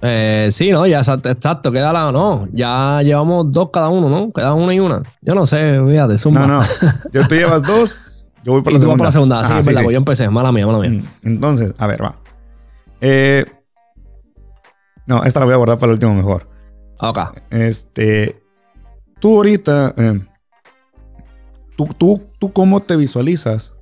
Eh, 0.00 0.48
sí, 0.52 0.70
no, 0.70 0.86
ya 0.86 1.00
exacto, 1.00 1.72
queda 1.72 1.92
la, 1.92 2.12
no, 2.12 2.46
ya 2.52 3.02
llevamos 3.02 3.50
dos 3.50 3.70
cada 3.72 3.88
uno, 3.88 4.08
¿no? 4.08 4.32
Queda 4.32 4.54
una 4.54 4.72
y 4.72 4.78
una. 4.78 5.02
Yo 5.22 5.34
no 5.34 5.44
sé, 5.44 5.80
fíjate, 5.86 6.18
zumba. 6.18 6.46
No, 6.46 6.58
no, 6.58 6.62
yo 7.12 7.26
tú 7.26 7.34
llevas 7.34 7.62
dos, 7.62 8.02
yo 8.44 8.52
voy 8.52 8.62
para 8.62 8.74
la 8.74 8.80
segunda. 8.80 8.86
Voy 8.86 8.98
para 8.98 9.08
la 9.08 9.12
segunda, 9.12 9.44
sí, 9.44 9.52
es 9.58 9.66
verdad, 9.66 9.82
pues 9.82 9.92
yo 9.92 9.98
empecé, 9.98 10.30
mala 10.30 10.52
mía, 10.52 10.66
mala 10.66 10.78
mía. 10.78 10.90
Mm, 10.90 11.26
entonces, 11.26 11.74
a 11.78 11.86
ver, 11.88 12.02
va. 12.02 12.16
Eh, 13.00 13.44
no, 15.06 15.24
esta 15.24 15.40
la 15.40 15.46
voy 15.46 15.54
a 15.54 15.56
guardar 15.56 15.78
para 15.78 15.90
el 15.90 15.94
último 15.94 16.14
mejor. 16.14 16.48
Ok. 17.00 17.18
Este, 17.50 18.40
tú 19.18 19.36
ahorita, 19.36 19.94
eh, 19.96 20.20
tú, 21.76 21.88
tú, 21.98 22.22
tú, 22.38 22.52
cómo 22.52 22.80
te 22.80 22.94
visualizas 22.96 23.74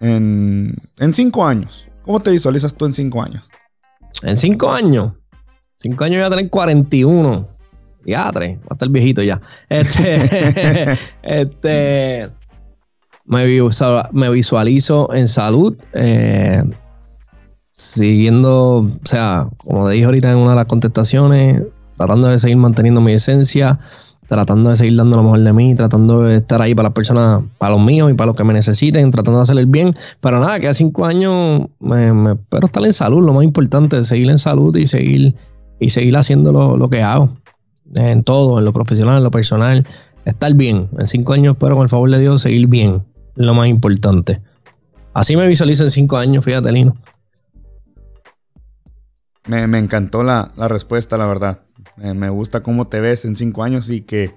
en, 0.00 0.74
en 0.98 1.14
cinco 1.14 1.46
años? 1.46 1.88
¿Cómo 2.02 2.20
te 2.20 2.30
visualizas 2.30 2.74
tú 2.74 2.84
en 2.84 2.92
cinco 2.92 3.22
años? 3.22 3.48
En 4.22 4.36
cinco 4.36 4.70
años. 4.70 5.12
Cinco 5.84 6.04
años 6.04 6.16
voy 6.16 6.24
a 6.24 6.30
tener 6.30 6.48
41. 6.48 7.46
Ya, 8.06 8.32
tres. 8.32 8.56
Va 8.60 8.68
a 8.70 8.74
estar 8.74 8.88
viejito 8.88 9.22
ya. 9.22 9.38
Este. 9.68 10.96
este. 11.22 12.30
Me, 13.26 14.30
visualizo 14.30 15.12
en 15.12 15.28
salud. 15.28 15.76
Eh, 15.92 16.62
siguiendo, 17.72 18.78
o 18.78 18.98
sea, 19.02 19.50
como 19.58 19.86
dije 19.90 20.06
ahorita 20.06 20.32
en 20.32 20.38
una 20.38 20.52
de 20.52 20.56
las 20.56 20.64
contestaciones, 20.64 21.62
tratando 21.98 22.28
de 22.28 22.38
seguir 22.38 22.56
manteniendo 22.56 23.02
mi 23.02 23.12
esencia, 23.12 23.78
tratando 24.26 24.70
de 24.70 24.76
seguir 24.76 24.96
dando 24.96 25.18
lo 25.18 25.24
mejor 25.24 25.40
de 25.40 25.52
mí, 25.52 25.74
tratando 25.74 26.22
de 26.22 26.36
estar 26.36 26.62
ahí 26.62 26.74
para 26.74 26.88
las 26.88 26.94
personas, 26.94 27.42
para 27.58 27.74
los 27.74 27.84
míos 27.84 28.10
y 28.10 28.14
para 28.14 28.28
los 28.28 28.36
que 28.36 28.44
me 28.44 28.54
necesiten, 28.54 29.10
tratando 29.10 29.40
de 29.40 29.42
hacer 29.42 29.58
el 29.58 29.66
bien. 29.66 29.94
Pero 30.22 30.40
nada, 30.40 30.58
que 30.60 30.68
a 30.68 30.72
cinco 30.72 31.04
años 31.04 31.66
me, 31.78 32.14
me 32.14 32.32
espero 32.32 32.68
estar 32.68 32.82
en 32.82 32.94
salud, 32.94 33.22
lo 33.22 33.34
más 33.34 33.44
importante, 33.44 33.98
es 33.98 34.08
seguir 34.08 34.30
en 34.30 34.38
salud 34.38 34.74
y 34.78 34.86
seguir, 34.86 35.34
y 35.78 35.90
seguir 35.90 36.16
haciendo 36.16 36.52
lo, 36.76 36.90
que 36.90 37.02
hago. 37.02 37.36
En 37.94 38.24
todo, 38.24 38.58
en 38.58 38.64
lo 38.64 38.72
profesional, 38.72 39.18
en 39.18 39.24
lo 39.24 39.30
personal, 39.30 39.86
estar 40.24 40.54
bien. 40.54 40.88
En 40.98 41.06
cinco 41.06 41.32
años 41.32 41.56
espero 41.56 41.76
con 41.76 41.84
el 41.84 41.88
favor 41.88 42.10
de 42.10 42.18
Dios 42.18 42.42
seguir 42.42 42.66
bien, 42.66 43.04
lo 43.36 43.54
más 43.54 43.68
importante. 43.68 44.40
Así 45.12 45.36
me 45.36 45.46
visualizo 45.46 45.84
en 45.84 45.90
cinco 45.90 46.16
años, 46.16 46.44
fíjate, 46.44 46.72
Lino. 46.72 46.96
Me, 49.46 49.78
encantó 49.78 50.22
la, 50.22 50.50
la 50.56 50.68
respuesta, 50.68 51.18
la 51.18 51.26
verdad. 51.26 51.60
Eh, 52.02 52.14
me 52.14 52.30
gusta 52.30 52.62
cómo 52.62 52.88
te 52.88 53.00
ves 53.00 53.24
en 53.24 53.36
cinco 53.36 53.62
años 53.62 53.90
y 53.90 54.00
que 54.00 54.34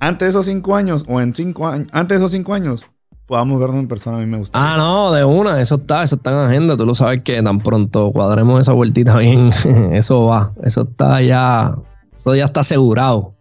antes 0.00 0.26
de 0.26 0.30
esos 0.30 0.46
cinco 0.46 0.74
años 0.74 1.04
o 1.08 1.20
en 1.20 1.34
cinco 1.34 1.68
años, 1.68 1.88
antes 1.92 2.18
de 2.18 2.24
esos 2.24 2.32
cinco 2.32 2.54
años, 2.54 2.90
podamos 3.30 3.60
vernos 3.60 3.78
en 3.78 3.86
persona. 3.86 4.16
A 4.16 4.20
mí 4.20 4.26
me 4.26 4.38
gusta. 4.38 4.58
Ah, 4.60 4.76
no, 4.76 5.12
de 5.12 5.24
una, 5.24 5.60
eso 5.60 5.76
está, 5.76 6.02
eso 6.02 6.16
está 6.16 6.32
en 6.32 6.38
agenda. 6.38 6.76
Tú 6.76 6.84
lo 6.84 6.96
sabes 6.96 7.20
que 7.20 7.40
tan 7.42 7.60
pronto 7.60 8.10
cuadremos 8.10 8.60
esa 8.60 8.72
vueltita 8.72 9.16
bien, 9.16 9.50
eso 9.92 10.26
va, 10.26 10.52
eso 10.64 10.82
está 10.82 11.22
ya, 11.22 11.76
eso 12.18 12.34
ya 12.34 12.46
está 12.46 12.60
asegurado. 12.60 13.34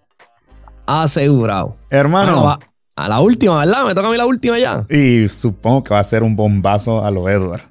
Asegurado. 0.85 1.75
Hermano. 1.89 2.57
a 2.95 3.09
la 3.09 3.19
última, 3.19 3.57
¿verdad? 3.57 3.85
Me 3.85 3.95
toca 3.95 4.07
a 4.07 4.11
mí 4.11 4.17
la 4.17 4.27
última 4.27 4.59
ya. 4.59 4.85
Y 4.89 5.27
supongo 5.27 5.83
que 5.83 5.93
va 5.93 5.99
a 5.99 6.03
ser 6.03 6.21
un 6.21 6.35
bombazo 6.35 7.03
a 7.03 7.09
lo 7.09 7.27
Edward. 7.27 7.68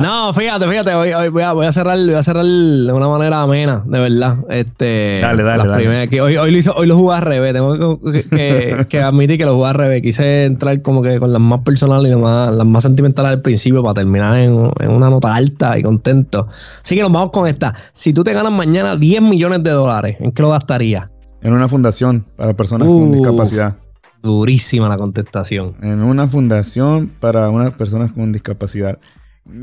No, 0.00 0.32
fíjate, 0.32 0.68
fíjate, 0.68 0.94
voy, 0.94 1.10
a, 1.10 1.72
cerrar, 1.72 1.98
voy 1.98 2.14
a 2.14 2.22
cerrar 2.22 2.44
de 2.44 2.92
una 2.92 3.08
manera 3.08 3.42
amena, 3.42 3.82
de 3.84 3.98
verdad. 3.98 4.36
Este, 4.48 5.18
dale, 5.20 5.42
dale, 5.42 5.66
dale. 5.66 6.20
hoy, 6.20 6.36
hoy, 6.36 6.50
lo 6.52 6.56
hizo, 6.56 6.72
hoy 6.74 6.86
lo 6.86 6.96
jugué 6.96 7.16
al 7.16 7.22
revés, 7.22 7.52
tengo 7.52 7.98
que, 8.00 8.86
que, 8.88 9.00
admitir 9.00 9.36
que 9.36 9.44
lo 9.44 9.56
jugué 9.56 9.70
al 9.70 9.74
revés. 9.74 10.02
Quise 10.02 10.44
entrar 10.44 10.80
como 10.82 11.02
que 11.02 11.18
con 11.18 11.32
las 11.32 11.42
más 11.42 11.60
personales 11.62 12.06
y 12.06 12.10
las 12.10 12.20
más, 12.20 12.54
las 12.54 12.66
más 12.66 12.84
sentimentales 12.84 13.32
al 13.32 13.42
principio 13.42 13.82
para 13.82 13.94
terminar 13.94 14.38
en, 14.38 14.54
una 14.54 15.10
nota 15.10 15.34
alta 15.34 15.76
y 15.78 15.82
contento. 15.82 16.46
Así 16.82 16.94
que 16.94 17.02
nos 17.02 17.10
vamos 17.10 17.32
con 17.32 17.48
esta. 17.48 17.74
Si 17.92 18.12
tú 18.12 18.22
te 18.22 18.32
ganas 18.34 18.52
mañana 18.52 18.96
10 18.96 19.20
millones 19.22 19.64
de 19.64 19.70
dólares, 19.70 20.16
¿en 20.20 20.30
qué 20.30 20.42
lo 20.42 20.50
gastarías? 20.50 21.10
En 21.42 21.52
una 21.52 21.68
fundación 21.68 22.24
para 22.36 22.54
personas 22.54 22.86
con 22.86 23.10
discapacidad. 23.10 23.76
Durísima 24.22 24.88
la 24.88 24.96
contestación. 24.96 25.74
En 25.82 26.02
una 26.02 26.28
fundación 26.28 27.10
para 27.20 27.50
unas 27.50 27.72
personas 27.72 28.12
con 28.12 28.32
discapacidad. 28.32 28.98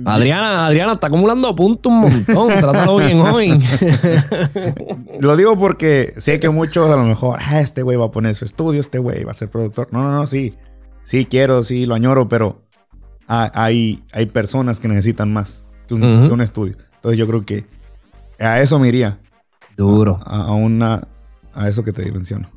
Adriana, 0.05 0.67
Adriana 0.67 0.93
está 0.93 1.07
acumulando 1.07 1.55
puntos 1.55 1.91
un 1.91 2.01
montón. 2.01 2.47
Trátalo 2.59 2.97
bien 2.97 3.19
hoy. 3.19 3.57
Lo 5.19 5.35
digo 5.35 5.57
porque 5.57 6.13
sé 6.17 6.39
que 6.39 6.49
muchos 6.49 6.89
a 6.91 6.95
lo 6.95 7.03
mejor, 7.03 7.39
ah, 7.41 7.59
este 7.59 7.81
güey 7.81 7.97
va 7.97 8.05
a 8.05 8.11
poner 8.11 8.35
su 8.35 8.45
estudio, 8.45 8.79
este 8.79 8.99
güey 8.99 9.23
va 9.23 9.31
a 9.31 9.35
ser 9.35 9.49
productor. 9.49 9.87
No, 9.91 10.03
no, 10.03 10.11
no, 10.11 10.27
sí. 10.27 10.55
Sí 11.03 11.25
quiero, 11.25 11.63
sí 11.63 11.87
lo 11.87 11.95
añoro, 11.95 12.29
pero 12.29 12.61
hay, 13.27 14.03
hay 14.13 14.25
personas 14.27 14.79
que 14.79 14.87
necesitan 14.87 15.33
más 15.33 15.65
que 15.87 15.95
un, 15.95 16.41
estudio. 16.41 16.75
Entonces 16.95 17.17
yo 17.17 17.27
creo 17.27 17.45
que 17.45 17.65
a 18.39 18.59
eso 18.61 18.77
me 18.77 18.87
iría. 18.87 19.19
Duro. 19.75 20.17
A, 20.25 20.51
una, 20.53 21.01
a 21.53 21.67
eso 21.67 21.83
que 21.83 21.91
te 21.91 22.09
menciono. 22.11 22.49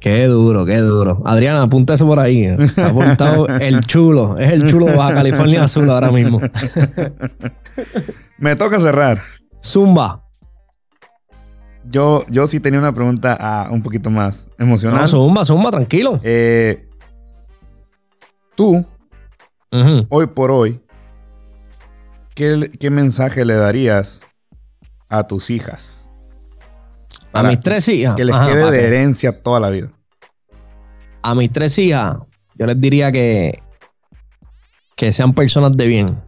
Qué 0.00 0.24
duro, 0.24 0.64
qué 0.64 0.78
duro. 0.78 1.22
Adriana, 1.26 1.62
apunta 1.62 1.94
eso 1.94 2.06
por 2.06 2.20
ahí. 2.20 2.46
Ha 2.46 2.86
apuntado 2.86 3.46
el 3.60 3.84
chulo. 3.86 4.34
Es 4.38 4.50
el 4.50 4.70
chulo 4.70 4.86
de 4.86 4.96
Baja 4.96 5.14
California 5.14 5.64
Azul 5.64 5.90
ahora 5.90 6.10
mismo. 6.10 6.40
Me 8.38 8.56
toca 8.56 8.80
cerrar. 8.80 9.20
Zumba. 9.62 10.24
Yo, 11.84 12.22
yo 12.30 12.46
sí 12.46 12.60
tenía 12.60 12.78
una 12.78 12.94
pregunta 12.94 13.36
ah, 13.38 13.68
un 13.70 13.82
poquito 13.82 14.10
más 14.10 14.48
emocional. 14.58 15.02
No, 15.02 15.08
zumba, 15.08 15.44
zumba, 15.44 15.70
tranquilo. 15.70 16.18
Eh, 16.22 16.88
tú, 18.54 18.86
hoy 20.08 20.26
por 20.28 20.50
hoy, 20.50 20.80
¿qué, 22.34 22.70
¿qué 22.78 22.90
mensaje 22.90 23.44
le 23.44 23.54
darías 23.54 24.22
a 25.08 25.26
tus 25.26 25.50
hijas? 25.50 26.09
A 27.32 27.42
mis 27.42 27.60
tres 27.60 27.88
hijas. 27.88 28.14
Que 28.14 28.24
les 28.24 28.36
quede 28.36 28.70
de 28.70 28.86
herencia 28.86 29.42
toda 29.42 29.60
la 29.60 29.70
vida. 29.70 29.88
A 31.22 31.34
mis 31.34 31.50
tres 31.50 31.76
hijas, 31.78 32.18
yo 32.56 32.66
les 32.66 32.80
diría 32.80 33.12
que, 33.12 33.62
que 34.96 35.12
sean 35.12 35.34
personas 35.34 35.76
de 35.76 35.86
bien. 35.86 36.22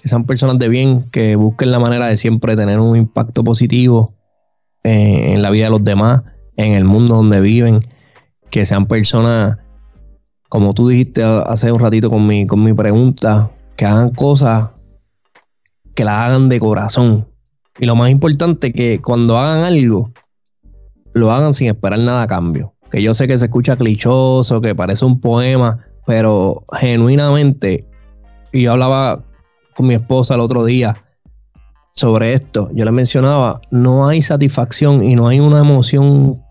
Que 0.00 0.08
sean 0.08 0.24
personas 0.24 0.58
de 0.58 0.68
bien, 0.68 1.10
que 1.10 1.36
busquen 1.36 1.70
la 1.70 1.78
manera 1.78 2.06
de 2.06 2.16
siempre 2.16 2.56
tener 2.56 2.80
un 2.80 2.96
impacto 2.96 3.44
positivo 3.44 4.14
en, 4.82 5.42
la 5.42 5.50
vida 5.50 5.64
de 5.64 5.70
los 5.70 5.84
demás, 5.84 6.22
en 6.56 6.72
el 6.74 6.84
mundo 6.84 7.16
donde 7.16 7.40
viven. 7.40 7.80
Que 8.50 8.66
sean 8.66 8.86
personas 8.86 9.58
como 10.48 10.74
tú 10.74 10.88
dijiste 10.88 11.22
hace 11.22 11.70
un 11.70 11.78
ratito 11.78 12.10
con 12.10 12.26
mi, 12.26 12.44
con 12.46 12.64
mi 12.64 12.72
pregunta, 12.72 13.52
que 13.76 13.86
hagan 13.86 14.10
cosas 14.10 14.70
que 15.94 16.04
la 16.04 16.26
hagan 16.26 16.48
de 16.48 16.58
corazón. 16.58 17.28
Y 17.78 17.86
lo 17.86 17.94
más 17.94 18.10
importante, 18.10 18.72
que 18.72 19.00
cuando 19.00 19.38
hagan 19.38 19.62
algo, 19.62 20.12
lo 21.12 21.30
hagan 21.30 21.54
sin 21.54 21.68
esperar 21.68 21.98
nada 21.98 22.22
a 22.22 22.26
cambio. 22.26 22.74
Que 22.90 23.02
yo 23.02 23.14
sé 23.14 23.28
que 23.28 23.38
se 23.38 23.46
escucha 23.46 23.76
clichoso, 23.76 24.60
que 24.60 24.74
parece 24.74 25.04
un 25.04 25.20
poema, 25.20 25.78
pero 26.06 26.62
genuinamente, 26.72 27.86
y 28.52 28.62
yo 28.62 28.72
hablaba 28.72 29.22
con 29.76 29.86
mi 29.86 29.94
esposa 29.94 30.34
el 30.34 30.40
otro 30.40 30.64
día 30.64 30.96
sobre 31.92 32.34
esto, 32.34 32.70
yo 32.72 32.84
le 32.84 32.92
mencionaba, 32.92 33.60
no 33.70 34.08
hay 34.08 34.22
satisfacción 34.22 35.02
y 35.02 35.14
no 35.16 35.28
hay 35.28 35.40
una 35.40 35.60
emoción 35.60 36.42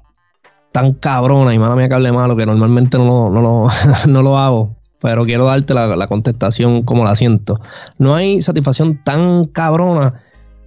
tan 0.72 0.94
cabrona, 0.94 1.53
y 1.53 1.60
mala 1.60 1.76
mía 1.76 1.90
que 1.90 1.95
hable 1.95 2.11
malo, 2.11 2.36
que 2.36 2.45
normalmente 2.45 2.98
no 2.98 3.06
lo, 3.30 3.68
no 4.07 4.22
lo, 4.22 4.38
hago, 4.38 4.76
pero 5.02 5.26
quiero 5.26 5.45
darte 5.45 5.73
la, 5.73 5.95
la, 5.95 6.07
contestación 6.07 6.84
como 6.84 7.03
la 7.03 7.15
siento. 7.15 7.60
No 7.98 8.15
hay 8.15 8.41
satisfacción 8.41 9.02
tan 9.03 9.45
cabrona 9.45 10.22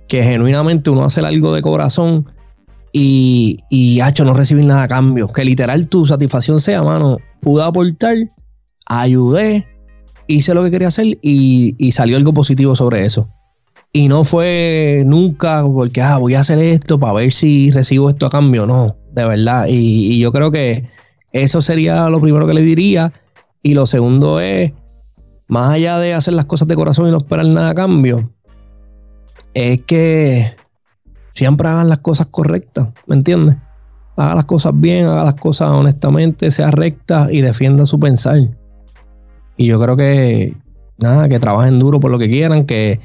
que 0.08 0.22
genuinamente 0.22 0.90
uno 0.90 1.04
hace 1.04 1.20
algo 1.20 1.54
de 1.54 1.62
corazón 1.62 2.26
y, 2.92 3.58
y 3.70 4.00
hacho, 4.00 4.24
no 4.24 4.34
recibir 4.34 4.64
nada 4.64 4.84
a 4.84 4.88
cambio. 4.88 5.28
Que 5.28 5.44
literal 5.44 5.88
tu 5.88 6.06
satisfacción 6.06 6.60
sea, 6.60 6.82
mano, 6.82 7.18
pude 7.40 7.64
aportar, 7.64 8.16
ayudé, 8.86 9.66
hice 10.26 10.54
lo 10.54 10.62
que 10.62 10.70
quería 10.70 10.88
hacer 10.88 11.18
y, 11.22 11.74
y 11.78 11.92
salió 11.92 12.16
algo 12.16 12.34
positivo 12.34 12.74
sobre 12.74 13.04
eso. 13.04 13.28
Y 13.94 14.08
no 14.08 14.24
fue 14.24 15.02
nunca 15.04 15.64
porque, 15.64 16.00
ah, 16.00 16.16
voy 16.16 16.34
a 16.34 16.40
hacer 16.40 16.58
esto 16.58 16.98
para 16.98 17.12
ver 17.12 17.30
si 17.30 17.70
recibo 17.70 18.08
esto 18.08 18.26
a 18.26 18.30
cambio. 18.30 18.66
No, 18.66 18.96
de 19.12 19.26
verdad. 19.26 19.66
Y, 19.68 20.18
yo 20.18 20.32
creo 20.32 20.50
que 20.50 20.88
eso 21.32 21.60
sería 21.60 22.08
lo 22.08 22.20
primero 22.20 22.46
que 22.46 22.54
le 22.54 22.62
diría. 22.62 23.12
Y 23.62 23.74
lo 23.74 23.84
segundo 23.84 24.40
es, 24.40 24.72
más 25.46 25.70
allá 25.70 25.98
de 25.98 26.14
hacer 26.14 26.32
las 26.34 26.46
cosas 26.46 26.68
de 26.68 26.74
corazón 26.74 27.08
y 27.08 27.10
no 27.10 27.18
esperar 27.18 27.46
nada 27.46 27.70
a 27.70 27.74
cambio, 27.74 28.32
es 29.52 29.82
que 29.84 30.56
siempre 31.32 31.68
hagan 31.68 31.88
las 31.88 31.98
cosas 31.98 32.28
correctas, 32.30 32.88
¿me 33.06 33.16
entiendes? 33.16 33.56
Haga 34.16 34.36
las 34.36 34.44
cosas 34.44 34.72
bien, 34.74 35.06
haga 35.06 35.24
las 35.24 35.34
cosas 35.34 35.70
honestamente, 35.70 36.50
sea 36.50 36.70
recta 36.70 37.28
y 37.30 37.40
defienda 37.40 37.84
su 37.84 37.98
pensar. 37.98 38.38
Y 39.56 39.66
yo 39.66 39.80
creo 39.80 39.96
que, 39.96 40.56
nada, 40.98 41.28
que 41.28 41.38
trabajen 41.38 41.76
duro 41.78 42.00
por 42.00 42.10
lo 42.10 42.18
que 42.18 42.28
quieran, 42.28 42.64
que 42.64 43.00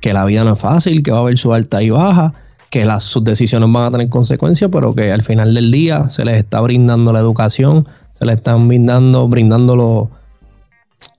que 0.00 0.12
la 0.12 0.24
vida 0.24 0.44
no 0.44 0.54
es 0.54 0.60
fácil, 0.60 1.02
que 1.02 1.10
va 1.10 1.18
a 1.18 1.20
haber 1.20 1.38
su 1.38 1.52
alta 1.52 1.82
y 1.82 1.90
baja, 1.90 2.32
que 2.70 2.84
las, 2.84 3.02
sus 3.02 3.24
decisiones 3.24 3.70
van 3.72 3.84
a 3.84 3.90
tener 3.90 4.08
consecuencias, 4.08 4.70
pero 4.72 4.94
que 4.94 5.12
al 5.12 5.22
final 5.22 5.54
del 5.54 5.70
día 5.70 6.08
se 6.08 6.24
les 6.24 6.36
está 6.36 6.60
brindando 6.60 7.12
la 7.12 7.20
educación, 7.20 7.88
se 8.10 8.26
les 8.26 8.36
están 8.36 8.68
brindando, 8.68 9.28
brindando 9.28 9.76
los, 9.76 10.08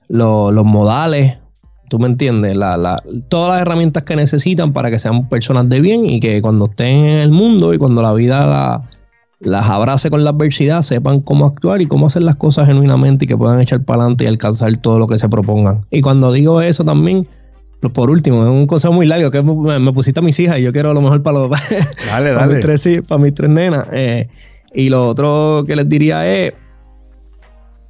los, 0.08 0.64
modales, 0.64 1.38
tú 1.88 1.98
me 1.98 2.06
entiendes, 2.06 2.56
la, 2.56 3.02
todas 3.28 3.50
las 3.50 3.62
herramientas 3.62 4.02
que 4.02 4.16
necesitan 4.16 4.72
para 4.72 4.90
que 4.90 4.98
sean 4.98 5.28
personas 5.28 5.68
de 5.68 5.80
bien 5.80 6.08
y 6.08 6.20
que 6.20 6.40
cuando 6.42 6.64
estén 6.64 6.96
en 6.96 7.18
el 7.18 7.30
mundo 7.30 7.74
y 7.74 7.78
cuando 7.78 8.02
la 8.02 8.12
vida 8.14 8.82
las 9.40 9.68
abrace 9.68 10.10
con 10.10 10.24
la 10.24 10.30
adversidad, 10.30 10.82
sepan 10.82 11.20
cómo 11.20 11.46
actuar 11.46 11.80
y 11.82 11.86
cómo 11.86 12.06
hacer 12.06 12.22
las 12.22 12.36
cosas 12.36 12.66
genuinamente 12.66 13.24
y 13.24 13.28
que 13.28 13.36
puedan 13.36 13.60
echar 13.60 13.82
para 13.84 14.02
adelante 14.02 14.24
y 14.24 14.26
alcanzar 14.26 14.76
todo 14.78 14.98
lo 14.98 15.06
que 15.06 15.18
se 15.18 15.28
propongan. 15.28 15.86
Y 15.90 16.00
cuando 16.00 16.32
digo 16.32 16.60
eso 16.60 16.84
también, 16.84 17.26
por 17.92 18.10
último, 18.10 18.42
es 18.42 18.48
un 18.48 18.66
consejo 18.66 18.92
muy 18.92 19.06
largo 19.06 19.30
que 19.30 19.42
me, 19.42 19.92
pusiste 19.92 20.20
a 20.20 20.22
mis 20.22 20.38
hijas 20.40 20.58
y 20.58 20.62
yo 20.62 20.72
quiero 20.72 20.92
lo 20.92 21.00
mejor 21.00 21.22
para 21.22 21.38
los 21.38 21.50
dale, 22.10 22.34
para 22.34 22.46
Mis 22.46 22.60
tres, 22.60 23.00
para 23.06 23.22
mis 23.22 23.34
tres 23.34 23.48
nenas. 23.48 23.84
Eh, 23.92 24.28
y 24.74 24.88
lo 24.88 25.08
otro 25.08 25.64
que 25.66 25.76
les 25.76 25.88
diría 25.88 26.26
es 26.28 26.52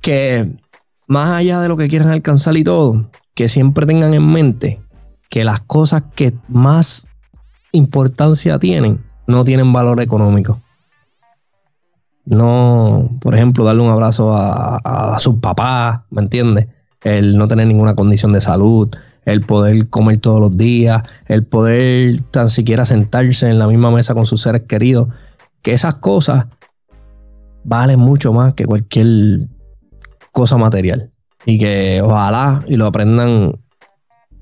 que 0.03 0.47
más 1.09 1.31
allá 1.31 1.61
de 1.61 1.69
lo 1.69 1.77
que 1.77 1.89
quieran 1.89 2.09
alcanzar 2.11 2.57
y 2.57 2.65
todo, 2.65 3.11
que 3.39 3.48
siempre 3.48 3.86
tengan 3.86 4.15
en 4.15 4.27
mente 4.32 4.82
que 5.31 5.44
las 5.44 5.60
cosas 5.60 6.02
que 6.16 6.35
más 6.48 7.06
importancia 7.70 8.59
tienen 8.59 9.05
no 9.28 9.44
tienen 9.44 9.73
valor 9.73 10.01
económico. 10.01 10.60
No, 12.24 13.16
por 13.20 13.36
ejemplo, 13.36 13.65
darle 13.65 13.82
un 13.82 13.90
abrazo 13.90 14.35
a, 14.35 14.78
a, 14.78 15.19
sus 15.20 15.36
papás, 15.36 16.01
¿me 16.10 16.23
entiendes? 16.23 16.66
El 17.05 17.39
no 17.39 17.47
tener 17.47 17.69
ninguna 17.69 17.94
condición 17.94 18.32
de 18.32 18.40
salud, 18.40 18.90
el 19.24 19.43
poder 19.43 19.89
comer 19.89 20.19
todos 20.19 20.40
los 20.40 20.56
días, 20.56 21.01
el 21.28 21.47
poder 21.47 22.20
tan 22.32 22.48
siquiera 22.48 22.85
sentarse 22.85 23.48
en 23.48 23.60
la 23.60 23.69
misma 23.69 23.93
mesa 23.93 24.15
con 24.15 24.27
sus 24.27 24.43
seres 24.43 24.62
queridos, 24.62 25.10
que 25.62 25.74
esas 25.74 25.94
cosas 25.94 26.48
valen 27.62 28.01
mucho 28.01 28.32
más 28.32 28.55
que 28.55 28.66
cualquier 28.66 29.47
cosa 30.32 30.56
material. 30.56 31.12
Y 31.49 31.59
que 31.59 32.03
ojalá 32.03 32.62
y 32.69 32.77
lo 32.77 32.87
aprendan 32.87 33.59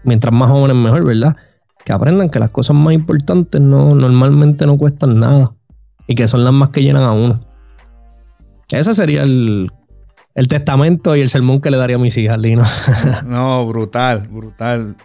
mientras 0.03 0.35
más 0.35 0.51
jóvenes 0.51 0.77
mejor, 0.77 1.05
¿verdad? 1.05 1.37
Que 1.85 1.93
aprendan 1.93 2.31
que 2.31 2.41
las 2.41 2.51
cosas 2.51 2.75
más 2.75 2.95
importantes 2.95 3.61
no, 3.61 3.95
normalmente 3.95 4.67
no 4.67 4.77
cuestan 4.77 5.21
nada 5.21 5.55
y 6.09 6.17
que 6.17 6.27
son 6.27 6.43
las 6.43 6.53
más 6.53 6.71
que 6.71 6.83
llenan 6.83 7.05
a 7.05 7.13
uno. 7.13 7.47
Ese 8.71 8.93
sería 8.93 9.23
el 9.23 9.71
el 10.37 10.49
testamento 10.49 11.17
y 11.17 11.23
el 11.23 11.31
sermón 11.31 11.63
que 11.63 11.71
le 11.71 11.79
daría 11.79 11.97
a 11.97 11.99
mis 11.99 12.17
hijas, 12.19 12.39
Lino. 12.39 12.63
no, 13.25 13.67
brutal, 13.67 14.29
brutal. 14.29 14.97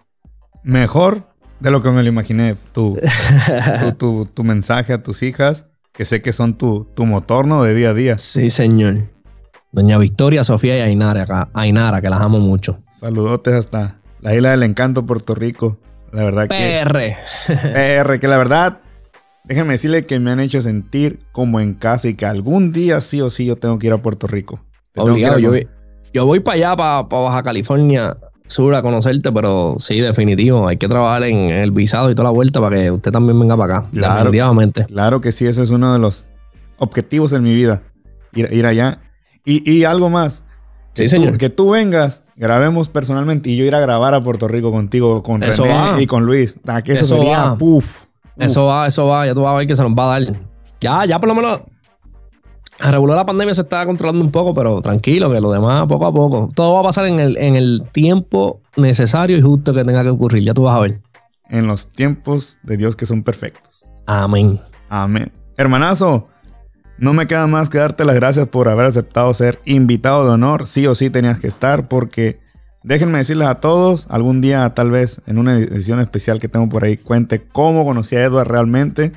Mejor 0.61 1.25
de 1.61 1.71
lo 1.71 1.81
que 1.81 1.89
me 1.89 2.03
lo 2.03 2.09
imaginé. 2.09 2.55
Tu, 2.73 2.97
tu, 3.97 4.43
mensaje 4.43 4.91
a 4.91 5.01
tus 5.01 5.23
hijas, 5.23 5.67
que 5.93 6.03
sé 6.03 6.21
que 6.21 6.33
son 6.33 6.57
tu, 6.57 6.83
tu 6.93 7.05
motor, 7.05 7.47
¿no? 7.47 7.63
De 7.63 7.73
día 7.73 7.91
a 7.91 7.93
día. 7.93 8.17
Sí, 8.17 8.49
señor. 8.49 9.09
Doña 9.71 9.97
Victoria, 9.97 10.43
Sofía 10.43 10.77
y 10.77 10.81
Ainara, 10.81 11.49
Ainara, 11.53 12.01
que 12.01 12.09
las 12.09 12.19
amo 12.21 12.39
mucho. 12.39 12.79
Saludotes 12.91 13.53
hasta 13.53 13.99
la 14.21 14.35
isla 14.35 14.51
del 14.51 14.63
encanto, 14.63 15.05
Puerto 15.05 15.33
Rico. 15.35 15.77
La 16.11 16.23
verdad 16.23 16.47
que. 16.47 16.83
PR. 16.83 17.15
PR, 17.73 18.19
que 18.19 18.27
la 18.27 18.37
verdad, 18.37 18.79
déjenme 19.45 19.73
decirle 19.73 20.05
que 20.05 20.19
me 20.19 20.31
han 20.31 20.39
hecho 20.39 20.61
sentir 20.61 21.19
como 21.31 21.59
en 21.59 21.73
casa 21.73 22.09
y 22.09 22.15
que 22.15 22.25
algún 22.25 22.71
día 22.73 23.01
sí 23.01 23.21
o 23.21 23.29
sí 23.29 23.45
yo 23.45 23.55
tengo 23.55 23.79
que 23.79 23.87
ir 23.87 23.93
a 23.93 24.01
Puerto 24.01 24.27
Rico. 24.27 24.63
Obligado, 24.97 25.39
yo, 25.39 25.53
yo, 26.13 26.25
voy 26.25 26.41
para 26.41 26.55
allá, 26.55 26.75
para, 26.75 27.01
Baja 27.03 27.41
California 27.43 28.17
Sur 28.51 28.75
a 28.75 28.81
conocerte, 28.81 29.31
pero 29.31 29.77
sí, 29.79 30.01
definitivo, 30.01 30.67
hay 30.67 30.75
que 30.75 30.89
trabajar 30.89 31.23
en 31.23 31.49
el 31.49 31.71
visado 31.71 32.11
y 32.11 32.15
toda 32.15 32.25
la 32.25 32.31
vuelta 32.31 32.59
para 32.59 32.75
que 32.75 32.91
usted 32.91 33.09
también 33.09 33.39
venga 33.39 33.55
para 33.55 33.77
acá. 33.77 33.89
Claro, 33.93 34.15
definitivamente. 34.15 34.83
Claro 34.83 35.21
que 35.21 35.31
sí, 35.31 35.47
ese 35.47 35.63
es 35.63 35.69
uno 35.69 35.93
de 35.93 35.99
los 35.99 36.25
objetivos 36.77 37.31
en 37.31 37.43
mi 37.43 37.55
vida, 37.55 37.83
ir, 38.33 38.65
allá. 38.65 39.00
Y, 39.45 39.83
algo 39.83 40.09
más. 40.09 40.43
Sí, 40.93 41.07
señor. 41.07 41.37
que 41.37 41.49
tú 41.49 41.71
vengas, 41.71 42.23
grabemos 42.35 42.89
personalmente 42.89 43.49
y 43.49 43.57
yo 43.57 43.65
ir 43.65 43.73
a 43.73 43.79
grabar 43.79 44.13
a 44.13 44.21
Puerto 44.21 44.47
Rico 44.47 44.71
contigo, 44.71 45.23
con 45.23 45.41
René 45.41 46.01
y 46.01 46.05
con 46.05 46.25
Luis. 46.25 46.59
Ah, 46.67 46.81
que 46.81 46.93
eso, 46.93 47.05
sería, 47.05 47.55
Eso 48.37 48.65
va, 48.65 48.87
eso 48.87 49.05
va, 49.05 49.25
ya 49.25 49.33
tú 49.33 49.41
vas 49.41 49.53
a 49.53 49.57
ver 49.57 49.67
que 49.67 49.75
se 49.75 49.83
nos 49.83 49.93
va 49.93 50.13
a 50.13 50.19
dar. 50.19 50.33
Ya, 50.81 51.05
ya 51.05 51.19
por 51.19 51.29
lo 51.29 51.35
menos 51.35 51.61
a 52.81 52.91
regular 52.91 53.15
la 53.15 53.25
pandemia 53.25 53.53
se 53.53 53.61
está 53.61 53.85
controlando 53.85 54.23
un 54.25 54.31
poco, 54.31 54.53
pero 54.53 54.81
tranquilo, 54.81 55.31
que 55.31 55.39
lo 55.39 55.51
demás 55.51 55.85
poco 55.87 56.07
a 56.07 56.13
poco. 56.13 56.49
Todo 56.53 56.73
va 56.73 56.79
a 56.81 56.83
pasar 56.83 57.05
en 57.05 57.19
el, 57.19 57.37
en 57.37 57.55
el 57.55 57.83
tiempo 57.91 58.59
necesario 58.75 59.37
y 59.37 59.41
justo 59.41 59.73
que 59.73 59.85
tenga 59.85 60.03
que 60.03 60.09
ocurrir. 60.09 60.43
Ya 60.43 60.53
tú 60.53 60.63
vas 60.63 60.75
a 60.75 60.79
ver. 60.79 61.01
En 61.49 61.67
los 61.67 61.89
tiempos 61.89 62.59
de 62.63 62.77
Dios 62.77 62.95
que 62.95 63.05
son 63.05 63.23
perfectos. 63.23 63.85
Amén. 64.07 64.59
Amén. 64.89 65.31
Hermanazo, 65.57 66.27
no 67.01 67.13
me 67.13 67.25
queda 67.27 67.47
más 67.47 67.69
que 67.69 67.79
darte 67.79 68.05
las 68.05 68.15
gracias 68.15 68.47
por 68.47 68.69
haber 68.69 68.85
aceptado 68.85 69.33
ser 69.33 69.59
invitado 69.65 70.23
de 70.23 70.31
honor. 70.31 70.67
Sí 70.67 70.85
o 70.85 70.93
sí 70.93 71.09
tenías 71.09 71.39
que 71.39 71.47
estar 71.47 71.87
porque 71.87 72.39
déjenme 72.83 73.17
decirles 73.17 73.47
a 73.47 73.55
todos, 73.55 74.05
algún 74.09 74.39
día 74.39 74.73
tal 74.75 74.91
vez 74.91 75.19
en 75.25 75.39
una 75.39 75.57
edición 75.57 75.99
especial 75.99 76.39
que 76.39 76.47
tengo 76.47 76.69
por 76.69 76.83
ahí, 76.83 76.97
cuente 76.97 77.41
cómo 77.41 77.85
conocí 77.85 78.15
a 78.15 78.23
Edward 78.23 78.47
realmente 78.47 79.11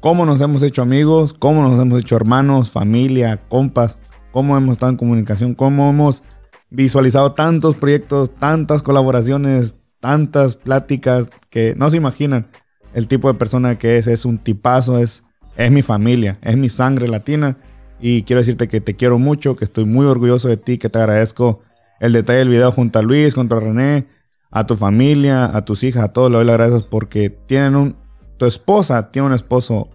cómo 0.00 0.24
nos 0.24 0.40
hemos 0.40 0.62
hecho 0.62 0.80
amigos, 0.80 1.34
cómo 1.34 1.62
nos 1.62 1.78
hemos 1.80 2.00
hecho 2.00 2.16
hermanos, 2.16 2.70
familia, 2.70 3.38
compas, 3.48 3.98
cómo 4.32 4.56
hemos 4.56 4.72
estado 4.72 4.92
en 4.92 4.96
comunicación, 4.96 5.54
cómo 5.54 5.90
hemos 5.90 6.22
visualizado 6.70 7.32
tantos 7.32 7.74
proyectos, 7.74 8.34
tantas 8.34 8.82
colaboraciones, 8.82 9.76
tantas 10.00 10.56
pláticas 10.56 11.28
que 11.50 11.74
no 11.76 11.90
se 11.90 11.98
imaginan 11.98 12.48
el 12.94 13.08
tipo 13.08 13.30
de 13.30 13.38
persona 13.38 13.76
que 13.76 13.98
es. 13.98 14.06
Es 14.06 14.24
un 14.24 14.38
tipazo, 14.38 14.98
es, 14.98 15.24
es 15.56 15.70
mi 15.70 15.82
familia, 15.82 16.38
es 16.42 16.56
mi 16.56 16.68
sangre 16.68 17.08
latina. 17.08 17.56
Y 18.00 18.22
quiero 18.22 18.40
decirte 18.40 18.68
que 18.68 18.80
te 18.80 18.96
quiero 18.96 19.18
mucho, 19.18 19.56
que 19.56 19.64
estoy 19.64 19.84
muy 19.84 20.06
orgulloso 20.06 20.48
de 20.48 20.56
ti, 20.56 20.78
que 20.78 20.88
te 20.88 20.98
agradezco 20.98 21.60
el 22.00 22.12
detalle 22.12 22.38
del 22.38 22.48
video 22.48 22.72
junto 22.72 22.98
a 22.98 23.02
Luis, 23.02 23.34
junto 23.34 23.56
a 23.56 23.60
René, 23.60 24.06
a 24.50 24.66
tu 24.66 24.76
familia, 24.76 25.44
a 25.44 25.64
tus 25.64 25.84
hijas, 25.84 26.04
a 26.04 26.12
todos. 26.12 26.30
Le 26.30 26.38
doy 26.38 26.46
las 26.46 26.56
gracias 26.56 26.82
porque 26.84 27.30
tienen 27.30 27.76
un 27.76 28.00
tu 28.40 28.46
esposa 28.46 29.10
tiene 29.10 29.26
un 29.26 29.34
esposo 29.34 29.90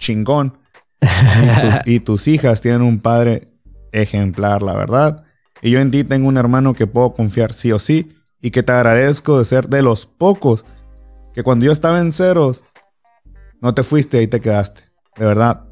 chingón 0.00 0.58
y 1.86 2.00
tus, 2.00 2.26
hijas 2.28 2.60
tienen 2.60 2.82
un 2.82 2.98
padre 2.98 3.46
ejemplar, 3.92 4.62
la 4.62 4.74
verdad. 4.74 5.24
Y 5.62 5.70
yo 5.70 5.78
en 5.78 5.92
ti 5.92 6.02
tengo 6.02 6.26
un 6.26 6.36
hermano 6.36 6.74
que 6.74 6.88
puedo 6.88 7.12
confiar 7.12 7.52
sí 7.52 7.70
o 7.70 7.78
sí 7.78 8.16
y 8.42 8.50
que 8.50 8.64
te 8.64 8.72
agradezco 8.72 9.38
de 9.38 9.44
ser 9.44 9.68
de 9.68 9.82
los 9.82 10.06
pocos 10.06 10.66
que 11.32 11.44
cuando 11.44 11.66
yo 11.66 11.72
estaba 11.72 12.00
en 12.00 12.10
ceros, 12.10 12.64
no 13.60 13.74
te 13.74 13.84
fuiste 13.84 14.20
y 14.22 14.26
te 14.26 14.40
quedaste. 14.40 14.82
De 15.16 15.26
verdad, 15.26 15.62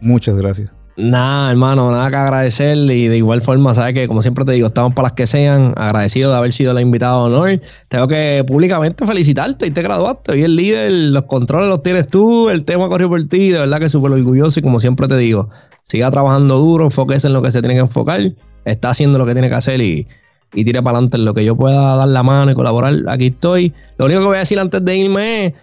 muchas 0.00 0.36
gracias. 0.36 0.72
Nada, 0.96 1.50
hermano, 1.50 1.90
nada 1.90 2.10
que 2.10 2.16
agradecer. 2.16 2.76
Y 2.76 3.08
de 3.08 3.16
igual 3.16 3.42
forma, 3.42 3.74
sabes 3.74 3.94
que, 3.94 4.06
como 4.06 4.20
siempre 4.22 4.44
te 4.44 4.52
digo, 4.52 4.66
estamos 4.66 4.92
para 4.94 5.06
las 5.06 5.12
que 5.12 5.26
sean. 5.26 5.72
Agradecido 5.76 6.30
de 6.30 6.36
haber 6.36 6.52
sido 6.52 6.74
la 6.74 6.80
invitada 6.80 7.16
de 7.16 7.34
honor. 7.34 7.60
Tengo 7.88 8.06
que 8.08 8.44
públicamente 8.46 9.06
felicitarte 9.06 9.66
y 9.66 9.70
te 9.70 9.82
graduaste. 9.82 10.32
Hoy 10.32 10.44
el 10.44 10.56
líder, 10.56 10.92
los 10.92 11.24
controles 11.24 11.68
los 11.68 11.82
tienes 11.82 12.06
tú, 12.06 12.50
el 12.50 12.64
tema 12.64 12.88
corrió 12.88 13.08
por 13.08 13.22
ti. 13.28 13.50
De 13.50 13.60
verdad 13.60 13.78
que 13.78 13.88
súper 13.88 14.12
orgulloso. 14.12 14.60
Y 14.60 14.62
como 14.62 14.78
siempre 14.80 15.08
te 15.08 15.16
digo, 15.16 15.48
siga 15.82 16.10
trabajando 16.10 16.58
duro, 16.58 16.84
enfóquese 16.84 17.28
en 17.28 17.32
lo 17.32 17.42
que 17.42 17.50
se 17.50 17.60
tiene 17.60 17.74
que 17.74 17.80
enfocar. 17.80 18.20
Está 18.64 18.90
haciendo 18.90 19.18
lo 19.18 19.24
que 19.24 19.32
tiene 19.32 19.48
que 19.48 19.54
hacer 19.54 19.80
y, 19.80 20.06
y 20.52 20.64
tire 20.64 20.82
para 20.82 20.98
adelante 20.98 21.16
en 21.16 21.24
lo 21.24 21.32
que 21.32 21.44
yo 21.44 21.56
pueda 21.56 21.96
dar 21.96 22.08
la 22.08 22.22
mano 22.22 22.50
y 22.50 22.54
colaborar. 22.54 22.94
Aquí 23.08 23.28
estoy. 23.28 23.72
Lo 23.96 24.04
único 24.04 24.20
que 24.20 24.26
voy 24.26 24.36
a 24.36 24.40
decir 24.40 24.58
antes 24.58 24.84
de 24.84 24.96
irme 24.96 25.46
es 25.46 25.54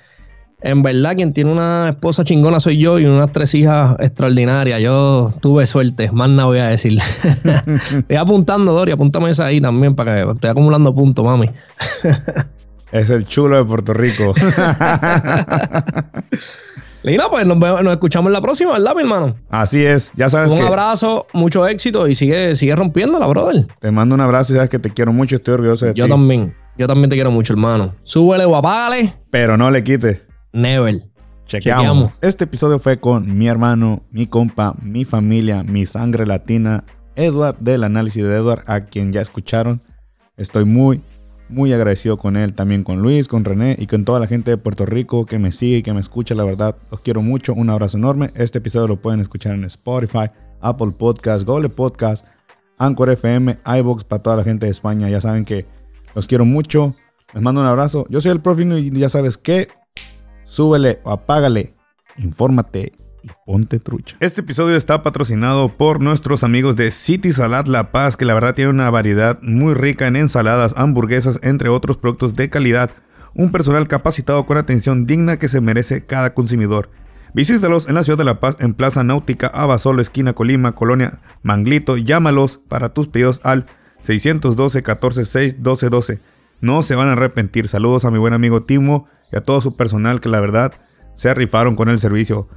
en 0.62 0.82
verdad, 0.82 1.16
quien 1.16 1.34
tiene 1.34 1.52
una 1.52 1.90
esposa 1.90 2.24
chingona 2.24 2.60
soy 2.60 2.80
yo 2.80 2.98
y 2.98 3.06
unas 3.06 3.32
tres 3.32 3.54
hijas 3.54 3.96
extraordinarias. 4.00 4.82
Yo 4.82 5.32
tuve 5.40 5.68
suerte, 5.68 6.12
más 6.12 6.30
nada 6.30 6.46
voy 6.46 6.60
a 6.60 6.68
decir. 6.68 6.98
Estoy 7.98 8.16
apuntando, 8.16 8.74
Dori, 8.74 8.92
apúntame 8.92 9.30
esa 9.30 9.46
ahí 9.46 9.62
también 9.62 9.96
para 9.96 10.24
que 10.26 10.32
esté 10.32 10.48
acumulando 10.48 10.96
puntos, 10.96 11.24
mami. 11.24 11.52
es 12.92 13.10
el 13.12 13.26
chulo 13.26 13.58
de 13.58 13.66
Puerto 13.66 13.94
Rico. 13.94 14.34
Lina, 17.04 17.26
pues 17.30 17.46
nos, 17.46 17.58
nos, 17.58 17.94
escuchamos 17.94 18.30
en 18.30 18.34
la 18.34 18.42
próxima, 18.42 18.74
¿verdad, 18.74 18.96
mi 18.96 19.04
hermano? 19.04 19.36
Así 19.50 19.86
es, 19.86 20.12
ya 20.16 20.30
sabes 20.30 20.52
un 20.52 20.58
que... 20.58 20.64
Un 20.64 20.70
abrazo, 20.70 21.28
mucho 21.34 21.68
éxito 21.68 22.08
y 22.08 22.16
sigue, 22.16 22.56
sigue 22.56 22.76
rompiéndola, 22.76 23.28
brother. 23.28 23.68
Te 23.80 23.92
mando 23.92 24.16
un 24.16 24.22
abrazo 24.22 24.54
y 24.54 24.56
sabes 24.56 24.72
que 24.72 24.80
te 24.80 24.92
quiero 24.92 25.14
mucho, 25.14 25.36
estoy 25.36 25.54
orgulloso 25.54 25.86
de 25.86 25.92
yo 25.92 26.06
ti. 26.06 26.10
Yo 26.10 26.16
también, 26.16 26.56
yo 26.78 26.88
también 26.88 27.12
te 27.12 27.16
quiero 27.16 27.30
mucho, 27.30 27.54
hermano. 27.54 27.94
Súbele 28.04 28.46
o 28.46 28.56
apágale. 28.56 29.14
Pero 29.30 29.56
no 29.56 29.70
le 29.70 29.84
quite. 29.84 30.27
Never. 30.58 30.96
Chequeamos. 31.46 31.86
Chequeamos. 31.86 32.12
Este 32.22 32.46
episodio 32.46 32.80
fue 32.80 33.00
con 33.00 33.38
mi 33.38 33.48
hermano, 33.48 34.02
mi 34.10 34.26
compa, 34.26 34.74
mi 34.82 35.06
familia, 35.06 35.62
mi 35.62 35.86
sangre 35.86 36.26
latina, 36.26 36.84
Edward 37.16 37.60
del 37.60 37.84
análisis 37.84 38.24
de 38.24 38.36
Edward, 38.36 38.64
a 38.66 38.82
quien 38.82 39.14
ya 39.14 39.22
escucharon. 39.22 39.82
Estoy 40.36 40.66
muy, 40.66 41.04
muy 41.48 41.72
agradecido 41.74 42.18
con 42.18 42.36
él, 42.38 42.54
también 42.54 42.84
con 42.84 43.04
Luis, 43.04 43.28
con 43.28 43.46
René 43.46 43.76
y 43.78 43.86
con 43.86 44.04
toda 44.04 44.20
la 44.20 44.26
gente 44.26 44.50
de 44.50 44.58
Puerto 44.58 44.88
Rico 44.88 45.28
que 45.28 45.38
me 45.38 45.52
sigue 45.52 45.78
y 45.78 45.84
que 45.84 45.94
me 45.94 46.00
escucha. 46.00 46.34
La 46.34 46.44
verdad, 46.44 46.76
los 46.90 47.02
quiero 47.02 47.22
mucho. 47.22 47.54
Un 47.54 47.70
abrazo 47.70 47.98
enorme. 47.98 48.32
Este 48.34 48.58
episodio 48.58 48.88
lo 48.88 49.00
pueden 49.00 49.20
escuchar 49.20 49.54
en 49.54 49.64
Spotify, 49.64 50.32
Apple 50.62 50.94
Podcast, 50.98 51.46
Google 51.46 51.70
Podcast, 51.70 52.26
Anchor 52.80 53.12
FM, 53.12 53.58
iBox 53.78 54.04
para 54.06 54.24
toda 54.24 54.38
la 54.38 54.44
gente 54.44 54.66
de 54.66 54.72
España. 54.72 55.08
Ya 55.08 55.22
saben 55.22 55.46
que 55.46 55.68
los 56.16 56.26
quiero 56.26 56.46
mucho. 56.46 56.96
Les 57.34 57.44
mando 57.44 57.62
un 57.62 57.68
abrazo. 57.68 58.08
Yo 58.10 58.22
soy 58.22 58.32
el 58.32 58.42
Profino 58.42 58.76
y 58.80 58.90
ya 58.90 59.10
sabes 59.10 59.38
que 59.38 59.68
súbele 60.48 60.99
o 61.03 61.11
apágale, 61.11 61.74
infórmate 62.18 62.94
y 63.22 63.30
ponte 63.45 63.80
trucha. 63.80 64.15
Este 64.22 64.41
episodio 64.41 64.78
está 64.78 65.03
patrocinado 65.03 65.68
por 65.69 65.99
nuestros 65.99 66.44
amigos 66.44 66.78
de 66.78 66.91
City 66.91 67.34
Salad 67.34 67.65
La 67.65 67.91
Paz, 67.91 68.15
que 68.15 68.24
la 68.24 68.34
verdad 68.34 68.56
tiene 68.56 68.72
una 68.72 68.90
variedad 68.90 69.38
muy 69.41 69.74
rica 69.74 70.07
en 70.07 70.15
ensaladas, 70.15 70.74
hamburguesas, 70.78 71.40
entre 71.44 71.68
otros 71.68 71.98
productos 71.98 72.34
de 72.34 72.49
calidad. 72.49 72.91
Un 73.36 73.52
personal 73.52 73.88
capacitado 73.88 74.45
con 74.45 74.57
atención 74.57 75.06
digna 75.06 75.38
que 75.38 75.49
se 75.49 75.61
merece 75.61 76.06
cada 76.06 76.34
consumidor. 76.34 76.90
Visítalos 77.34 77.90
en 77.90 77.95
la 77.95 78.03
ciudad 78.03 78.18
de 78.18 78.24
La 78.24 78.40
Paz, 78.40 78.56
en 78.60 78.74
Plaza 78.74 79.03
Náutica, 79.03 79.48
Abasolo, 79.48 80.02
esquina 80.02 80.34
Colima, 80.34 80.74
Colonia 80.74 81.19
Manglito. 81.44 81.98
Llámalos 81.98 82.61
para 82.68 82.90
tus 82.90 83.10
pedidos 83.10 83.41
al 83.44 83.68
612 84.02 84.82
14 84.82 85.26
6 85.26 85.61
12 85.61 85.90
12. 85.90 86.22
No 86.61 86.82
se 86.82 86.95
van 86.95 87.10
a 87.10 87.11
arrepentir. 87.11 87.68
Saludos 87.68 88.06
a 88.06 88.11
mi 88.11 88.18
buen 88.18 88.34
amigo 88.34 88.64
Timo 88.64 89.07
y 89.32 89.38
a 89.38 89.41
todo 89.41 89.62
su 89.62 89.76
personal 89.76 90.22
que 90.22 90.30
la 90.30 90.40
verdad 90.40 90.74
se 91.16 91.34
rifaron 91.34 91.76
con 91.76 91.90
el 91.90 91.99
servicio. 91.99 92.48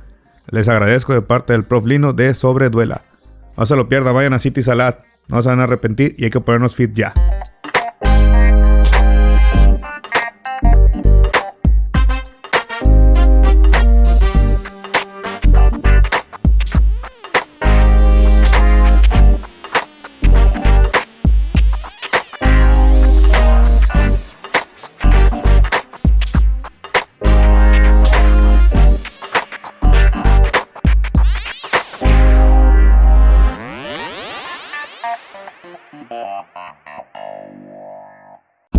Les 0.50 0.68
agradezco 0.68 1.14
de 1.14 1.22
parte 1.22 1.52
del 1.52 1.64
Prof 1.64 1.86
Lino 1.86 2.12
de 2.12 2.34
Sobreduela. 2.34 3.04
No 3.56 3.66
se 3.66 3.76
lo 3.76 3.88
pierda, 3.88 4.12
vayan 4.12 4.32
a 4.32 4.38
City 4.38 4.62
Salad. 4.62 4.96
No 5.28 5.40
se 5.42 5.48
van 5.48 5.60
a 5.60 5.64
arrepentir 5.64 6.14
y 6.18 6.24
hay 6.24 6.30
que 6.30 6.40
ponernos 6.40 6.74
fit 6.74 6.92
ya. 6.92 7.14